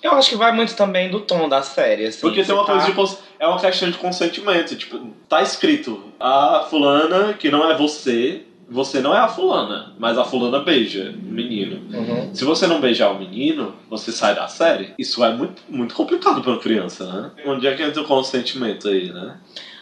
Eu 0.04 0.12
acho 0.12 0.30
que 0.30 0.36
vai 0.36 0.52
muito 0.52 0.76
também 0.76 1.10
do 1.10 1.22
tom 1.22 1.50
da 1.50 1.64
série, 1.64 2.06
assim. 2.06 2.22
Porque 2.22 2.44
tem 2.44 2.54
uma 2.54 2.64
Você 2.64 2.72
coisa 2.72 2.86
tá- 2.86 2.90
de. 2.92 2.96
cons- 2.96 3.18
É 3.40 3.48
uma 3.48 3.60
questão 3.60 3.90
de 3.90 3.98
consentimento. 3.98 4.76
Tipo, 4.76 5.00
tá 5.28 5.42
escrito 5.42 6.00
a 6.20 6.68
fulana 6.70 7.34
que 7.34 7.50
não 7.50 7.68
é 7.70 7.76
você 7.76 8.44
você 8.70 9.00
não 9.00 9.16
é 9.16 9.20
a 9.20 9.28
fulana, 9.28 9.94
mas 9.98 10.18
a 10.18 10.26
fulana 10.26 10.60
beija 10.60 11.14
o 11.14 11.32
menino. 11.32 11.82
Uhum. 11.96 12.34
Se 12.34 12.44
você 12.44 12.68
não 12.68 12.82
beijar 12.82 13.12
o 13.12 13.20
menino, 13.20 13.76
você 13.90 14.12
sai 14.12 14.36
da 14.36 14.48
série. 14.48 14.94
Isso 14.98 15.24
é 15.24 15.32
muito, 15.32 15.62
muito 15.70 15.94
complicado 15.94 16.42
pra 16.42 16.52
uma 16.52 16.60
criança, 16.60 17.06
né? 17.06 17.32
Onde 17.46 17.68
é 17.68 17.76
que 17.76 17.84
entra 17.84 18.02
o 18.02 18.06
consentimento 18.06 18.88
aí, 18.88 19.12
né? 19.12 19.38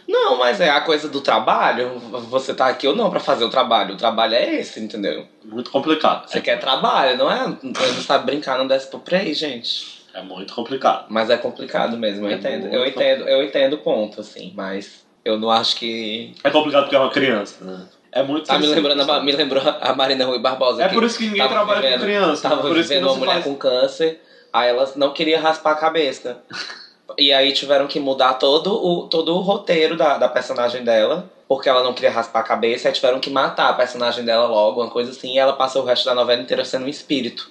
Não, 0.06 0.38
mas 0.38 0.60
é 0.60 0.68
a 0.68 0.82
coisa 0.82 1.08
do 1.08 1.20
trabalho. 1.20 1.98
Você 2.28 2.52
tá 2.52 2.66
aqui 2.66 2.86
ou 2.86 2.94
não 2.94 3.10
pra 3.10 3.20
fazer 3.20 3.44
o 3.44 3.50
trabalho. 3.50 3.94
O 3.94 3.96
trabalho 3.96 4.34
é 4.34 4.56
esse, 4.56 4.78
entendeu? 4.78 5.26
Muito 5.44 5.70
complicado. 5.70 6.28
Você 6.28 6.40
quer 6.40 6.60
trabalho, 6.60 7.16
não 7.16 7.30
é? 7.30 7.56
Então 7.62 7.86
não 7.86 8.02
sabe 8.02 8.26
brincar 8.26 8.58
no 8.58 8.68
desktop 8.68 9.04
play, 9.04 9.32
gente. 9.32 10.04
É 10.12 10.22
muito 10.22 10.54
complicado. 10.54 11.06
Mas 11.08 11.30
é 11.30 11.36
complicado 11.36 11.96
mesmo, 11.96 12.26
eu 12.26 12.30
É 12.30 12.34
entendo. 12.34 12.66
Eu 12.66 12.86
entendo, 12.86 13.28
eu 13.28 13.42
entendo 13.42 13.72
o 13.74 13.78
ponto, 13.78 14.20
assim, 14.20 14.52
mas 14.54 15.04
eu 15.24 15.38
não 15.38 15.50
acho 15.50 15.76
que. 15.76 16.34
É 16.44 16.50
complicado 16.50 16.82
porque 16.82 16.96
é 16.96 16.98
uma 17.00 17.10
criança, 17.10 17.64
né? 17.64 17.86
É 18.14 18.22
muito 18.22 18.46
Tá 18.46 18.58
me 18.58 18.66
lembrando, 18.66 19.10
a- 19.10 19.20
me 19.20 19.32
lembrou 19.32 19.62
a 19.80 19.92
Marina 19.94 20.24
Rui 20.24 20.38
Barbosa. 20.38 20.84
É 20.84 20.88
por 20.88 21.02
isso 21.02 21.18
que 21.18 21.26
ninguém 21.26 21.48
trabalha 21.48 21.80
vivendo- 21.80 21.98
com 21.98 22.04
criança. 22.04 22.48
Tava 22.48 22.62
por 22.62 22.74
vivendo 22.74 23.04
uma 23.04 23.16
mulher 23.16 23.32
faz... 23.34 23.44
com 23.44 23.54
câncer, 23.56 24.20
aí 24.52 24.68
elas 24.68 24.94
não 24.94 25.12
queriam 25.12 25.40
raspar 25.42 25.72
a 25.72 25.74
cabeça. 25.74 26.38
E 27.18 27.32
aí 27.32 27.52
tiveram 27.52 27.86
que 27.88 27.98
mudar 27.98 28.34
todo 28.34 28.72
o, 28.72 29.08
todo 29.08 29.36
o 29.36 29.40
roteiro 29.40 29.96
da, 29.96 30.16
da 30.16 30.28
personagem 30.28 30.84
dela, 30.84 31.28
porque 31.48 31.68
ela 31.68 31.82
não 31.82 31.92
queria 31.92 32.10
raspar 32.10 32.40
a 32.40 32.44
cabeça, 32.44 32.88
aí 32.88 32.94
tiveram 32.94 33.18
que 33.20 33.30
matar 33.30 33.68
a 33.68 33.72
personagem 33.74 34.24
dela 34.24 34.46
logo, 34.46 34.80
uma 34.80 34.90
coisa 34.90 35.10
assim, 35.10 35.34
e 35.34 35.38
ela 35.38 35.52
passou 35.52 35.82
o 35.82 35.84
resto 35.84 36.04
da 36.06 36.14
novela 36.14 36.40
inteira 36.40 36.64
sendo 36.64 36.86
um 36.86 36.88
espírito. 36.88 37.50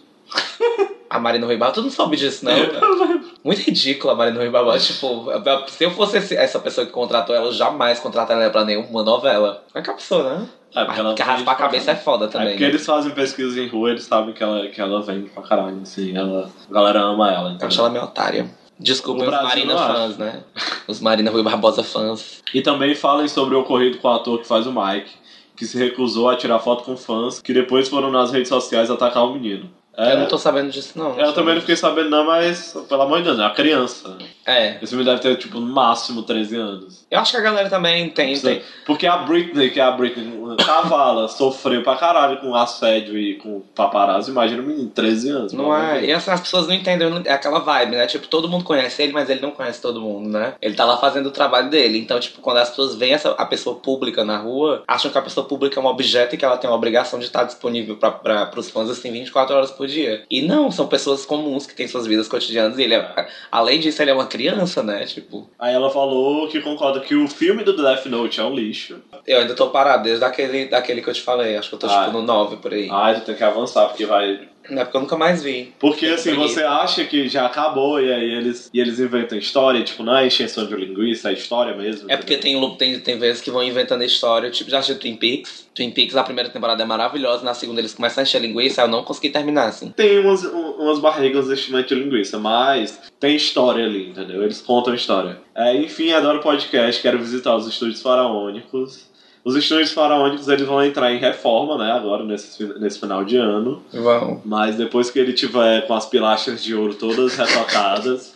A 1.09 1.19
Marina 1.19 1.45
Rui 1.45 1.57
Barbosa, 1.57 1.81
tu 1.81 1.83
não 1.83 1.91
soube 1.91 2.17
disso, 2.17 2.43
não? 2.43 2.53
Muito 3.43 3.61
ridícula 3.61 4.13
a 4.13 4.15
Marina 4.15 4.39
Rui 4.39 4.49
Barbosa. 4.49 4.79
Tipo, 4.79 5.27
se 5.67 5.83
eu 5.83 5.91
fosse 5.91 6.17
essa 6.35 6.59
pessoa 6.59 6.87
que 6.87 6.91
contratou 6.91 7.35
ela, 7.35 7.45
eu 7.47 7.51
jamais 7.51 7.99
contrataria 7.99 8.43
ela 8.43 8.51
pra 8.51 8.65
nenhuma 8.65 9.03
novela. 9.03 9.63
É 9.75 9.81
que 9.81 9.89
a 9.91 9.93
pessoa, 9.93 10.23
né? 10.39 10.47
É, 10.75 10.83
porque 10.85 10.99
ela 10.99 11.15
raspar 11.15 11.51
a 11.51 11.55
cabeça 11.55 11.91
é 11.91 11.95
foda 11.95 12.25
É 12.25 12.27
também. 12.29 12.47
porque 12.49 12.63
né? 12.63 12.69
eles 12.69 12.83
fazem 12.83 13.11
pesquisa 13.11 13.61
em 13.61 13.67
rua, 13.67 13.91
eles 13.91 14.05
sabem 14.05 14.33
que 14.33 14.41
ela, 14.41 14.67
que 14.69 14.81
ela 14.81 15.03
vem 15.03 15.21
pra 15.21 15.43
caralho, 15.43 15.79
assim, 15.83 16.17
ela, 16.17 16.49
a 16.67 16.73
galera 16.73 17.01
ama 17.01 17.31
ela, 17.31 17.49
Eu 17.49 17.55
então. 17.57 17.67
acho 17.67 17.79
ela 17.79 17.89
meio 17.91 18.03
otária. 18.05 18.49
Desculpem 18.79 19.25
O 19.25 19.29
os 19.29 19.43
Marina 19.43 19.77
fãs, 19.77 20.17
né? 20.17 20.43
Os 20.87 20.99
Marina 20.99 21.29
Rui 21.29 21.43
Barbosa 21.43 21.83
fãs. 21.83 22.41
E 22.51 22.61
também 22.63 22.95
falem 22.95 23.27
sobre 23.27 23.53
o 23.53 23.59
ocorrido 23.59 23.99
com 23.99 24.07
o 24.07 24.11
ator 24.11 24.39
que 24.39 24.47
faz 24.47 24.65
o 24.65 24.71
Mike, 24.73 25.11
que 25.55 25.63
se 25.63 25.77
recusou 25.77 26.27
a 26.27 26.35
tirar 26.35 26.57
foto 26.57 26.83
com 26.83 26.97
fãs, 26.97 27.39
que 27.39 27.53
depois 27.53 27.87
foram 27.87 28.09
nas 28.09 28.31
redes 28.31 28.49
sociais 28.49 28.89
atacar 28.89 29.25
o 29.25 29.33
menino. 29.33 29.69
É, 29.95 30.13
Eu 30.13 30.19
não 30.19 30.25
tô 30.27 30.37
sabendo 30.37 30.71
disso, 30.71 30.97
não. 30.97 31.19
eu 31.19 31.33
também 31.33 31.53
não 31.53 31.61
fiquei 31.61 31.75
sabendo 31.75 32.09
não, 32.09 32.25
mas, 32.25 32.75
pelo 32.89 33.01
amor 33.03 33.19
de 33.19 33.25
Deus, 33.25 33.37
é 33.37 33.41
uma 33.41 33.53
criança. 33.53 34.17
É. 34.45 34.77
Esse 34.81 34.95
menino 34.95 35.11
deve 35.11 35.21
ter, 35.21 35.37
tipo, 35.37 35.59
no 35.59 35.67
máximo 35.67 36.23
13 36.23 36.55
anos. 36.55 37.05
Eu 37.09 37.19
acho 37.19 37.31
que 37.31 37.37
a 37.37 37.41
galera 37.41 37.69
também 37.69 38.09
tem. 38.09 38.37
tem... 38.37 38.61
Porque 38.85 39.05
a 39.05 39.17
Britney, 39.17 39.69
que 39.69 39.79
é 39.79 39.83
a 39.83 39.91
Britney 39.91 40.33
Cavala, 40.65 41.27
sofreu 41.27 41.83
pra 41.83 41.95
caralho 41.95 42.37
com 42.37 42.55
assédio 42.55 43.17
e 43.17 43.35
com 43.35 43.61
paparazzo. 43.75 44.31
Imagina 44.31 44.61
um 44.61 44.65
menino 44.65 44.87
de 44.87 44.93
13 44.93 45.29
anos. 45.29 45.53
Não 45.53 45.75
é. 45.75 45.99
Deus. 45.99 46.07
E 46.07 46.11
as, 46.11 46.29
as 46.29 46.41
pessoas 46.41 46.67
não 46.67 46.73
entendem 46.73 47.21
é 47.25 47.31
aquela 47.31 47.59
vibe, 47.59 47.95
né? 47.95 48.07
Tipo, 48.07 48.27
todo 48.27 48.49
mundo 48.49 48.63
conhece 48.63 49.01
ele, 49.01 49.13
mas 49.13 49.29
ele 49.29 49.41
não 49.41 49.51
conhece 49.51 49.81
todo 49.81 50.01
mundo, 50.01 50.29
né? 50.29 50.55
Ele 50.61 50.75
tá 50.75 50.85
lá 50.85 50.97
fazendo 50.97 51.27
o 51.27 51.31
trabalho 51.31 51.69
dele. 51.69 51.99
Então, 51.99 52.19
tipo, 52.19 52.41
quando 52.41 52.57
as 52.57 52.69
pessoas 52.69 52.95
veem 52.95 53.13
essa, 53.13 53.31
a 53.31 53.45
pessoa 53.45 53.75
pública 53.77 54.25
na 54.25 54.37
rua, 54.37 54.83
acham 54.87 55.11
que 55.11 55.17
a 55.17 55.21
pessoa 55.21 55.45
pública 55.45 55.79
é 55.79 55.83
um 55.83 55.87
objeto 55.87 56.35
e 56.35 56.37
que 56.37 56.43
ela 56.45 56.57
tem 56.57 56.69
a 56.69 56.73
obrigação 56.73 57.19
de 57.19 57.25
estar 57.25 57.43
disponível 57.43 57.95
pra, 57.95 58.11
pra, 58.11 58.45
pros 58.47 58.69
fãs, 58.69 58.89
assim, 58.89 59.11
24 59.11 59.55
horas 59.55 59.71
por 59.71 59.82
dia. 59.87 60.23
E 60.29 60.41
não, 60.41 60.71
são 60.71 60.87
pessoas 60.87 61.25
comuns 61.25 61.65
que 61.65 61.75
têm 61.75 61.87
suas 61.87 62.05
vidas 62.07 62.27
cotidianas. 62.27 62.77
E 62.77 62.83
ele 62.83 62.95
é, 62.95 63.27
além 63.51 63.79
disso, 63.79 64.01
ele 64.01 64.11
é 64.11 64.13
uma 64.13 64.25
criança, 64.27 64.81
né? 64.83 65.05
Tipo, 65.05 65.49
Aí 65.59 65.73
ela 65.73 65.89
falou 65.89 66.47
que 66.47 66.61
concorda 66.61 66.99
que 66.99 67.15
o 67.15 67.27
filme 67.27 67.63
do 67.63 67.75
Death 67.75 68.05
Note 68.07 68.39
é 68.39 68.43
um 68.43 68.53
lixo. 68.53 68.97
eu 69.27 69.39
ainda 69.39 69.53
tô 69.55 69.67
parado 69.69 70.03
desde 70.03 70.23
aquele, 70.25 70.65
daquele 70.65 71.01
que 71.01 71.09
eu 71.09 71.13
te 71.13 71.21
falei. 71.21 71.55
Acho 71.57 71.69
que 71.69 71.75
eu 71.75 71.79
tô, 71.79 71.87
Ah. 71.87 72.05
tipo, 72.05 72.11
no 72.17 72.21
9 72.23 72.57
por 72.57 72.73
aí. 72.73 72.87
Ai, 72.91 73.15
tu 73.19 73.25
tem 73.25 73.35
que 73.35 73.43
avançar, 73.43 73.87
porque 73.87 74.05
vai. 74.05 74.47
Não 74.69 74.81
é 74.81 74.85
porque 74.85 74.95
eu 74.95 75.01
nunca 75.01 75.17
mais 75.17 75.43
vi. 75.43 75.73
Porque 75.77 76.05
assim, 76.05 76.31
preguiça. 76.31 76.53
você 76.53 76.63
acha 76.63 77.03
que 77.03 77.27
já 77.27 77.45
acabou 77.45 77.99
e 77.99 78.09
aí 78.11 78.31
eles, 78.33 78.69
e 78.73 78.79
eles 78.79 78.97
inventam 78.97 79.37
história, 79.37 79.83
tipo, 79.83 80.03
não 80.03 80.15
é 80.15 80.25
encheção 80.25 80.65
de 80.65 80.73
linguiça, 80.73 81.29
é 81.29 81.33
história 81.33 81.75
mesmo. 81.75 82.09
É 82.09 82.15
porque 82.15 82.37
tem, 82.37 82.75
tem, 82.77 82.97
tem 82.99 83.19
vezes 83.19 83.41
que 83.41 83.51
vão 83.51 83.61
inventando 83.61 84.05
história, 84.05 84.49
tipo, 84.49 84.69
já 84.71 84.77
assistiu 84.79 84.97
Twin 84.99 85.17
Peaks? 85.17 85.62
Twin 85.75 85.89
Peaks, 85.91 86.15
a 86.15 86.23
primeira 86.23 86.49
temporada 86.49 86.83
é 86.83 86.85
maravilhosa, 86.85 87.43
na 87.43 87.53
segunda 87.53 87.81
eles 87.81 87.93
começam 87.95 88.21
a 88.21 88.23
encher 88.23 88.39
linguiça, 88.41 88.81
eu 88.83 88.87
não 88.87 89.03
consegui 89.03 89.29
terminar, 89.29 89.69
assim. 89.69 89.89
Tem 89.89 90.19
umas, 90.19 90.43
um- 90.45 90.71
umas 90.79 90.99
barrigas 90.99 91.47
de 91.47 91.95
linguiça, 91.95 92.37
mas 92.37 93.01
tem 93.19 93.35
história 93.35 93.83
ali, 93.83 94.09
entendeu? 94.09 94.43
Eles 94.43 94.61
contam 94.61 94.93
história. 94.93 95.39
É, 95.55 95.75
enfim, 95.75 96.11
adoro 96.11 96.39
podcast, 96.41 97.01
quero 97.01 97.17
visitar 97.17 97.55
os 97.55 97.67
estúdios 97.67 98.01
faraônicos. 98.01 99.11
Os 99.43 99.55
estúdios 99.57 99.91
faraônicos 99.91 100.47
eles 100.47 100.65
vão 100.65 100.81
entrar 100.83 101.11
em 101.11 101.17
reforma, 101.17 101.77
né, 101.77 101.91
agora 101.91 102.23
nesse, 102.23 102.63
nesse 102.79 102.99
final 102.99 103.25
de 103.25 103.35
ano. 103.35 103.83
Vão. 103.91 104.41
Mas 104.45 104.75
depois 104.77 105.09
que 105.09 105.19
ele 105.19 105.33
tiver 105.33 105.85
com 105.87 105.93
as 105.95 106.05
pilastras 106.05 106.63
de 106.63 106.73
ouro 106.75 106.93
todas 106.93 107.35
retocadas, 107.35 108.33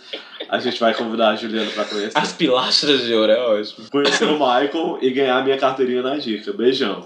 a 0.49 0.59
gente 0.59 0.79
vai 0.79 0.93
convidar 0.93 1.29
a 1.29 1.35
Juliana 1.35 1.69
pra 1.71 1.85
conhecer. 1.85 2.17
As 2.17 2.33
pilastras 2.33 3.03
de 3.05 3.13
ouro 3.13 3.31
é 3.31 3.39
ótimo. 3.39 3.85
Conhecer 3.91 4.25
o 4.25 4.33
Michael 4.33 4.97
e 5.01 5.09
ganhar 5.11 5.43
minha 5.45 5.57
carteirinha 5.57 6.01
na 6.01 6.17
dica. 6.17 6.51
Beijão. 6.51 7.05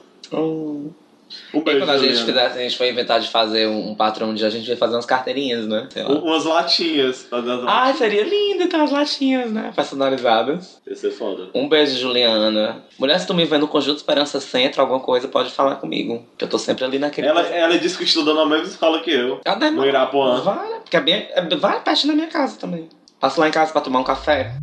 Um 1.53 1.59
E 1.59 1.61
beijo, 1.61 1.79
quando 1.79 1.89
a 1.91 1.97
gente, 1.97 2.23
fizer, 2.25 2.45
a 2.45 2.57
gente 2.57 2.77
for 2.77 2.85
inventar 2.85 3.19
de 3.21 3.29
fazer 3.29 3.65
um, 3.67 3.91
um 3.91 3.95
patrão 3.95 4.33
de 4.33 4.45
a 4.45 4.49
gente 4.49 4.67
vai 4.67 4.75
fazer 4.75 4.95
umas 4.95 5.05
carteirinhas, 5.05 5.65
né? 5.65 5.87
Um- 5.97 6.25
Umas 6.25 6.43
latinhas. 6.43 7.23
Fazer 7.29 7.63
Ai, 7.67 7.93
seria 7.93 8.23
lindo 8.23 8.67
ter 8.67 8.75
as 8.75 8.91
latinhas, 8.91 9.49
né? 9.49 9.71
Personalizadas. 9.73 10.81
Ia 10.85 10.95
ser 10.95 11.11
foda. 11.11 11.47
Um 11.55 11.69
beijo, 11.69 11.97
Juliana. 11.97 12.83
Mulher, 12.99 13.17
se 13.19 13.27
tu 13.27 13.33
me 13.33 13.45
vê 13.45 13.57
no 13.57 13.67
Conjunto 13.67 13.97
Esperança 13.97 14.41
Centro, 14.41 14.81
alguma 14.81 14.99
coisa, 14.99 15.27
pode 15.29 15.51
falar 15.51 15.75
comigo. 15.75 16.25
Que 16.37 16.43
eu 16.43 16.49
tô 16.49 16.57
sempre 16.57 16.83
ali 16.83 16.99
naquele. 16.99 17.27
Ela, 17.27 17.41
ela 17.47 17.77
disse 17.79 17.97
que 17.97 18.03
estuda 18.03 18.33
na 18.33 18.45
mesma 18.45 18.67
escola 18.67 18.99
que 18.99 19.11
eu. 19.11 19.39
Ah, 19.45 19.55
não 19.55 19.67
é 19.67 19.71
No 19.71 19.85
Irapuã. 19.85 20.43
Né? 20.43 20.79
Porque 20.83 20.97
é 20.97 21.01
bem. 21.01 21.27
É, 21.31 21.41
vai 21.55 21.81
perto 21.81 22.07
da 22.07 22.13
minha 22.13 22.27
casa 22.27 22.57
também. 22.57 22.89
Passo 23.21 23.39
lá 23.39 23.47
em 23.47 23.51
casa 23.51 23.71
pra 23.71 23.79
tomar 23.81 23.99
um 23.99 24.03
café. 24.03 24.53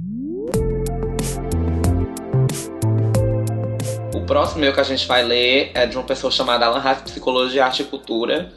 Próximo 4.28 4.60
meu 4.60 4.74
que 4.74 4.80
a 4.80 4.84
gente 4.84 5.06
vai 5.06 5.24
ler 5.24 5.70
é 5.72 5.86
de 5.86 5.96
uma 5.96 6.04
pessoa 6.04 6.30
chamada 6.30 6.66
Alan 6.66 6.80
Hatz, 6.80 7.10
Psicologia, 7.10 7.64
Arte 7.64 7.80
e 7.80 7.86
Cultura. 7.86 8.52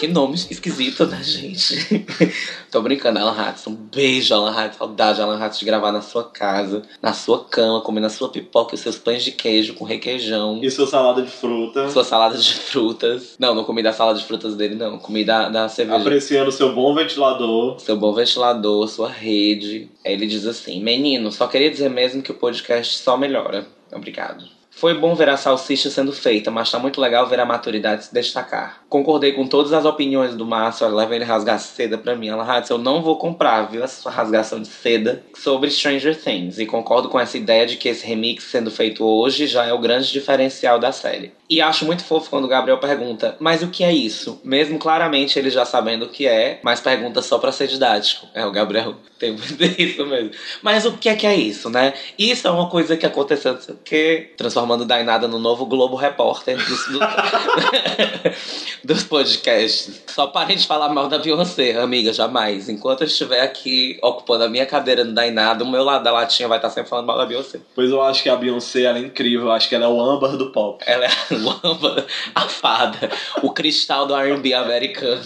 que 0.00 0.08
nome 0.08 0.34
esquisito, 0.34 1.04
né, 1.04 1.22
gente? 1.22 2.06
Tô 2.72 2.80
brincando, 2.80 3.18
Alan 3.18 3.38
Hatz. 3.38 3.66
Um 3.66 3.74
beijo, 3.74 4.32
Alan 4.32 4.50
Hatz. 4.50 4.78
Saudade, 4.78 5.20
Alan 5.20 5.38
Hatz, 5.38 5.58
de 5.58 5.66
gravar 5.66 5.92
na 5.92 6.00
sua 6.00 6.24
casa, 6.24 6.82
na 7.02 7.12
sua 7.12 7.44
cama, 7.44 7.82
comendo 7.82 8.06
a 8.06 8.10
sua 8.10 8.30
pipoca 8.30 8.74
e 8.74 8.76
os 8.76 8.80
seus 8.80 8.96
pães 8.96 9.22
de 9.22 9.32
queijo 9.32 9.74
com 9.74 9.84
requeijão. 9.84 10.58
E 10.62 10.70
sua 10.70 10.86
salada 10.86 11.20
de 11.20 11.30
fruta. 11.30 11.86
Sua 11.90 12.02
salada 12.02 12.38
de 12.38 12.54
frutas. 12.54 13.36
Não, 13.38 13.54
não 13.54 13.64
comi 13.64 13.82
da 13.82 13.92
salada 13.92 14.18
de 14.18 14.24
frutas 14.24 14.56
dele, 14.56 14.74
não. 14.74 14.98
Comi 14.98 15.22
da, 15.22 15.50
da 15.50 15.68
cerveja. 15.68 16.00
Apreciando 16.00 16.50
seu 16.50 16.74
bom 16.74 16.94
ventilador. 16.94 17.78
Seu 17.78 17.96
bom 17.96 18.14
ventilador, 18.14 18.88
sua 18.88 19.10
rede. 19.10 19.90
Aí 20.02 20.14
ele 20.14 20.26
diz 20.26 20.46
assim: 20.46 20.82
Menino, 20.82 21.30
só 21.30 21.46
queria 21.46 21.70
dizer 21.70 21.90
mesmo 21.90 22.22
que 22.22 22.30
o 22.30 22.34
podcast 22.34 22.96
só 22.96 23.18
melhora. 23.18 23.66
Obrigado. 23.92 24.53
Foi 24.76 24.92
bom 24.92 25.14
ver 25.14 25.28
a 25.28 25.36
salsicha 25.36 25.88
sendo 25.88 26.12
feita, 26.12 26.50
mas 26.50 26.70
tá 26.70 26.80
muito 26.80 27.00
legal 27.00 27.28
ver 27.28 27.38
a 27.38 27.46
maturidade 27.46 28.06
se 28.06 28.12
destacar. 28.12 28.82
Concordei 28.88 29.32
com 29.32 29.46
todas 29.46 29.72
as 29.72 29.84
opiniões 29.84 30.34
do 30.34 30.44
Márcio, 30.44 30.84
olha, 30.84 30.96
leva 30.96 31.14
ele 31.14 31.24
rasgar 31.24 31.60
seda 31.60 31.96
pra 31.96 32.16
mim. 32.16 32.28
Ela 32.28 32.44
Hatz, 32.44 32.70
eu 32.70 32.76
não 32.76 33.00
vou 33.00 33.16
comprar, 33.16 33.70
viu, 33.70 33.84
essa 33.84 34.02
sua 34.02 34.10
rasgação 34.10 34.60
de 34.60 34.66
seda 34.66 35.22
sobre 35.34 35.70
Stranger 35.70 36.20
Things. 36.20 36.58
E 36.58 36.66
concordo 36.66 37.08
com 37.08 37.20
essa 37.20 37.38
ideia 37.38 37.66
de 37.66 37.76
que 37.76 37.88
esse 37.88 38.04
remix 38.04 38.44
sendo 38.44 38.70
feito 38.70 39.04
hoje 39.04 39.46
já 39.46 39.64
é 39.64 39.72
o 39.72 39.78
grande 39.78 40.12
diferencial 40.12 40.78
da 40.78 40.90
série. 40.90 41.32
E 41.48 41.60
acho 41.60 41.84
muito 41.84 42.02
fofo 42.02 42.30
quando 42.30 42.46
o 42.46 42.48
Gabriel 42.48 42.78
pergunta, 42.78 43.36
mas 43.38 43.62
o 43.62 43.68
que 43.68 43.84
é 43.84 43.92
isso? 43.92 44.40
Mesmo 44.42 44.78
claramente 44.78 45.38
ele 45.38 45.50
já 45.50 45.64
sabendo 45.66 46.06
o 46.06 46.08
que 46.08 46.26
é, 46.26 46.58
mas 46.62 46.80
pergunta 46.80 47.20
só 47.20 47.38
pra 47.38 47.52
ser 47.52 47.66
didático. 47.68 48.26
É, 48.34 48.46
o 48.46 48.50
Gabriel 48.50 48.96
tem 49.18 49.32
muito 49.32 49.54
isso 49.78 50.06
mesmo. 50.06 50.30
Mas 50.62 50.86
o 50.86 50.92
que 50.92 51.08
é 51.08 51.14
que 51.14 51.26
é 51.26 51.34
isso, 51.36 51.68
né? 51.68 51.92
Isso 52.18 52.48
é 52.48 52.50
uma 52.50 52.68
coisa 52.70 52.96
que 52.96 53.04
aconteceu, 53.04 53.52
não 53.54 53.60
sei 53.60 53.74
o 53.74 53.78
quê, 53.84 54.32
transformando 54.38 54.86
Dainada 54.86 55.28
no 55.28 55.38
novo 55.38 55.66
Globo 55.66 55.96
Repórter 55.96 56.56
dos, 56.56 56.86
do- 56.88 56.98
dos 58.82 59.04
podcasts. 59.04 60.02
Só 60.06 60.26
parem 60.28 60.56
de 60.56 60.66
falar 60.66 60.88
mal 60.88 61.08
da 61.08 61.18
Beyoncé, 61.18 61.72
amiga, 61.78 62.12
jamais. 62.12 62.68
Enquanto 62.68 63.02
eu 63.02 63.06
estiver 63.06 63.40
aqui 63.40 63.98
ocupando 64.02 64.44
a 64.44 64.48
minha 64.48 64.66
cadeira 64.66 65.04
no 65.04 65.12
Dainada, 65.12 65.64
o 65.64 65.70
meu 65.70 65.84
lado 65.84 66.04
da 66.04 66.12
latinha 66.12 66.48
vai 66.48 66.58
estar 66.58 66.70
sempre 66.70 66.88
falando 66.90 67.06
mal 67.06 67.18
da 67.18 67.26
Beyoncé. 67.26 67.60
Pois 67.74 67.90
eu 67.90 68.00
acho 68.02 68.22
que 68.22 68.28
a 68.28 68.36
Beyoncé 68.36 68.82
ela 68.82 68.98
é 68.98 69.02
incrível. 69.02 69.42
Eu 69.48 69.52
acho 69.52 69.68
que 69.68 69.74
ela 69.74 69.84
é 69.84 69.88
o 69.88 70.00
âmbar 70.00 70.36
do 70.36 70.50
pop. 70.50 70.82
Ela 70.86 71.04
é 71.06 71.33
lâmpada, 71.42 72.06
a 72.34 72.42
fada, 72.42 73.10
o 73.42 73.50
cristal 73.50 74.06
do 74.06 74.14
R&B 74.14 74.54
americano. 74.54 75.22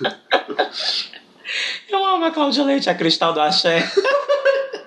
Eu 1.88 2.04
amo 2.04 2.24
a 2.24 2.30
Cláudia 2.30 2.64
Leite, 2.64 2.90
a 2.90 2.94
cristal 2.94 3.32
do 3.32 3.40
axé. 3.40 3.78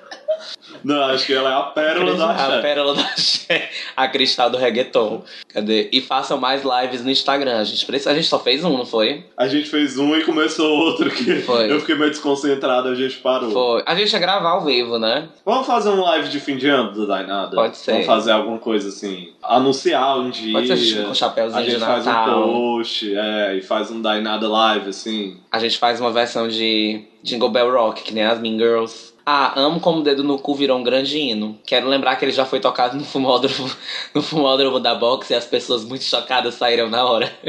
Não, 0.83 1.01
acho 1.03 1.25
que 1.25 1.33
ela 1.33 1.49
é 1.51 1.53
a 1.55 1.61
pérola 1.63 2.15
do 2.15 2.23
A 2.23 2.31
axé. 2.31 2.61
pérola 2.61 2.93
do 2.93 3.01
axé, 3.01 3.69
a 3.95 4.07
cristal 4.07 4.49
do 4.49 4.57
reggaeton. 4.57 5.23
Cadê? 5.53 5.89
E 5.91 6.01
façam 6.01 6.37
mais 6.37 6.61
lives 6.63 7.03
no 7.03 7.09
Instagram. 7.09 7.57
A 7.59 7.63
gente, 7.63 7.85
precisa, 7.85 8.11
a 8.11 8.13
gente 8.13 8.27
só 8.27 8.39
fez 8.39 8.63
um, 8.63 8.77
não 8.77 8.85
foi? 8.85 9.25
A 9.35 9.47
gente 9.47 9.69
fez 9.69 9.97
um 9.97 10.15
e 10.15 10.23
começou 10.23 10.69
outro 10.71 11.09
que 11.09 11.41
Foi. 11.41 11.71
eu 11.71 11.79
fiquei 11.79 11.95
meio 11.95 12.11
desconcentrado, 12.11 12.87
a 12.89 12.95
gente 12.95 13.17
parou. 13.17 13.51
Foi. 13.51 13.83
A 13.85 13.95
gente 13.95 14.11
ia 14.13 14.19
gravar 14.19 14.51
ao 14.51 14.61
vivo, 14.65 14.99
né? 14.99 15.27
Vamos 15.45 15.65
fazer 15.65 15.89
um 15.89 16.01
live 16.01 16.29
de 16.29 16.39
fim 16.39 16.55
de 16.57 16.67
ano 16.67 16.91
do 16.91 17.07
Dainada? 17.07 17.55
Pode 17.55 17.77
ser. 17.77 17.91
Vamos 17.93 18.05
fazer 18.07 18.31
alguma 18.31 18.59
coisa 18.59 18.89
assim, 18.89 19.29
anunciar 19.41 20.19
um 20.19 20.29
dia. 20.29 20.53
Pode 20.53 20.77
ser 20.77 21.03
com 21.03 21.11
A 21.11 21.13
chapéuzinho 21.13 21.63
de 21.65 21.71
gente 21.71 21.79
faz 21.81 22.05
um 22.05 22.09
Natal. 22.11 22.43
post, 22.43 23.15
é, 23.15 23.55
e 23.55 23.61
faz 23.61 23.89
um 23.91 24.01
Dainada 24.01 24.47
live, 24.47 24.89
assim. 24.89 25.37
A 25.51 25.59
gente 25.59 25.77
faz 25.77 25.99
uma 25.99 26.11
versão 26.11 26.47
de 26.47 27.03
Jingle 27.23 27.49
Bell 27.49 27.71
Rock, 27.71 28.03
que 28.03 28.13
nem 28.13 28.23
as 28.23 28.39
Mean 28.39 28.57
Girls. 28.57 29.08
Ah, 29.31 29.53
amo 29.57 29.79
como 29.79 29.99
o 29.99 30.03
dedo 30.03 30.23
no 30.23 30.39
cu 30.39 30.55
virou 30.55 30.79
um 30.79 30.81
grande 30.81 31.19
hino. 31.19 31.55
Quero 31.63 31.87
lembrar 31.87 32.15
que 32.15 32.25
ele 32.25 32.31
já 32.31 32.45
foi 32.45 32.59
tocado 32.59 32.97
no 32.97 33.03
fumódromo, 33.03 33.69
no 34.11 34.23
fumódromo 34.23 34.79
da 34.79 34.95
box 34.95 35.29
e 35.29 35.35
as 35.35 35.45
pessoas 35.45 35.85
muito 35.85 36.03
chocadas 36.03 36.55
saíram 36.55 36.89
na 36.89 37.05
hora. 37.05 37.31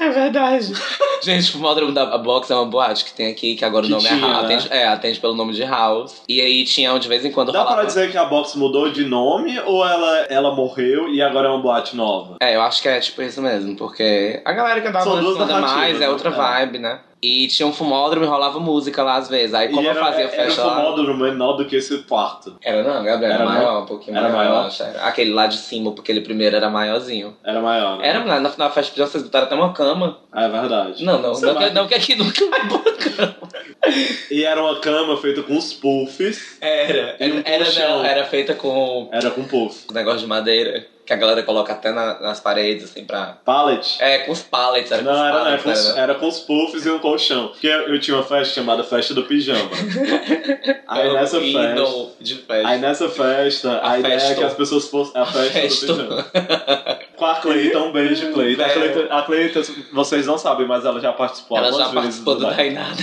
é 0.00 0.08
verdade. 0.08 0.72
Gente, 1.22 1.50
o 1.50 1.52
fumódromo 1.52 1.92
da 1.92 2.16
box 2.16 2.50
é 2.50 2.54
uma 2.54 2.64
boate 2.64 3.04
que 3.04 3.12
tem 3.12 3.30
aqui, 3.30 3.54
que 3.54 3.66
agora 3.66 3.84
Que 3.84 3.92
o 3.92 3.96
nome 3.96 4.08
tinha, 4.08 4.18
é 4.18 4.20
House. 4.22 4.32
né? 4.48 4.54
Atende, 4.54 4.68
é, 4.72 4.88
atende 4.88 5.20
pelo 5.20 5.34
nome 5.34 5.52
de 5.52 5.62
House. 5.62 6.22
E 6.26 6.40
aí 6.40 6.64
tinha 6.64 6.98
de 6.98 7.06
vez 7.06 7.22
em 7.22 7.30
quando 7.30 7.52
Dá 7.52 7.58
rolava. 7.58 7.76
pra 7.80 7.84
dizer 7.84 8.10
que 8.10 8.16
a 8.16 8.24
box 8.24 8.54
mudou 8.54 8.90
de 8.90 9.04
nome 9.04 9.60
ou 9.60 9.86
ela, 9.86 10.20
ela 10.30 10.54
morreu 10.54 11.12
e 11.12 11.20
agora 11.20 11.48
é 11.48 11.50
uma 11.50 11.60
boate 11.60 11.94
nova? 11.94 12.36
É, 12.40 12.56
eu 12.56 12.62
acho 12.62 12.80
que 12.80 12.88
é 12.88 12.98
tipo 12.98 13.20
isso 13.20 13.42
mesmo, 13.42 13.76
porque 13.76 14.40
a 14.42 14.52
galera 14.52 14.80
que 14.80 14.88
andava 14.88 15.04
São 15.04 15.20
duas 15.20 15.38
anda 15.38 15.60
mais 15.60 16.00
é 16.00 16.08
outra 16.08 16.30
né? 16.30 16.36
vibe, 16.36 16.78
né? 16.78 17.00
E 17.22 17.48
tinha 17.48 17.66
um 17.66 17.72
fumódromo 17.72 18.24
e 18.26 18.28
rolava 18.28 18.60
música 18.60 19.02
lá 19.02 19.16
às 19.16 19.28
vezes. 19.28 19.54
Aí 19.54 19.68
como 19.68 19.80
e 19.80 19.84
eu 19.86 19.90
era, 19.92 20.00
fazia 20.00 20.24
era 20.24 20.30
festa 20.30 20.62
um 20.62 20.66
lá. 20.66 20.76
fumódromo 20.76 21.24
menor 21.24 21.54
do 21.54 21.64
que 21.64 21.74
esse 21.76 21.98
quarto. 22.02 22.56
Era 22.62 22.82
não, 22.82 23.02
Gabriel, 23.02 23.32
era, 23.32 23.42
Era 23.42 23.44
maior, 23.44 23.82
um 23.82 23.86
pouquinho 23.86 24.16
Era 24.18 24.28
maior. 24.28 24.54
maior? 24.64 24.72
era. 24.80 25.02
Aquele 25.06 25.32
lá 25.32 25.46
de 25.46 25.56
cima, 25.56 25.92
porque 25.92 26.12
ele 26.12 26.20
primeiro 26.20 26.54
era 26.54 26.68
maiorzinho. 26.68 27.34
Era 27.42 27.60
maior, 27.60 27.98
né? 27.98 28.06
Era, 28.08 28.24
na, 28.24 28.40
na 28.40 28.70
festa 28.70 28.94
de 28.94 29.00
vocês 29.00 29.22
botaram 29.24 29.46
até 29.46 29.54
uma 29.54 29.72
cama. 29.72 30.18
É 30.34 30.48
verdade. 30.48 31.04
Não, 31.04 31.20
não, 31.20 31.34
Você 31.34 31.46
não, 31.46 31.54
vai- 31.54 31.68
que, 31.68 31.74
não 31.74 31.86
que 31.88 31.94
aqui 31.94 32.14
nunca 32.16 32.46
cama. 32.50 33.36
E 34.30 34.44
era 34.44 34.60
uma 34.62 34.78
cama 34.80 35.16
feita 35.16 35.42
com 35.42 35.56
os 35.56 35.72
puffs. 35.72 36.58
Era, 36.60 37.16
E 37.18 37.32
um 37.32 37.42
era, 37.44 37.88
não, 37.88 38.04
era 38.04 38.24
feita 38.26 38.54
com 38.54 39.08
Era 39.10 39.30
com 39.30 39.44
puff. 39.44 39.86
um 39.90 39.94
negócio 39.94 40.20
de 40.20 40.26
madeira, 40.26 40.86
que 41.06 41.12
a 41.12 41.16
galera 41.16 41.42
coloca 41.44 41.72
até 41.72 41.92
na- 41.92 42.18
nas 42.18 42.40
paredes, 42.40 42.84
assim, 42.90 43.04
pra... 43.04 43.36
Pallet. 43.44 43.96
É, 44.02 44.18
com 44.18 44.32
os 44.32 44.42
pallets, 44.42 44.90
era 44.90 45.02
com 45.02 45.08
Não, 45.08 45.14
os 45.14 45.20
era, 45.20 45.28
era, 45.28 45.38
pallets, 45.44 45.62
com 45.62 45.70
os, 45.70 45.86
era. 45.90 46.00
era 46.00 46.14
com 46.16 46.28
os 46.28 46.38
puffs 46.40 46.84
e 46.84 46.90
um 46.90 46.98
colchão. 46.98 47.48
Porque 47.48 47.66
eu, 47.68 47.94
eu 47.94 48.00
tinha 48.00 48.16
uma 48.16 48.24
festa 48.24 48.52
chamada 48.54 48.82
Festa 48.82 49.14
do 49.14 49.22
Pijama. 49.22 49.70
Aí 50.88 51.00
Era 51.08 51.12
nessa 51.14 51.40
festa. 51.40 52.10
de 52.20 52.34
festa. 52.34 52.68
Aí 52.68 52.78
nessa 52.80 53.08
festa, 53.08 53.72
a, 53.78 53.90
A 53.92 53.98
ideia 54.00 54.14
é 54.16 54.34
que 54.34 54.44
as 54.44 54.54
pessoas 54.54 54.88
fossem. 54.88 55.20
A 55.20 55.24
festa 55.26 55.52
Festa. 55.60 55.86
do 55.86 55.94
pijama. 55.96 56.26
Com 57.16 57.24
a 57.24 57.34
Cleita, 57.36 57.78
um 57.78 57.92
beijo, 57.92 58.30
Cleita. 58.34 58.64
A 59.10 59.22
Cleita, 59.22 59.62
vocês 59.92 60.26
não 60.26 60.36
sabem, 60.38 60.66
mas 60.66 60.84
ela 60.84 61.00
já 61.00 61.12
participou 61.12 61.56
Ela 61.58 61.72
já 61.72 61.88
participou 61.90 62.34
do 62.36 62.46
Dainada. 62.50 62.96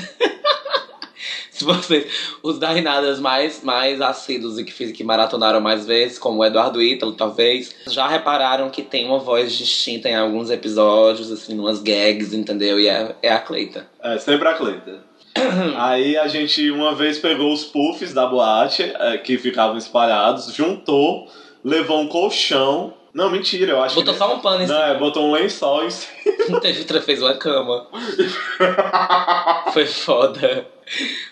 Se 1.56 1.64
vocês, 1.64 2.12
os 2.42 2.58
Dainadas 2.58 3.20
mais, 3.20 3.64
mais 3.64 4.02
assíduos 4.02 4.58
e 4.58 4.64
que, 4.64 4.74
fiz- 4.74 4.92
que 4.92 5.04
maratonaram 5.04 5.62
mais 5.62 5.86
vezes, 5.86 6.18
como 6.18 6.40
o 6.40 6.46
Eduardo 6.46 6.82
Ítalo, 6.82 7.12
talvez, 7.14 7.76
já 7.88 8.08
repararam 8.08 8.72
que 8.72 8.82
tem 8.82 9.06
uma 9.06 9.20
voz 9.20 9.54
distinta 9.54 10.10
em 10.10 10.16
alguns 10.16 10.50
episódios, 10.50 11.32
assim, 11.32 11.58
umas 11.60 11.80
gags, 11.80 12.34
entendeu? 12.34 12.80
E 12.80 12.88
é, 12.88 13.16
é 13.22 13.32
a 13.32 13.40
Cleita. 13.40 13.88
É, 14.02 14.18
sempre 14.18 14.48
a 14.48 14.56
Cleita. 14.56 15.04
Aí 15.78 16.18
a 16.18 16.28
gente 16.28 16.72
uma 16.72 16.96
vez 16.96 17.20
pegou 17.20 17.54
os 17.54 17.64
puffs 17.66 18.14
da 18.14 18.26
boate, 18.26 18.82
é, 18.84 19.18
que 19.18 19.38
ficavam 19.38 19.78
espalhados, 19.78 20.52
juntou, 20.56 21.28
levou 21.64 22.02
um 22.02 22.08
colchão. 22.08 22.94
Não, 23.14 23.30
mentira, 23.30 23.74
eu 23.74 23.82
acho 23.84 23.94
Botou 23.94 24.14
que. 24.14 24.18
só 24.18 24.34
um 24.36 24.40
pano 24.40 24.64
em 24.64 24.68
Não, 24.68 24.76
é, 24.86 24.98
botou 24.98 25.28
um 25.28 25.32
lençol 25.34 25.84
em 25.86 25.90
cima. 25.92 26.12
cima. 26.46 26.60
Teve, 26.62 26.84
fez 27.02 27.22
uma 27.22 27.36
cama. 27.36 27.88
Foi 29.72 29.86
foda. 29.86 30.66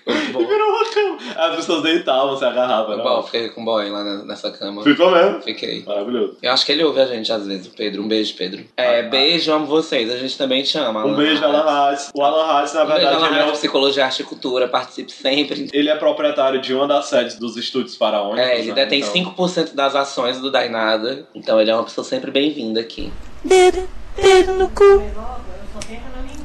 Muito 0.07 0.31
bom. 0.33 0.39
Virou 0.47 0.69
uma 0.69 0.85
cama. 0.89 1.17
As 1.35 1.55
pessoas 1.57 1.83
deitavam, 1.83 2.37
se 2.37 2.45
agarravam. 2.45 2.93
era 2.93 3.03
Bom, 3.03 3.23
fiquei 3.23 3.49
com 3.49 3.61
o 3.61 3.65
boy 3.65 3.89
lá 3.89 4.03
na- 4.03 4.23
nessa 4.23 4.51
cama. 4.51 4.83
Ficou 4.83 5.11
mesmo? 5.11 5.41
Fiquei. 5.41 5.83
Maravilhoso. 5.85 6.37
Eu 6.41 6.51
acho 6.51 6.65
que 6.65 6.71
ele 6.71 6.83
ouve 6.83 6.99
a 7.01 7.05
gente 7.05 7.31
às 7.31 7.45
vezes, 7.45 7.67
o 7.67 7.71
Pedro. 7.71 8.01
Um 8.03 8.07
beijo, 8.07 8.33
Pedro. 8.35 8.63
É, 8.77 9.03
beijo, 9.03 9.51
amo 9.51 9.65
vocês. 9.65 10.11
A 10.11 10.17
gente 10.17 10.37
também 10.37 10.63
te 10.63 10.77
ama. 10.77 11.05
Um 11.05 11.15
beijo, 11.15 11.43
Alan 11.43 11.63
Hatz. 11.91 12.11
O 12.13 12.23
Alan 12.23 12.45
Hatz, 12.45 12.73
na 12.73 12.83
Um 12.83 12.87
beijo, 12.87 12.99
verdade, 13.01 13.23
Alan 13.23 13.35
ele 13.35 13.39
é, 13.39 13.45
o- 13.47 13.51
Psicologia, 13.51 14.05
Arte 14.05 14.21
e 14.21 14.25
Cultura. 14.25 14.67
Participe 14.67 15.11
sempre. 15.11 15.69
ele 15.73 15.89
é 15.89 15.95
proprietário 15.95 16.59
de 16.61 16.73
uma 16.73 16.87
das 16.87 17.05
sedes 17.05 17.35
dos 17.37 17.57
estúdios 17.57 17.95
faraônicos. 17.95 18.39
É, 18.39 18.59
ele 18.59 18.69
né? 18.69 18.73
detém 18.75 18.99
Então, 18.99 19.11
5% 19.13 19.73
das 19.75 19.95
ações 19.95 20.39
do 20.39 20.49
Dainada. 20.51 21.25
Então 21.35 21.59
ele 21.59 21.69
é 21.69 21.75
uma 21.75 21.83
pessoa 21.83 22.03
sempre 22.05 22.31
bem-vinda 22.31 22.79
aqui. 22.79 23.11
Dedo, 23.43 23.87
dedo 24.15 24.53
no 24.53 24.69
cu. 24.69 25.01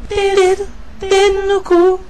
Dedo, 0.08 0.68
dedo 0.98 1.42
no 1.52 1.62
cu. 1.62 2.00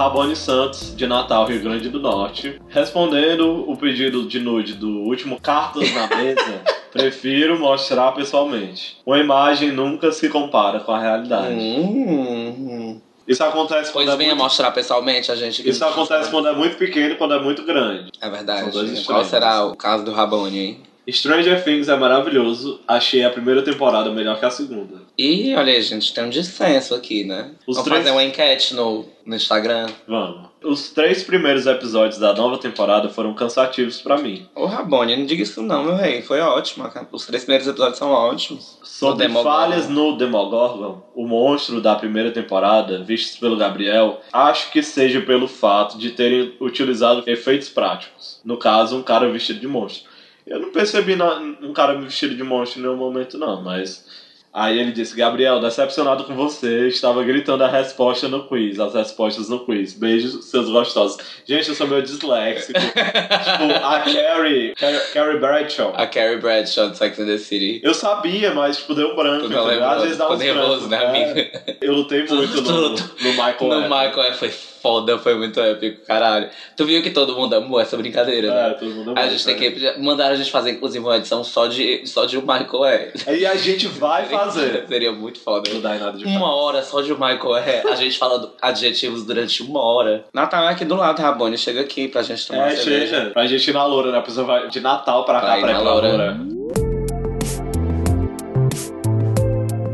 Rabone 0.00 0.34
Santos, 0.34 0.96
de 0.96 1.06
Natal, 1.06 1.44
Rio 1.44 1.60
Grande 1.60 1.90
do 1.90 2.00
Norte, 2.00 2.58
respondendo 2.70 3.70
o 3.70 3.76
pedido 3.76 4.26
de 4.26 4.40
nude 4.40 4.72
do 4.72 4.88
último 5.00 5.38
Cartas 5.38 5.92
na 5.92 6.06
Mesa, 6.16 6.62
prefiro 6.90 7.60
mostrar 7.60 8.12
pessoalmente. 8.12 8.96
Uma 9.04 9.18
imagem 9.18 9.70
nunca 9.70 10.10
se 10.10 10.30
compara 10.30 10.80
com 10.80 10.92
a 10.92 10.98
realidade. 10.98 11.52
Hum, 11.52 12.98
Isso 13.28 13.44
acontece 13.44 13.92
quando 13.92 14.06
pois 14.06 14.14
é 14.14 14.16
venha 14.16 14.30
muito... 14.30 14.42
mostrar 14.42 14.70
pessoalmente 14.70 15.30
a 15.30 15.34
gente. 15.34 15.62
que 15.62 15.68
Isso 15.68 15.84
acontece 15.84 16.30
quando 16.30 16.48
é 16.48 16.52
muito 16.54 16.78
pequeno 16.78 17.12
e 17.12 17.16
quando 17.16 17.34
é 17.34 17.38
muito 17.38 17.62
grande. 17.62 18.10
É 18.22 18.30
verdade. 18.30 18.72
São 18.72 18.82
dois 18.82 19.04
Qual 19.04 19.22
será 19.22 19.66
o 19.66 19.76
caso 19.76 20.02
do 20.02 20.12
Rabone, 20.12 20.58
hein? 20.58 20.82
Stranger 21.12 21.62
Things 21.64 21.88
é 21.88 21.96
maravilhoso. 21.96 22.80
Achei 22.86 23.24
a 23.24 23.30
primeira 23.30 23.62
temporada 23.62 24.10
melhor 24.10 24.38
que 24.38 24.44
a 24.46 24.50
segunda. 24.50 25.00
E 25.16 25.54
olha 25.54 25.72
aí, 25.72 25.82
gente, 25.82 26.12
tem 26.14 26.24
um 26.24 26.30
dissenso 26.30 26.94
aqui, 26.94 27.24
né? 27.24 27.50
Os 27.66 27.76
Vamos 27.76 27.88
três- 27.90 28.04
fazer 28.04 28.10
uma 28.14 28.24
enquete 28.24 28.74
no, 28.74 29.06
no 29.24 29.34
Instagram. 29.36 29.86
Vamos. 30.06 30.50
Os 30.62 30.90
três 30.90 31.22
primeiros 31.22 31.64
episódios 31.66 32.18
da 32.18 32.34
nova 32.34 32.58
temporada 32.58 33.08
foram 33.08 33.32
cansativos 33.32 34.02
pra 34.02 34.18
mim. 34.18 34.46
Ô 34.54 34.66
Rabone, 34.66 35.16
não 35.16 35.24
diga 35.24 35.42
isso 35.42 35.62
não, 35.62 35.84
meu 35.84 35.94
rei. 35.96 36.20
Foi 36.20 36.38
ótimo. 36.40 36.86
cara. 36.90 37.08
Os 37.10 37.24
três 37.26 37.44
primeiros 37.44 37.66
episódios 37.66 37.96
são 37.98 38.10
ótimos. 38.10 38.78
Sobre 38.82 39.26
No 39.26 39.42
falhas 39.42 39.88
no 39.88 40.18
Demogorgon, 40.18 41.02
o 41.14 41.26
monstro 41.26 41.80
da 41.80 41.94
primeira 41.94 42.30
temporada, 42.30 43.02
vistos 43.02 43.38
pelo 43.38 43.56
Gabriel, 43.56 44.20
acho 44.30 44.70
que 44.70 44.82
seja 44.82 45.22
pelo 45.22 45.48
fato 45.48 45.96
de 45.96 46.10
terem 46.10 46.54
utilizado 46.60 47.22
efeitos 47.26 47.70
práticos. 47.70 48.38
No 48.44 48.58
caso, 48.58 48.96
um 48.98 49.02
cara 49.02 49.30
vestido 49.30 49.60
de 49.60 49.66
monstro. 49.66 50.09
Eu 50.50 50.58
não 50.58 50.72
percebi 50.72 51.14
na- 51.14 51.38
um 51.62 51.72
cara 51.72 51.94
vestido 51.94 52.34
de 52.34 52.42
monstro 52.42 52.80
em 52.80 52.82
nenhum 52.82 52.96
momento, 52.96 53.38
não, 53.38 53.62
mas. 53.62 54.04
Aí 54.52 54.80
ele 54.80 54.90
disse: 54.90 55.16
Gabriel, 55.16 55.60
decepcionado 55.60 56.24
com 56.24 56.34
você, 56.34 56.88
estava 56.88 57.22
gritando 57.22 57.62
a 57.62 57.68
resposta 57.68 58.26
no 58.26 58.48
quiz, 58.48 58.80
as 58.80 58.92
respostas 58.92 59.48
no 59.48 59.60
quiz. 59.60 59.94
Beijos, 59.94 60.46
seus 60.46 60.68
gostosos. 60.68 61.18
Gente, 61.46 61.68
eu 61.68 61.74
sou 61.76 61.86
meio 61.86 62.02
disléxico. 62.02 62.72
tipo, 62.82 63.84
a 63.84 64.00
Carrie, 64.00 64.74
Carrie, 64.74 65.00
Carrie 65.14 65.38
Bradshaw. 65.38 65.92
A 65.94 66.04
Carrie 66.04 66.38
Bradshaw 66.38 66.90
de 66.90 66.98
Sex 66.98 67.20
and 67.20 67.26
the 67.26 67.38
City. 67.38 67.80
Eu 67.84 67.94
sabia, 67.94 68.52
mas 68.52 68.78
tipo, 68.78 68.92
deu 68.96 69.14
branco. 69.14 69.46
Às 69.56 70.02
vezes 70.02 70.18
dá 70.18 70.28
uns 70.28 70.40
nervoso, 70.40 70.88
brancos, 70.88 70.88
né, 70.88 71.04
é. 71.04 71.30
amigo? 71.30 71.78
Eu 71.80 71.92
lutei 71.92 72.26
muito 72.26 72.60
no, 72.60 72.88
no 72.90 73.30
Michael. 73.30 73.56
No 73.60 73.74
Evan. 73.84 73.88
Michael 73.88 74.22
é, 74.24 74.34
foi 74.34 74.50
foda, 74.82 75.18
foi 75.18 75.34
muito 75.34 75.60
épico, 75.60 76.04
caralho. 76.06 76.48
Tu 76.76 76.84
viu 76.84 77.02
que 77.02 77.10
todo 77.10 77.34
mundo 77.36 77.54
amou 77.54 77.80
essa 77.80 77.96
brincadeira, 77.96 78.48
É, 78.48 78.50
né? 78.68 78.74
todo 78.78 78.90
mundo 78.90 79.10
A 79.16 79.20
amou, 79.20 79.30
gente 79.32 79.44
tem 79.44 79.56
que. 79.56 79.98
Mandaram 79.98 80.32
a 80.32 80.36
gente 80.36 80.50
fazer, 80.50 80.70
inclusive, 80.72 81.04
uma 81.04 81.16
edição 81.16 81.42
só 81.44 81.66
de, 81.66 82.06
só 82.06 82.24
de 82.24 82.36
o 82.38 82.40
Michael 82.42 82.84
é. 82.84 83.12
Aí 83.26 83.46
a 83.46 83.54
gente 83.56 83.86
vai 83.88 84.24
fazer. 84.26 84.84
Seria 84.88 85.12
muito 85.12 85.40
foda. 85.40 85.70
Não 85.72 85.80
dá 85.80 85.96
em 85.96 85.98
nada 86.00 86.16
de 86.18 86.24
Uma 86.24 86.54
hora 86.54 86.82
só 86.82 87.00
de 87.00 87.12
o 87.12 87.18
Michael 87.18 87.56
é. 87.56 87.82
A 87.90 87.94
gente 87.94 88.18
falando 88.18 88.52
adjetivos 88.60 89.24
durante 89.24 89.62
uma 89.62 89.82
hora. 89.82 90.24
Natal 90.32 90.64
é 90.64 90.68
aqui 90.72 90.84
do 90.84 90.96
lado, 90.96 91.20
Rabone. 91.20 91.56
Chega 91.58 91.80
aqui 91.80 92.08
pra 92.08 92.22
gente 92.22 92.46
tomar 92.46 92.58
É, 92.60 92.70
uma 92.70 92.76
cerveja. 92.76 93.16
chega. 93.18 93.30
Pra 93.30 93.46
gente 93.46 93.68
ir 93.68 93.72
na 93.74 93.84
Loura, 93.86 94.10
né? 94.12 94.18
A 94.18 94.22
pessoa 94.22 94.46
vai 94.46 94.68
de 94.68 94.80
Natal 94.80 95.24
pra 95.24 95.40
cá, 95.40 95.46
Vai 95.48 95.60
pra 95.60 95.70
ir 95.70 95.74
pra 95.74 95.82
Loura. 95.82 96.08
Loura. 96.08 96.60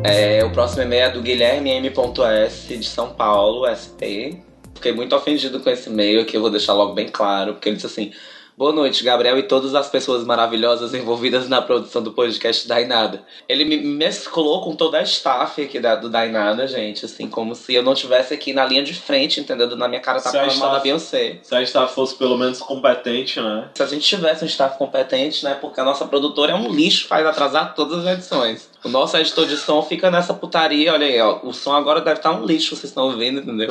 É, 0.04 0.44
o 0.44 0.50
próximo 0.52 0.82
e-mail 0.82 1.02
é 1.06 1.10
do 1.10 1.20
Guilherme 1.20 1.70
M.S. 1.70 2.76
de 2.76 2.86
São 2.86 3.10
Paulo, 3.10 3.66
SP. 3.66 4.38
Fiquei 4.76 4.92
muito 4.92 5.14
ofendido 5.16 5.60
com 5.60 5.70
esse 5.70 5.88
e-mail 5.88 6.20
aqui, 6.20 6.36
eu 6.36 6.40
vou 6.40 6.50
deixar 6.50 6.74
logo 6.74 6.92
bem 6.94 7.08
claro, 7.08 7.54
porque 7.54 7.68
ele 7.68 7.76
disse 7.76 7.86
assim: 7.86 8.12
Boa 8.58 8.72
noite, 8.72 9.04
Gabriel 9.04 9.38
e 9.38 9.42
todas 9.42 9.74
as 9.74 9.86
pessoas 9.90 10.24
maravilhosas 10.24 10.94
envolvidas 10.94 11.46
na 11.46 11.60
produção 11.60 12.02
do 12.02 12.12
podcast 12.12 12.66
Dainada. 12.66 13.22
Ele 13.46 13.66
me 13.66 13.76
mesclou 13.76 14.62
com 14.62 14.74
toda 14.74 14.96
a 14.98 15.02
staff 15.02 15.60
aqui 15.60 15.78
da, 15.78 15.94
do 15.94 16.08
Dainada, 16.08 16.66
gente, 16.66 17.04
assim, 17.04 17.28
como 17.28 17.54
se 17.54 17.74
eu 17.74 17.82
não 17.82 17.92
estivesse 17.92 18.32
aqui 18.32 18.54
na 18.54 18.64
linha 18.64 18.82
de 18.82 18.94
frente, 18.94 19.40
entendeu? 19.40 19.76
Na 19.76 19.86
minha 19.86 20.00
cara 20.00 20.22
tá 20.22 20.32
falando 20.32 20.46
mal 20.56 20.70
da 20.70 20.76
staff- 20.78 20.82
Beyoncé. 20.84 21.38
Se 21.42 21.54
a 21.54 21.62
gente 21.62 21.92
fosse 21.92 22.14
pelo 22.16 22.38
menos 22.38 22.58
competente, 22.60 23.38
né? 23.42 23.68
Se 23.74 23.82
a 23.82 23.86
gente 23.86 24.08
tivesse 24.08 24.42
um 24.42 24.46
staff 24.46 24.78
competente, 24.78 25.44
né? 25.44 25.54
Porque 25.60 25.78
a 25.78 25.84
nossa 25.84 26.06
produtora 26.06 26.52
é 26.52 26.54
um 26.54 26.72
lixo, 26.72 27.08
faz 27.08 27.26
atrasar 27.26 27.74
todas 27.74 28.06
as 28.06 28.14
edições. 28.14 28.70
O 28.82 28.88
nosso 28.88 29.18
editor 29.18 29.44
de 29.46 29.58
som 29.58 29.82
fica 29.82 30.10
nessa 30.10 30.32
putaria, 30.32 30.94
olha 30.94 31.06
aí, 31.06 31.20
ó. 31.20 31.40
O 31.42 31.52
som 31.52 31.74
agora 31.74 32.00
deve 32.00 32.20
estar 32.20 32.32
um 32.32 32.46
lixo, 32.46 32.74
vocês 32.74 32.84
estão 32.84 33.04
ouvindo, 33.04 33.40
entendeu? 33.40 33.68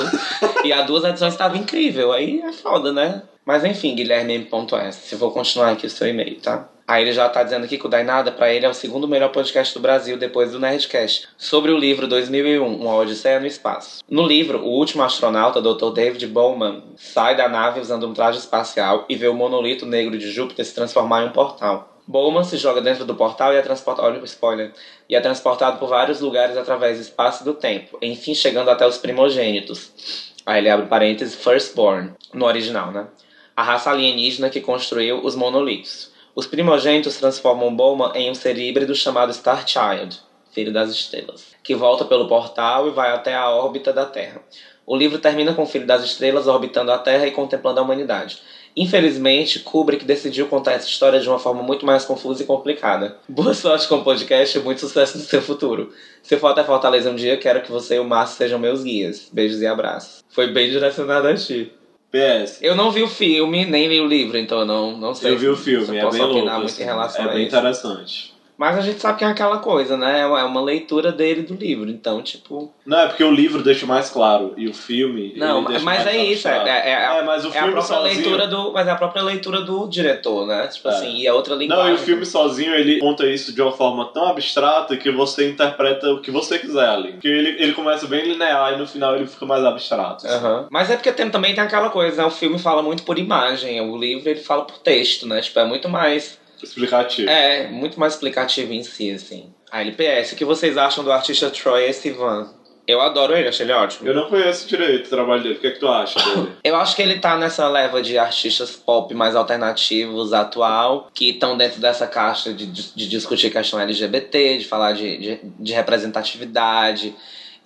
e 0.64 0.72
há 0.72 0.84
duas 0.84 1.04
edições 1.06 1.34
estava 1.34 1.58
incrível. 1.58 2.12
Aí 2.12 2.40
é 2.42 2.54
foda, 2.54 2.94
né? 2.94 3.24
Mas 3.46 3.64
enfim, 3.64 3.94
Guilherme.s, 3.94 5.08
se 5.08 5.16
vou 5.16 5.32
continuar 5.32 5.72
aqui 5.72 5.86
o 5.86 5.90
seu 5.90 6.08
e-mail, 6.08 6.40
tá? 6.42 6.68
Aí 6.88 7.04
ele 7.04 7.14
já 7.14 7.30
tá 7.30 7.44
dizendo 7.44 7.66
aqui 7.66 7.78
que 7.78 7.86
o 7.86 7.90
Dainada, 7.90 8.32
pra 8.32 8.52
ele, 8.52 8.66
é 8.66 8.70
o 8.70 8.74
segundo 8.74 9.08
melhor 9.08 9.32
podcast 9.32 9.74
do 9.74 9.80
Brasil 9.80 10.18
depois 10.18 10.52
do 10.52 10.60
Nerdcast. 10.60 11.28
Sobre 11.38 11.72
o 11.72 11.78
livro 11.78 12.08
2001, 12.08 12.64
Uma 12.64 12.96
Odisseia 12.96 13.40
no 13.40 13.48
Espaço. 13.48 14.04
No 14.10 14.26
livro, 14.26 14.60
o 14.64 14.70
último 14.70 15.04
astronauta, 15.04 15.62
Dr. 15.62 15.92
David 15.94 16.28
Bowman, 16.28 16.84
sai 16.96 17.36
da 17.36 17.48
nave 17.48 17.80
usando 17.80 18.08
um 18.08 18.14
traje 18.14 18.40
espacial 18.40 19.06
e 19.10 19.16
vê 19.16 19.28
o 19.28 19.34
monolito 19.34 19.86
negro 19.86 20.18
de 20.18 20.32
Júpiter 20.32 20.66
se 20.66 20.76
transformar 20.76 21.24
em 21.24 21.28
um 21.28 21.32
portal. 21.32 22.00
Bowman 22.08 22.44
se 22.44 22.58
joga 22.58 22.82
dentro 22.82 23.04
do 23.04 23.16
portal 23.16 23.52
e 23.52 23.58
é 23.58 23.62
transportado. 23.62 24.24
Spoiler. 24.26 24.72
E 25.10 25.16
é 25.16 25.20
transportado 25.20 25.80
por 25.80 25.90
vários 25.90 26.20
lugares 26.20 26.56
através 26.56 26.98
do 26.98 27.02
espaço 27.02 27.42
e 27.44 27.46
do 27.46 27.54
tempo, 27.56 27.98
enfim 28.02 28.36
chegando 28.36 28.70
até 28.70 28.86
os 28.86 28.98
primogênitos. 28.98 30.34
Aí 30.46 30.60
ele 30.60 30.70
abre 30.70 30.86
parênteses, 30.86 31.34
Firstborn, 31.34 32.14
no 32.32 32.46
original, 32.46 32.92
né? 32.92 33.08
A 33.56 33.64
raça 33.64 33.90
alienígena 33.90 34.50
que 34.50 34.60
construiu 34.60 35.24
os 35.24 35.34
monolitos. 35.34 36.12
Os 36.36 36.46
primogênitos 36.46 37.16
transformam 37.16 37.74
Bowman 37.74 38.12
em 38.14 38.30
um 38.30 38.36
ser 38.36 38.58
híbrido 38.58 38.94
chamado 38.94 39.32
Starchild, 39.32 40.20
filho 40.52 40.74
das 40.74 40.90
estrelas, 40.90 41.46
que 41.64 41.74
volta 41.74 42.04
pelo 42.04 42.28
portal 42.28 42.90
e 42.90 42.92
vai 42.92 43.12
até 43.12 43.34
a 43.34 43.50
órbita 43.50 43.94
da 43.94 44.06
Terra. 44.06 44.42
O 44.86 44.94
livro 44.94 45.20
termina 45.20 45.54
com 45.54 45.64
o 45.64 45.66
filho 45.66 45.88
das 45.88 46.04
estrelas 46.04 46.48
orbitando 46.48 46.92
a 46.92 46.98
Terra 46.98 47.28
e 47.28 47.32
contemplando 47.32 47.80
a 47.80 47.84
humanidade. 47.84 48.42
Infelizmente, 48.76 49.62
Kubrick 49.62 50.04
decidiu 50.04 50.48
contar 50.48 50.74
essa 50.74 50.88
história 50.88 51.22
de 51.22 51.30
uma 51.30 51.40
forma 51.40 51.64
muito 51.64 51.86
mais 51.86 52.04
confusa 52.04 52.44
e 52.44 52.46
complicada. 52.46 53.18
Boa 53.30 53.54
sorte 53.54 53.88
com 53.88 53.96
o 53.96 54.04
podcast 54.04 54.58
e 54.58 54.62
muito 54.62 54.82
sucesso 54.82 55.18
no 55.18 55.24
seu 55.24 55.42
futuro. 55.42 55.94
Se 56.22 56.36
for 56.36 56.48
até 56.48 56.62
Fortaleza 56.62 57.10
um 57.10 57.16
dia, 57.16 57.38
quero 57.38 57.62
que 57.62 57.72
você 57.72 57.96
e 57.96 58.00
o 58.00 58.04
Márcio 58.04 58.36
sejam 58.36 58.60
meus 58.60 58.84
guias. 58.84 59.30
Beijos 59.32 59.62
e 59.62 59.66
abraços. 59.66 60.22
Foi 60.28 60.48
bem 60.48 60.70
direcionado 60.70 61.30
a 61.30 61.36
ti. 61.36 61.72
PS. 62.12 62.60
Eu 62.62 62.76
não 62.76 62.92
vi 62.92 63.04
o 63.04 63.08
filme, 63.08 63.66
nem 63.66 63.88
li 63.88 64.00
o 64.00 64.08
livro, 64.08 64.38
então 64.38 64.60
eu 64.60 64.66
não, 64.66 64.98
não 64.98 65.16
sei. 65.16 65.32
Eu 65.32 65.38
vi 65.38 65.48
o 65.48 65.58
filme, 65.58 65.98
é 65.98 66.10
bem 66.10 66.22
louco. 66.22 66.50
assim, 66.50 66.84
é 66.84 67.28
bem 67.28 67.46
interessante. 67.46 68.35
Mas 68.58 68.78
a 68.78 68.82
gente 68.82 69.00
sabe 69.02 69.18
que 69.20 69.26
é 69.26 69.28
aquela 69.28 69.58
coisa, 69.60 69.98
né? 69.98 70.22
É 70.22 70.26
uma- 70.26 70.40
é 70.40 70.44
uma 70.46 70.62
leitura 70.62 71.12
dele 71.12 71.42
do 71.42 71.54
livro. 71.56 71.90
Então, 71.90 72.22
tipo. 72.22 72.74
Não, 72.86 73.00
é 73.00 73.08
porque 73.08 73.24
o 73.24 73.32
livro 73.32 73.62
deixa 73.62 73.86
mais 73.86 74.10
claro 74.10 74.54
e 74.56 74.68
o 74.70 74.74
filme. 74.74 75.34
Não, 75.36 75.62
mas 75.84 76.06
é 76.08 76.16
isso. 76.18 76.48
É, 76.48 76.58
é, 76.70 76.90
é, 76.92 77.20
É, 77.20 77.24
mas 77.24 77.44
o 77.44 77.48
é 77.48 77.50
a 77.50 77.54
filme 77.54 77.72
própria 77.74 77.96
sozinho- 77.98 78.16
leitura 78.22 78.48
do. 78.48 78.72
Mas 78.72 78.88
é 78.88 78.92
a 78.92 78.96
própria 78.96 79.22
leitura 79.24 79.62
do 79.62 79.88
diretor, 79.88 80.48
né? 80.48 80.68
Tipo 80.68 80.88
É. 80.88 80.92
assim, 80.92 81.18
e 81.18 81.28
é 81.28 81.34
outra 81.34 81.54
linguagem. 81.56 81.84
Não, 81.86 81.92
e 81.92 81.96
o 81.96 81.98
filme 81.98 82.26
sozinho 82.26 82.74
ele 82.74 83.00
conta 83.00 83.26
isso 83.30 83.54
de 83.54 83.62
uma 83.62 83.74
forma 83.74 84.06
tão 84.14 84.26
abstrata 84.28 84.96
que 84.96 85.12
você 85.12 85.50
interpreta 85.50 86.10
o 86.14 86.22
que 86.22 86.32
você 86.32 86.58
quiser 86.58 86.88
ali. 86.88 87.12
Porque 87.14 87.28
ele, 87.28 87.62
ele 87.62 87.74
começa 87.74 88.08
bem 88.08 88.24
linear 88.26 88.74
e 88.74 88.78
no 88.78 88.88
final 88.88 89.16
ele 89.16 89.28
fica 89.28 89.46
mais 89.46 89.66
abstrato. 89.66 90.26
assim. 90.26 90.36
Aham. 90.36 90.68
Mas 90.72 90.90
é 90.90 90.96
porque 90.96 91.12
tem, 91.12 91.30
também 91.30 91.54
tem 91.54 91.64
aquela 91.64 91.90
coisa, 91.90 92.22
né? 92.22 92.26
O 92.28 92.32
filme 92.32 92.58
fala 92.58 92.82
muito 92.82 93.04
por 93.04 93.20
imagem, 93.20 93.82
o 93.82 93.98
livro 93.98 94.30
ele 94.30 94.40
fala 94.40 94.64
por 94.64 94.78
texto, 94.78 95.28
né? 95.28 95.42
Tipo, 95.42 95.60
é 95.60 95.66
muito 95.66 95.90
mais. 95.90 96.40
Explicativo. 96.62 97.30
É, 97.30 97.68
muito 97.68 98.00
mais 98.00 98.14
explicativo 98.14 98.74
em 98.74 98.84
si, 98.84 99.12
assim. 99.12 99.54
A 99.72 99.82
LPS, 99.82 100.34
o 100.34 100.36
que 100.36 100.46
vocês 100.46 100.78
acham 100.78 101.04
do 101.04 101.12
artista 101.12 101.50
Troy 101.50 101.92
Sivan? 101.92 102.50
Eu 102.88 103.02
adoro 103.02 103.36
ele, 103.36 103.48
achei 103.48 103.66
ele 103.66 103.74
ótimo. 103.74 104.08
Eu 104.08 104.14
não 104.14 104.30
conheço 104.30 104.68
direito 104.68 105.08
o 105.08 105.10
trabalho 105.10 105.42
dele. 105.42 105.56
O 105.56 105.60
que 105.60 105.68
é 105.68 105.72
que 105.72 105.80
tu 105.80 105.88
acha 105.88 106.20
dele? 106.20 106.52
Eu 106.64 106.76
acho 106.76 106.96
que 106.96 107.02
ele 107.02 107.18
tá 107.18 107.36
nessa 107.36 107.68
leva 107.68 108.00
de 108.02 108.18
artistas 108.18 108.72
pop 108.72 109.12
mais 109.16 109.36
alternativos, 109.36 110.34
atual, 110.34 111.10
que 111.14 111.32
estão 111.32 111.58
dentro 111.58 111.82
dessa 111.82 112.06
caixa 112.06 112.54
de, 112.54 112.68
de, 112.68 112.94
de 112.94 113.10
discutir 113.10 113.50
questão 113.50 113.80
LGBT, 113.80 114.60
de 114.60 114.66
falar 114.66 114.92
de, 114.92 115.18
de, 115.18 115.40
de 115.60 115.74
representatividade. 115.74 117.16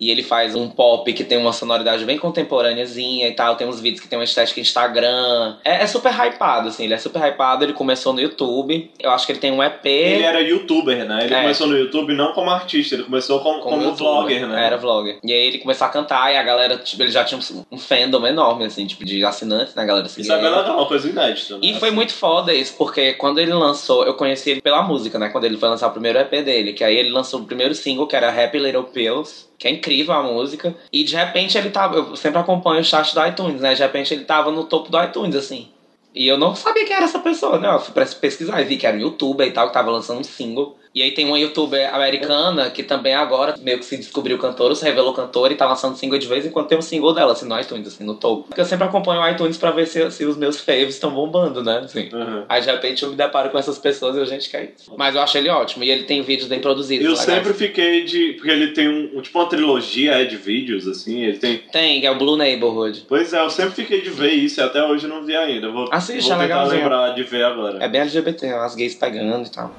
E 0.00 0.10
ele 0.10 0.22
faz 0.22 0.54
um 0.54 0.68
pop 0.68 1.12
que 1.12 1.22
tem 1.22 1.36
uma 1.36 1.52
sonoridade 1.52 2.04
bem 2.04 2.18
contemporâneazinha 2.18 3.28
e 3.28 3.32
tal. 3.32 3.54
Tem 3.56 3.66
uns 3.66 3.80
vídeos 3.80 4.00
que 4.00 4.08
tem 4.08 4.18
uma 4.18 4.24
estética 4.24 4.58
Instagram. 4.58 5.56
É, 5.64 5.82
é 5.82 5.86
super 5.86 6.12
hypado, 6.12 6.68
assim. 6.68 6.84
Ele 6.84 6.94
é 6.94 6.98
super 6.98 7.20
hypado. 7.22 7.64
Ele 7.64 7.72
começou 7.72 8.12
no 8.12 8.20
YouTube. 8.20 8.90
Eu 8.98 9.10
acho 9.10 9.26
que 9.26 9.32
ele 9.32 9.38
tem 9.38 9.52
um 9.52 9.62
EP. 9.62 9.84
Ele 9.84 10.22
era 10.22 10.40
youtuber, 10.40 11.04
né? 11.04 11.24
Ele 11.24 11.34
É. 11.34 11.42
começou 11.42 11.66
no 11.66 11.76
YouTube 11.76 12.14
não 12.14 12.32
como 12.32 12.50
artista, 12.50 12.94
ele 12.94 13.04
começou 13.04 13.40
como, 13.40 13.60
como, 13.60 13.82
youtuber. 13.82 13.96
vlogger, 13.98 14.48
né? 14.48 14.66
Era 14.66 14.76
vlogger. 14.76 15.18
E 15.22 15.32
aí 15.32 15.46
ele 15.46 15.58
começou 15.58 15.86
a 15.86 15.90
cantar 15.90 16.32
e 16.32 16.36
a 16.36 16.42
galera, 16.42 16.78
tipo, 16.78 17.02
ele 17.02 17.10
já 17.10 17.24
tinha 17.24 17.38
um, 17.70 17.78
fandom 17.78 18.26
enorme, 18.26 18.64
assim, 18.64 18.86
tipo, 18.86 19.04
de 19.04 19.24
assinantes, 19.24 19.74
né? 19.74 19.82
A 19.82 19.86
galera 19.86 20.06
Isso 20.06 20.20
é 20.20 20.24
seguia 20.24 20.38
bem 20.38 20.50
legal, 20.50 20.76
uma 20.76 20.86
coisa 20.86 21.08
inédita. 21.08 21.54
Né? 21.54 21.60
E 21.62 21.74
foi 21.74 21.90
muito 21.90 22.14
foda 22.14 22.54
isso, 22.54 22.74
porque 22.78 23.14
quando 23.14 23.38
ele 23.38 23.52
lançou, 23.52 24.04
eu 24.04 24.14
conheci 24.14 24.50
ele 24.50 24.60
pela 24.62 24.82
música, 24.82 25.18
né? 25.18 25.28
Quando 25.28 25.44
ele 25.44 25.56
foi 25.56 25.68
lançar 25.68 25.88
o 25.88 25.92
primeiro 25.92 26.18
EP 26.18 26.30
dele, 26.42 26.72
que 26.72 26.84
aí 26.84 26.96
ele 26.96 27.10
lançou 27.10 27.40
o 27.40 27.44
primeiro 27.44 27.74
single, 27.74 28.06
que 28.06 28.16
era 28.16 28.28
Happy 28.30 28.58
Little 28.58 28.84
Pills, 28.84 29.49
que 29.60 29.68
é 29.68 29.70
incrível 29.70 30.14
a 30.14 30.22
música. 30.22 30.74
E 30.90 31.04
de 31.04 31.14
repente 31.14 31.58
ele 31.58 31.68
tava, 31.68 31.96
eu 31.96 32.16
sempre 32.16 32.38
acompanho 32.38 32.80
o 32.80 32.84
chat 32.84 33.14
do 33.14 33.26
iTunes, 33.26 33.60
né? 33.60 33.74
De 33.74 33.82
repente 33.82 34.14
ele 34.14 34.24
tava 34.24 34.50
no 34.50 34.64
topo 34.64 34.90
do 34.90 35.00
iTunes, 35.04 35.36
assim. 35.36 35.68
E 36.14 36.26
eu 36.26 36.38
não 36.38 36.56
sabia 36.56 36.86
quem 36.86 36.96
era 36.96 37.04
essa 37.04 37.18
pessoa, 37.18 37.58
né? 37.58 37.68
Eu 37.68 37.78
fui 37.78 37.92
pesquisar 37.92 38.62
e 38.62 38.64
vi 38.64 38.78
que 38.78 38.86
era 38.86 38.96
um 38.96 39.00
youtuber 39.00 39.46
e 39.46 39.52
tal, 39.52 39.68
que 39.68 39.74
tava 39.74 39.90
lançando 39.90 40.20
um 40.20 40.24
single. 40.24 40.78
E 40.94 41.02
aí 41.02 41.12
tem 41.12 41.26
uma 41.26 41.38
youtuber 41.38 41.94
americana 41.94 42.68
que 42.70 42.82
também 42.82 43.14
agora 43.14 43.54
meio 43.60 43.78
que 43.78 43.84
se 43.84 43.96
descobriu 43.96 44.38
cantora, 44.38 44.74
se 44.74 44.84
revelou 44.84 45.12
cantora 45.12 45.52
e 45.52 45.56
tá 45.56 45.66
lançando 45.66 45.96
single 45.96 46.18
de 46.18 46.26
vez 46.26 46.44
em 46.44 46.50
quando 46.50 46.66
tem 46.66 46.78
um 46.78 46.82
single 46.82 47.14
dela, 47.14 47.32
assim, 47.32 47.46
no 47.46 47.58
iTunes, 47.58 47.86
assim, 47.88 48.04
no 48.04 48.14
topo. 48.14 48.44
Porque 48.48 48.60
eu 48.60 48.64
sempre 48.64 48.86
acompanho 48.86 49.20
o 49.20 49.28
iTunes 49.28 49.56
pra 49.56 49.70
ver 49.70 49.86
se, 49.86 50.10
se 50.10 50.24
os 50.24 50.36
meus 50.36 50.60
faves 50.60 50.94
estão 50.94 51.10
bombando, 51.10 51.62
né? 51.62 51.82
Assim. 51.84 52.08
Uhum. 52.12 52.44
Aí 52.48 52.60
de 52.60 52.70
repente 52.70 53.02
eu 53.02 53.10
me 53.10 53.16
deparo 53.16 53.50
com 53.50 53.58
essas 53.58 53.78
pessoas 53.78 54.16
e 54.16 54.18
eu, 54.18 54.26
gente, 54.26 54.50
que 54.50 54.56
é 54.56 54.72
isso? 54.76 54.92
Mas 54.96 55.14
eu 55.14 55.20
acho 55.20 55.38
ele 55.38 55.48
ótimo. 55.48 55.84
E 55.84 55.90
ele 55.90 56.04
tem 56.04 56.22
vídeos 56.22 56.48
bem 56.48 56.60
produzidos. 56.60 57.06
Eu 57.06 57.16
sempre 57.16 57.54
fiquei 57.54 58.04
de. 58.04 58.32
Porque 58.32 58.50
ele 58.50 58.68
tem 58.72 58.88
um, 58.88 59.20
tipo 59.20 59.38
uma 59.38 59.48
trilogia 59.48 60.20
é, 60.20 60.24
de 60.24 60.36
vídeos, 60.36 60.88
assim. 60.88 61.22
Ele 61.22 61.38
tem. 61.38 61.58
Tem, 61.70 62.04
é 62.04 62.10
o 62.10 62.16
Blue 62.16 62.36
Neighborhood. 62.36 63.04
Pois 63.08 63.32
é, 63.32 63.40
eu 63.40 63.50
sempre 63.50 63.74
fiquei 63.74 64.00
de 64.00 64.10
ver 64.10 64.32
isso 64.32 64.60
e 64.60 64.62
até 64.62 64.82
hoje 64.82 65.04
eu 65.04 65.10
não 65.10 65.24
vi 65.24 65.36
ainda. 65.36 65.68
Eu 65.68 65.72
Vou, 65.72 65.88
Assiste, 65.92 66.28
vou 66.28 66.32
é 66.32 66.42
tentar 66.42 66.42
legalzinho. 66.42 66.82
lembrar 66.82 67.10
de 67.10 67.22
ver 67.22 67.44
agora. 67.44 67.78
É 67.80 67.88
bem 67.88 68.00
LGBT, 68.00 68.46
as 68.48 68.74
gays 68.74 68.94
pegando 68.94 69.46
e 69.46 69.50
tal. 69.50 69.72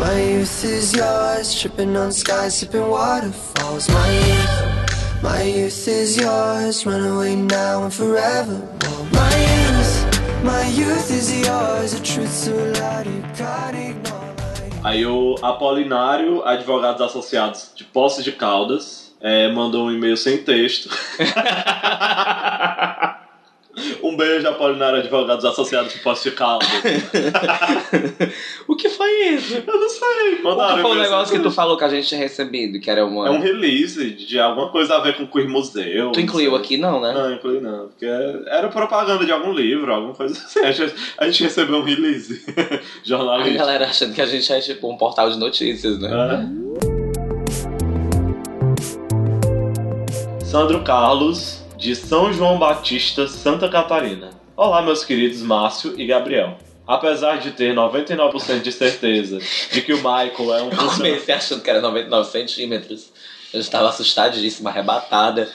My 0.00 0.18
youth 0.18 0.64
is 0.64 0.94
yours, 0.94 1.54
tripping 1.60 1.94
on 1.94 2.10
skies, 2.10 2.56
sipping 2.56 2.88
waterfalls. 2.88 3.86
My 3.90 4.08
youth, 4.08 5.22
my 5.22 5.42
youth 5.42 5.86
is 5.88 6.16
yours, 6.16 6.86
run 6.86 7.04
away 7.04 7.36
now 7.36 7.84
and 7.84 7.92
forever. 7.92 8.66
My 9.12 9.30
youth, 9.44 10.42
my 10.42 10.66
youth 10.68 11.10
is 11.10 11.30
yours, 11.46 11.92
a 11.92 12.00
truth 12.02 12.32
so 12.32 12.56
loud 12.80 13.06
you 13.06 13.22
can't 13.36 13.76
ignore. 13.76 14.80
Aí 14.82 15.04
o 15.04 15.36
Apolinário, 15.42 16.42
Advogados 16.46 17.02
Associados 17.02 17.70
de 17.76 17.84
Poços 17.84 18.24
de 18.24 18.32
Caldas, 18.32 19.14
é, 19.20 19.52
mandou 19.52 19.88
um 19.88 19.92
e-mail 19.92 20.16
sem 20.16 20.38
texto. 20.38 20.88
um 24.02 24.16
beijo, 24.16 24.48
Apolinário, 24.48 24.98
Advogados 24.98 25.44
Associados 25.44 25.92
de 25.92 25.98
Poços 26.00 26.24
de 26.24 26.30
Caldas. 26.32 26.68
o 28.66 28.74
que 28.76 28.88
foi 28.88 29.10
isso? 29.28 29.62
Eu 29.66 29.80
não 29.80 29.88
sei. 29.88 30.36
Qual 30.42 30.56
Mandaram 30.56 30.82
foi 30.82 30.90
o 30.90 30.94
e-mail 30.94 31.04
sem 31.04 31.10
negócio 31.10 31.36
que 31.36 31.42
tu 31.42 31.50
falou 31.50 31.76
que 31.76 31.84
a 31.84 31.88
gente 31.88 32.08
tinha 32.08 32.20
recebido, 32.20 32.80
que 32.80 32.90
era 32.90 33.04
uma... 33.04 33.28
É 33.28 33.30
um 33.30 33.40
release 33.40 34.10
de 34.10 34.38
alguma 34.38 34.70
coisa 34.70 34.96
a 34.96 35.00
ver 35.00 35.16
com 35.16 35.24
o 35.24 35.28
Queer 35.28 35.48
Museu. 35.48 36.12
Tu 36.12 36.20
incluiu 36.20 36.56
aqui 36.56 36.76
não, 36.76 37.00
né? 37.00 37.12
Não, 37.12 37.32
incluí 37.32 37.60
não. 37.60 37.88
Porque 37.88 38.06
era 38.06 38.68
propaganda 38.68 39.24
de 39.24 39.32
algum 39.32 39.52
livro, 39.52 39.92
alguma 39.92 40.14
coisa 40.14 40.34
assim. 40.34 40.60
A 40.60 40.72
gente, 40.72 40.94
a 41.16 41.26
gente 41.26 41.44
recebeu 41.44 41.76
um 41.76 41.84
release 41.84 42.44
A 42.60 42.80
jornalístico. 43.04 43.58
galera 43.58 43.86
achando 43.86 44.14
que 44.14 44.20
a 44.20 44.26
gente 44.26 44.52
é 44.52 44.60
tipo 44.60 44.90
um 44.90 44.96
portal 44.96 45.30
de 45.30 45.38
notícias, 45.38 45.98
né? 45.98 46.10
É. 46.46 46.70
Sandro 50.44 50.82
Carlos, 50.82 51.59
de 51.80 51.96
São 51.96 52.30
João 52.30 52.58
Batista, 52.58 53.26
Santa 53.26 53.66
Catarina. 53.66 54.28
Olá, 54.54 54.82
meus 54.82 55.02
queridos 55.02 55.40
Márcio 55.40 55.98
e 55.98 56.06
Gabriel. 56.06 56.58
Apesar 56.86 57.38
de 57.38 57.52
ter 57.52 57.74
99% 57.74 58.60
de 58.60 58.70
certeza 58.70 59.38
de 59.72 59.80
que 59.80 59.94
o 59.94 59.96
Michael 59.96 60.54
é 60.54 60.62
um 60.62 60.66
Eu 60.70 60.76
funcionário. 60.76 60.96
comecei 60.96 61.34
achando 61.34 61.62
que 61.62 61.70
era 61.70 61.80
99 61.80 62.28
centímetros. 62.28 63.10
Eu 63.50 63.60
estava 63.60 63.88
assustadíssima, 63.88 64.68
arrebatada. 64.68 65.48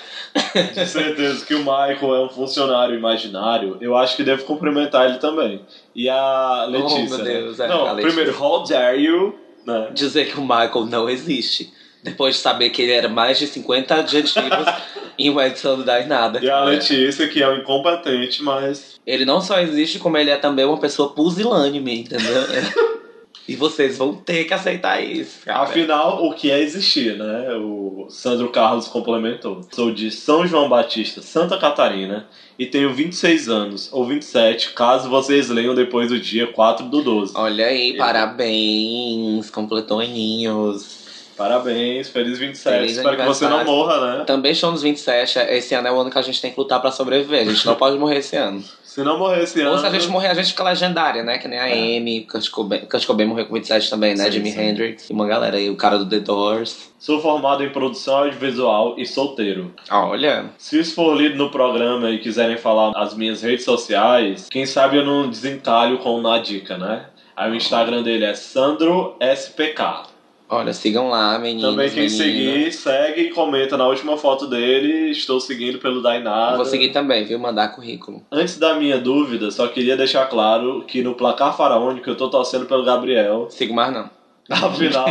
de 0.73 0.85
certeza 0.87 1.45
que 1.45 1.53
o 1.53 1.59
Michael 1.59 2.15
é 2.15 2.25
um 2.25 2.29
funcionário 2.29 2.95
imaginário, 2.95 3.77
eu 3.79 3.95
acho 3.95 4.17
que 4.17 4.23
devo 4.23 4.43
cumprimentar 4.45 5.07
ele 5.07 5.19
também. 5.19 5.61
E 5.95 6.09
a 6.09 6.65
Letícia. 6.67 7.05
Oh, 7.05 7.09
meu 7.09 7.23
Deus, 7.23 7.57
né? 7.59 7.65
é, 7.65 7.69
Não, 7.69 7.95
primeiro, 7.97 8.43
how 8.43 8.63
dare 8.63 8.99
you? 8.99 9.35
Né? 9.63 9.91
Dizer 9.93 10.25
que 10.31 10.39
o 10.39 10.41
Michael 10.41 10.87
não 10.87 11.07
existe. 11.07 11.71
Depois 12.05 12.35
de 12.35 12.41
saber 12.41 12.69
que 12.69 12.83
ele 12.83 12.91
era 12.91 13.09
mais 13.09 13.39
de 13.39 13.47
50 13.47 13.95
adjetivos 13.95 14.67
em 15.17 15.27
uma 15.31 15.47
edição 15.47 15.75
do 15.75 15.83
Dá 15.83 16.05
Nada. 16.05 16.39
E 16.39 16.47
a 16.47 16.63
Letícia, 16.63 17.27
que 17.27 17.41
é 17.41 17.49
um 17.49 17.57
incompetente, 17.57 18.43
mas. 18.43 18.99
Ele 19.07 19.25
não 19.25 19.41
só 19.41 19.59
existe, 19.59 19.97
como 19.97 20.15
ele 20.15 20.29
é 20.29 20.37
também 20.37 20.65
uma 20.65 20.77
pessoa 20.77 21.09
pusilânime, 21.09 22.01
entendeu? 22.01 22.43
e 23.49 23.55
vocês 23.55 23.97
vão 23.97 24.13
ter 24.13 24.43
que 24.43 24.53
aceitar 24.53 25.03
isso. 25.03 25.45
cara. 25.45 25.63
Afinal, 25.63 26.23
o 26.23 26.33
que 26.33 26.51
é 26.51 26.59
existir, 26.59 27.17
né? 27.17 27.55
O 27.55 28.05
Sandro 28.07 28.49
Carlos 28.49 28.87
complementou. 28.87 29.61
Sou 29.71 29.91
de 29.91 30.11
São 30.11 30.45
João 30.45 30.69
Batista, 30.69 31.23
Santa 31.23 31.57
Catarina, 31.57 32.27
e 32.57 32.67
tenho 32.67 32.93
26 32.93 33.49
anos, 33.49 33.89
ou 33.91 34.05
27, 34.05 34.73
caso 34.73 35.09
vocês 35.09 35.49
leiam 35.49 35.73
depois 35.73 36.09
do 36.09 36.19
dia 36.19 36.45
4 36.47 36.85
do 36.85 37.01
12. 37.01 37.33
Olha 37.35 37.65
aí, 37.65 37.97
parabéns, 37.97 39.49
completou 39.49 39.99
aninhos. 39.99 40.94
Parabéns, 41.37 42.09
feliz 42.09 42.39
27. 42.39 42.75
Feliz 42.77 42.97
Espero 42.97 43.17
que 43.17 43.23
você 43.25 43.47
não 43.47 43.65
morra, 43.65 44.17
né? 44.17 44.23
Também 44.25 44.51
estou 44.53 44.71
nos 44.71 44.81
27, 44.81 45.39
esse 45.49 45.75
ano 45.75 45.87
é 45.87 45.91
o 45.91 45.99
ano 45.99 46.09
que 46.09 46.17
a 46.17 46.21
gente 46.21 46.41
tem 46.41 46.51
que 46.51 46.59
lutar 46.59 46.79
pra 46.79 46.91
sobreviver. 46.91 47.41
A 47.41 47.45
gente 47.45 47.65
não 47.65 47.75
pode 47.75 47.97
morrer 47.97 48.17
esse 48.17 48.35
ano. 48.35 48.63
Se 48.83 49.03
não 49.03 49.19
morrer 49.19 49.43
esse 49.43 49.59
ano. 49.59 49.71
Ou 49.71 49.77
se 49.77 49.85
a 49.85 49.89
gente 49.89 50.07
morrer, 50.07 50.29
a 50.29 50.33
gente 50.33 50.47
fica 50.51 50.63
legendária, 50.63 51.21
né? 51.21 51.37
Que 51.37 51.49
nem 51.49 51.59
a 51.59 51.67
É. 51.67 51.97
Amy, 51.97 52.21
Kurt 52.21 52.49
Cobain, 52.49 52.79
Kurt 52.85 53.05
Cobain 53.05 53.25
morreu 53.25 53.45
com 53.45 53.53
27 53.55 53.89
também, 53.89 54.15
né? 54.15 54.23
Sim, 54.25 54.31
Jimi 54.31 54.51
sim. 54.51 54.61
Hendrix 54.61 55.09
e 55.09 55.13
uma 55.13 55.27
galera 55.27 55.57
aí, 55.57 55.69
o 55.69 55.75
cara 55.75 55.97
do 55.97 56.05
The 56.07 56.19
Doors. 56.19 56.93
Sou 56.97 57.19
formado 57.19 57.61
em 57.61 57.69
produção 57.69 58.19
audiovisual 58.19 58.95
e 58.97 59.05
solteiro. 59.05 59.73
Olha, 59.91 60.45
Se 60.57 60.79
isso 60.79 60.95
for 60.95 61.13
lido 61.17 61.35
no 61.35 61.51
programa 61.51 62.09
e 62.09 62.19
quiserem 62.19 62.57
falar 62.57 62.93
as 62.95 63.13
minhas 63.13 63.41
redes 63.41 63.65
sociais, 63.65 64.47
quem 64.49 64.65
sabe 64.65 64.95
eu 64.95 65.05
não 65.05 65.29
desencalho 65.29 65.97
com 65.97 66.21
na 66.21 66.39
dica, 66.39 66.77
né? 66.77 67.07
Aí 67.35 67.51
o 67.51 67.55
Instagram 67.55 68.01
dele 68.01 68.23
é 68.23 68.33
SandroSPK. 68.33 70.14
Olha, 70.55 70.73
sigam 70.73 71.09
lá, 71.09 71.37
meninos, 71.37 71.69
Também 71.69 71.89
quem 71.89 72.09
meninas. 72.09 72.17
seguir, 72.17 72.71
segue 72.71 73.21
e 73.21 73.29
comenta 73.29 73.77
na 73.77 73.87
última 73.87 74.17
foto 74.17 74.47
dele. 74.47 75.11
Estou 75.11 75.39
seguindo 75.39 75.79
pelo 75.79 76.01
Dainada. 76.01 76.57
Vou 76.57 76.65
seguir 76.65 76.89
também, 76.89 77.25
viu? 77.25 77.37
Mandar 77.37 77.69
currículo. 77.69 78.23
Antes 78.31 78.57
da 78.57 78.75
minha 78.75 78.97
dúvida, 78.97 79.51
só 79.51 79.67
queria 79.67 79.95
deixar 79.95 80.25
claro 80.27 80.83
que 80.87 81.01
no 81.01 81.13
placar 81.13 81.55
faraônico 81.55 82.09
eu 82.09 82.15
tô 82.15 82.29
torcendo 82.29 82.65
pelo 82.65 82.83
Gabriel. 82.83 83.47
Sigo 83.49 83.73
mais 83.73 83.93
não. 83.93 84.09
Afinal, 84.47 85.07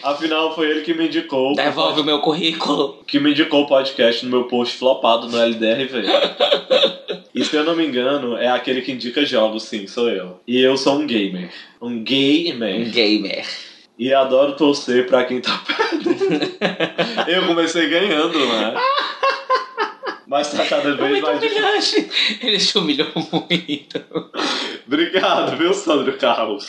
afinal 0.00 0.54
foi 0.54 0.70
ele 0.70 0.82
que 0.82 0.94
me 0.94 1.06
indicou. 1.06 1.56
Devolve 1.56 2.02
o 2.02 2.04
meu 2.04 2.20
currículo. 2.20 3.02
que 3.04 3.18
me 3.18 3.32
indicou 3.32 3.62
o 3.62 3.66
podcast 3.66 4.24
no 4.24 4.30
meu 4.30 4.44
post 4.44 4.76
flopado 4.76 5.26
no 5.28 5.36
LDRV. 5.36 6.04
e 7.34 7.44
se 7.44 7.56
eu 7.56 7.64
não 7.64 7.74
me 7.74 7.84
engano, 7.84 8.36
é 8.36 8.46
aquele 8.46 8.80
que 8.80 8.92
indica 8.92 9.26
jogos, 9.26 9.64
sim, 9.64 9.88
sou 9.88 10.08
eu. 10.08 10.40
E 10.46 10.60
eu 10.60 10.76
sou 10.76 11.00
um 11.00 11.06
gamer. 11.06 11.50
Um 11.82 11.96
Um 11.96 12.04
gamer. 12.90 13.44
E 14.00 14.14
adoro 14.14 14.56
torcer 14.56 15.06
pra 15.06 15.24
quem 15.24 15.42
tá 15.42 15.62
perdendo. 15.66 16.56
eu 17.28 17.46
comecei 17.46 17.86
ganhando, 17.86 18.38
né? 18.38 18.74
Mas 20.26 20.50
tá 20.50 20.64
cada 20.64 20.96
vez 20.96 21.20
mais 21.20 21.38
difícil. 21.38 22.08
Ele 22.40 22.56
te 22.56 22.78
humilhou 22.78 23.12
muito. 23.14 24.02
Obrigado, 24.86 25.54
viu, 25.58 25.74
Sandro 25.74 26.16
Carlos? 26.16 26.66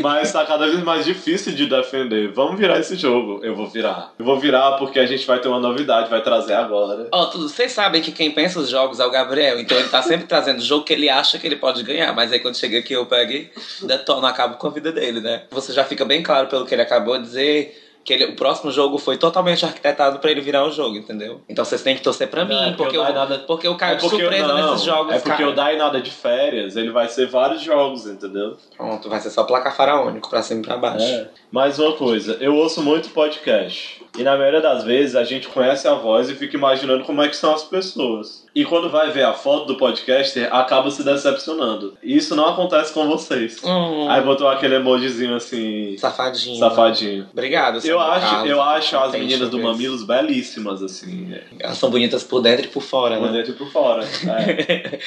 Mas 0.00 0.32
tá 0.32 0.44
cada 0.44 0.66
vez 0.66 0.82
mais 0.82 1.04
difícil 1.04 1.52
de 1.52 1.66
defender. 1.66 2.32
Vamos 2.32 2.58
virar 2.58 2.78
esse 2.78 2.96
jogo. 2.96 3.40
Eu 3.42 3.54
vou 3.54 3.66
virar. 3.66 4.12
Eu 4.18 4.24
vou 4.24 4.38
virar 4.38 4.72
porque 4.72 4.98
a 4.98 5.06
gente 5.06 5.26
vai 5.26 5.40
ter 5.40 5.48
uma 5.48 5.58
novidade, 5.58 6.08
vai 6.08 6.22
trazer 6.22 6.54
agora. 6.54 7.08
Ó, 7.10 7.26
tudo, 7.26 7.48
vocês 7.48 7.72
sabem 7.72 8.00
que 8.00 8.12
quem 8.12 8.30
pensa 8.30 8.60
os 8.60 8.68
jogos 8.68 9.00
é 9.00 9.06
o 9.06 9.10
Gabriel, 9.10 9.58
então 9.58 9.76
ele 9.76 9.88
tá 9.88 10.02
sempre 10.02 10.26
trazendo 10.26 10.58
o 10.58 10.64
jogo 10.64 10.84
que 10.84 10.92
ele 10.92 11.08
acha 11.08 11.38
que 11.38 11.46
ele 11.46 11.56
pode 11.56 11.82
ganhar, 11.82 12.12
mas 12.14 12.32
aí 12.32 12.38
quando 12.38 12.56
chega 12.56 12.78
aqui 12.78 12.92
eu 12.92 13.06
pego 13.06 13.32
e 13.32 13.50
detono, 13.82 14.26
acabo 14.26 14.56
com 14.56 14.66
a 14.68 14.70
vida 14.70 14.92
dele, 14.92 15.20
né? 15.20 15.42
Você 15.50 15.72
já 15.72 15.84
fica 15.84 16.04
bem 16.04 16.22
claro 16.22 16.46
pelo 16.46 16.66
que 16.66 16.74
ele 16.74 16.82
acabou 16.82 17.18
de 17.18 17.24
dizer. 17.24 17.81
Que 18.04 18.12
ele- 18.14 18.24
o 18.26 18.36
próximo 18.36 18.70
jogo 18.72 18.98
foi 18.98 19.16
totalmente 19.16 19.64
arquitetado 19.64 20.18
pra 20.18 20.30
ele 20.30 20.40
virar 20.40 20.64
o 20.66 20.70
jogo, 20.72 20.96
entendeu? 20.96 21.40
Então 21.48 21.64
vocês 21.64 21.82
têm 21.82 21.94
que 21.94 22.02
torcer 22.02 22.28
pra 22.28 22.44
mim, 22.44 22.52
É, 22.54 22.64
porque 22.72 22.76
porque, 22.82 22.96
eu, 22.96 23.02
nada- 23.14 23.38
porque 23.46 23.66
eu 23.68 23.76
caio 23.76 23.92
É 23.92 23.96
de 23.96 24.00
porque 24.02 24.16
surpresa 24.20 24.48
não, 24.48 24.70
nesses 24.72 24.84
jogos, 24.84 25.14
É 25.14 25.18
porque 25.20 25.36
cara. 25.42 25.48
o 25.48 25.54
Dai 25.54 25.76
nada 25.76 26.00
de 26.00 26.10
férias, 26.10 26.74
ele 26.74 26.90
vai 26.90 27.08
ser 27.08 27.28
vários 27.28 27.60
jogos, 27.62 28.06
entendeu? 28.06 28.56
Pronto, 28.76 29.08
vai 29.08 29.20
ser 29.20 29.30
só 29.30 29.44
placar 29.44 29.76
faraônico, 29.76 30.28
pra 30.28 30.42
cima 30.42 30.60
e 30.62 30.64
pra 30.64 30.76
baixo. 30.76 31.04
É. 31.04 31.28
Mais 31.52 31.78
uma 31.78 31.92
coisa, 31.92 32.38
eu 32.40 32.56
ouço 32.56 32.82
muito 32.82 33.10
podcast. 33.10 34.00
E 34.18 34.22
na 34.22 34.36
maioria 34.38 34.60
das 34.62 34.84
vezes 34.84 35.14
a 35.14 35.22
gente 35.22 35.48
conhece 35.48 35.86
a 35.86 35.92
voz 35.92 36.30
e 36.30 36.34
fica 36.34 36.56
imaginando 36.56 37.04
como 37.04 37.22
é 37.22 37.28
que 37.28 37.36
são 37.36 37.52
as 37.54 37.62
pessoas. 37.62 38.46
E 38.54 38.64
quando 38.64 38.88
vai 38.90 39.10
ver 39.10 39.24
a 39.24 39.34
foto 39.34 39.66
do 39.66 39.76
podcaster, 39.76 40.48
acaba 40.54 40.90
se 40.90 41.02
decepcionando. 41.04 41.96
E 42.02 42.16
isso 42.16 42.34
não 42.34 42.46
acontece 42.48 42.92
com 42.94 43.06
vocês. 43.06 43.60
Hum, 43.62 44.08
Aí 44.08 44.22
botou 44.22 44.48
aquele 44.48 44.76
emojizinho 44.76 45.34
assim, 45.34 45.94
safadinho. 45.98 46.58
safadinho. 46.58 47.28
Obrigado, 47.32 47.86
Eu 47.86 48.00
acho, 48.00 48.30
Carlos. 48.30 48.50
eu 48.50 48.62
acho 48.62 48.96
as 48.96 49.12
meninas 49.12 49.50
do 49.50 49.58
por. 49.58 49.72
Mamilos 49.72 50.04
belíssimas, 50.04 50.82
assim. 50.82 51.34
Elas 51.60 51.76
são 51.76 51.90
bonitas 51.90 52.24
por 52.24 52.40
dentro 52.40 52.64
e 52.64 52.68
por 52.68 52.82
fora, 52.82 53.18
Por 53.18 53.30
né? 53.30 53.32
dentro 53.38 53.52
e 53.52 53.56
por 53.56 53.70
fora. 53.70 54.04
É. 54.26 54.98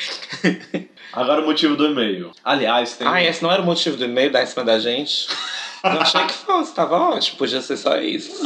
Agora 1.11 1.41
o 1.41 1.45
motivo 1.45 1.75
do 1.75 1.87
e-mail. 1.87 2.31
Aliás, 2.43 2.97
tem. 2.97 3.07
Ah, 3.07 3.23
esse 3.23 3.41
não 3.41 3.51
era 3.51 3.61
o 3.63 3.65
motivo 3.65 3.97
do 3.97 4.05
e-mail 4.05 4.35
em 4.35 4.45
cima 4.45 4.63
da 4.63 4.77
gente? 4.77 5.27
Eu 5.93 6.01
achei 6.01 6.25
que 6.25 6.33
fosse, 6.33 6.73
tava 6.73 6.97
ótimo, 6.97 7.37
podia 7.37 7.61
ser 7.61 7.77
só 7.77 7.97
isso. 7.97 8.41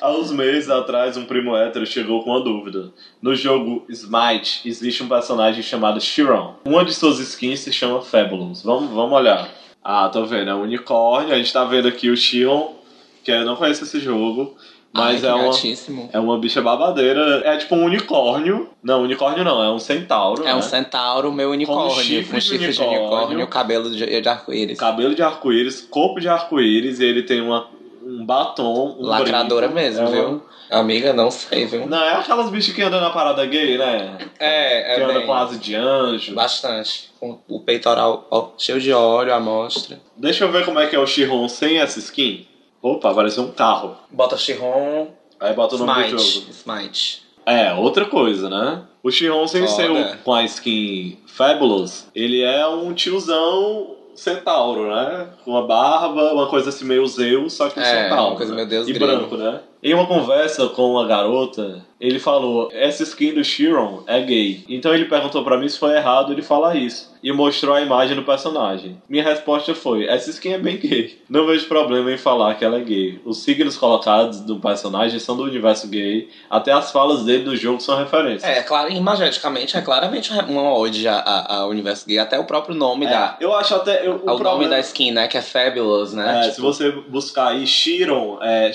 Há 0.00 0.12
uns 0.12 0.30
meses 0.30 0.70
atrás, 0.70 1.16
um 1.16 1.24
primo 1.24 1.56
hétero 1.56 1.84
chegou 1.84 2.22
com 2.22 2.30
uma 2.30 2.40
dúvida. 2.40 2.92
No 3.20 3.34
jogo 3.34 3.84
Smite, 3.88 4.60
existe 4.64 5.02
um 5.02 5.08
personagem 5.08 5.62
chamado 5.62 6.00
Chiron. 6.00 6.54
Uma 6.64 6.84
de 6.84 6.94
suas 6.94 7.18
skins 7.18 7.60
se 7.60 7.72
chama 7.72 8.00
Fabulous. 8.00 8.62
Vamos, 8.62 8.90
vamos 8.90 9.12
olhar. 9.12 9.48
Ah, 9.82 10.08
tô 10.08 10.24
vendo, 10.24 10.50
é 10.50 10.54
um 10.54 10.62
unicórnio. 10.62 11.34
A 11.34 11.36
gente 11.36 11.52
tá 11.52 11.64
vendo 11.64 11.88
aqui 11.88 12.08
o 12.10 12.16
Chiron, 12.16 12.76
que 13.24 13.32
eu 13.32 13.44
não 13.44 13.56
conheço 13.56 13.82
esse 13.82 13.98
jogo. 13.98 14.56
Mas 14.96 15.24
Ai, 15.24 15.30
é 15.30 15.34
que 15.34 15.38
uma. 15.40 15.44
gatíssimo. 15.52 16.08
É 16.12 16.20
uma 16.20 16.38
bicha 16.38 16.62
babadeira. 16.62 17.42
É 17.44 17.56
tipo 17.56 17.74
um 17.74 17.84
unicórnio. 17.84 18.70
Não, 18.82 19.02
unicórnio 19.02 19.42
não, 19.42 19.60
é 19.62 19.68
um 19.70 19.78
centauro. 19.78 20.42
É 20.42 20.46
né? 20.46 20.54
um 20.54 20.62
centauro, 20.62 21.32
meu 21.32 21.50
unicórnio, 21.50 21.88
com 21.96 22.00
chifre 22.00 22.38
de 22.38 22.44
chifre 22.44 22.58
de 22.72 22.80
unicórnio. 22.80 23.00
unicórnio, 23.08 23.46
cabelo 23.48 23.90
de, 23.90 24.20
de 24.20 24.28
arco-íris. 24.28 24.78
Cabelo 24.78 25.14
de 25.14 25.22
arco-íris, 25.22 25.80
corpo 25.82 26.20
de 26.20 26.28
arco-íris, 26.28 27.00
e 27.00 27.04
ele 27.04 27.24
tem 27.24 27.40
uma, 27.40 27.66
um 28.04 28.24
batom. 28.24 28.96
Um 29.00 29.04
Lacradora 29.06 29.66
brinco. 29.66 29.82
mesmo, 29.82 30.00
É 30.00 30.08
uma- 30.08 30.10
viu? 30.10 30.42
Amiga, 30.70 31.12
não 31.12 31.30
sei, 31.30 31.66
viu? 31.66 31.86
Não, 31.86 32.02
é 32.02 32.14
aquelas 32.14 32.48
bichas 32.50 32.74
que 32.74 32.80
andam 32.82 33.00
na 33.00 33.10
parada 33.10 33.44
gay, 33.46 33.76
né? 33.76 34.16
É, 34.38 34.94
que 34.94 35.00
é 35.00 35.04
anda 35.04 35.14
bem, 35.14 35.26
com 35.26 35.34
asa 35.34 35.58
de 35.58 35.74
anjo. 35.74 36.34
bastante. 36.34 37.10
Com 37.20 37.38
o 37.48 37.60
peitoral 37.60 38.26
ó, 38.30 38.48
cheio 38.56 38.80
de 38.80 38.92
óleo, 38.92 39.34
a 39.34 39.38
mostra. 39.38 40.00
Deixa 40.16 40.44
eu 40.44 40.50
ver 40.50 40.64
como 40.64 40.78
é 40.80 40.86
que 40.86 40.96
é 40.96 40.98
o 40.98 41.06
Chiron 41.06 41.48
sem 41.48 41.78
essa 41.78 41.98
skin. 41.98 42.46
Opa, 42.84 43.10
apareceu 43.12 43.42
um 43.44 43.50
carro. 43.50 43.96
Bota 44.10 44.36
Chiron, 44.36 45.08
Aí 45.40 45.54
bota 45.54 45.74
o 45.74 45.78
nome 45.78 46.02
do 46.10 46.18
jogo. 46.18 46.50
Smite. 46.50 47.22
É, 47.46 47.72
outra 47.72 48.04
coisa, 48.04 48.50
né? 48.50 48.82
O 49.02 49.10
Chiron 49.10 49.48
sem 49.48 49.66
ser 49.66 50.18
com 50.22 50.34
a 50.34 50.44
skin 50.44 51.18
Fabulous, 51.26 52.06
ele 52.14 52.42
é 52.42 52.66
um 52.66 52.92
tiozão 52.92 53.96
centauro, 54.14 54.94
né? 54.94 55.28
Com 55.46 55.52
uma 55.52 55.66
barba, 55.66 56.34
uma 56.34 56.46
coisa 56.46 56.68
assim 56.68 56.84
meio 56.84 57.06
Zeus, 57.06 57.54
só 57.54 57.70
que 57.70 57.80
um 57.80 57.82
É, 57.82 58.02
centauro. 58.04 58.30
uma 58.32 58.36
coisa 58.36 58.52
né? 58.52 58.56
meio 58.58 58.68
Deus 58.68 58.86
E 58.86 58.92
grego. 58.92 59.12
branco, 59.16 59.36
né? 59.38 59.60
Em 59.84 59.92
uma 59.92 60.06
conversa 60.06 60.66
com 60.68 60.92
uma 60.92 61.06
garota, 61.06 61.84
ele 62.00 62.18
falou: 62.18 62.70
essa 62.72 63.02
skin 63.02 63.34
do 63.34 63.44
Chiron 63.44 64.02
é 64.06 64.18
gay. 64.22 64.64
Então 64.66 64.94
ele 64.94 65.04
perguntou 65.04 65.44
pra 65.44 65.58
mim 65.58 65.68
se 65.68 65.78
foi 65.78 65.94
errado 65.94 66.32
ele 66.32 66.40
falar 66.42 66.74
isso. 66.74 67.12
E 67.22 67.32
mostrou 67.32 67.74
a 67.74 67.80
imagem 67.80 68.14
do 68.14 68.22
personagem. 68.22 69.00
Minha 69.08 69.24
resposta 69.24 69.74
foi: 69.74 70.06
essa 70.06 70.28
skin 70.30 70.54
é 70.54 70.58
bem 70.58 70.76
gay. 70.78 71.18
Não 71.28 71.46
vejo 71.46 71.66
problema 71.68 72.10
em 72.12 72.18
falar 72.18 72.54
que 72.54 72.64
ela 72.64 72.78
é 72.78 72.82
gay. 72.82 73.18
Os 73.24 73.42
signos 73.42 73.76
colocados 73.78 74.40
do 74.40 74.56
personagem 74.58 75.18
são 75.18 75.34
do 75.36 75.42
universo 75.44 75.88
gay. 75.88 76.28
Até 76.50 76.72
as 76.72 76.90
falas 76.92 77.22
dele 77.24 77.44
no 77.44 77.56
jogo 77.56 77.80
são 77.80 77.96
referências. 77.96 78.44
É, 78.44 78.62
claro, 78.62 78.90
imageticamente 78.92 79.74
é 79.76 79.80
claramente 79.80 80.30
uma 80.48 80.76
ode 80.78 81.06
ao 81.08 81.68
universo 81.70 82.06
gay. 82.06 82.18
Até 82.18 82.38
o 82.38 82.44
próprio 82.44 82.74
nome 82.74 83.06
É, 83.06 83.10
da. 83.10 83.36
eu 83.40 83.54
acho 83.54 83.74
até. 83.74 84.06
Eu, 84.06 84.16
o 84.16 84.20
Ao 84.30 84.36
nome 84.36 84.40
problema- 84.40 84.70
da 84.70 84.80
skin, 84.80 85.10
né? 85.12 85.26
Que 85.28 85.38
é 85.38 85.42
Fabulous, 85.42 86.12
né? 86.12 86.40
É, 86.40 86.40
Tipo, 86.50 86.54
Se 86.54 86.60
você 86.60 86.90
buscar 86.90 87.48
aí 87.48 87.66
Chiron, 87.66 88.38
é 88.42 88.70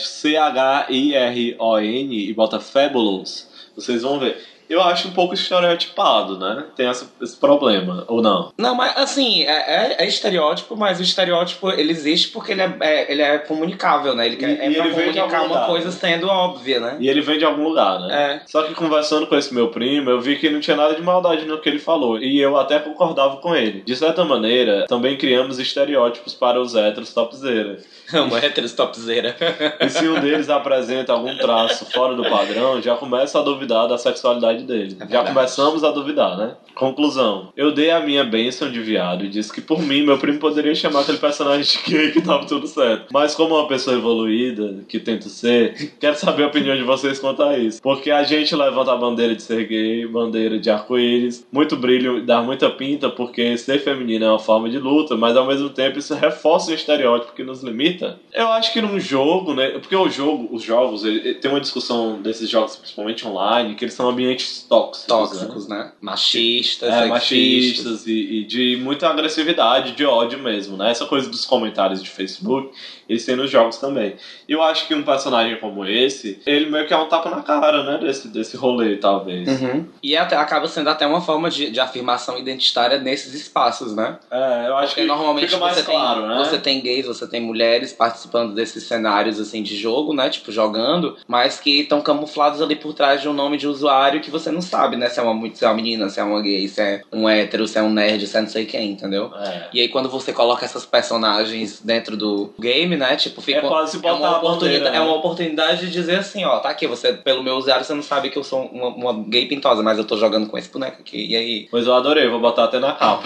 C-H-I-R-O-N 0.99 2.29
e 2.29 2.33
bota 2.33 2.59
Fabulous, 2.59 3.47
vocês 3.75 4.01
vão 4.01 4.19
ver. 4.19 4.37
Eu 4.69 4.81
acho 4.83 5.07
um 5.07 5.11
pouco 5.11 5.33
estereotipado, 5.33 6.37
né? 6.37 6.65
Tem 6.75 6.87
essa- 6.87 7.09
esse 7.21 7.35
problema, 7.35 8.03
ou 8.07 8.21
não? 8.21 8.51
Não, 8.57 8.75
mas 8.75 8.95
assim, 8.97 9.43
é, 9.43 9.51
é- 9.51 9.95
é 10.03 10.07
estereótipo, 10.07 10.75
mas 10.77 10.99
o 10.99 11.03
estereótipo 11.03 11.69
ele 11.71 11.91
existe 11.91 12.29
porque 12.29 12.51
ele 12.51 12.61
é, 12.61 12.77
é- 12.81 13.11
ele 13.11 13.21
é 13.21 13.37
comunicável, 13.39 14.15
né? 14.15 14.25
Ele, 14.27 14.35
quer- 14.35 14.49
E- 14.49 14.59
é 14.59 14.69
e 14.71 14.75
pra 14.75 14.89
comunicar 14.89 15.37
uma 15.41 15.47
lugar, 15.47 15.67
coisa 15.67 15.85
né? 15.87 15.91
sendo 15.91 16.27
óbvia, 16.27 16.79
né? 16.79 16.97
E 16.99 17.09
ele 17.09 17.21
vem 17.21 17.37
de 17.39 17.45
algum 17.45 17.63
lugar, 17.63 17.99
né? 18.01 18.41
É. 18.43 18.47
Só 18.47 18.63
que 18.63 18.73
conversando 18.75 19.27
com 19.27 19.35
esse 19.35 19.53
meu 19.53 19.69
primo, 19.69 20.09
eu 20.09 20.21
vi 20.21 20.37
que 20.37 20.49
não 20.49 20.59
tinha 20.59 20.77
nada 20.77 20.93
de 20.95 21.01
maldade 21.01 21.45
no 21.45 21.59
que 21.59 21.67
ele 21.67 21.79
falou. 21.79 22.19
E 22.19 22.39
eu 22.39 22.55
até 22.57 22.79
concordava 22.79 23.37
com 23.37 23.55
ele. 23.55 23.81
De 23.81 23.95
certa 23.95 24.23
maneira, 24.23 24.85
também 24.87 25.17
criamos 25.17 25.57
estereótipos 25.59 26.33
para 26.33 26.61
os 26.61 26.75
héteros 26.75 27.13
topzera. 27.13 27.77
Uma 28.13 28.37
héteros 28.39 28.73
topzera. 28.73 29.35
E 29.79 29.89
se 29.89 30.07
um 30.07 30.19
deles 30.19 30.49
apresenta 30.49 31.13
algum 31.13 31.35
traço 31.37 31.85
fora 31.91 32.15
do 32.15 32.23
padrão, 32.29 32.81
já 32.81 32.95
começa 32.95 33.39
a 33.39 33.41
duvidar 33.41 33.87
da 33.87 33.97
sexualidade 33.97 34.58
dele. 34.65 34.97
É 34.99 35.07
Já 35.07 35.23
começamos 35.23 35.83
a 35.83 35.91
duvidar, 35.91 36.37
né? 36.37 36.55
Conclusão. 36.75 37.51
Eu 37.57 37.73
dei 37.73 37.91
a 37.91 37.99
minha 37.99 38.23
bênção 38.23 38.71
de 38.71 38.79
viado 38.79 39.25
e 39.25 39.29
disse 39.29 39.51
que 39.51 39.59
por 39.59 39.81
mim, 39.81 40.03
meu 40.03 40.17
primo 40.17 40.39
poderia 40.39 40.73
chamar 40.73 41.01
aquele 41.01 41.17
personagem 41.17 41.63
de 41.63 41.91
gay 41.91 42.11
que 42.11 42.21
tava 42.21 42.45
tudo 42.45 42.67
certo. 42.67 43.07
Mas 43.11 43.35
como 43.35 43.55
uma 43.55 43.67
pessoa 43.67 43.97
evoluída, 43.97 44.83
que 44.87 44.99
tento 44.99 45.27
ser, 45.29 45.93
quero 45.99 46.15
saber 46.17 46.43
a 46.43 46.47
opinião 46.47 46.75
de 46.75 46.83
vocês 46.83 47.19
quanto 47.19 47.43
a 47.43 47.57
isso. 47.57 47.81
Porque 47.81 48.11
a 48.11 48.23
gente 48.23 48.55
levanta 48.55 48.93
a 48.93 48.97
bandeira 48.97 49.35
de 49.35 49.41
ser 49.41 49.67
gay, 49.67 50.07
bandeira 50.07 50.57
de 50.57 50.69
arco-íris, 50.69 51.45
muito 51.51 51.75
brilho, 51.75 52.25
dá 52.25 52.41
muita 52.41 52.69
pinta, 52.69 53.09
porque 53.09 53.57
ser 53.57 53.79
feminino 53.79 54.25
é 54.25 54.29
uma 54.29 54.39
forma 54.39 54.69
de 54.69 54.79
luta, 54.79 55.15
mas 55.17 55.35
ao 55.35 55.45
mesmo 55.45 55.69
tempo 55.69 55.99
isso 55.99 56.13
reforça 56.15 56.71
o 56.71 56.73
estereótipo 56.73 57.33
que 57.33 57.43
nos 57.43 57.61
limita. 57.61 58.19
Eu 58.33 58.47
acho 58.49 58.71
que 58.71 58.81
num 58.81 58.99
jogo, 58.99 59.53
né? 59.53 59.69
Porque 59.71 59.95
o 59.95 60.09
jogo, 60.09 60.47
os 60.55 60.63
jogos, 60.63 61.03
ele, 61.03 61.19
ele 61.19 61.35
tem 61.35 61.51
uma 61.51 61.59
discussão 61.59 62.21
desses 62.21 62.49
jogos, 62.49 62.75
principalmente 62.75 63.27
online, 63.27 63.75
que 63.75 63.83
eles 63.83 63.93
são 63.93 64.09
ambientes 64.09 64.48
tóxicos. 64.67 65.01
né? 65.01 65.07
Tóxicos, 65.07 65.67
né? 65.67 65.91
Machistas, 66.01 66.89
É, 66.93 67.05
machistas 67.05 68.07
e, 68.07 68.11
e 68.11 68.43
de 68.45 68.75
muita 68.77 69.07
agressividade, 69.07 69.93
de 69.93 70.05
ódio 70.05 70.39
mesmo, 70.39 70.77
né? 70.77 70.91
Essa 70.91 71.05
coisa 71.05 71.29
dos 71.29 71.45
comentários 71.45 72.01
de 72.01 72.09
Facebook, 72.09 72.71
eles 73.09 73.25
têm 73.25 73.35
nos 73.35 73.49
jogos 73.49 73.77
também. 73.77 74.15
E 74.47 74.51
eu 74.51 74.61
acho 74.61 74.87
que 74.87 74.93
um 74.93 75.01
personagem 75.01 75.57
como 75.57 75.83
esse, 75.85 76.39
ele 76.45 76.69
meio 76.69 76.85
que 76.85 76.93
é 76.93 76.97
um 76.97 77.07
tapa 77.07 77.29
na 77.31 77.41
cara, 77.41 77.83
né? 77.83 77.97
Desse, 77.97 78.27
desse 78.27 78.55
rolê, 78.55 78.97
talvez. 78.97 79.49
Uhum. 79.49 79.85
E 80.03 80.15
até, 80.15 80.35
acaba 80.35 80.67
sendo 80.67 80.89
até 80.89 81.07
uma 81.07 81.19
forma 81.19 81.49
de, 81.49 81.71
de 81.71 81.79
afirmação 81.79 82.37
identitária 82.37 82.99
nesses 82.99 83.33
espaços, 83.33 83.95
né? 83.95 84.19
É, 84.29 84.67
eu 84.67 84.77
acho 84.77 84.89
Porque 84.89 85.01
que 85.01 85.07
normalmente 85.07 85.55
você, 85.55 85.81
claro, 85.81 86.21
tem, 86.21 86.29
né? 86.29 86.37
você 86.37 86.59
tem 86.59 86.81
gays, 86.81 87.07
você 87.07 87.27
tem 87.27 87.41
mulheres 87.41 87.91
participando 87.91 88.53
desses 88.53 88.83
cenários 88.83 89.39
assim 89.39 89.63
de 89.63 89.75
jogo, 89.75 90.13
né? 90.13 90.29
Tipo, 90.29 90.51
jogando, 90.51 91.17
mas 91.27 91.59
que 91.59 91.81
estão 91.81 92.01
camuflados 92.01 92.61
ali 92.61 92.75
por 92.75 92.93
trás 92.93 93.21
de 93.21 93.27
um 93.27 93.33
nome 93.33 93.57
de 93.57 93.67
usuário 93.67 94.21
que 94.21 94.29
você 94.29 94.51
não 94.51 94.61
sabe, 94.61 94.95
né? 94.95 95.09
Se 95.09 95.19
é 95.19 95.23
uma, 95.23 95.55
se 95.55 95.65
é 95.65 95.67
uma 95.67 95.73
menina, 95.73 96.09
se 96.09 96.19
é 96.19 96.23
uma 96.23 96.41
gay, 96.41 96.67
se 96.67 96.79
é 96.79 97.01
um 97.11 97.27
hétero, 97.27 97.67
se 97.67 97.79
é 97.79 97.81
um 97.81 97.89
nerd, 97.89 98.27
se 98.27 98.37
é 98.37 98.41
não 98.41 98.47
sei 98.47 98.65
quem, 98.65 98.91
entendeu? 98.91 99.31
É. 99.35 99.69
E 99.73 99.81
aí 99.81 99.89
quando 99.89 100.09
você 100.09 100.31
coloca 100.31 100.63
essas 100.63 100.85
personagens 100.85 101.81
dentro 101.81 102.15
do 102.15 102.53
game, 102.59 102.98
né? 102.99 103.15
Tipo, 103.15 103.41
fica 103.41 103.59
É 103.59 103.61
quase 103.61 103.97
é 103.97 103.99
botar 103.99 104.15
uma 104.15 104.37
oportunidade, 104.37 104.83
bandeira, 104.83 104.97
é 104.97 104.99
uma 105.01 105.11
né? 105.13 105.17
oportunidade 105.17 105.79
de 105.87 105.91
dizer 105.91 106.19
assim, 106.19 106.43
ó, 106.45 106.59
tá 106.59 106.69
aqui, 106.69 106.85
você 106.85 107.13
pelo 107.13 107.41
meu 107.41 107.55
usuário 107.55 107.83
você 107.83 107.93
não 107.93 108.03
sabe 108.03 108.29
que 108.29 108.37
eu 108.37 108.43
sou 108.43 108.65
uma, 108.65 108.87
uma 108.89 109.23
gay 109.23 109.47
pintosa, 109.47 109.81
mas 109.81 109.97
eu 109.97 110.03
tô 110.05 110.17
jogando 110.17 110.47
com 110.47 110.57
esse 110.57 110.69
boneco 110.69 111.01
aqui. 111.01 111.25
E 111.27 111.35
aí, 111.35 111.67
Mas 111.71 111.87
eu 111.87 111.95
adorei, 111.95 112.27
vou 112.27 112.39
botar 112.39 112.65
até 112.65 112.77
na 112.79 112.91
capa. 112.91 113.23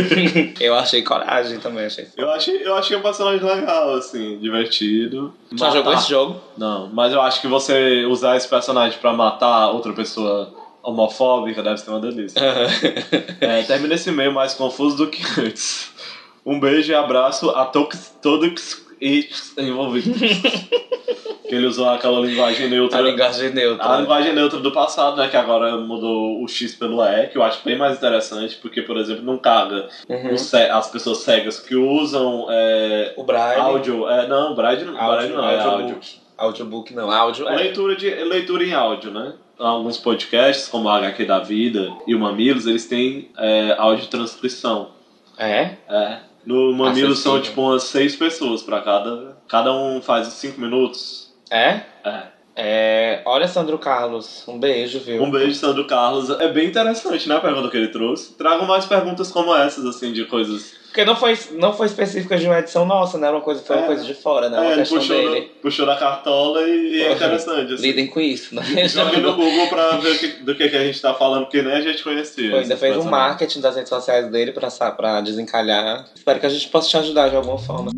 eu 0.58 0.74
achei 0.74 1.02
coragem 1.02 1.58
também, 1.60 1.84
achei. 1.84 2.08
eu 2.16 2.30
achei, 2.30 2.66
eu 2.66 2.74
achei 2.74 2.96
um 2.96 3.02
personagem 3.02 3.44
legal, 3.46 3.94
assim, 3.94 4.38
divertido. 4.38 5.32
Já 5.54 5.70
jogou 5.70 5.92
esse 5.92 6.08
jogo? 6.08 6.40
Não, 6.56 6.88
mas 6.92 7.12
eu 7.12 7.20
acho 7.20 7.40
que 7.40 7.46
você 7.46 8.04
usar 8.06 8.36
esse 8.36 8.48
personagem 8.48 8.98
pra 8.98 9.12
matar 9.12 9.70
outra 9.70 9.92
pessoa 9.92 10.52
homofóbica 10.82 11.62
deve 11.62 11.78
ser 11.78 11.90
uma 11.90 12.00
delícia. 12.00 12.40
É, 13.40 13.62
termina 13.62 13.94
esse 13.94 14.10
meio 14.10 14.32
mais 14.32 14.54
confuso 14.54 14.96
do 14.96 15.06
que 15.08 15.22
antes. 15.40 15.90
Um 16.44 16.58
beijo 16.58 16.90
e 16.90 16.94
abraço 16.94 17.50
a 17.50 17.64
todos, 17.64 18.12
todos 18.20 18.82
envolvidos. 19.58 20.16
que 21.48 21.54
ele 21.54 21.66
usou 21.66 21.88
aquela 21.88 22.20
linguagem 22.20 22.68
neutra. 22.68 22.98
A 22.98 23.02
linguagem 23.02 23.50
neutra. 23.52 23.86
A 23.94 24.00
linguagem 24.00 24.32
neutra 24.34 24.58
do 24.60 24.72
passado, 24.72 25.16
né? 25.16 25.28
Que 25.28 25.36
agora 25.36 25.76
mudou 25.76 26.42
o 26.42 26.48
X 26.48 26.74
pelo 26.74 27.04
E, 27.04 27.26
que 27.26 27.36
eu 27.36 27.42
acho 27.42 27.62
bem 27.64 27.76
mais 27.76 27.96
interessante, 27.98 28.56
porque, 28.62 28.80
por 28.82 28.96
exemplo, 28.96 29.22
não 29.24 29.36
caga 29.38 29.88
Uhum. 30.08 30.34
as 30.72 30.90
pessoas 30.90 31.18
cegas 31.18 31.58
que 31.60 31.74
usam 31.74 32.46
é, 32.50 33.12
O 33.16 33.24
Braille. 33.24 33.60
áudio. 33.60 34.08
É, 34.08 34.26
não, 34.28 34.54
Braille 34.54 34.84
não, 34.84 34.94
Braille 34.94 35.32
não 35.32 35.48
é 35.50 35.60
áudio. 35.60 35.98
audiobook. 36.38 36.94
Não, 36.94 37.10
áudio 37.10 37.48
é. 37.48 37.56
Leitura, 37.56 37.96
de, 37.96 38.08
leitura 38.08 38.64
em 38.64 38.72
áudio, 38.72 39.10
né? 39.10 39.34
Alguns 39.58 39.98
podcasts, 39.98 40.68
como 40.68 40.88
a 40.88 40.96
HQ 40.96 41.24
da 41.24 41.38
Vida 41.38 41.92
e 42.06 42.14
o 42.14 42.18
Mamilos, 42.18 42.66
eles 42.66 42.86
têm 42.86 43.30
é, 43.38 43.74
áudio-transcrição. 43.78 44.90
É? 45.38 45.76
É. 45.88 46.18
No 46.44 46.72
Mamilos 46.74 47.20
são 47.20 47.40
tipo 47.40 47.60
umas 47.60 47.84
seis 47.84 48.16
pessoas 48.16 48.62
pra 48.62 48.80
cada. 48.80 49.36
Cada 49.48 49.72
um 49.72 50.02
faz 50.02 50.28
cinco 50.28 50.60
minutos. 50.60 51.32
É? 51.50 51.82
É. 52.04 52.22
É. 52.54 53.22
Olha, 53.24 53.48
Sandro 53.48 53.78
Carlos, 53.78 54.44
um 54.46 54.58
beijo, 54.58 55.00
viu? 55.00 55.22
Um 55.22 55.30
beijo, 55.30 55.54
Sandro 55.54 55.86
Carlos. 55.86 56.28
É 56.30 56.48
bem 56.52 56.68
interessante, 56.68 57.28
né, 57.28 57.36
a 57.36 57.40
pergunta 57.40 57.70
que 57.70 57.76
ele 57.76 57.88
trouxe. 57.88 58.34
Tragam 58.34 58.66
mais 58.66 58.84
perguntas 58.84 59.30
como 59.30 59.54
essas, 59.54 59.84
assim, 59.86 60.12
de 60.12 60.24
coisas. 60.26 60.74
Porque 60.92 61.06
não 61.06 61.16
foi, 61.16 61.38
não 61.52 61.72
foi 61.72 61.86
específica 61.86 62.36
de 62.36 62.44
uma 62.44 62.58
edição 62.58 62.84
nossa, 62.84 63.16
né? 63.16 63.26
Era 63.26 63.36
uma 63.36 63.42
coisa, 63.42 63.62
foi 63.62 63.76
uma 63.76 63.84
É. 63.84 63.86
coisa 63.86 64.04
de 64.04 64.12
fora, 64.12 64.50
né? 64.50 64.60
Uma 64.60 64.72
É, 64.72 64.76
questão 64.76 64.98
puxou, 64.98 65.16
dele. 65.16 65.50
puxou 65.62 65.86
da 65.86 65.96
cartola 65.96 66.60
e, 66.68 66.96
e 66.98 67.02
é 67.02 67.12
interessante. 67.12 67.72
Assim. 67.72 67.82
Lidem 67.82 68.06
com 68.08 68.20
isso, 68.20 68.54
né? 68.54 68.62
Joguei 68.86 69.20
no 69.20 69.34
Google 69.34 69.68
pra 69.68 69.92
ver 69.96 70.18
que- 70.18 70.44
do 70.44 70.54
que, 70.54 70.68
que 70.68 70.76
a 70.76 70.84
gente 70.84 71.00
tá 71.00 71.14
falando, 71.14 71.44
porque 71.44 71.62
nem 71.62 71.72
a 71.72 71.80
gente 71.80 72.02
conhecia. 72.04 72.50
Pô, 72.50 72.56
ainda 72.58 72.76
fez 72.76 72.94
um 72.98 73.04
marketing 73.04 73.62
das 73.62 73.74
redes 73.74 73.88
sociais 73.88 74.30
dele 74.30 74.52
pra, 74.52 74.68
pra 74.90 75.22
desencalhar. 75.22 76.04
Espero 76.14 76.38
que 76.38 76.44
a 76.44 76.50
gente 76.50 76.68
possa 76.68 76.90
te 76.90 76.96
ajudar 76.98 77.30
de 77.30 77.36
alguma 77.36 77.56
forma. 77.56 77.90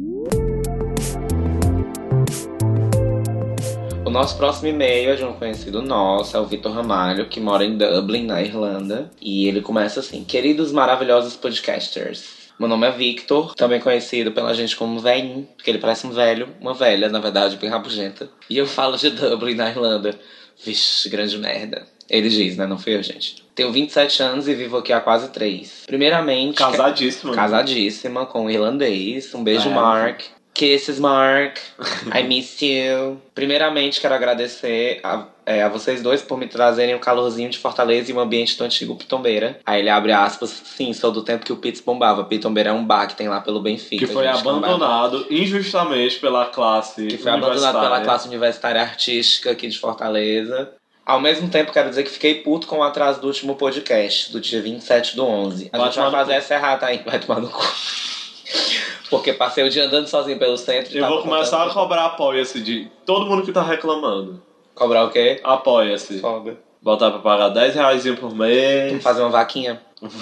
O 4.06 4.10
nosso 4.10 4.36
próximo 4.36 4.68
e-mail 4.68 5.10
é 5.10 5.16
de 5.16 5.24
um 5.24 5.32
conhecido 5.32 5.82
nosso, 5.82 6.36
é 6.36 6.40
o 6.40 6.44
Vitor 6.44 6.70
Ramalho, 6.72 7.26
que 7.26 7.40
mora 7.40 7.64
em 7.64 7.76
Dublin, 7.76 8.24
na 8.26 8.40
Irlanda. 8.40 9.10
E 9.20 9.48
ele 9.48 9.60
começa 9.60 9.98
assim: 9.98 10.22
Queridos 10.22 10.70
maravilhosos 10.70 11.34
podcasters. 11.34 12.43
Meu 12.58 12.68
nome 12.68 12.86
é 12.86 12.90
Victor, 12.92 13.54
também 13.54 13.80
conhecido 13.80 14.30
pela 14.32 14.54
gente 14.54 14.76
como 14.76 15.00
velhinho, 15.00 15.48
porque 15.56 15.70
ele 15.70 15.78
parece 15.78 16.06
um 16.06 16.10
velho, 16.10 16.48
uma 16.60 16.72
velha, 16.72 17.08
na 17.08 17.18
verdade, 17.18 17.56
bem 17.56 17.68
rabugenta. 17.68 18.28
E 18.48 18.56
eu 18.56 18.66
falo 18.66 18.96
de 18.96 19.10
Dublin, 19.10 19.54
na 19.54 19.68
Irlanda. 19.70 20.18
Vixe, 20.64 21.08
grande 21.08 21.36
merda. 21.36 21.84
Ele 22.08 22.28
diz, 22.28 22.56
né? 22.56 22.66
Não 22.66 22.78
fui 22.78 22.94
eu, 22.94 23.02
gente. 23.02 23.42
Tenho 23.54 23.72
27 23.72 24.22
anos 24.22 24.46
e 24.46 24.54
vivo 24.54 24.76
aqui 24.76 24.92
há 24.92 25.00
quase 25.00 25.30
3. 25.30 25.84
Primeiramente. 25.86 26.56
Casadíssimo. 26.56 27.30
né? 27.32 27.36
Casadíssima 27.36 28.26
com 28.26 28.44
um 28.44 28.50
irlandês. 28.50 29.34
Um 29.34 29.42
beijo, 29.42 29.68
É. 29.68 29.72
Mark. 29.72 30.20
Kisses, 30.52 31.00
Mark. 31.00 31.56
I 32.16 32.22
miss 32.22 32.60
you. 32.62 33.20
Primeiramente, 33.34 34.00
quero 34.00 34.14
agradecer 34.14 35.00
a, 35.02 35.26
é, 35.46 35.62
a 35.62 35.68
vocês 35.68 36.02
dois 36.02 36.22
por 36.22 36.38
me 36.38 36.46
trazerem 36.46 36.94
o 36.94 36.98
calorzinho 36.98 37.50
de 37.50 37.58
Fortaleza 37.58 38.10
e 38.10 38.14
um 38.14 38.20
ambiente 38.20 38.56
do 38.56 38.64
antigo 38.64 38.96
Pitombeira. 38.96 39.58
Aí 39.64 39.80
ele 39.80 39.90
abre 39.90 40.12
aspas. 40.12 40.50
Sim, 40.50 40.92
sou 40.92 41.10
do 41.12 41.22
tempo 41.22 41.44
que 41.44 41.52
o 41.52 41.56
Pits 41.56 41.80
bombava. 41.80 42.24
Pitombeira 42.24 42.70
é 42.70 42.72
um 42.72 42.84
bar 42.84 43.06
que 43.06 43.14
tem 43.16 43.28
lá 43.28 43.40
pelo 43.40 43.60
Benfica. 43.60 44.06
Que 44.06 44.12
foi 44.12 44.24
é- 44.26 44.30
abandonado 44.30 45.26
injustamente 45.30 46.18
pela 46.18 46.46
classe. 46.46 47.06
que 47.06 47.18
foi 47.18 47.32
abandonado 47.32 47.80
pela 47.80 48.00
classe 48.00 48.26
universitária 48.28 48.80
artística 48.80 49.50
aqui 49.50 49.68
de 49.68 49.78
Fortaleza. 49.78 50.72
Ao 51.06 51.20
mesmo 51.20 51.48
tempo, 51.50 51.70
quero 51.70 51.90
dizer 51.90 52.02
que 52.02 52.10
fiquei 52.10 52.36
puto 52.36 52.66
com 52.66 52.78
o 52.78 52.82
atraso 52.82 53.20
do 53.20 53.26
último 53.26 53.56
podcast, 53.56 54.32
do 54.32 54.40
dia 54.40 54.62
27 54.62 55.14
do 55.14 55.26
11. 55.26 55.68
A 55.70 55.76
Vai 55.76 55.86
gente 55.88 55.98
vai 55.98 56.10
fazer 56.10 56.32
essa 56.32 56.54
errata 56.54 56.86
aí, 56.86 57.02
vai 57.04 57.18
tomar 57.18 57.40
no 57.40 57.50
cu. 57.50 57.62
Porque 59.10 59.32
passei 59.34 59.62
o 59.64 59.70
dia 59.70 59.84
andando 59.84 60.06
sozinho 60.08 60.38
pelo 60.38 60.56
centro. 60.56 60.94
e 60.94 60.98
Eu 60.98 61.06
vou 61.06 61.22
começar 61.22 61.62
a 61.62 61.70
cobrar 61.70 62.06
apoia-se 62.06 62.60
de 62.62 62.90
todo 63.04 63.26
mundo 63.26 63.42
que 63.42 63.52
tá 63.52 63.62
reclamando. 63.62 64.42
Cobrar 64.74 65.04
o 65.04 65.10
quê? 65.10 65.40
Apoia-se. 65.44 66.18
Foda. 66.20 66.56
Botar 66.82 67.10
pra 67.10 67.20
pagar 67.20 67.48
10 67.48 67.74
reais 67.74 68.04
por 68.20 68.34
mês. 68.34 69.02
Fazer 69.02 69.22
uma 69.22 69.30
vaquinha? 69.30 69.80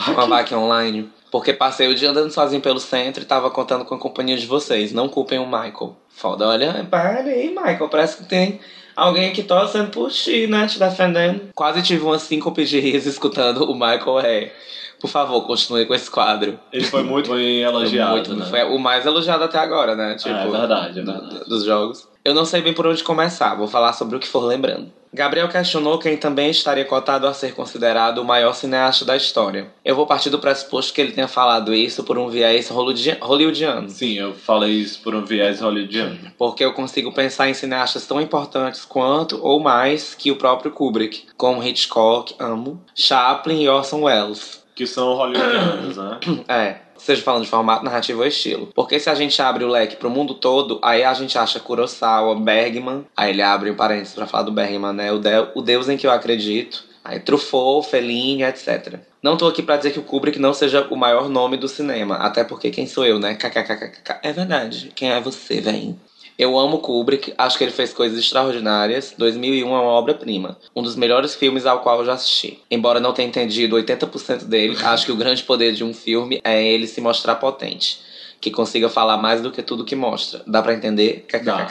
Uma 0.08 0.26
vaquinha 0.26 0.60
online. 0.60 1.10
Porque 1.30 1.52
passei 1.52 1.88
o 1.88 1.94
dia 1.94 2.10
andando 2.10 2.30
sozinho 2.30 2.60
pelo 2.60 2.78
centro 2.78 3.22
e 3.22 3.26
tava 3.26 3.50
contando 3.50 3.84
com 3.84 3.94
a 3.94 3.98
companhia 3.98 4.36
de 4.36 4.46
vocês. 4.46 4.92
Não 4.92 5.08
culpem 5.08 5.38
o 5.38 5.46
Michael. 5.46 5.96
Foda, 6.10 6.46
olha, 6.46 6.86
para 6.90 7.20
aí, 7.20 7.48
Michael. 7.48 7.88
Parece 7.88 8.18
que 8.18 8.24
tem 8.28 8.60
alguém 8.94 9.30
aqui 9.30 9.42
torcendo 9.42 9.90
por 9.90 10.10
ti, 10.10 10.46
né? 10.46 10.66
Te 10.66 10.78
defendendo. 10.78 11.48
Quase 11.54 11.82
tive 11.82 12.04
umas 12.04 12.22
síncope 12.22 12.64
de 12.64 12.78
riso 12.78 13.08
escutando 13.08 13.64
o 13.64 13.74
Michael 13.74 14.20
é. 14.20 14.52
Por 15.00 15.08
favor, 15.08 15.44
continue 15.46 15.84
com 15.86 15.94
esse 15.94 16.08
quadro. 16.08 16.60
Ele 16.72 16.84
foi 16.84 17.02
muito 17.02 17.36
elogiado, 17.36 18.12
Muito- 18.12 18.36
né? 18.36 18.46
Foi 18.46 18.62
o 18.64 18.78
mais 18.78 19.04
elogiado 19.04 19.42
até 19.42 19.58
agora, 19.58 19.96
né? 19.96 20.14
Tipo, 20.14 20.28
é 20.28 20.46
verdade, 20.48 21.00
é 21.00 21.02
verdade. 21.02 21.40
dos 21.48 21.64
jogos. 21.64 22.06
Eu 22.24 22.34
não 22.34 22.44
sei 22.44 22.62
bem 22.62 22.72
por 22.72 22.86
onde 22.86 23.02
começar, 23.02 23.54
vou 23.56 23.66
falar 23.66 23.92
sobre 23.94 24.16
o 24.16 24.20
que 24.20 24.28
for 24.28 24.44
lembrando. 24.44 24.92
Gabriel 25.14 25.48
questionou 25.48 25.98
quem 25.98 26.16
também 26.16 26.50
estaria 26.50 26.84
cotado 26.86 27.26
a 27.26 27.34
ser 27.34 27.52
considerado 27.54 28.18
o 28.18 28.24
maior 28.24 28.54
cineasta 28.54 29.04
da 29.04 29.14
história. 29.16 29.66
Eu 29.84 29.94
vou 29.94 30.06
partir 30.06 30.30
do 30.30 30.38
pressuposto 30.38 30.92
que 30.94 31.00
ele 31.00 31.12
tenha 31.12 31.28
falado 31.28 31.74
isso 31.74 32.02
por 32.04 32.16
um 32.16 32.28
viés 32.30 32.70
hollywoodi- 32.70 33.18
hollywoodiano. 33.20 33.90
Sim, 33.90 34.14
eu 34.14 34.32
falei 34.32 34.70
isso 34.70 35.02
por 35.02 35.14
um 35.14 35.22
viés 35.24 35.60
hollywoodiano. 35.60 36.32
Porque 36.38 36.64
eu 36.64 36.72
consigo 36.72 37.12
pensar 37.12 37.48
em 37.50 37.54
cineastas 37.54 38.06
tão 38.06 38.20
importantes 38.22 38.84
quanto 38.86 39.38
ou 39.44 39.60
mais 39.60 40.14
que 40.14 40.30
o 40.30 40.36
próprio 40.36 40.70
Kubrick, 40.70 41.26
como 41.36 41.62
Hitchcock, 41.62 42.34
amo, 42.38 42.80
Chaplin 42.94 43.62
e 43.62 43.68
Orson 43.68 44.02
Welles. 44.04 44.62
Que 44.74 44.86
são 44.86 45.12
hollywoodianos, 45.14 45.96
né? 45.98 46.20
É, 46.48 46.76
seja 47.02 47.22
falando 47.22 47.44
de 47.44 47.50
formato 47.50 47.84
narrativo 47.84 48.20
ou 48.20 48.26
estilo. 48.26 48.68
Porque 48.74 48.98
se 49.00 49.10
a 49.10 49.14
gente 49.14 49.40
abre 49.42 49.64
o 49.64 49.68
leque 49.68 49.96
pro 49.96 50.10
mundo 50.10 50.34
todo, 50.34 50.78
aí 50.82 51.02
a 51.04 51.12
gente 51.14 51.36
acha 51.36 51.60
Kurosawa, 51.60 52.34
Bergman, 52.38 53.04
aí 53.16 53.30
ele 53.30 53.42
abre 53.42 53.70
um 53.70 53.74
parênteses 53.74 54.14
pra 54.14 54.26
falar 54.26 54.44
do 54.44 54.52
Bergman, 54.52 54.92
né? 54.92 55.12
O, 55.12 55.18
de- 55.18 55.48
o 55.54 55.62
Deus 55.62 55.88
em 55.88 55.96
que 55.96 56.06
eu 56.06 56.10
acredito. 56.12 56.84
Aí 57.04 57.18
Truffaut, 57.18 57.88
Fellini, 57.88 58.44
etc. 58.44 59.00
Não 59.20 59.36
tô 59.36 59.48
aqui 59.48 59.60
pra 59.62 59.76
dizer 59.76 59.90
que 59.92 59.98
o 59.98 60.04
Kubrick 60.04 60.38
não 60.38 60.54
seja 60.54 60.86
o 60.88 60.96
maior 60.96 61.28
nome 61.28 61.56
do 61.56 61.66
cinema, 61.66 62.14
até 62.16 62.44
porque 62.44 62.70
quem 62.70 62.86
sou 62.86 63.04
eu, 63.04 63.18
né? 63.18 63.34
KKKKK. 63.34 64.20
É 64.22 64.32
verdade. 64.32 64.92
Quem 64.94 65.10
é 65.10 65.20
você, 65.20 65.60
véi? 65.60 65.96
Eu 66.38 66.58
amo 66.58 66.78
Kubrick, 66.78 67.32
acho 67.36 67.58
que 67.58 67.64
ele 67.64 67.72
fez 67.72 67.92
coisas 67.92 68.18
extraordinárias. 68.18 69.14
2001 69.16 69.66
é 69.66 69.70
uma 69.70 69.82
obra-prima. 69.82 70.58
Um 70.74 70.82
dos 70.82 70.96
melhores 70.96 71.34
filmes 71.34 71.66
ao 71.66 71.80
qual 71.80 72.00
eu 72.00 72.06
já 72.06 72.14
assisti. 72.14 72.62
Embora 72.70 73.00
não 73.00 73.12
tenha 73.12 73.28
entendido 73.28 73.76
80% 73.76 74.44
dele, 74.44 74.76
acho 74.84 75.06
que 75.06 75.12
o 75.12 75.16
grande 75.16 75.42
poder 75.42 75.72
de 75.72 75.84
um 75.84 75.92
filme 75.94 76.40
é 76.42 76.62
ele 76.62 76.86
se 76.86 77.00
mostrar 77.00 77.36
potente. 77.36 78.00
Que 78.40 78.50
consiga 78.50 78.88
falar 78.88 79.18
mais 79.18 79.40
do 79.40 79.52
que 79.52 79.62
tudo 79.62 79.84
que 79.84 79.94
mostra. 79.94 80.42
Dá 80.46 80.60
pra 80.60 80.74
entender? 80.74 81.26
Dá. 81.44 81.66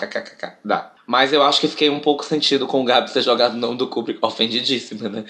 Dá. 0.64 0.92
Mas 1.12 1.34
eu 1.34 1.44
acho 1.44 1.60
que 1.60 1.68
fiquei 1.68 1.90
um 1.90 2.00
pouco 2.00 2.24
sentido 2.24 2.66
com 2.66 2.80
o 2.80 2.86
Gabi 2.86 3.12
ter 3.12 3.22
jogado 3.22 3.56
o 3.56 3.58
nome 3.58 3.76
do 3.76 3.86
Kubrick 3.86 4.18
ofendidíssima, 4.22 5.10
né? 5.10 5.26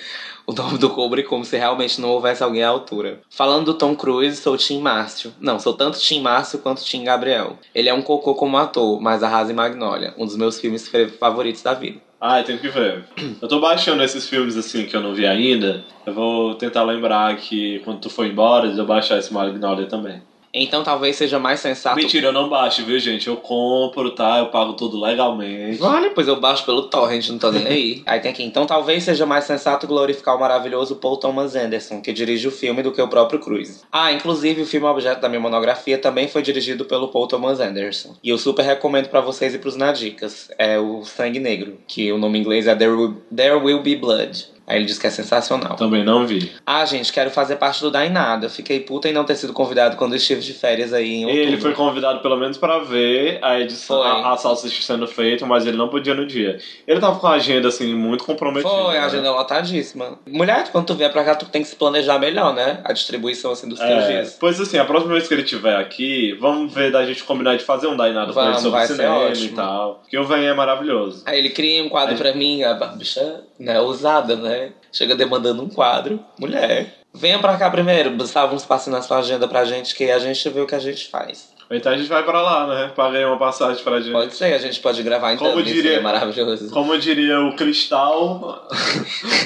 O 0.46 0.54
nome 0.54 0.78
do 0.78 0.92
Kubrick 0.92 1.28
como 1.28 1.44
se 1.44 1.58
realmente 1.58 2.00
não 2.00 2.10
houvesse 2.10 2.44
alguém 2.44 2.62
à 2.62 2.70
altura. 2.70 3.22
Falando 3.32 3.66
do 3.66 3.74
Tom 3.74 3.96
Cruise, 3.96 4.38
sou 4.38 4.56
Tim 4.56 4.80
Márcio. 4.80 5.34
Não, 5.40 5.60
sou 5.60 5.74
tanto 5.74 5.98
Tim 5.98 6.22
Márcio 6.22 6.60
quanto 6.60 6.84
Tim 6.84 7.04
Gabriel. 7.04 7.58
Ele 7.74 7.90
é 7.90 7.94
um 7.96 8.04
cocô 8.04 8.36
como 8.36 8.58
ator, 8.58 9.02
mas 9.02 9.24
arrasa 9.24 9.52
em 9.52 9.56
Magnolia, 9.56 10.14
um 10.20 10.26
dos 10.28 10.38
meus 10.38 10.60
filmes 10.60 10.88
favoritos 11.20 11.64
da 11.64 11.74
vida. 11.74 12.00
Ai, 12.20 12.44
tem 12.44 12.60
que 12.60 12.70
ver. 12.70 13.04
Eu 13.42 13.48
tô 13.48 13.60
baixando 13.60 14.04
esses 14.04 14.30
filmes 14.30 14.56
assim 14.56 14.86
que 14.86 14.96
eu 14.96 15.02
não 15.02 15.16
vi 15.16 15.26
ainda. 15.26 15.84
Eu 16.06 16.14
vou 16.14 16.54
tentar 16.54 16.84
lembrar 16.84 17.36
que 17.38 17.80
quando 17.80 18.02
tu 18.02 18.10
for 18.12 18.28
embora, 18.28 18.68
eu 18.68 18.86
baixar 18.86 19.18
esse 19.18 19.34
Magnolia 19.34 19.88
também. 19.88 20.22
Então 20.54 20.84
talvez 20.84 21.16
seja 21.16 21.40
mais 21.40 21.60
sensato. 21.60 21.96
Mentira, 21.96 22.28
eu 22.28 22.34
não 22.34 22.50
baixo, 22.50 22.84
viu, 22.86 23.00
gente? 23.00 23.28
Eu 23.28 23.38
compro, 23.38 24.12
tá? 24.12 24.40
Eu 24.40 24.48
pago 24.48 24.74
tudo 24.74 25.00
legalmente. 25.00 25.78
Vale, 25.78 26.10
pois 26.10 26.28
eu 26.28 26.40
baixo 26.40 26.66
pelo 26.66 26.84
torrent, 26.84 27.30
não 27.30 27.38
tô 27.38 27.52
nem 27.52 27.68
aí. 27.68 28.04
aí 28.08 28.20
tem 28.20 28.32
aqui. 28.32 28.44
Então 28.44 28.66
talvez 28.66 29.04
seja 29.04 29.26
mais 29.26 29.46
sensato 29.46 29.88
glorificar 29.88 30.36
o 30.36 30.40
maravilhoso 30.40 30.96
Paul 30.98 31.18
Thomas 31.18 31.56
Anderson, 31.56 32.02
que 32.02 32.12
dirige 32.12 32.48
o 32.48 32.52
filme, 32.52 32.84
do 32.84 32.92
que 32.92 33.02
o 33.02 33.08
próprio 33.08 33.40
Cruise. 33.40 33.82
Ah, 33.92 34.12
inclusive 34.12 34.62
o 34.62 34.66
filme 34.66 34.88
objeto 34.88 35.22
da 35.22 35.30
minha 35.30 35.40
monografia 35.40 35.98
também 35.98 36.28
foi 36.28 36.42
dirigido 36.42 36.86
pelo 36.86 37.08
Paul 37.10 37.28
Thomas 37.28 37.60
Anderson. 37.60 38.16
E 38.24 38.30
eu 38.30 38.38
super 38.38 38.64
recomendo 38.64 39.10
pra 39.10 39.22
vocês 39.22 39.54
e 39.54 39.60
pros 39.60 39.76
nadicas. 39.76 40.50
É 40.58 40.80
o 40.80 41.04
Sangue 41.04 41.40
Negro, 41.40 41.78
que 41.88 42.12
o 42.12 42.18
nome 42.18 42.38
em 42.38 42.42
inglês 42.42 42.68
é 42.68 42.76
There 42.76 42.92
Will, 42.92 43.22
There 43.36 43.56
Will 43.56 43.82
Be 43.82 43.96
Blood. 43.96 44.52
Aí 44.72 44.78
ele 44.78 44.86
diz 44.86 44.98
que 44.98 45.06
é 45.06 45.10
sensacional. 45.10 45.76
Também 45.76 46.02
não 46.02 46.26
vi. 46.26 46.50
Ah, 46.66 46.86
gente, 46.86 47.12
quero 47.12 47.30
fazer 47.30 47.58
parte 47.58 47.82
do 47.82 47.92
Dá 47.92 48.06
em 48.06 48.10
Nada. 48.10 48.48
Fiquei 48.48 48.80
puta 48.80 49.10
em 49.10 49.14
não 49.14 49.26
ter 49.26 49.36
sido 49.36 49.52
convidado 49.52 49.98
quando 49.98 50.16
estive 50.16 50.40
de 50.40 50.54
férias 50.54 50.94
aí 50.94 51.16
em 51.16 51.26
outubro. 51.26 51.44
Ele 51.44 51.58
foi 51.58 51.74
convidado 51.74 52.20
pelo 52.22 52.38
menos 52.38 52.58
pra 52.58 52.80
ver 52.80 53.40
a 53.42 53.60
edição, 53.60 54.02
a, 54.02 54.32
a 54.32 54.38
salsicha 54.38 54.82
sendo 54.82 55.06
feita, 55.08 55.46
mas 55.46 55.66
ele 55.66 55.76
não 55.76 55.90
podia 55.90 56.14
no 56.14 56.26
dia. 56.26 56.58
Ele 56.88 57.02
tava 57.02 57.20
com 57.20 57.28
a 57.28 57.32
agenda 57.32 57.68
assim 57.68 57.94
muito 57.94 58.24
comprometida. 58.24 58.70
Foi, 58.70 58.98
a 58.98 59.02
né? 59.02 59.06
agenda 59.08 59.32
lotadíssima. 59.32 60.18
Mulher, 60.26 60.70
quando 60.72 60.86
tu 60.86 60.96
vier 60.96 61.12
pra 61.12 61.26
cá, 61.26 61.36
tu 61.36 61.46
tem 61.48 61.62
que 61.62 61.68
se 61.68 61.76
planejar 61.76 62.18
melhor, 62.18 62.54
né? 62.54 62.80
A 62.86 62.94
distribuição, 62.94 63.52
assim, 63.52 63.68
dos 63.68 63.78
teus 63.78 63.92
É, 63.92 64.08
dias. 64.08 64.38
pois 64.40 64.58
assim, 64.62 64.78
a 64.78 64.86
próxima 64.86 65.12
vez 65.14 65.28
que 65.28 65.34
ele 65.34 65.44
estiver 65.44 65.76
aqui, 65.76 66.38
vamos 66.40 66.74
ver 66.74 66.94
da 66.94 67.06
gente 67.06 67.26
combinar 67.26 67.58
de 67.58 67.64
fazer 67.66 67.88
um 67.88 67.98
com 67.98 68.06
ele 68.06 68.32
Vamos, 68.32 68.62
sobre 68.62 68.72
vai 68.72 68.88
ser 68.88 68.96
cinema 68.96 69.34
e 69.34 69.50
tal. 69.50 69.96
Porque 69.96 70.18
o 70.18 70.24
Vem 70.24 70.46
é 70.46 70.54
maravilhoso. 70.54 71.24
Aí 71.26 71.38
ele 71.38 71.50
cria 71.50 71.84
um 71.84 71.90
quadro 71.90 72.16
pra 72.16 72.34
mim, 72.34 72.64
a 72.64 72.74
bicha, 72.74 73.42
né, 73.60 73.80
ousada, 73.82 74.36
né? 74.36 74.61
Chega 74.92 75.16
demandando 75.16 75.64
um 75.64 75.70
quadro. 75.70 76.20
Mulher. 76.40 76.98
Venha 77.14 77.40
pra 77.40 77.58
cá 77.58 77.70
primeiro, 77.70 78.26
salva 78.26 78.54
um 78.54 78.58
espaço 78.58 78.90
na 78.90 79.02
sua 79.02 79.20
agenda 79.20 79.48
pra 79.48 79.66
gente, 79.66 79.94
que 79.96 80.10
a 80.10 80.20
gente 80.20 80.48
vê 80.50 80.62
o 80.62 80.68
que 80.68 80.76
a 80.76 80.80
gente 80.80 81.10
faz. 81.10 81.52
Então 81.70 81.92
a 81.92 81.98
gente 81.98 82.10
vai 82.10 82.22
pra 82.24 82.42
lá, 82.42 82.68
né? 82.68 82.92
Paguei 82.96 83.24
uma 83.24 83.38
passagem 83.38 83.82
pra 83.84 84.00
gente. 84.02 84.12
Pode 84.12 84.34
ser, 84.36 84.54
a 84.54 84.58
gente 84.58 84.80
pode 84.82 85.02
gravar 85.04 85.34
então, 85.34 85.50
Como 85.52 85.64
diria- 85.64 85.98
é 85.98 86.00
maravilhoso. 86.02 86.70
Como 86.70 86.98
diria 86.98 87.40
o 87.42 87.56
cristal, 87.56 88.68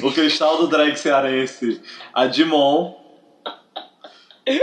o 0.01 0.11
cristal 0.11 0.57
do 0.57 0.67
drag 0.67 0.95
cearense, 0.97 1.81
a 2.13 2.25
Dimon. 2.25 2.95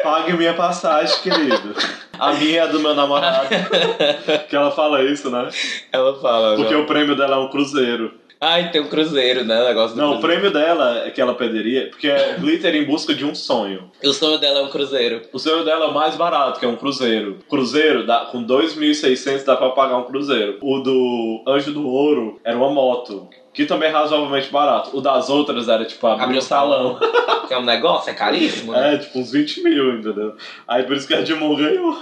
Pague 0.03 0.33
minha 0.35 0.55
passagem, 0.55 1.21
querido. 1.23 1.75
A 2.19 2.33
minha 2.35 2.59
é 2.61 2.63
a 2.63 2.67
do 2.67 2.79
meu 2.79 2.95
namorado. 2.95 3.49
Que 4.49 4.55
ela 4.55 4.71
fala 4.71 5.03
isso, 5.03 5.29
né? 5.31 5.49
Ela 5.91 6.21
fala. 6.21 6.55
Porque 6.57 6.73
não. 6.75 6.83
o 6.83 6.87
prêmio 6.87 7.17
dela 7.17 7.37
é 7.37 7.39
um 7.39 7.49
cruzeiro. 7.51 8.15
Ai, 8.45 8.73
tem 8.73 8.81
um 8.81 8.89
cruzeiro, 8.89 9.45
né? 9.45 9.63
O 9.63 9.67
negócio 9.69 9.95
do 9.95 10.03
Não, 10.03 10.15
o 10.15 10.19
cruzeiro. 10.19 10.41
prêmio 10.43 10.53
dela 10.53 11.07
é 11.07 11.11
que 11.13 11.21
ela 11.21 11.33
perderia, 11.33 11.89
porque 11.91 12.09
é 12.09 12.35
glitter 12.41 12.75
em 12.75 12.85
busca 12.85 13.15
de 13.15 13.25
um 13.25 13.37
sonho. 13.37 13.89
E 14.03 14.09
o 14.09 14.13
sonho 14.13 14.37
dela 14.37 14.59
é 14.59 14.63
um 14.65 14.69
cruzeiro. 14.69 15.23
O 15.33 15.39
sonho 15.39 15.65
dela 15.65 15.85
é 15.85 15.89
o 15.89 15.95
mais 15.95 16.17
barato, 16.17 16.59
que 16.59 16.67
é 16.67 16.69
um 16.69 16.75
cruzeiro. 16.75 17.39
Cruzeiro, 17.49 18.05
dá, 18.05 18.27
com 18.33 18.43
2.600 18.45 19.45
dá 19.45 19.57
pra 19.57 19.71
pagar 19.71 19.97
um 19.97 20.03
cruzeiro. 20.03 20.59
O 20.61 20.81
do 20.81 21.45
Anjo 21.47 21.71
do 21.73 21.87
Ouro 21.87 22.41
era 22.43 22.57
uma 22.59 22.69
moto, 22.69 23.29
que 23.55 23.65
também 23.65 23.91
é 23.91 23.93
razoavelmente 23.93 24.51
barato. 24.51 24.91
O 24.93 25.01
das 25.01 25.31
outras 25.31 25.69
era 25.69 25.85
tipo 25.85 26.05
abrir 26.05 26.39
um 26.39 26.41
salão. 26.41 26.99
Que 27.47 27.55
é 27.55 27.59
um 27.59 27.65
negócio, 27.65 28.09
é 28.09 28.15
caríssimo, 28.15 28.73
né? 28.73 28.95
É, 28.95 28.99
tipo 28.99 29.19
uns 29.19 29.31
20 29.33 29.63
mil, 29.63 29.99
entendeu? 29.99 30.35
Aí 30.67 30.85
por 30.85 30.97
isso 30.97 31.07
que 31.07 31.13
a 31.13 31.21
Dimon 31.21 31.55
ganhou. 31.57 31.99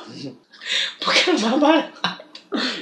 Porque 1.03 1.31
é 1.31 1.33
mais 1.33 1.59
barato. 1.59 2.30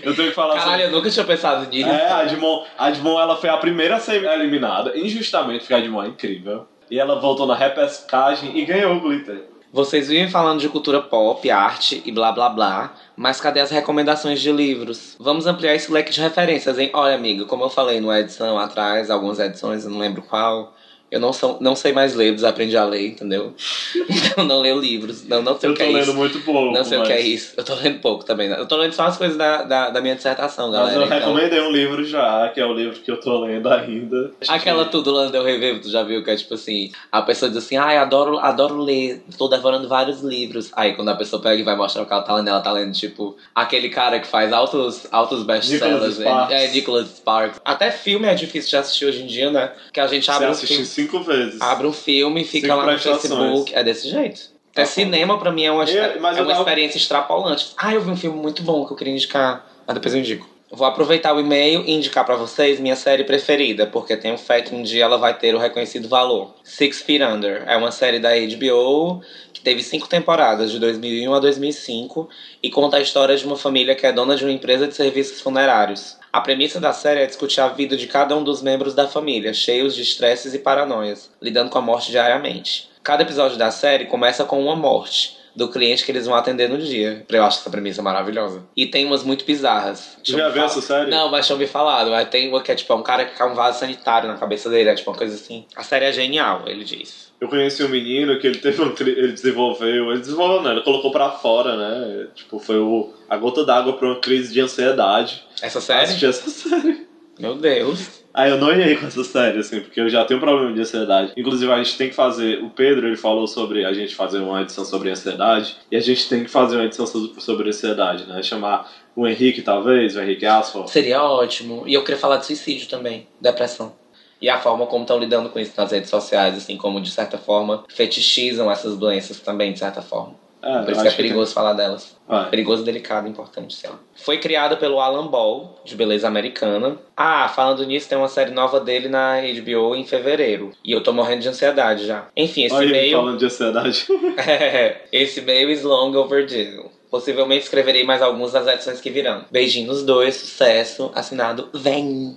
Eu 0.03 0.15
tenho 0.15 0.29
que 0.29 0.35
falar 0.35 0.55
Caralho, 0.55 0.85
eu 0.85 0.91
nunca 0.91 1.11
tinha 1.11 1.25
pensado 1.25 1.69
nisso. 1.69 1.89
É, 1.89 2.11
a 2.11 2.25
Dimon, 2.25 2.65
a 2.79 2.89
ela 2.91 3.37
foi 3.37 3.51
a 3.51 3.57
primeira 3.59 3.97
a 3.97 4.01
ser 4.01 4.25
eliminada, 4.25 4.97
injustamente, 4.97 5.61
porque 5.61 5.75
a 5.75 5.81
Dimon 5.81 6.03
é 6.03 6.09
incrível. 6.09 6.67
E 6.91 6.99
ela 6.99 7.21
voltou 7.21 7.47
na 7.47 7.55
repescagem 7.55 8.57
e 8.59 8.65
ganhou 8.65 8.97
o 8.97 9.01
glitter. 9.01 9.45
Vocês 9.71 10.09
vivem 10.09 10.31
falando 10.31 10.61
de 10.61 10.69
cultura 10.71 11.03
pop, 11.03 11.51
arte 11.51 12.03
e 12.07 12.11
blá 12.11 12.33
blá 12.33 12.49
blá, 12.49 12.95
mas 13.15 13.39
cadê 13.39 13.61
as 13.61 13.71
recomendações 13.71 14.41
de 14.41 14.51
livros? 14.51 15.15
Vamos 15.21 15.47
ampliar 15.47 15.75
esse 15.75 15.93
leque 15.93 16.11
de 16.11 16.23
referências, 16.23 16.79
hein? 16.79 16.91
Olha, 16.95 17.15
amigo, 17.15 17.45
como 17.45 17.65
eu 17.65 17.69
falei 17.69 18.01
numa 18.01 18.19
edição 18.19 18.59
atrás, 18.59 19.11
algumas 19.11 19.39
edições, 19.39 19.85
eu 19.85 19.91
não 19.91 19.99
lembro 19.99 20.23
qual. 20.23 20.75
Eu 21.11 21.19
não, 21.21 21.33
sou, 21.33 21.57
não 21.61 21.75
sei 21.75 21.93
mais 21.93 22.15
ler, 22.15 22.35
desaprendi 22.35 22.77
a 22.77 22.85
ler, 22.85 23.09
entendeu? 23.09 23.55
Então 24.29 24.45
não 24.45 24.61
leio 24.61 24.79
livros. 24.79 25.27
Não, 25.27 25.43
não 25.43 25.59
sei 25.59 25.69
Eu 25.69 25.73
o 25.73 25.77
que 25.77 25.83
tô 25.83 25.89
é 25.89 25.93
lendo 25.93 26.03
isso. 26.03 26.15
muito 26.15 26.41
pouco. 26.41 26.73
Não 26.73 26.85
sei 26.85 26.97
o 26.97 27.01
mas... 27.01 27.09
que 27.09 27.15
é 27.15 27.21
isso. 27.21 27.55
Eu 27.57 27.65
tô 27.65 27.75
lendo 27.75 27.99
pouco 28.01 28.25
também. 28.25 28.49
né? 28.49 28.57
Eu 28.59 28.67
tô 28.67 28.77
lendo 28.77 28.93
só 28.93 29.05
as 29.05 29.17
coisas 29.17 29.37
da, 29.37 29.63
da, 29.63 29.91
da 29.91 30.01
minha 30.01 30.15
dissertação, 30.15 30.71
Mas 30.71 30.77
galera. 30.79 30.97
eu 31.01 31.05
então- 31.07 31.19
recomendei 31.19 31.61
um 31.61 31.71
livro 31.73 32.05
já, 32.05 32.49
que 32.51 32.61
é 32.61 32.67
o 32.67 32.73
livro 32.73 32.99
que 33.01 33.11
eu 33.11 33.19
tô 33.19 33.41
lendo 33.41 33.69
ainda. 33.69 34.31
Aquela 34.47 34.85
tudo 34.85 35.11
Lana 35.11 35.31
Del 35.31 35.43
Rey 35.43 35.59
Vivo, 35.59 35.81
tu 35.81 35.91
já 35.91 36.03
viu 36.03 36.23
que 36.23 36.31
é 36.31 36.37
tipo 36.37 36.55
assim, 36.55 36.93
a 37.11 37.23
pessoa 37.23 37.49
diz 37.49 37.59
assim, 37.59 37.77
ai, 37.77 37.97
adoro, 37.97 38.39
adoro 38.39 38.77
ler, 38.81 39.23
tô 39.37 39.49
devorando 39.49 39.89
vários 39.89 40.21
livros. 40.21 40.71
Aí 40.75 40.95
quando 40.95 41.09
a 41.09 41.17
pessoa 41.17 41.41
pega 41.43 41.61
e 41.61 41.65
vai 41.65 41.77
mostrar 41.77 42.03
o 42.03 42.07
que 42.07 42.13
ela 42.13 42.23
tá 42.23 42.35
lendo, 42.35 42.49
ela 42.51 42.61
tá 42.61 42.71
lendo, 42.73 42.93
tipo, 42.93 43.37
aquele 43.55 43.89
cara 43.89 44.21
que 44.21 44.27
faz 44.27 44.53
altos, 44.53 45.07
altos 45.11 45.43
best-sellers. 45.43 46.21
É, 46.21 46.67
é 46.67 46.69
Nicholas 46.71 47.09
Sparks. 47.09 47.61
Até 47.65 47.91
filme 47.91 48.27
é 48.29 48.35
difícil 48.35 48.71
de 48.71 48.77
assistir 48.77 49.07
hoje 49.07 49.23
em 49.23 49.27
dia, 49.27 49.51
né? 49.51 49.73
Que 49.93 50.01
a 50.01 50.07
gente 50.07 50.25
Você 50.27 50.31
abre 50.31 50.47
um, 50.49 50.51
assisti 50.51 50.75
filme, 50.75 50.87
cinco 51.03 51.21
vezes. 51.21 51.61
abre 51.61 51.87
um 51.87 51.93
filme, 51.93 52.45
fica 52.45 52.67
Cinco 52.69 52.79
lá 52.79 52.93
no. 52.93 52.99
Facebook. 52.99 53.75
É 53.75 53.83
desse 53.85 54.09
jeito. 54.09 54.41
Até 54.73 54.83
Tá 54.83 54.87
cinema 54.87 55.39
pra 55.39 55.51
mim 55.51 55.65
é 55.65 55.73
uma, 55.73 55.85
Eu- 55.85 56.03
é 56.05 56.19
uma 56.19 56.33
tava- 56.35 56.53
experiência 56.53 56.99
extrapolante. 56.99 57.71
Ah, 57.77 57.95
eu 57.95 58.01
vi 58.01 58.11
um 58.11 58.17
filme 58.17 58.39
muito 58.41 58.63
bom 58.63 58.85
que 58.87 58.93
eu 58.93 58.97
queria 58.97 59.13
indicar, 59.13 59.67
mas 59.87 59.95
depois 59.95 60.15
eu 60.15 60.21
indico. 60.21 60.49
Vou 60.71 60.87
aproveitar 60.87 61.35
o 61.35 61.41
e-mail 61.41 61.83
e 61.87 61.93
indicar 61.93 62.27
pra 62.27 62.37
vocês 62.37 62.79
minha 62.79 62.95
série 62.95 63.25
preferida, 63.25 63.87
porque 63.87 64.15
tenho 64.17 64.37
fé 64.37 64.61
que 64.61 64.75
um 64.75 64.83
dia 64.83 65.03
ela 65.05 65.17
vai 65.17 65.33
ter 65.37 65.55
o 65.55 65.59
reconhecido 65.59 66.09
valor. 66.11 66.55
Six 66.63 67.01
Feet 67.01 67.23
Under 67.23 67.65
é 67.67 67.75
uma 67.75 67.91
série 67.91 68.19
da 68.19 68.35
HBO 68.37 69.23
que 69.51 69.63
teve 69.63 69.83
cinco 69.83 70.07
temporadas, 70.07 70.71
de 70.71 70.79
2001 70.79 71.33
a 71.33 71.41
2005, 71.41 72.29
e 72.63 72.69
conta 72.71 72.99
a 72.99 73.01
história 73.01 73.35
de 73.35 73.47
uma 73.47 73.57
família 73.57 73.95
que 73.95 74.07
é 74.07 74.13
dona 74.13 74.37
de 74.37 74.45
uma 74.45 74.53
empresa 74.53 74.87
de 74.87 74.95
serviços 74.95 75.41
funerários. 75.41 76.18
A 76.31 76.43
premissa 76.43 76.79
da 76.79 76.93
série 76.93 77.21
é 77.21 77.27
discutir 77.27 77.61
a 77.61 77.69
vida 77.69 77.97
de 77.97 78.07
cada 78.07 78.37
um 78.37 78.45
dos 78.45 78.61
membros 78.61 78.95
da 78.95 79.09
família, 79.09 79.55
cheios 79.55 79.95
de 79.95 80.03
estresses 80.03 80.53
e 80.53 80.59
paranoias, 80.59 81.31
lidando 81.41 81.71
com 81.71 81.79
a 81.79 81.83
morte 81.83 82.11
diariamente. 82.11 82.91
Cada 83.03 83.23
episódio 83.23 83.57
da 83.57 83.71
série 83.71 84.05
começa 84.05 84.45
com 84.45 84.63
uma 84.63 84.77
morte 84.77 85.38
do 85.59 85.69
cliente 85.69 86.05
que 86.05 86.13
eles 86.13 86.25
vão 86.25 86.35
atender 86.37 86.69
no 86.69 86.79
dia. 86.79 87.25
Eu 87.29 87.45
acho 87.45 87.59
essa 87.59 87.69
premissa 87.69 88.01
maravilhosa. 88.01 88.63
E 88.77 88.87
tem 88.87 89.05
umas 89.05 89.25
muito 89.25 89.45
bizarras. 89.45 90.17
Já 90.23 90.49
viu 90.49 90.63
essa 90.63 90.81
série? 90.81 91.11
Não, 91.11 91.29
mas 91.31 91.49
eu 91.51 91.59
me 91.59 91.67
falar. 91.67 92.07
Mas 92.07 92.29
Tem 92.29 92.49
uma 92.49 92.63
que 92.63 92.71
é 92.71 92.75
tipo 92.77 92.93
é 92.93 92.97
um 92.97 93.03
cara 93.03 93.25
que 93.25 93.37
quer 93.37 93.45
um 93.45 93.55
vaso 93.55 93.81
sanitário 93.81 94.29
na 94.29 94.37
cabeça 94.37 94.71
dele, 94.71 94.89
é 94.91 94.95
tipo 94.95 95.11
uma 95.11 95.17
coisa 95.19 95.35
assim. 95.35 95.67
A 95.75 95.83
série 95.83 96.05
é 96.05 96.13
genial, 96.13 96.63
ele 96.67 96.85
diz. 96.85 97.29
Eu 97.41 97.49
conheci 97.49 97.83
um 97.85 97.89
menino 97.89 98.39
que 98.39 98.47
ele 98.47 98.59
teve 98.59 98.81
um, 98.83 98.95
cri- 98.95 99.13
ele 99.19 99.33
desenvolveu, 99.33 100.11
ele 100.13 100.21
desenvolveu 100.21 100.63
não, 100.63 100.73
ele 100.73 100.83
colocou 100.83 101.11
pra 101.11 101.31
fora, 101.31 101.77
né? 101.77 102.29
Tipo, 102.35 102.59
foi 102.59 102.79
o, 102.79 103.13
a 103.29 103.37
gota 103.37 103.65
d'água 103.65 103.93
pra 103.95 104.07
uma 104.09 104.21
crise 104.21 104.53
de 104.53 104.61
ansiedade. 104.61 105.45
Essa 105.63 105.81
série? 105.81 106.03
Assisti 106.05 106.27
essa 106.27 106.49
série. 106.51 107.08
Meu 107.39 107.55
Deus. 107.55 108.19
Aí 108.35 108.51
eu 108.51 108.59
não 108.59 108.73
ia 108.73 108.97
com 108.99 109.07
essa 109.07 109.25
série, 109.25 109.59
assim, 109.59 109.81
porque 109.81 110.01
eu 110.01 110.09
já 110.09 110.25
tenho 110.25 110.39
problema 110.39 110.73
de 110.73 110.81
ansiedade. 110.81 111.33
Inclusive, 111.37 111.73
a 111.73 111.83
gente 111.83 111.97
tem 111.97 112.09
que 112.09 112.15
fazer. 112.15 112.63
O 112.63 112.71
Pedro, 112.71 113.07
ele 113.07 113.17
falou 113.17 113.47
sobre 113.47 113.85
a 113.85 113.93
gente 113.93 114.15
fazer 114.15 114.39
uma 114.39 114.63
edição 114.63 114.85
sobre 114.85 115.11
ansiedade. 115.11 115.77
E 115.91 115.97
a 115.97 116.01
gente 116.01 116.29
tem 116.29 116.45
que 116.45 116.51
fazer 116.51 116.77
uma 116.77 116.85
edição 116.85 117.07
so- 117.07 117.35
sobre 117.41 117.69
ansiedade, 117.69 118.27
né? 118.27 118.43
Chamar 118.43 118.91
o 119.17 119.27
Henrique, 119.27 119.63
talvez, 119.63 120.15
o 120.15 120.21
Henrique 120.21 120.47
Asfalt. 120.47 120.89
Seria 120.89 121.23
ótimo. 121.23 121.83
E 121.87 121.95
eu 121.95 122.05
queria 122.05 122.21
falar 122.21 122.37
de 122.37 122.47
suicídio 122.47 122.89
também, 122.89 123.27
depressão. 123.41 123.93
E 124.41 124.49
a 124.49 124.61
forma 124.61 124.87
como 124.87 125.03
estão 125.03 125.19
lidando 125.19 125.49
com 125.49 125.59
isso 125.59 125.73
nas 125.77 125.91
redes 125.91 126.11
sociais, 126.11 126.57
assim, 126.57 126.77
como 126.77 127.01
de 127.01 127.11
certa 127.11 127.37
forma 127.39 127.83
fetichizam 127.89 128.71
essas 128.71 128.97
doenças 128.97 129.41
também, 129.41 129.73
de 129.73 129.81
certa 129.81 130.01
forma. 130.01 130.35
É, 130.63 130.83
Por 130.83 130.93
isso 130.93 131.03
que 131.03 131.09
é 131.09 131.13
perigoso 131.13 131.55
falar 131.55 131.73
delas. 131.73 132.17
Vai. 132.27 132.51
Perigoso, 132.51 132.85
delicado, 132.85 133.29
importante, 133.29 133.75
sei 133.75 133.91
lá. 133.91 133.99
Foi 134.17 134.39
criada 134.39 134.77
pelo 134.77 135.01
Alan 135.01 135.27
Ball, 135.27 135.81
de 135.85 135.95
Beleza 135.95 136.27
Americana. 136.27 136.97
Ah, 137.17 137.49
falando 137.49 137.87
nisso, 137.87 138.09
tem 138.09 138.19
uma 138.19 138.29
série 138.29 138.51
nova 138.51 138.81
dele 138.81 139.09
na 139.09 139.37
HBO 139.41 139.95
em 139.95 140.05
fevereiro. 140.05 140.73
E 140.85 140.93
eu 140.93 141.03
tô 141.03 141.13
morrendo 141.13 141.43
de 141.43 141.49
ansiedade 141.49 142.07
já. 142.07 142.27
Enfim, 142.37 142.65
esse 142.65 142.75
Olha 142.75 142.87
e-mail. 142.87 143.17
falando 143.19 143.39
de 143.39 143.45
ansiedade. 143.47 144.07
esse 145.13 145.41
e-mail 145.41 145.71
is 145.71 145.83
long 145.83 146.15
overdue. 146.17 146.85
Possivelmente 147.11 147.65
escreverei 147.65 148.05
mais 148.05 148.21
alguns 148.21 148.53
das 148.53 148.67
edições 148.67 149.01
que 149.01 149.11
virão. 149.11 149.45
Beijinho 149.51 149.87
nos 149.87 150.03
dois, 150.03 150.35
sucesso. 150.35 151.11
Assinado 151.15 151.71
Vem. 151.73 152.37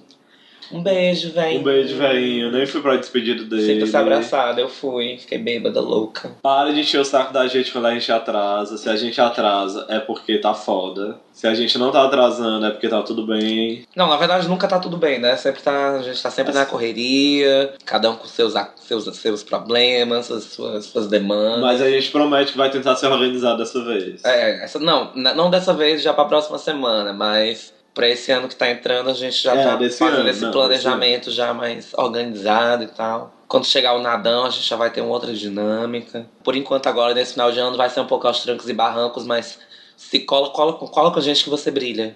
Um 0.73 0.81
beijo, 0.81 1.31
vem. 1.31 1.59
Um 1.59 1.63
beijo, 1.63 1.97
velhinho. 1.97 2.51
Nem 2.51 2.65
fui 2.65 2.81
pra 2.81 2.95
despedida 2.95 3.43
dele. 3.43 3.65
Sinta-se 3.65 3.97
abraçada, 3.97 4.61
eu 4.61 4.69
fui. 4.69 5.17
Fiquei 5.17 5.37
bêbada, 5.37 5.79
louca. 5.79 6.31
Para 6.41 6.71
de 6.71 6.79
encher 6.79 6.99
o 6.99 7.05
saco 7.05 7.33
da 7.33 7.47
gente 7.47 7.71
quando 7.71 7.87
a 7.87 7.93
gente 7.93 8.11
atrasa. 8.11 8.77
Se 8.77 8.89
a 8.89 8.95
gente 8.95 9.19
atrasa, 9.19 9.85
é 9.89 9.99
porque 9.99 10.37
tá 10.37 10.53
foda. 10.53 11.19
Se 11.33 11.47
a 11.47 11.53
gente 11.53 11.77
não 11.77 11.91
tá 11.91 12.03
atrasando, 12.03 12.65
é 12.65 12.71
porque 12.71 12.87
tá 12.87 13.01
tudo 13.01 13.25
bem. 13.25 13.85
Não, 13.95 14.07
na 14.07 14.17
verdade 14.17 14.47
nunca 14.47 14.67
tá 14.67 14.79
tudo 14.79 14.97
bem, 14.97 15.19
né? 15.19 15.35
Sempre 15.37 15.61
tá, 15.61 15.95
a 15.95 16.01
gente 16.01 16.21
tá 16.21 16.29
sempre 16.29 16.53
na 16.53 16.65
correria, 16.65 17.73
cada 17.85 18.11
um 18.11 18.15
com 18.15 18.27
seus, 18.27 18.53
seus, 18.75 19.05
seus 19.17 19.43
problemas, 19.43 20.29
as 20.29 20.43
suas, 20.43 20.85
suas 20.85 21.07
demandas. 21.07 21.61
Mas 21.61 21.81
a 21.81 21.89
gente 21.89 22.11
promete 22.11 22.51
que 22.51 22.57
vai 22.57 22.69
tentar 22.69 22.95
se 22.95 23.05
organizar 23.05 23.55
dessa 23.55 23.83
vez. 23.83 24.23
É, 24.23 24.63
essa, 24.63 24.77
não, 24.77 25.13
não 25.15 25.49
dessa 25.49 25.73
vez, 25.73 26.01
já 26.01 26.13
pra 26.13 26.25
próxima 26.25 26.57
semana, 26.57 27.13
mas 27.13 27.73
pra 27.93 28.07
esse 28.07 28.31
ano 28.31 28.47
que 28.47 28.55
tá 28.55 28.69
entrando, 28.69 29.09
a 29.09 29.13
gente 29.13 29.41
já 29.41 29.55
É, 29.55 29.63
tá 29.63 29.75
desse 29.75 29.99
fazendo 29.99 30.19
ano, 30.21 30.29
esse 30.29 30.41
não, 30.41 30.51
planejamento 30.51 31.31
já 31.31 31.53
mais 31.53 31.93
organizado 31.93 32.83
e 32.83 32.87
tal. 32.87 33.33
Quando 33.47 33.65
chegar 33.65 33.93
o 33.95 34.01
nadão, 34.01 34.45
a 34.45 34.49
gente 34.49 34.67
já 34.67 34.75
vai 34.77 34.89
ter 34.89 35.01
uma 35.01 35.11
outra 35.11 35.33
dinâmica. 35.33 36.25
Por 36.43 36.55
enquanto, 36.55 36.87
agora, 36.87 37.13
nesse 37.13 37.33
final 37.33 37.51
de 37.51 37.59
ano, 37.59 37.75
vai 37.75 37.89
ser 37.89 37.99
um 37.99 38.07
pouco 38.07 38.25
aos 38.27 38.41
trancos 38.41 38.69
e 38.69 38.73
barrancos, 38.73 39.25
mas 39.25 39.59
se 39.97 40.19
cola, 40.19 40.49
cola, 40.51 40.73
cola 40.73 41.11
com 41.11 41.19
a 41.19 41.21
gente 41.21 41.43
que 41.43 41.49
você 41.49 41.69
brilha. 41.69 42.15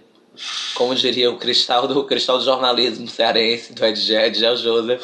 Como 0.76 0.94
diria 0.96 1.30
o 1.30 1.38
cristal 1.38 1.88
do 1.88 2.04
cristal 2.04 2.38
do 2.38 2.44
jornalismo 2.44 3.08
cearense, 3.08 3.74
do 3.74 3.86
Ed 3.86 4.40
Joseph. 4.40 5.02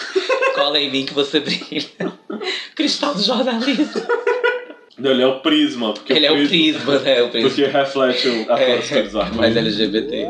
Cola 0.56 0.80
em 0.80 0.90
mim 0.90 1.06
que 1.06 1.14
você 1.14 1.40
brilha. 1.40 1.90
Cristal 2.76 3.14
do 3.14 3.22
jornalismo. 3.22 4.02
Ele 5.04 5.22
é 5.22 5.28
o 5.28 5.40
prisma. 5.40 5.94
Porque 5.94 6.14
Ele 6.14 6.26
é 6.26 6.32
o 6.32 6.48
prisma, 6.48 7.00
né? 7.00 7.22
O 7.24 7.30
prisma. 7.30 7.50
Porque 7.50 7.66
reflete 7.66 8.28
o- 8.28 8.52
a 8.52 8.60
É, 8.60 8.78
cor 8.82 9.04
dos 9.04 9.16
arco 9.16 9.36
mais 9.36 9.56
LGBT. 9.58 10.28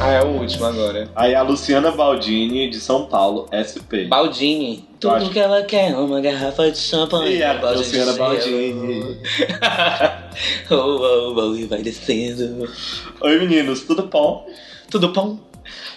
Ah, 0.00 0.12
é 0.12 0.22
o 0.22 0.28
último 0.28 0.64
agora. 0.64 1.08
Aí 1.14 1.34
a 1.34 1.42
Luciana 1.42 1.90
Baldini, 1.90 2.70
de 2.70 2.78
São 2.80 3.06
Paulo, 3.06 3.48
SP. 3.52 4.06
Baldini. 4.06 4.88
Tudo 5.00 5.14
acho- 5.14 5.30
que 5.30 5.38
ela 5.38 5.62
quer 5.62 5.90
é 5.90 5.96
uma 5.96 6.20
garrafa 6.20 6.70
de 6.70 6.78
champanhe. 6.78 7.36
E 7.38 7.42
a 7.42 7.52
Luciana. 7.72 8.12
Baldini. 8.14 9.18
oh, 10.70 10.74
oh, 10.74 11.34
oh, 11.36 11.56
e 11.56 11.66
vai 11.66 11.82
descendo. 11.82 12.68
Oi 13.20 13.38
meninos, 13.38 13.82
tudo 13.82 14.04
bom? 14.04 14.46
Tudo 14.90 15.08
bom? 15.12 15.38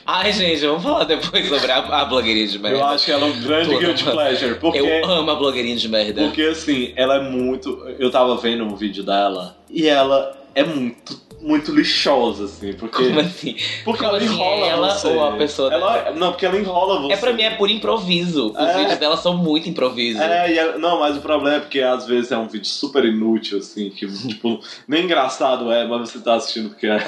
Ai, 0.05 0.33
gente, 0.33 0.65
vamos 0.65 0.83
falar 0.83 1.03
depois 1.05 1.47
sobre 1.47 1.71
a, 1.71 1.77
a 1.77 2.05
blogueirinha 2.05 2.47
de 2.47 2.59
merda. 2.59 2.77
Eu 2.77 2.85
acho 2.85 3.05
que 3.05 3.11
ela 3.11 3.27
é 3.27 3.29
um 3.29 3.41
grande 3.41 3.77
guilty 3.77 4.03
pleasure. 4.03 4.55
Porque, 4.55 4.79
Eu 4.79 5.05
amo 5.05 5.31
a 5.31 5.35
blogueirinha 5.35 5.75
de 5.75 5.87
merda. 5.87 6.23
porque 6.23 6.41
assim, 6.43 6.91
ela 6.95 7.15
é 7.17 7.21
muito. 7.21 7.85
Eu 7.99 8.09
tava 8.11 8.35
vendo 8.37 8.63
um 8.63 8.75
vídeo 8.75 9.03
dela 9.03 9.57
e 9.69 9.87
ela 9.87 10.35
é 10.55 10.63
muito, 10.63 11.19
muito 11.39 11.71
lixosa, 11.73 12.45
assim. 12.45 12.73
Porque, 12.73 13.03
Como 13.05 13.19
assim? 13.19 13.55
porque 13.85 14.03
Como 14.03 14.09
ela 14.09 14.17
assim? 14.17 14.33
enrola 14.33 14.67
Ela 14.67 14.89
você. 14.95 15.07
ou 15.07 15.23
a 15.23 15.31
pessoa 15.37 15.73
Ela, 15.73 16.11
não, 16.11 16.31
porque 16.31 16.45
ela 16.45 16.57
enrola 16.57 16.99
você. 17.01 17.13
É 17.13 17.17
pra 17.17 17.31
mim, 17.33 17.43
é 17.43 17.51
por 17.51 17.69
improviso. 17.69 18.51
Os 18.51 18.57
É. 18.57 18.77
vídeos 18.79 18.97
dela 18.97 19.15
são 19.17 19.37
muito 19.37 19.69
improviso. 19.69 20.19
É, 20.21 20.53
ela- 20.55 20.77
não, 20.77 20.99
mas 20.99 21.15
o 21.15 21.21
problema 21.21 21.57
é 21.57 21.59
porque 21.59 21.79
às 21.79 22.05
vezes 22.07 22.31
é 22.31 22.37
um 22.37 22.47
vídeo 22.47 22.67
super 22.67 23.05
inútil, 23.05 23.59
assim, 23.59 23.89
que, 23.91 24.05
tipo, 24.27 24.59
nem 24.87 25.05
engraçado 25.05 25.71
é, 25.71 25.85
mas 25.87 26.09
você 26.09 26.19
tá 26.19 26.33
assistindo 26.35 26.69
porque 26.69 26.87
é. 26.87 26.99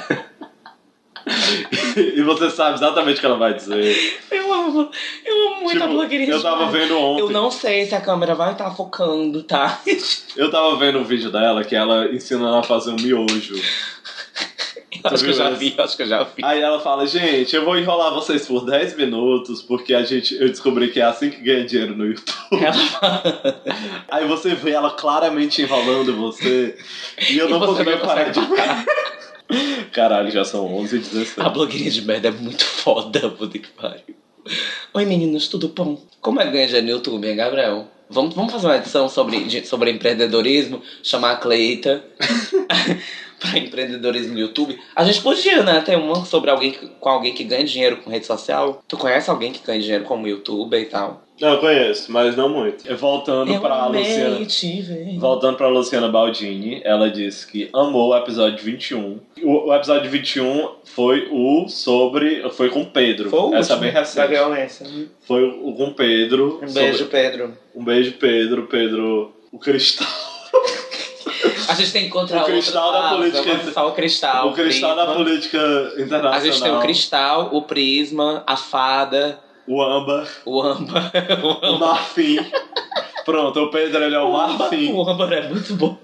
E 1.97 2.21
você 2.21 2.49
sabe 2.49 2.75
exatamente 2.75 3.17
o 3.17 3.19
que 3.19 3.25
ela 3.25 3.37
vai 3.37 3.53
dizer. 3.53 4.19
Eu 4.29 4.53
amo. 4.53 4.91
Eu 5.25 5.47
amo 5.47 5.61
muito 5.63 5.77
a 5.77 5.81
Tipo, 5.81 5.93
blogueirinha 5.93 6.31
eu 6.31 6.41
tava 6.41 6.69
vendo 6.69 6.97
ontem. 6.97 7.21
Eu 7.21 7.29
não 7.29 7.49
sei 7.49 7.85
se 7.85 7.95
a 7.95 8.01
câmera 8.01 8.35
vai 8.35 8.51
estar 8.51 8.71
focando, 8.71 9.43
tá? 9.43 9.81
Eu 10.35 10.49
tava 10.49 10.75
vendo 10.77 10.97
um 10.97 11.03
vídeo 11.03 11.31
dela 11.31 11.63
que 11.63 11.75
ela 11.75 12.05
ensinando 12.11 12.55
a 12.55 12.63
fazer 12.63 12.89
um 12.89 12.95
miojo. 12.95 13.53
acho 15.03 15.23
que 15.23 15.29
eu 15.29 15.33
já 15.33 15.49
vi, 15.51 15.75
acho 15.77 15.95
que 15.95 16.03
eu 16.03 16.07
já 16.07 16.23
vi. 16.23 16.43
Aí 16.43 16.61
ela 16.61 16.79
fala, 16.79 17.05
gente, 17.05 17.55
eu 17.55 17.65
vou 17.65 17.77
enrolar 17.77 18.13
vocês 18.13 18.47
por 18.47 18.65
10 18.65 18.95
minutos, 18.95 19.61
porque 19.61 19.93
a 19.93 20.03
gente, 20.03 20.35
eu 20.35 20.47
descobri 20.47 20.89
que 20.89 20.99
é 20.99 21.03
assim 21.03 21.29
que 21.29 21.41
ganha 21.41 21.65
dinheiro 21.65 21.95
no 21.95 22.05
YouTube. 22.05 22.63
Ela 22.63 23.23
Aí 24.09 24.27
você 24.27 24.55
vê 24.55 24.71
ela 24.71 24.91
claramente 24.91 25.61
enrolando 25.61 26.15
você, 26.15 26.77
e 27.29 27.37
eu 27.37 27.47
E 27.47 27.51
não 27.51 27.59
consegui 27.59 27.97
parar 27.97 28.29
de 28.29 28.41
parar. 28.41 28.85
Caralho, 29.91 30.31
já 30.31 30.43
são 30.43 30.65
11 30.75 30.95
e 30.95 30.99
16. 30.99 31.39
A 31.39 31.49
blogueirinha 31.49 31.91
de 31.91 32.01
merda 32.01 32.27
é 32.29 32.31
muito 32.31 32.63
foda, 32.65 33.29
puta 33.29 33.57
que 33.59 33.67
pariu. 33.69 34.15
Oi 34.93 35.05
meninos, 35.05 35.47
tudo 35.47 35.69
bom? 35.69 35.97
Como 36.21 36.41
é 36.41 36.45
que 36.45 36.51
dinheiro 36.51 36.81
no 36.81 36.89
YouTube, 36.91 37.27
hein, 37.27 37.35
Gabriel? 37.35 37.87
Vamos, 38.09 38.35
vamos 38.35 38.51
fazer 38.51 38.67
uma 38.67 38.77
edição 38.77 39.07
sobre, 39.09 39.65
sobre 39.65 39.89
empreendedorismo, 39.91 40.81
chamar 41.01 41.31
a 41.31 41.35
Cleita 41.37 42.03
pra 43.39 43.57
empreendedorismo 43.57 44.33
no 44.33 44.39
YouTube. 44.39 44.79
A 44.95 45.03
gente 45.03 45.21
podia, 45.21 45.63
né, 45.63 45.81
ter 45.81 45.97
uma 45.97 46.23
sobre 46.25 46.49
alguém 46.51 46.71
que- 46.71 46.87
com 46.99 47.09
alguém 47.09 47.33
que 47.33 47.43
ganha 47.43 47.63
dinheiro 47.63 47.97
com 47.97 48.09
rede 48.09 48.25
social. 48.25 48.83
Tu 48.87 48.97
conhece 48.97 49.29
alguém 49.29 49.51
que 49.51 49.65
ganha 49.65 49.81
dinheiro 49.81 50.03
como 50.03 50.27
youtuber 50.27 50.79
e 50.81 50.85
tal? 50.85 51.22
Não, 51.41 51.53
eu 51.53 51.57
conheço, 51.57 52.11
mas 52.11 52.35
não 52.37 52.47
muito. 52.47 52.83
Voltando 52.95 53.59
pra 53.59 53.85
amei 53.85 54.03
Luciana. 54.03 54.85
ver. 54.85 55.17
Voltando 55.19 55.57
pra 55.57 55.67
Luciana 55.67 56.07
Baldini, 56.07 56.79
ela 56.85 57.09
disse 57.09 57.47
que 57.47 57.69
amou 57.73 58.09
o 58.11 58.15
episódio 58.17 58.63
21. 58.63 59.19
O, 59.41 59.69
o 59.69 59.73
episódio 59.75 60.09
21 60.11 60.69
foi 60.85 61.27
o 61.31 61.67
sobre. 61.67 62.47
Foi 62.51 62.69
com 62.69 62.85
Pedro. 62.85 63.29
Foi 63.31 63.39
o 63.39 63.55
Essa 63.55 63.73
é 63.73 63.77
bem 63.77 63.91
da 63.91 63.99
recente. 64.01 64.27
violência. 64.27 64.85
Foi 65.21 65.43
o 65.43 65.73
com 65.73 65.91
Pedro. 65.91 66.59
Um 66.61 66.67
sobre- 66.67 66.83
beijo, 66.83 67.05
Pedro. 67.07 67.57
Um 67.75 67.83
beijo, 67.83 68.11
Pedro. 68.13 68.67
Pedro, 68.67 69.33
o 69.51 69.57
cristal. 69.57 70.07
A 71.67 71.73
gente 71.75 71.91
tem 71.91 72.01
que 72.03 72.07
encontrar 72.09 72.43
O 72.43 72.45
cristal 72.45 72.91
da 72.91 73.01
passo, 73.01 73.15
política- 73.15 73.53
acessar 73.53 73.87
o 73.87 73.91
cristal. 73.93 74.47
o 74.49 74.53
cristal 74.53 74.95
da 74.95 75.05
prisma. 75.05 75.23
política 75.23 75.57
internacional. 75.97 76.33
A 76.33 76.39
gente 76.39 76.61
tem 76.61 76.71
o 76.75 76.79
cristal, 76.79 77.49
o 77.53 77.61
prisma, 77.63 78.43
a 78.45 78.55
fada, 78.57 79.39
O 79.67 79.81
âmbar, 79.81 80.27
o 80.45 80.61
âmbar. 80.61 81.11
o 81.63 81.79
marfim. 81.79 82.37
Pronto, 83.23 83.59
o 83.61 83.69
Pedro 83.71 84.03
ele 84.03 84.15
é 84.15 84.19
o 84.19 84.31
marfim. 84.31 84.91
O 84.93 85.07
âmbar 85.09 85.31
é 85.31 85.47
muito 85.47 85.75
bom. 85.75 85.97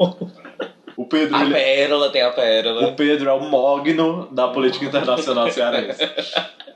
O 0.95 1.05
Pedro, 1.05 1.35
A 1.35 1.43
ele, 1.43 1.53
pérola 1.53 2.09
tem 2.09 2.21
a 2.21 2.29
o 2.29 2.33
pérola. 2.33 2.91
Pedro 2.91 3.29
é 3.29 3.33
o 3.33 3.41
mogno 3.41 4.27
da 4.31 4.49
política 4.49 4.85
internacional 4.85 5.49
cearense. 5.49 6.01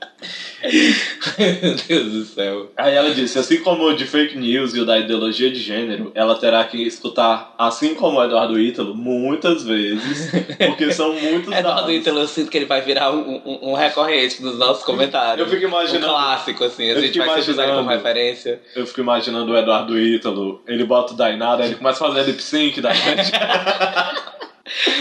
Meu 1.62 1.74
Deus 1.88 2.12
do 2.12 2.24
céu. 2.24 2.70
Aí 2.76 2.94
ela 2.94 3.10
disse, 3.14 3.38
assim 3.38 3.58
como 3.58 3.84
o 3.84 3.94
de 3.96 4.04
fake 4.06 4.36
news 4.38 4.74
e 4.74 4.80
o 4.80 4.86
da 4.86 4.98
ideologia 4.98 5.50
de 5.50 5.60
gênero, 5.60 6.10
ela 6.14 6.34
terá 6.36 6.64
que 6.64 6.82
escutar, 6.82 7.54
assim 7.58 7.94
como 7.94 8.18
o 8.18 8.24
Eduardo 8.24 8.58
Ítalo, 8.58 8.94
muitas 8.94 9.62
vezes, 9.62 10.30
porque 10.66 10.92
são 10.92 11.12
muitos 11.14 11.52
Eduardo 11.54 11.80
dados. 11.82 11.94
Ítalo, 11.94 12.20
eu 12.20 12.28
sinto 12.28 12.50
que 12.50 12.56
ele 12.58 12.66
vai 12.66 12.80
virar 12.80 13.10
um, 13.12 13.42
um- 13.44 13.70
um 13.70 13.74
recorrente 13.74 14.42
nos 14.42 14.58
nossos 14.58 14.84
comentários. 14.84 15.46
Eu 15.46 15.52
fico 15.52 15.66
imaginando- 15.68 16.06
Um 16.06 16.10
clássico, 16.10 16.64
assim. 16.64 16.90
A 16.90 17.00
gente 17.00 17.18
vai 17.18 17.40
usar 17.40 17.74
como 17.74 17.88
referência. 17.90 18.60
Eu 18.74 18.86
fico 18.86 19.00
imaginando 19.00 19.52
o 19.52 19.56
Eduardo 19.56 19.98
Ítalo, 19.98 20.62
ele 20.66 20.84
bota 20.84 21.12
o 21.12 21.16
Dainada, 21.16 21.64
ele 21.64 21.74
começa 21.76 22.04
a 22.04 22.08
fazer 22.08 22.22
lip 22.24 22.42
sync 22.42 22.80
da 22.80 22.92
gente. 22.92 23.30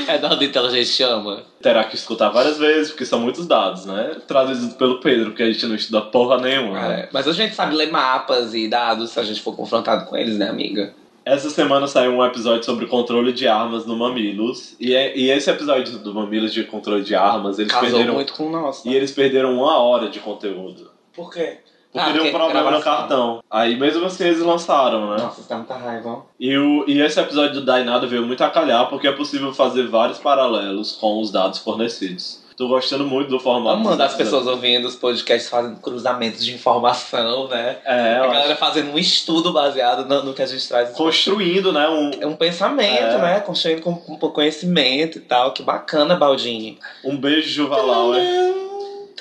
Eduardo 0.08 0.44
Ítalo 0.44 0.68
a 0.68 0.72
gente 0.72 0.88
chama. 0.90 1.44
terá 1.62 1.84
que 1.86 1.96
escutar 1.96 2.30
várias 2.30 2.58
vezes, 2.58 2.90
porque 2.92 3.06
são 3.06 3.20
muitos 3.20 3.48
dados, 3.48 3.86
né? 3.86 4.18
Traduzidos 4.28 4.76
pelo 4.76 5.00
Pedro, 5.00 5.28
porque 5.32 5.44
a 5.44 5.52
gente 5.52 5.66
não 5.66 5.76
estuda 5.76 6.02
porra 6.02 6.38
nenhuma. 6.38 6.80
né? 6.88 7.00
É, 7.02 7.10
Mas 7.14 7.28
a 7.28 7.32
gente 7.32 7.56
sabe 7.56 7.76
ler 7.76 7.90
mapas 7.92 8.54
e 8.54 8.68
dados 8.68 9.12
se 9.12 9.20
a 9.20 9.24
gente 9.24 9.42
for 9.42 9.56
confrontado 9.56 10.06
com 10.06 10.18
eles, 10.18 10.38
né, 10.38 10.50
amiga? 10.50 10.94
Essa 11.26 11.50
semana 11.50 11.88
saiu 11.88 12.12
um 12.12 12.26
episódio 12.26 12.66
sobre 12.66 12.86
controle 12.86 13.32
de 13.32 13.48
armas 13.48 13.86
no 13.86 13.96
Mamilos. 13.96 14.76
E, 14.78 14.94
é- 14.94 15.18
e 15.18 15.32
esse 15.32 15.50
episódio 15.50 15.98
do 16.00 16.14
Mamilos 16.14 16.52
de 16.54 16.66
controle 16.66 17.02
de 17.02 17.16
armas, 17.16 17.58
eles 17.60 17.72
Casou 17.72 17.90
perderam. 17.92 18.14
muito 18.16 18.34
com 18.34 18.48
o 18.48 18.52
nosso. 18.52 18.86
E 18.86 18.94
eles 18.94 19.12
perderam 19.14 19.54
uma 19.56 19.78
hora 19.78 20.10
de 20.10 20.20
conteúdo. 20.20 20.92
Por 21.16 21.32
quê? 21.32 21.60
Porque 21.94 22.10
Ah, 22.10 22.12
deu 22.12 22.24
um 22.26 22.32
problema 22.32 22.72
no 22.72 22.82
cartão. 22.82 23.44
Aí 23.52 23.78
mesmo 23.78 24.04
assim 24.06 24.26
eles 24.26 24.40
lançaram, 24.42 25.12
né? 25.12 25.18
Nossa, 25.22 25.44
tá 25.48 25.58
muita 25.58 25.76
raiva. 25.76 26.10
ó. 26.10 26.22
E, 26.40 26.58
o, 26.58 26.84
e 26.88 27.00
esse 27.00 27.20
episódio 27.20 27.54
do 27.56 27.66
Dainado 27.66 28.08
veio 28.08 28.26
muito 28.26 28.44
a 28.44 28.50
calhar 28.50 28.88
porque 28.90 29.08
é 29.08 29.12
possível 29.12 29.54
fazer 29.54 29.88
vários 29.88 30.18
paralelos 30.18 30.94
com 30.94 31.22
os 31.22 31.32
dados 31.32 31.60
fornecidos. 31.60 32.42
Tô 32.58 32.68
gostando 32.68 33.04
muito 33.04 33.30
do 33.30 33.40
formato. 33.40 33.78
Amando 33.78 34.04
as 34.04 34.14
pessoas 34.16 34.46
ouvindo 34.46 34.88
os 34.88 34.96
podcasts 34.96 35.50
fazendo 35.50 35.76
cruzamentos 35.82 36.46
de 36.46 36.54
informação, 36.54 37.48
né? 37.48 37.78
É, 37.84 38.16
a 38.18 38.28
galera 38.28 38.52
acho- 38.52 38.56
fazendo 38.60 38.92
um 38.92 38.98
estudo 38.98 39.52
baseado 39.52 40.08
no, 40.08 40.24
no 40.24 40.34
que 40.36 40.42
a 40.42 40.46
gente 40.46 40.68
traz. 40.68 40.92
construindo, 40.92 41.72
né? 41.74 41.88
Um, 41.90 42.12
É 42.22 42.28
um 42.28 42.36
pensamento, 42.36 43.02
É. 43.02 43.18
né? 43.18 43.40
Construindo 43.40 43.82
com, 43.82 43.96
com 43.96 44.18
conhecimento 44.30 45.18
e 45.18 45.22
tal. 45.22 45.52
Que 45.52 45.64
bacana, 45.64 46.16
Baldini. 46.16 46.78
um 47.04 47.18
beijo, 47.18 47.50
Juvalau, 47.50 48.14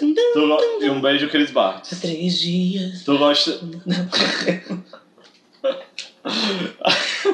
Tu 0.07 0.47
go- 0.49 0.85
E 0.85 0.91
um 0.91 1.01
beijo, 1.01 1.29
Cris 1.29 1.51
Bartz. 1.51 2.01
Três 2.01 2.39
dias. 2.41 3.03
Tu 3.05 3.19
gosta. 3.19 3.59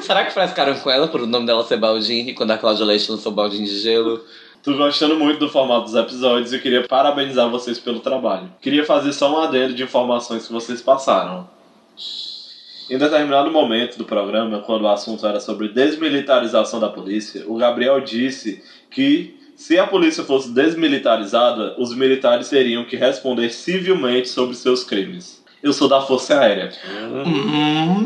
Será 0.01 0.25
que 0.25 0.33
frescaram 0.33 0.75
com 0.79 0.89
ela 0.89 1.07
por 1.07 1.21
o 1.21 1.27
nome 1.27 1.45
dela 1.45 1.63
ser 1.63 1.77
Baldini 1.77 2.33
quando 2.33 2.51
a 2.51 2.57
Cláudia 2.57 2.85
Leite 2.85 3.09
lançou 3.11 3.31
Baldini 3.31 3.65
de 3.67 3.79
Gelo? 3.79 4.23
Tô 4.63 4.73
gostando 4.75 5.15
muito 5.15 5.39
do 5.39 5.49
formato 5.49 5.85
dos 5.85 5.95
episódios 5.95 6.51
e 6.51 6.59
queria 6.59 6.85
parabenizar 6.87 7.49
vocês 7.49 7.79
pelo 7.79 7.99
trabalho. 8.01 8.51
Queria 8.61 8.83
fazer 8.85 9.13
só 9.13 9.31
um 9.33 9.39
adendo 9.41 9.73
de 9.73 9.83
informações 9.83 10.47
que 10.47 10.53
vocês 10.53 10.81
passaram. 10.81 11.47
Em 12.89 12.97
determinado 12.97 13.51
momento 13.51 13.97
do 13.97 14.03
programa, 14.05 14.59
quando 14.59 14.81
o 14.83 14.87
assunto 14.87 15.25
era 15.25 15.39
sobre 15.39 15.69
desmilitarização 15.69 16.79
da 16.79 16.89
polícia, 16.89 17.43
o 17.47 17.55
Gabriel 17.55 18.01
disse 18.01 18.63
que 18.89 19.38
se 19.59 19.77
a 19.77 19.85
polícia 19.85 20.23
fosse 20.23 20.49
desmilitarizada, 20.51 21.75
os 21.77 21.93
militares 21.93 22.47
teriam 22.47 22.85
que 22.85 22.95
responder 22.95 23.49
civilmente 23.49 24.29
sobre 24.29 24.55
seus 24.55 24.85
crimes. 24.85 25.43
Eu 25.61 25.73
sou 25.73 25.89
da 25.89 25.99
Força 25.99 26.39
Aérea. 26.39 26.69
Hum, 26.89 28.05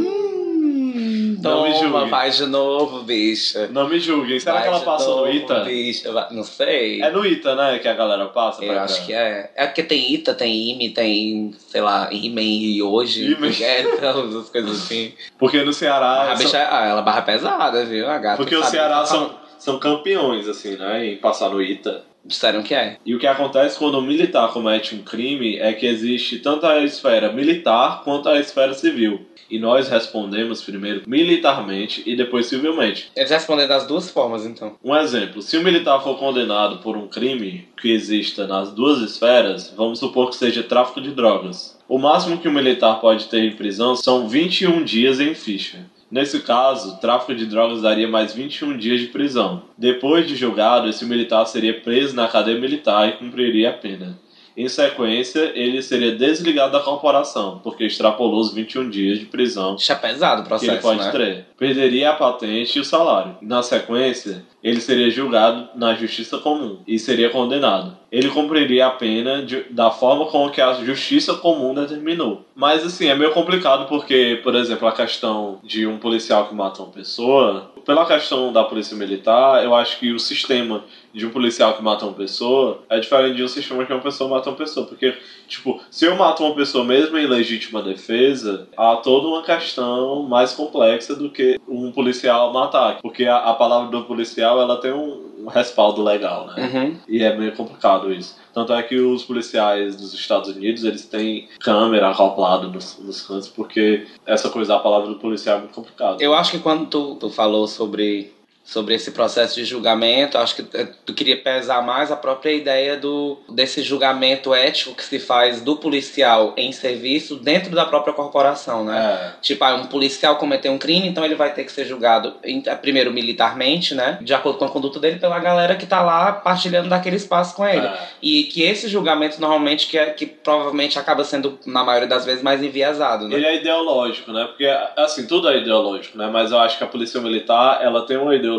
Não 1.39 1.63
me 1.63 1.73
toma, 1.73 1.99
julgue. 1.99 2.09
vai 2.09 2.31
de 2.31 2.45
novo, 2.47 3.03
bicha. 3.03 3.67
Não 3.67 3.88
me 3.88 3.99
julguem. 3.99 4.39
Será 4.39 4.53
Vai 4.53 4.61
que 4.63 4.67
ela 4.69 4.80
de 4.80 4.85
passa 4.85 5.07
no 5.09 5.15
novo, 5.17 5.30
ITA? 5.30 5.59
Bicha. 5.59 6.27
Não 6.31 6.43
sei. 6.43 7.03
É 7.03 7.11
no 7.11 7.23
ITA, 7.23 7.53
né, 7.55 7.77
que 7.77 7.88
a 7.88 7.93
galera 7.93 8.25
passa? 8.27 8.65
Eu 8.65 8.80
acho 8.80 9.05
que 9.05 9.13
é. 9.13 9.51
É 9.55 9.67
porque 9.67 9.84
tem 9.84 10.11
Ita, 10.11 10.34
tem 10.34 10.71
IME, 10.71 10.89
tem, 10.89 11.53
sei 11.67 11.81
lá, 11.81 12.09
Imen 12.11 12.63
e 12.63 12.81
hoje. 12.81 13.31
Imen. 13.31 13.53
É, 13.61 13.81
então, 13.81 14.27
essas 14.27 14.49
coisas 14.49 14.71
assim. 14.84 15.13
Porque 15.38 15.63
no 15.63 15.71
Ceará... 15.71 16.31
a 16.31 16.35
são- 16.35 16.45
bicha, 16.45 16.67
ah, 16.71 16.88
ela 16.88 17.03
barra 17.03 17.21
pesada, 17.21 17.85
viu? 17.85 18.09
A 18.09 18.17
gata 18.17 18.38
Porque 18.38 18.55
o 18.55 18.63
Ceará 18.63 19.05
são, 19.05 19.43
são 19.64 19.80
campeões, 19.80 20.48
assim, 20.48 20.76
né, 20.76 21.07
em 21.07 21.18
passar 21.18 21.49
no 21.49 21.61
ITA. 21.61 22.03
Disseram 22.26 22.64
que 22.64 22.73
é. 22.73 22.98
E 23.06 23.14
o 23.14 23.19
que 23.19 23.27
acontece 23.27 23.77
quando 23.77 23.98
um 23.98 24.02
militar 24.02 24.52
comete 24.53 24.95
um 24.95 25.03
crime 25.03 25.57
é 25.57 25.73
que 25.73 25.85
existe 25.85 26.40
tanto 26.40 26.65
a 26.65 26.81
esfera 26.81 27.34
militar 27.34 28.02
quanto 28.03 28.30
a 28.30 28.40
esfera 28.40 28.73
civil. 28.73 29.26
E 29.49 29.60
nós 29.60 29.90
respondemos 29.90 30.61
primeiro 30.61 31.03
militarmente 31.06 32.02
e 32.06 32.15
depois 32.15 32.45
civilmente. 32.45 33.11
Eles 33.15 33.30
respondem 33.30 33.68
das 33.68 33.85
duas 33.85 34.10
formas, 34.10 34.45
então. 34.45 34.77
Um 34.81 34.95
exemplo: 34.95 35.41
se 35.41 35.57
o 35.57 35.64
militar 35.64 36.02
for 36.02 36.18
condenado 36.18 36.77
por 36.77 36.95
um 36.95 37.07
crime 37.07 37.68
que 37.80 37.91
exista 37.91 38.48
nas 38.48 38.72
duas 38.72 38.99
esferas, 38.99 39.73
vamos 39.76 39.99
supor 39.99 40.30
que 40.30 40.38
seja 40.38 40.64
tráfico 40.64 41.02
de 41.02 41.11
drogas. 41.11 41.77
O 41.90 41.99
máximo 41.99 42.38
que 42.38 42.48
um 42.48 42.53
militar 42.53 43.02
pode 43.02 43.26
ter 43.26 43.44
em 43.44 43.56
prisão 43.56 43.95
são 43.95 44.27
21 44.30 44.84
dias 44.84 45.19
em 45.19 45.35
ficha. 45.35 45.85
Nesse 46.14 46.41
caso, 46.41 46.99
tráfico 46.99 47.34
de 47.34 47.48
drogas 47.48 47.81
daria 47.81 48.07
mais 48.07 48.35
21 48.35 48.77
dias 48.77 48.99
de 49.02 49.07
prisão. 49.07 49.64
Depois 49.76 50.27
de 50.27 50.35
julgado, 50.35 50.88
esse 50.88 51.03
militar 51.06 51.44
seria 51.48 51.81
preso 51.81 52.15
na 52.15 52.27
cadeia 52.27 52.60
militar 52.60 53.10
e 53.10 53.14
cumpriria 53.14 53.72
a 53.72 53.73
pena. 53.73 54.15
Em 54.55 54.67
sequência, 54.69 55.51
ele 55.55 55.81
seria 55.81 56.15
desligado 56.15 56.71
da 56.73 56.80
corporação, 56.80 57.59
porque 57.63 57.84
extrapolou 57.85 58.39
os 58.39 58.53
21 58.53 58.89
dias 58.89 59.19
de 59.19 59.25
prisão 59.25 59.75
Deixa 59.75 59.95
pesado 59.95 60.41
o 60.41 60.45
que 60.45 60.53
ele 60.53 60.77
processo, 60.77 60.81
pode 60.81 60.99
né? 61.05 61.11
ter. 61.11 61.45
Perderia 61.57 62.11
a 62.11 62.13
patente 62.13 62.77
e 62.77 62.81
o 62.81 62.85
salário. 62.85 63.35
Na 63.41 63.63
sequência, 63.63 64.43
ele 64.63 64.80
seria 64.80 65.09
julgado 65.09 65.69
na 65.75 65.93
justiça 65.95 66.38
comum 66.38 66.80
e 66.88 66.99
seria 66.99 67.30
condenado. 67.30 67.97
Ele 68.11 68.30
cumpriria 68.30 68.88
a 68.88 68.91
pena 68.91 69.43
de- 69.43 69.63
da 69.71 69.89
forma 69.89 70.25
com 70.27 70.47
que 70.49 70.61
a 70.61 70.73
justiça 70.73 71.34
comum 71.35 71.73
determinou. 71.73 72.45
Mas 72.55 72.85
assim, 72.85 73.07
é 73.07 73.15
meio 73.15 73.31
complicado 73.31 73.88
porque, 73.88 74.39
por 74.43 74.53
exemplo, 74.55 74.88
a 74.88 74.91
questão 74.91 75.59
de 75.63 75.88
um 75.88 75.97
policial 75.97 76.47
que 76.47 76.53
mata 76.53 76.81
uma 76.84 76.91
pessoa, 76.91 77.71
pela 77.85 78.05
questão 78.05 78.53
da 78.53 78.63
polícia 78.63 78.95
militar, 78.95 79.63
eu 79.63 79.73
acho 79.75 79.99
que 79.99 80.11
o 80.11 80.19
sistema 80.19 80.84
de 81.14 81.26
um 81.26 81.30
policial 81.30 81.76
que 81.76 81.84
mata 81.84 82.06
uma 82.06 82.14
pessoa 82.14 82.81
é 82.90 82.99
diferente 82.99 83.35
de 83.35 83.44
um 83.44 83.48
sistema 83.48 83.85
que 83.85 83.94
uma 83.94 84.02
pessoa 84.02 84.30
mata 84.30 84.49
uma 84.49 84.56
pessoa. 84.56 84.85
Porque, 84.85 85.15
tipo, 85.48 85.80
se 85.91 86.06
eu 86.06 86.15
mato 86.15 86.44
uma 86.44 86.56
pessoa 86.56 86.84
mesmo 86.84 87.18
em 87.18 87.27
legítima 87.27 87.81
defesa, 87.81 88.68
há 88.76 88.95
toda 88.98 89.27
uma 89.27 89.44
questão 89.44 90.23
mais 90.23 90.53
complexa 90.53 91.15
do 91.15 91.30
que 91.30 91.60
um 91.68 91.91
policial 91.91 92.52
matar. 92.52 92.99
Porque 93.02 93.26
a, 93.26 93.38
a 93.38 93.53
palavra 93.53 93.91
do 93.91 94.06
policial, 94.06 94.60
ela 94.60 94.77
tem 94.77 94.91
um, 94.91 95.34
um 95.44 95.48
respaldo 95.48 96.02
legal, 96.02 96.48
né? 96.48 96.72
Uhum. 96.73 96.98
E 97.07 97.22
é 97.22 97.35
meio 97.35 97.56
complicado 97.56 98.11
isso. 98.11 98.35
Tanto 98.53 98.73
é 98.73 98.81
que 98.84 98.98
os 98.99 99.23
policiais 99.23 99.95
dos 99.95 100.14
Estados 100.14 100.49
Unidos, 100.49 100.84
eles 100.84 101.06
têm 101.06 101.48
câmera 101.60 102.10
acoplada 102.10 102.68
nos, 102.68 102.99
nos 102.99 103.22
cantos, 103.22 103.48
porque 103.49 104.06
essa 104.26 104.49
coisa, 104.49 104.76
a 104.76 104.80
palavra 104.80 105.10
do 105.10 105.15
policial 105.15 105.57
é 105.57 105.60
muito 105.61 105.73
complicada. 105.73 106.23
Eu 106.23 106.34
acho 106.34 106.52
que 106.52 106.60
quando 106.60 106.88
tu, 106.88 107.15
tu 107.15 107.30
falou 107.30 107.68
sobre, 107.68 108.31
sobre 108.64 108.95
esse 108.95 109.11
processo 109.11 109.56
de 109.56 109.65
julgamento, 109.65 110.38
acho 110.38 110.56
que 110.56 110.65
eh, 110.77 110.88
tu 111.06 111.14
queria 111.14 111.35
pesar 111.38 111.81
mais 111.84 112.11
a 112.11 112.15
própria 112.15 112.52
ideia 112.52 112.95
do, 112.95 113.38
desse 113.49 113.84
julgamento 113.84 114.53
ético 114.53 114.95
que 114.95 115.03
se 115.03 115.19
faz 115.19 115.60
do 115.61 115.76
policial 115.76 116.53
em 116.56 116.72
serviço 116.72 117.35
dentro 117.35 117.76
da 117.76 117.85
própria 117.85 118.14
corporação, 118.14 118.85
né? 118.85 119.19
É, 119.38 119.41
Tipo, 119.41 119.65
ah, 119.65 119.76
um 119.76 119.88
policial 119.88 120.38
cometeu 120.38 120.72
um 120.72 120.77
crime, 120.77 121.07
então 121.07 121.26
ele 121.26 121.35
vai 121.35 121.53
ter 121.53 121.65
que 121.65 121.72
ser 121.73 121.85
julgado, 121.85 122.35
eh, 122.41 122.76
primeiro 122.76 123.11
militarmente, 123.11 123.94
né? 123.94 124.18
De 124.22 124.34
acordo 124.34 124.57
com 124.57 124.65
a 124.65 124.69
conduta 124.69 124.98
dele, 124.98 125.19
pela 125.19 125.40
galera 125.40 125.76
que 125.76 125.85
tá 125.85 126.02
lá 126.02 126.31
partilhando 126.31 126.88
daquele 126.88 127.18
espaço 127.18 127.56
com 127.56 127.68
ele. 127.68 127.85
é. 127.85 127.99
E 128.22 128.44
que 128.44 128.64
esse 128.64 128.88
julgamento, 128.88 129.41
normalmente, 129.41 129.88
que, 129.88 129.98
é, 129.98 130.06
que 130.11 130.26
provavelmente 130.26 130.98
acaba 130.98 131.26
sendo, 131.26 131.60
na 131.65 131.84
maioria 131.84 132.07
das 132.07 132.23
vezes, 132.23 132.41
mais 132.41 132.64
enviesado, 132.64 133.27
né? 133.27 133.35
Ele 133.35 133.45
é 133.45 133.57
ideológico, 133.57 134.31
né? 134.31 134.45
Porque, 134.45 134.65
assim, 134.95 135.27
tudo 135.27 135.49
é 135.49 135.57
ideológico, 135.57 136.18
né? 136.18 136.30
Mas 136.31 136.52
eu 136.52 136.60
acho 136.60 136.77
que 136.77 136.84
a 136.84 136.88
polícia 136.88 137.19
militar, 137.19 137.80
ela 137.84 138.06
tem 138.06 138.15
uma 138.15 138.34
ideologia 138.34 138.52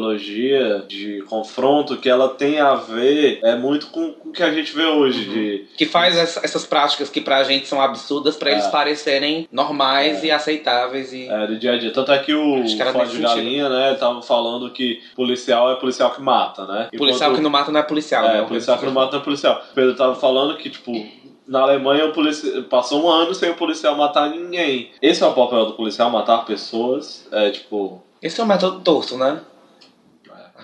de 0.86 1.22
confronto 1.28 1.96
que 1.96 2.08
ela 2.08 2.28
tem 2.28 2.60
a 2.60 2.74
ver 2.74 3.40
é, 3.42 3.54
muito 3.56 3.86
com, 3.88 4.12
com 4.12 4.28
o 4.30 4.32
que 4.32 4.42
a 4.42 4.52
gente 4.52 4.74
vê 4.74 4.84
hoje, 4.84 5.24
de... 5.24 5.64
Que 5.76 5.86
faz 5.86 6.16
essa- 6.16 6.40
essas 6.44 6.64
práticas 6.66 7.08
que 7.10 7.20
pra 7.20 7.42
gente 7.44 7.66
são 7.66 7.80
absurdas, 7.80 8.36
pra 8.36 8.50
eles 8.52 8.64
É. 8.66 8.70
parecerem 8.70 9.48
normais 9.52 10.22
e 10.24 10.30
aceitáveis. 10.30 11.12
E... 11.12 11.28
É, 11.28 11.46
do 11.46 11.56
dia 11.58 11.72
a 11.72 11.78
dia. 11.78 11.92
Tanto 11.92 12.12
é 12.12 12.18
que 12.18 12.34
o 12.34 12.56
nesse 12.58 12.76
de. 12.76 13.22
Galinha, 13.22 13.68
né, 13.68 13.94
tava 13.94 14.20
falando 14.22 14.70
que 14.70 15.00
policial 15.14 15.70
é 15.72 15.76
policial 15.76 16.10
que 16.10 16.20
mata, 16.20 16.64
né? 16.66 16.88
policial 16.96 17.30
Enquanto- 17.30 17.36
que 17.36 17.42
não 17.42 17.50
mata 17.50 17.70
não 17.72 17.80
é 17.80 17.82
policial, 17.82 18.24
É, 18.24 18.34
né? 18.40 18.42
policial 18.46 18.78
que 18.78 18.86
não 18.86 18.92
mata 18.92 19.16
é 19.16 19.20
policial. 19.20 19.62
O 19.70 19.74
Pedro 19.74 19.94
tava 19.94 20.14
falando 20.14 20.56
que, 20.56 20.70
tipo, 20.70 20.92
na 21.46 21.60
Alemanha 21.60 22.06
o 22.06 22.12
polici... 22.12 22.62
passou 22.62 23.04
um 23.04 23.08
ano 23.08 23.34
sem 23.34 23.50
o 23.50 23.54
policial 23.54 23.96
matar 23.96 24.30
ninguém. 24.30 24.90
Esse 25.02 25.22
é 25.22 25.26
o 25.26 25.32
papel 25.34 25.66
do 25.66 25.72
policial, 25.74 26.10
matar 26.10 26.44
pessoas. 26.44 27.26
É, 27.30 27.50
tipo, 27.50 28.02
Esse 28.22 28.40
é 28.40 28.44
um 28.44 28.46
método 28.46 28.80
torto, 28.80 29.16
né? 29.18 29.40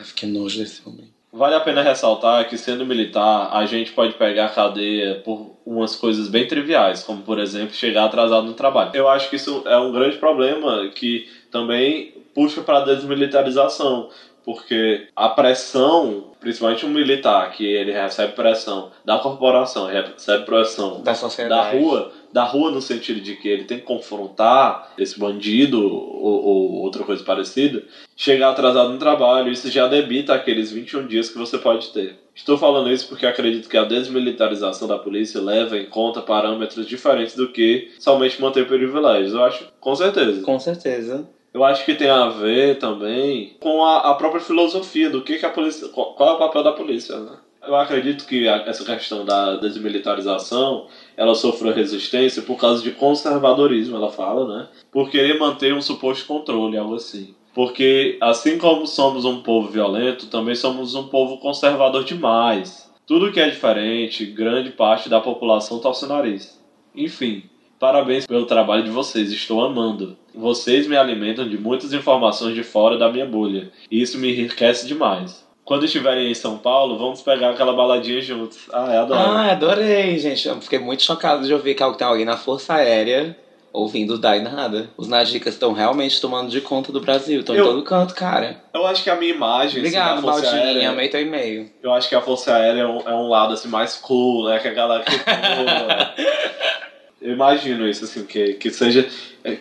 Ai, 0.01 0.06
que 0.16 0.27
nojo 0.27 0.59
desse 0.59 0.81
homem. 0.86 1.09
Vale 1.32 1.55
a 1.55 1.60
pena 1.60 1.81
ressaltar 1.82 2.48
que, 2.48 2.59
sendo 2.59 2.85
militar, 2.85 3.51
a 3.52 3.64
gente 3.64 3.93
pode 3.93 4.14
pegar 4.14 4.47
a 4.47 4.48
cadeia 4.48 5.16
por 5.24 5.55
umas 5.64 5.94
coisas 5.94 6.27
bem 6.28 6.48
triviais, 6.48 7.05
como, 7.05 7.22
por 7.22 7.39
exemplo, 7.39 7.72
chegar 7.72 8.05
atrasado 8.06 8.47
no 8.47 8.55
trabalho. 8.55 8.90
Eu 8.94 9.09
acho 9.09 9.31
que 9.31 9.36
isso 9.36 9.62
é 9.66 9.77
um 9.78 9.93
grande 9.93 10.16
problema 10.16 10.89
que 10.89 11.28
também 11.51 12.14
puxa 12.35 12.62
para 12.62 12.78
a 12.78 12.85
desmilitarização, 12.85 14.09
porque 14.44 15.06
a 15.14 15.28
pressão, 15.28 16.32
principalmente 16.40 16.85
um 16.85 16.89
militar, 16.89 17.52
que 17.52 17.64
ele 17.64 17.93
recebe 17.93 18.32
pressão 18.32 18.90
da 19.05 19.18
corporação, 19.18 19.86
recebe 19.86 20.44
pressão 20.44 20.97
Da 20.98 21.12
da 21.12 21.14
sociedade. 21.14 21.77
rua, 21.78 22.10
da 22.32 22.44
rua 22.44 22.70
no 22.70 22.81
sentido 22.81 23.20
de 23.20 23.36
que 23.36 23.48
ele 23.48 23.65
tem 23.65 23.78
que 23.78 23.85
confrontar 23.85 24.93
esse 24.97 25.19
bandido 25.19 25.82
ou, 25.82 26.44
ou 26.44 26.73
outra 26.82 27.05
coisa 27.05 27.23
parecida, 27.24 27.85
chegar 28.16 28.51
atrasado 28.51 28.93
no 28.93 28.98
trabalho, 28.98 29.51
isso 29.51 29.70
já 29.70 29.86
debita 29.89 30.35
aqueles 30.35 30.70
21 30.70 31.07
dias 31.07 31.28
que 31.28 31.39
você 31.39 31.59
pode 31.59 31.89
ter. 31.89 32.19
Estou 32.35 32.57
falando 32.57 32.90
isso 32.90 33.09
porque 33.09 33.27
acredito 33.27 33.69
que 33.69 33.77
a 33.77 33.85
desmilitarização 33.85 34.86
da 34.86 34.98
polícia 34.98 35.40
leva 35.40 35.77
em 35.77 35.86
conta 35.86 36.23
parâmetros 36.23 36.86
diferentes 36.86 37.35
do 37.35 37.48
que 37.48 37.90
somente 37.98 38.40
manter 38.40 38.66
privilégios. 38.66 39.35
Eu 39.35 39.44
acho, 39.44 39.69
com 39.81 39.94
certeza. 39.94 40.43
Com 40.43 40.59
certeza. 40.59 41.28
Eu 41.52 41.65
acho 41.65 41.85
que 41.85 41.94
tem 41.94 42.09
a 42.09 42.28
ver 42.28 42.78
também 42.78 43.57
com 43.59 43.85
a, 43.85 44.11
a 44.11 44.15
própria 44.15 44.40
filosofia 44.40 45.11
do 45.11 45.23
que, 45.23 45.39
que 45.39 45.47
a 45.47 45.51
polícia. 45.51 45.89
Qual, 45.89 46.15
qual 46.15 46.31
é 46.31 46.32
o 46.35 46.39
papel 46.39 46.62
da 46.62 46.73
polícia, 46.73 47.19
né? 47.19 47.36
Eu 47.62 47.77
acredito 47.77 48.27
que 48.27 48.48
essa 48.48 48.85
questão 48.85 49.24
da 49.24 49.57
desmilitarização 49.57 50.86
ela 51.21 51.35
sofreu 51.35 51.75
resistência 51.75 52.41
por 52.41 52.57
causa 52.57 52.83
de 52.83 52.93
conservadorismo, 52.93 53.95
ela 53.95 54.11
fala, 54.11 54.57
né? 54.57 54.69
Por 54.91 55.11
querer 55.11 55.39
manter 55.39 55.75
um 55.75 55.83
suposto 55.83 56.25
controle, 56.25 56.79
algo 56.79 56.95
assim. 56.95 57.35
Porque, 57.55 58.17
assim 58.23 58.57
como 58.57 58.87
somos 58.87 59.27
um 59.27 59.43
povo 59.43 59.69
violento, 59.69 60.29
também 60.29 60.55
somos 60.55 60.95
um 60.95 61.09
povo 61.09 61.37
conservador 61.37 62.05
demais. 62.05 62.91
Tudo 63.07 63.31
que 63.31 63.39
é 63.39 63.51
diferente, 63.51 64.25
grande 64.25 64.71
parte 64.71 65.11
da 65.11 65.21
população 65.21 65.79
torce 65.79 66.07
o 66.07 66.09
nariz. 66.09 66.59
Enfim, 66.97 67.43
parabéns 67.79 68.27
pelo 68.27 68.47
trabalho 68.47 68.85
de 68.85 68.91
vocês, 68.91 69.31
estou 69.31 69.63
amando. 69.63 70.17
Vocês 70.35 70.87
me 70.87 70.97
alimentam 70.97 71.47
de 71.47 71.59
muitas 71.59 71.93
informações 71.93 72.55
de 72.55 72.63
fora 72.63 72.97
da 72.97 73.13
minha 73.13 73.27
bolha, 73.27 73.71
e 73.91 74.01
isso 74.01 74.19
me 74.19 74.33
enriquece 74.33 74.89
demais. 74.89 75.47
Quando 75.71 75.85
estiverem 75.85 76.29
em 76.29 76.35
São 76.35 76.59
Paulo, 76.59 76.99
vamos 76.99 77.23
pegar 77.23 77.51
aquela 77.51 77.73
baladinha 77.73 78.21
juntos. 78.21 78.59
Ah, 78.73 78.93
é 78.93 78.99
adoro. 78.99 79.21
Ah, 79.21 79.53
adorei, 79.53 80.19
gente. 80.19 80.49
Eu 80.49 80.61
fiquei 80.61 80.81
muito 80.81 81.05
chocado 81.05 81.47
de 81.47 81.55
ouvir 81.55 81.77
que 81.77 81.97
tem 81.97 82.07
alguém 82.09 82.25
na 82.25 82.37
Força 82.37 82.75
Aérea 82.75 83.37
ouvindo 83.73 84.17
e 84.17 84.41
Nada. 84.41 84.91
Os 84.97 85.07
Nadicas 85.07 85.55
estão 85.55 85.73
realmente 85.73 86.21
tomando 86.21 86.51
de 86.51 86.61
conta 86.61 86.91
do 86.91 87.01
Brasil. 87.01 87.39
Estão 87.39 87.55
em 87.55 87.63
todo 87.63 87.85
canto, 87.85 88.17
cara. 88.17 88.61
Eu 88.75 88.85
acho 88.85 89.05
que 89.05 89.11
a 89.11 89.15
minha 89.15 89.33
imagem. 89.33 89.79
Obrigado, 89.79 90.15
assim, 90.15 90.23
Força 90.23 90.43
Baldinho. 90.43 90.63
Aérea, 90.65 90.91
Amei 90.91 91.09
teu 91.09 91.21
e-mail. 91.21 91.71
Eu 91.81 91.93
acho 91.93 92.09
que 92.09 92.17
a 92.17 92.21
Força 92.21 92.53
Aérea 92.53 92.81
é 92.81 92.87
um, 92.89 93.09
é 93.09 93.15
um 93.15 93.29
lado 93.29 93.55
assim, 93.55 93.69
mais 93.69 93.95
cool, 93.95 94.49
né? 94.49 94.59
Que 94.59 94.67
a 94.67 94.75
galera 94.75 95.05
que 95.05 95.13
Eu 97.21 97.33
imagino 97.35 97.87
isso, 97.89 98.05
assim, 98.05 98.25
que, 98.25 98.55
que 98.55 98.71
seja. 98.71 99.09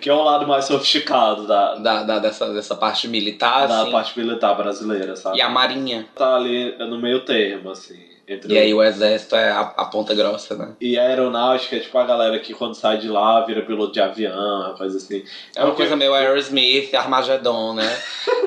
Que 0.02 0.10
é 0.10 0.14
um 0.14 0.23
lado 0.23 0.48
mais 0.48 0.65
sofisticado 0.65 1.48
da, 1.48 1.76
Da, 1.76 2.03
da- 2.03 2.19
dessa, 2.19 2.53
dessa 2.53 2.76
parte 2.76 3.07
militar, 3.07 3.68
da 3.68 3.81
assim. 3.81 3.91
parte 3.91 4.18
militar 4.19 4.53
brasileira, 4.56 5.15
sabe? 5.15 5.38
E 5.38 5.41
a 5.41 5.49
Marinha. 5.49 6.07
Tá 6.15 6.36
ali 6.36 6.77
no 6.77 6.99
meio 6.99 7.22
termo, 7.22 7.69
assim. 7.72 8.09
Entre 8.30 8.53
E 8.53 8.57
aí 8.60 8.72
o 8.72 8.84
exército 8.84 9.35
é 9.35 9.49
a, 9.49 9.61
a 9.61 9.85
ponta 9.85 10.14
grossa, 10.14 10.56
né? 10.56 10.73
E 10.80 10.99
a 10.99 11.07
aeronáutica 11.07 11.77
é 11.77 11.80
tipo 11.80 11.97
a 11.97 12.06
galera 12.06 12.38
que 12.38 12.53
quando 12.53 12.76
sai 12.76 12.99
de 12.99 13.07
lá 13.07 13.43
vira 13.43 13.64
piloto 13.64 13.91
de 13.91 13.99
avião, 13.99 14.76
coisa 14.77 14.97
assim. 14.97 15.23
É 15.56 15.61
uma 15.61 15.68
Porque- 15.69 15.81
coisa 15.81 15.95
meio 15.95 16.14
Aerosmith, 16.14 16.93
Armageddon, 16.93 17.73
né? 17.73 17.97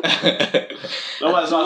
Não, 1.21 1.33
mas 1.33 1.51
uma- 1.51 1.65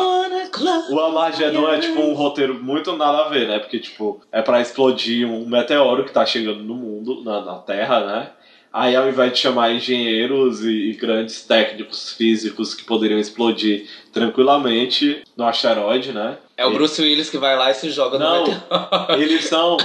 o 0.91 1.01
Armageddon 1.01 1.69
é 1.71 1.79
tipo 1.79 2.01
um 2.01 2.15
roteiro 2.15 2.55
muito 2.55 2.97
nada 2.97 3.19
a 3.27 3.29
ver, 3.29 3.47
né? 3.49 3.59
Porque, 3.59 3.79
tipo, 3.79 4.21
é 4.33 4.41
pra 4.41 4.61
explodir 4.63 5.29
um 5.29 5.47
meteoro 5.47 6.05
que 6.05 6.13
tá 6.13 6.25
chegando 6.25 6.63
no 6.63 6.75
mundo, 6.75 7.23
na, 7.23 7.43
na 7.43 7.55
Terra, 7.59 8.01
né? 8.01 8.31
Aí 8.73 8.95
ao 8.95 9.09
invés 9.09 9.33
de 9.33 9.39
chamar 9.39 9.73
engenheiros 9.73 10.63
e, 10.65 10.91
e 10.91 10.93
grandes 10.95 11.43
técnicos 11.45 12.13
físicos 12.13 12.75
que 12.75 12.85
poderiam 12.85 13.19
explodir 13.19 13.87
tranquilamente 14.13 15.23
no 15.37 15.47
asteroide, 15.47 16.13
né? 16.13 16.37
É 16.59 16.65
o 16.65 16.73
Bruce 16.73 17.01
Willis 17.03 17.29
que 17.29 17.37
vai 17.37 17.55
lá 17.57 17.71
e 17.71 17.75
se 17.75 17.91
joga 17.91 18.19
Não. 18.19 18.45
no 18.47 18.49
meteoro. 18.53 19.13
Eles 19.23 19.45
são, 19.45 19.77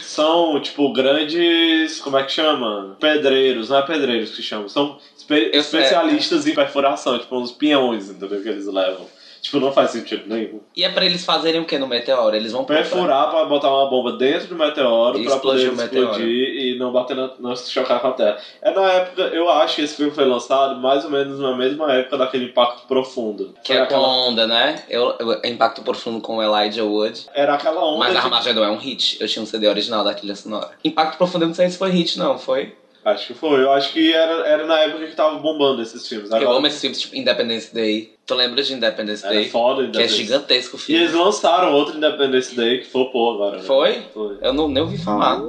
são, 0.00 0.60
tipo, 0.60 0.92
grandes. 0.92 2.00
Como 2.00 2.18
é 2.18 2.22
que 2.24 2.32
chama? 2.32 2.96
Pedreiros, 3.00 3.70
não 3.70 3.78
é 3.78 3.82
pedreiros 3.82 4.30
que 4.36 4.42
chamam. 4.42 4.68
São 4.68 4.98
espe- 5.16 5.50
especialistas 5.54 6.46
em 6.46 6.54
perfuração, 6.54 7.18
tipo, 7.18 7.34
uns 7.38 7.50
pinhões, 7.52 8.10
entendeu? 8.10 8.42
Que 8.42 8.48
eles 8.50 8.66
levam. 8.66 9.06
Tipo, 9.42 9.58
não 9.58 9.72
faz 9.72 9.90
sentido 9.90 10.22
nenhum. 10.28 10.60
E 10.76 10.84
é 10.84 10.88
pra 10.88 11.04
eles 11.04 11.24
fazerem 11.24 11.60
o 11.60 11.64
que 11.64 11.76
no 11.76 11.88
meteoro? 11.88 12.36
Eles 12.36 12.52
vão 12.52 12.64
Perfurar 12.64 13.28
pra 13.28 13.44
botar 13.44 13.70
uma 13.74 13.90
bomba 13.90 14.12
dentro 14.12 14.46
do 14.46 14.54
meteoro 14.54 15.18
E 15.18 15.24
pra 15.24 15.36
poder 15.38 15.64
explodir 15.66 15.72
o 15.72 15.76
meteoro. 15.76 16.22
e 16.22 16.78
não 16.78 16.92
bater 16.92 17.16
na, 17.16 17.28
não 17.40 17.56
se 17.56 17.68
chocar 17.68 17.98
com 18.00 18.06
a 18.06 18.12
Terra. 18.12 18.38
É 18.62 18.72
na 18.72 18.88
época, 18.92 19.22
eu 19.22 19.50
acho 19.50 19.74
que 19.76 19.82
esse 19.82 19.96
filme 19.96 20.12
foi 20.12 20.24
lançado 20.26 20.76
mais 20.80 21.04
ou 21.04 21.10
menos 21.10 21.40
na 21.40 21.56
mesma 21.56 21.92
época 21.92 22.18
daquele 22.18 22.44
Impacto 22.46 22.86
Profundo. 22.86 23.52
Que 23.64 23.72
Foi 23.72 23.76
é 23.76 23.78
com 23.80 23.84
aquela, 23.96 24.08
onda, 24.28 24.46
né? 24.46 24.84
Eu, 24.88 25.12
eu- 25.18 25.40
Impacto 25.44 25.82
Profundo 25.82 26.20
com 26.20 26.40
Elijah 26.40 26.84
Wood. 26.84 27.26
era 27.34 27.54
aquela 27.54 27.84
onda. 27.84 27.98
Mas 27.98 28.12
de- 28.12 28.18
Armageddon 28.18 28.62
é 28.62 28.70
um 28.70 28.78
hit. 28.78 29.18
Eu 29.20 29.26
tinha 29.26 29.42
um 29.42 29.46
CD 29.46 29.66
original 29.66 30.04
da 30.04 30.14
trilha 30.14 30.36
sonora. 30.36 30.70
Impacto 30.84 31.18
Profundo, 31.18 31.42
eu 31.42 31.48
não 31.48 31.54
sei 31.54 31.68
se 31.68 31.76
foi 31.78 31.90
hit, 31.90 32.16
não. 32.16 32.38
Foi? 32.38 32.76
Acho 33.04 33.26
que 33.28 33.34
foi. 33.34 33.60
Eu 33.62 33.72
acho 33.72 33.92
que 33.92 34.12
era, 34.12 34.46
era 34.46 34.64
na 34.66 34.78
época 34.78 35.06
que 35.06 35.16
tava 35.16 35.38
bombando 35.38 35.82
esses 35.82 36.06
filmes. 36.08 36.30
Eu 36.30 36.36
Agora, 36.36 36.56
amo 36.58 36.66
esses 36.68 36.80
filmes, 36.80 37.00
tipo 37.00 37.16
Independence 37.16 37.74
Day. 37.74 38.14
Tu 38.24 38.34
lembra 38.34 38.62
de 38.62 38.72
Independence 38.74 39.26
Day? 39.28 39.48
foda. 39.48 39.78
Que 39.80 39.82
é 39.82 39.88
Independence- 39.88 40.16
gigantesco 40.16 40.76
o 40.76 40.78
E 40.78 40.82
filme. 40.82 41.02
eles 41.02 41.14
lançaram 41.14 41.72
outro 41.72 41.96
Independence 41.96 42.54
Day 42.54 42.78
que 42.78 42.86
flopou 42.86 43.34
agora. 43.34 43.56
né? 43.58 43.62
Foi? 43.64 44.02
Foi. 44.14 44.38
Eu 44.40 44.52
não, 44.52 44.68
nem 44.68 44.82
ouvi 44.84 44.98
falar. 44.98 45.40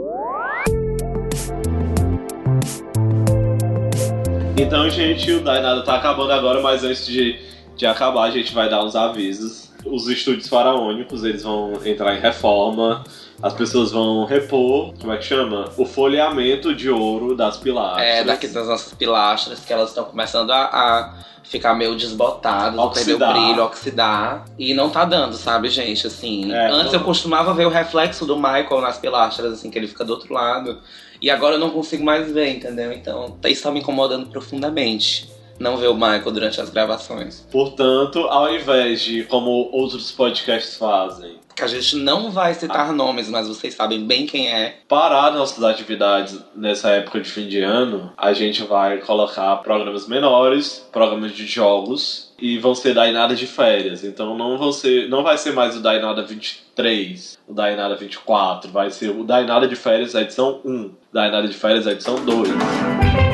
Então, 4.57 4.89
gente, 4.89 5.31
o 5.31 5.41
Dainada 5.43 5.83
tá 5.83 5.95
acabando 5.95 6.31
agora, 6.31 6.61
mas 6.61 6.83
antes 6.83 7.05
de, 7.05 7.37
de 7.75 7.85
acabar, 7.85 8.23
a 8.23 8.31
gente 8.31 8.53
vai 8.53 8.69
dar 8.69 8.83
uns 8.83 8.95
avisos. 8.95 9.71
Os 9.85 10.07
estúdios 10.07 10.47
faraônicos, 10.47 11.23
eles 11.23 11.43
vão 11.43 11.73
entrar 11.85 12.15
em 12.15 12.19
reforma. 12.19 13.03
As 13.41 13.53
pessoas 13.53 13.91
vão 13.91 14.25
repor, 14.25 14.93
como 14.99 15.11
é 15.11 15.17
que 15.17 15.25
chama? 15.25 15.69
O 15.77 15.85
folheamento 15.85 16.73
de 16.73 16.89
ouro 16.89 17.35
das 17.35 17.57
pilastras. 17.57 18.05
É, 18.07 18.23
daqui 18.23 18.47
das 18.47 18.67
nossas 18.67 18.93
pilastras, 18.93 19.59
que 19.59 19.73
elas 19.73 19.89
estão 19.89 20.05
começando 20.05 20.51
a, 20.51 20.63
a 20.65 21.13
ficar 21.43 21.73
meio 21.73 21.95
desbotadas, 21.95 22.79
perder 22.93 23.15
o 23.15 23.17
brilho, 23.33 23.63
oxidar. 23.65 24.45
E 24.57 24.73
não 24.73 24.89
tá 24.89 25.03
dando, 25.03 25.33
sabe, 25.35 25.69
gente? 25.69 26.07
Assim, 26.07 26.53
É, 26.53 26.67
antes 26.71 26.93
não- 26.93 26.99
eu 26.99 27.05
costumava 27.05 27.53
ver 27.53 27.65
o 27.65 27.69
reflexo 27.69 28.25
do 28.25 28.35
Michael 28.37 28.79
nas 28.81 28.97
pilastras, 28.97 29.53
assim, 29.53 29.69
que 29.69 29.77
ele 29.77 29.87
fica 29.87 30.05
do 30.05 30.13
outro 30.13 30.33
lado. 30.33 30.79
E 31.21 31.29
agora 31.29 31.55
eu 31.55 31.59
não 31.59 31.69
consigo 31.69 32.03
mais 32.03 32.31
ver, 32.31 32.49
entendeu? 32.49 32.91
Então, 32.93 33.37
isso 33.45 33.63
tá 33.63 33.71
me 33.71 33.79
incomodando 33.79 34.27
profundamente. 34.27 35.29
Não 35.59 35.77
ver 35.77 35.87
o 35.87 35.93
Michael 35.93 36.31
durante 36.31 36.59
as 36.59 36.69
gravações. 36.69 37.45
Portanto, 37.51 38.19
ao 38.21 38.53
invés 38.53 39.01
de, 39.01 39.23
como 39.25 39.69
outros 39.71 40.11
podcasts 40.11 40.75
fazem, 40.77 41.35
Que 41.55 41.63
a 41.63 41.67
gente 41.67 41.95
não 41.97 42.31
vai 42.31 42.53
citar 42.53 42.91
nomes, 42.91 43.29
mas 43.29 43.47
vocês 43.47 43.73
sabem 43.73 44.05
bem 44.05 44.25
quem 44.25 44.51
é. 44.51 44.79
parar 44.87 45.31
nossas 45.31 45.63
atividades 45.63 46.39
nessa 46.55 46.89
época 46.89 47.19
de 47.19 47.29
fim 47.29 47.47
de 47.47 47.59
ano, 47.59 48.11
a 48.17 48.33
gente 48.33 48.63
vai 48.63 48.97
colocar 48.99 49.55
programas 49.57 50.07
menores, 50.07 50.87
programas 50.91 51.31
de 51.31 51.45
jogos 51.45 52.33
e 52.39 52.57
vão 52.57 52.73
ser 52.73 52.93
Dainada 52.93 53.35
de 53.35 53.47
férias. 53.47 54.03
Então 54.03 54.37
não 54.37 54.57
vão 54.57 54.71
ser, 54.71 55.09
não 55.09 55.23
vai 55.23 55.37
ser 55.37 55.53
mais 55.53 55.75
o 55.75 55.79
Dainada 55.79 56.23
23, 56.23 57.37
o 57.47 57.53
Dainada 57.53 57.95
24, 57.95 58.71
vai 58.71 58.89
ser 58.89 59.09
o 59.09 59.23
Dainada 59.23 59.67
de 59.67 59.75
férias 59.75 60.15
edição 60.15 60.59
1, 60.65 60.91
Dainada 61.11 61.47
de 61.47 61.55
férias 61.55 61.85
edição 61.87 62.15
2. 62.23 63.32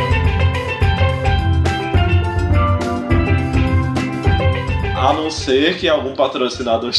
A 5.10 5.14
não 5.14 5.31
ser 5.31 5.80
que 5.80 5.90
algum 5.90 6.14
patrocinador 6.14 6.91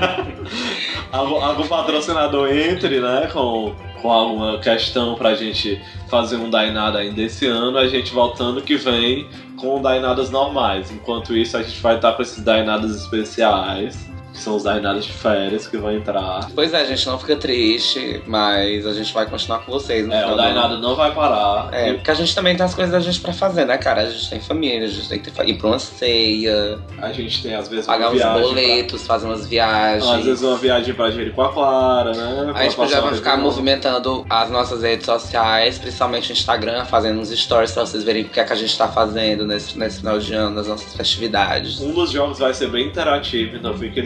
algum, 1.12 1.34
algum 1.44 1.66
patrocinador 1.68 2.50
entre, 2.50 2.98
né, 2.98 3.28
com, 3.30 3.74
com 4.00 4.10
alguma 4.10 4.58
questão 4.58 5.14
pra 5.16 5.34
gente 5.34 5.78
fazer 6.08 6.36
um 6.36 6.48
Dainada 6.48 6.98
ainda 6.98 7.20
esse 7.20 7.46
ano, 7.46 7.76
a 7.76 7.86
gente 7.86 8.10
voltando 8.14 8.62
que 8.62 8.74
vem 8.74 9.28
com 9.56 9.82
Dainadas 9.82 10.30
normais. 10.30 10.90
Enquanto 10.90 11.36
isso, 11.36 11.58
a 11.58 11.62
gente 11.62 11.78
vai 11.82 11.96
estar 11.96 12.14
com 12.14 12.22
esses 12.22 12.42
Dainadas 12.42 12.96
especiais, 12.96 14.08
que 14.32 14.38
são 14.38 14.56
os 14.56 14.62
Dainadas 14.62 15.04
de 15.04 15.12
férias 15.12 15.66
que 15.66 15.76
vão 15.76 15.92
entrar. 15.92 16.48
Pois 16.54 16.72
é, 16.72 16.84
gente, 16.86 17.06
não 17.06 17.18
fica 17.18 17.36
triste, 17.36 18.22
mas 18.26 18.86
a 18.86 18.92
gente 18.92 19.12
vai 19.12 19.26
continuar 19.26 19.60
com 19.60 19.72
vocês 19.72 20.08
É, 20.08 20.26
o. 20.26 20.36
Dainada 20.36 20.76
não 20.78 20.94
vai 20.94 21.12
parar. 21.14 21.68
É, 21.72 21.94
porque 21.94 22.10
a 22.10 22.14
gente 22.14 22.34
também 22.34 22.56
tem 22.56 22.64
as 22.64 22.74
coisas 22.74 22.92
da 22.92 23.00
gente 23.00 23.20
pra 23.20 23.32
fazer, 23.32 23.64
né, 23.64 23.76
cara? 23.78 24.02
A 24.02 24.10
gente 24.10 24.30
tem 24.30 24.40
família, 24.40 24.86
a 24.86 24.90
gente 24.90 25.08
tem 25.08 25.18
que 25.18 25.30
ir 25.50 25.54
pra 25.58 25.66
uma 25.68 25.78
ceia, 25.78 26.78
A 26.98 27.12
gente 27.12 27.42
tem, 27.42 27.54
às 27.54 27.68
vezes, 27.68 27.86
pagar 27.86 28.10
uns 28.12 28.22
boletos, 28.22 29.06
fazer 29.06 29.26
umas 29.26 29.46
viagens. 29.46 30.04
Pra, 30.04 30.16
às 30.18 30.24
vezes, 30.24 30.42
uma 30.42 30.56
viagem 30.56 30.94
pra 30.94 31.10
Jericoacoara, 31.10 32.12
né? 32.12 32.52
A 32.54 32.62
gente 32.62 32.76
Pra 32.76 32.86
já 32.86 33.00
vai 33.00 33.14
ficar 33.14 33.36
movimentando 33.36 34.24
as 34.30 34.50
nossas 34.50 34.82
redes 34.82 35.04
sociais, 35.06 35.78
principalmente 35.78 36.30
o 36.30 36.32
Instagram, 36.32 36.84
fazendo 36.84 37.20
uns 37.20 37.30
stories 37.30 37.72
pra 37.72 37.84
vocês 37.84 38.02
verem 38.04 38.22
o 38.22 38.28
que 38.28 38.40
é 38.40 38.44
que 38.44 38.52
a 38.52 38.56
gente 38.56 38.76
tá 38.76 38.88
fazendo 38.88 39.44
nesse, 39.44 39.78
nesse 39.78 39.98
final 39.98 40.18
de 40.18 40.32
ano, 40.34 40.54
nas 40.54 40.66
nossas 40.66 40.94
festividades. 40.94 41.80
Um 41.80 41.92
dos 41.92 42.10
jogos 42.10 42.38
vai 42.38 42.54
ser 42.54 42.68
bem 42.68 42.86
interativo, 42.86 43.56
então 43.56 43.76
fiquem 43.76 44.04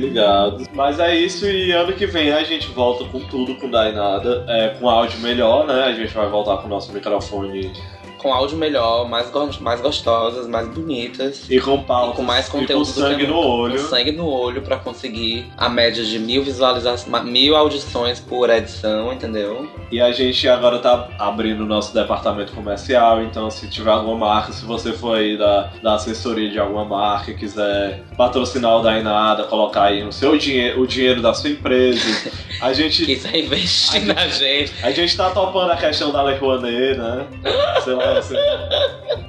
Mas 0.72 0.98
é 0.98 1.14
isso, 1.14 1.46
e 1.46 1.72
ano 1.72 1.92
que 1.92 2.06
vem 2.06 2.32
a 2.32 2.42
gente 2.44 2.70
volta 2.70 3.04
com 3.04 3.20
tudo 3.20 3.54
com 3.56 3.70
Dainada, 3.70 4.44
é, 4.48 4.68
com 4.70 4.88
áudio 4.88 5.18
melhor, 5.20 5.66
né? 5.66 5.84
A 5.84 5.92
gente 5.92 6.12
vai 6.14 6.28
voltar 6.28 6.58
com 6.58 6.66
o 6.66 6.70
nosso 6.70 6.92
microfone 6.92 7.72
Com 8.24 8.32
áudio 8.32 8.56
melhor, 8.56 9.06
mais, 9.06 9.28
go- 9.28 9.50
mais 9.60 9.82
gostosas, 9.82 10.48
mais 10.48 10.66
bonitas. 10.68 11.44
e 11.50 11.60
com 11.60 11.74
E 11.74 12.12
com 12.16 12.22
mais 12.22 12.48
e 12.48 12.50
conteúdo 12.50 12.86
com 12.86 12.90
do 12.92 12.94
que 12.94 13.00
sangue 13.12 13.26
no 13.26 13.36
olho. 13.36 13.82
Com 13.82 13.88
sangue 13.88 14.12
no 14.12 14.26
olho 14.26 14.62
pra 14.62 14.78
conseguir 14.78 15.44
a 15.58 15.68
média 15.68 16.02
de 16.02 16.18
mil 16.18 16.42
visualizações, 16.42 17.22
mil 17.24 17.54
audições 17.54 18.20
por 18.20 18.48
edição, 18.48 19.12
entendeu? 19.12 19.68
E 19.92 20.00
a 20.00 20.10
gente 20.10 20.48
agora 20.48 20.78
tá 20.78 21.06
abrindo 21.18 21.64
o 21.64 21.66
nosso 21.66 21.92
departamento 21.92 22.52
comercial, 22.52 23.22
então 23.22 23.50
se 23.50 23.68
tiver 23.68 23.90
alguma 23.90 24.16
marca, 24.16 24.52
se 24.52 24.64
você 24.64 24.92
for 24.92 25.18
aí 25.18 25.36
da, 25.36 25.70
da 25.82 25.94
assessoria 25.96 26.50
de 26.50 26.58
alguma 26.58 26.86
marca 26.86 27.30
e 27.30 27.34
quiser 27.36 28.02
patrocinar 28.16 28.78
o 28.78 28.82
Dainada, 28.82 29.44
colocar 29.44 29.84
aí 29.84 30.02
o 30.02 30.10
seu 30.10 30.38
dinheiro, 30.38 30.80
o 30.80 30.86
dinheiro 30.86 31.20
da 31.20 31.34
sua 31.34 31.50
empresa, 31.50 32.00
a 32.62 32.72
gente 32.72 33.04
Quiser 33.04 33.36
investir 33.36 34.02
na 34.06 34.26
gente. 34.28 34.72
A 34.82 34.90
gente 34.90 35.14
tá 35.14 35.28
topando 35.30 35.70
a 35.72 35.76
questão 35.76 36.10
da 36.10 36.22
Lei 36.22 36.38
Rouanet, 36.38 36.96
né? 36.96 37.26
Sei 37.84 37.92
lá, 37.92 38.13
você, 38.14 38.36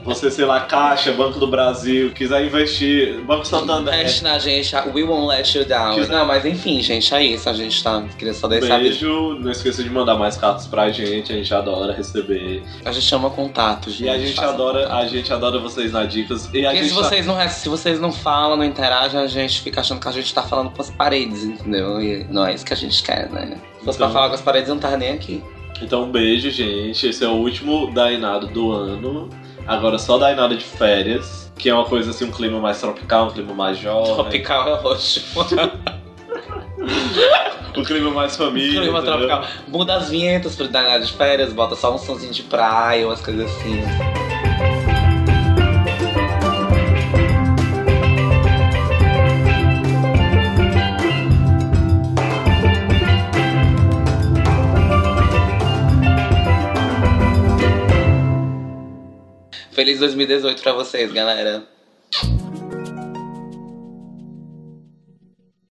você, 0.03 0.32
sei 0.32 0.45
lá, 0.45 0.62
Caixa, 0.62 1.12
Banco 1.14 1.40
do 1.40 1.48
Brasil, 1.48 2.12
quiser 2.12 2.45
investir, 2.45 3.20
Banco 3.22 3.45
Santander. 3.45 3.94
Investe 3.94 4.24
na 4.24 4.38
gente, 4.40 4.76
we 4.94 5.03
won't 5.03 5.28
let 5.28 5.53
you 5.56 5.66
down. 5.66 5.95
Quiser- 5.95 6.12
Não, 6.14 6.26
mas 6.26 6.45
enfim, 6.45 6.82
gente, 6.82 7.14
é 7.14 7.24
isso. 7.24 7.49
A 7.49 7.53
gente 7.53 7.84
tá. 7.84 8.03
Queria 8.18 8.34
só 8.34 8.48
deixar. 8.48 8.78
Beijo, 8.80 9.36
não 9.40 9.52
esqueça 9.52 9.84
de 9.84 9.90
mandar 9.90 10.16
mais 10.16 10.38
cartas 10.38 10.68
pra 10.68 10.90
gente, 10.90 11.32
a 11.32 11.36
gente 11.36 11.53
adora 11.53 11.94
receber. 11.94 12.64
A 12.84 12.91
gente 12.91 13.06
chama 13.06 13.30
contato, 13.30 13.90
gente. 13.90 14.03
E 14.06 14.10
a 14.10 14.18
gente 14.18 14.40
adora, 14.40 14.84
contato. 14.84 14.98
a 15.02 15.06
gente 15.07 15.34
adora 15.34 15.60
vocês 15.60 15.91
na 15.91 16.06
dicas. 16.06 16.49
E 16.53 16.66
a 16.66 16.70
Porque 16.70 16.84
gente 16.84 16.90
se 16.94 16.95
tá- 17.02 17.07
vocês, 17.10 17.26
não, 17.26 17.49
se 17.49 17.70
vocês 17.70 17.99
não 17.99 18.12
falam, 18.12 18.57
não 18.57 18.64
interagem, 18.64 19.20
a 19.20 19.28
gente 19.28 19.62
fica 19.62 19.82
achando 19.82 19.99
que 19.99 20.07
a 20.07 20.12
gente 20.12 20.34
tá 20.34 20.44
falando 20.44 20.70
com 20.72 20.82
as 20.82 20.90
paredes, 20.91 21.44
entendeu? 21.44 22.02
E 22.02 22.24
não 22.30 22.45
é 22.45 22.53
isso 22.53 22.66
que 22.66 22.74
a 22.74 22.78
gente 22.78 23.02
quer, 23.03 23.30
né? 23.32 23.57
Se 23.80 23.86
fosse 23.86 23.98
Então- 23.98 24.07
pra 24.07 24.10
falar 24.10 24.30
com 24.30 24.36
as 24.36 24.41
paredes, 24.41 24.70
eu 24.70 24.76
não 24.76 24.82
tava 24.82 24.98
nem 24.98 25.12
aqui. 25.12 25.44
Então 25.81 26.03
um 26.03 26.11
beijo, 26.11 26.49
gente. 26.49 27.07
Esse 27.07 27.23
é 27.23 27.27
o 27.27 27.34
último 27.34 27.91
Dainado 27.91 28.47
do 28.47 28.72
ano. 28.72 29.30
Agora 29.68 29.97
só 29.97 30.18
Dainado 30.18 30.56
de 30.56 30.64
férias. 30.64 31.52
Que 31.57 31.69
é 31.69 31.73
uma 31.73 31.85
coisa 31.85 32.11
assim, 32.11 32.26
um 32.26 32.31
clima 32.31 32.60
mais 32.60 32.80
tropical, 32.81 33.27
um 33.27 33.31
clima 33.31 33.53
mais 33.53 33.77
jovem. 33.77 34.14
Tropical 34.14 34.68
é 34.68 34.73
ótimo. 34.73 35.26
Um 37.77 37.84
clima 37.84 38.10
mais 38.11 38.38
família. 38.38 38.81
Clima 38.81 38.99
entendeu? 38.99 39.27
tropical. 39.27 39.45
Muda 39.68 39.95
as 39.97 40.10
vinhetas 40.10 40.56
pro 40.56 40.68
danado 40.68 41.06
de 41.06 41.11
férias, 41.11 41.52
bota 41.52 41.76
só 41.76 41.93
um 41.93 41.97
sonzinho 41.97 42.31
de 42.31 42.43
praia, 42.43 43.06
umas 43.06 43.19
coisas 43.19 43.52
assim. 43.52 43.81
Feliz 59.76 59.99
2018 59.99 60.64
pra 60.64 60.72
vocês, 60.72 61.11
galera. 61.11 61.61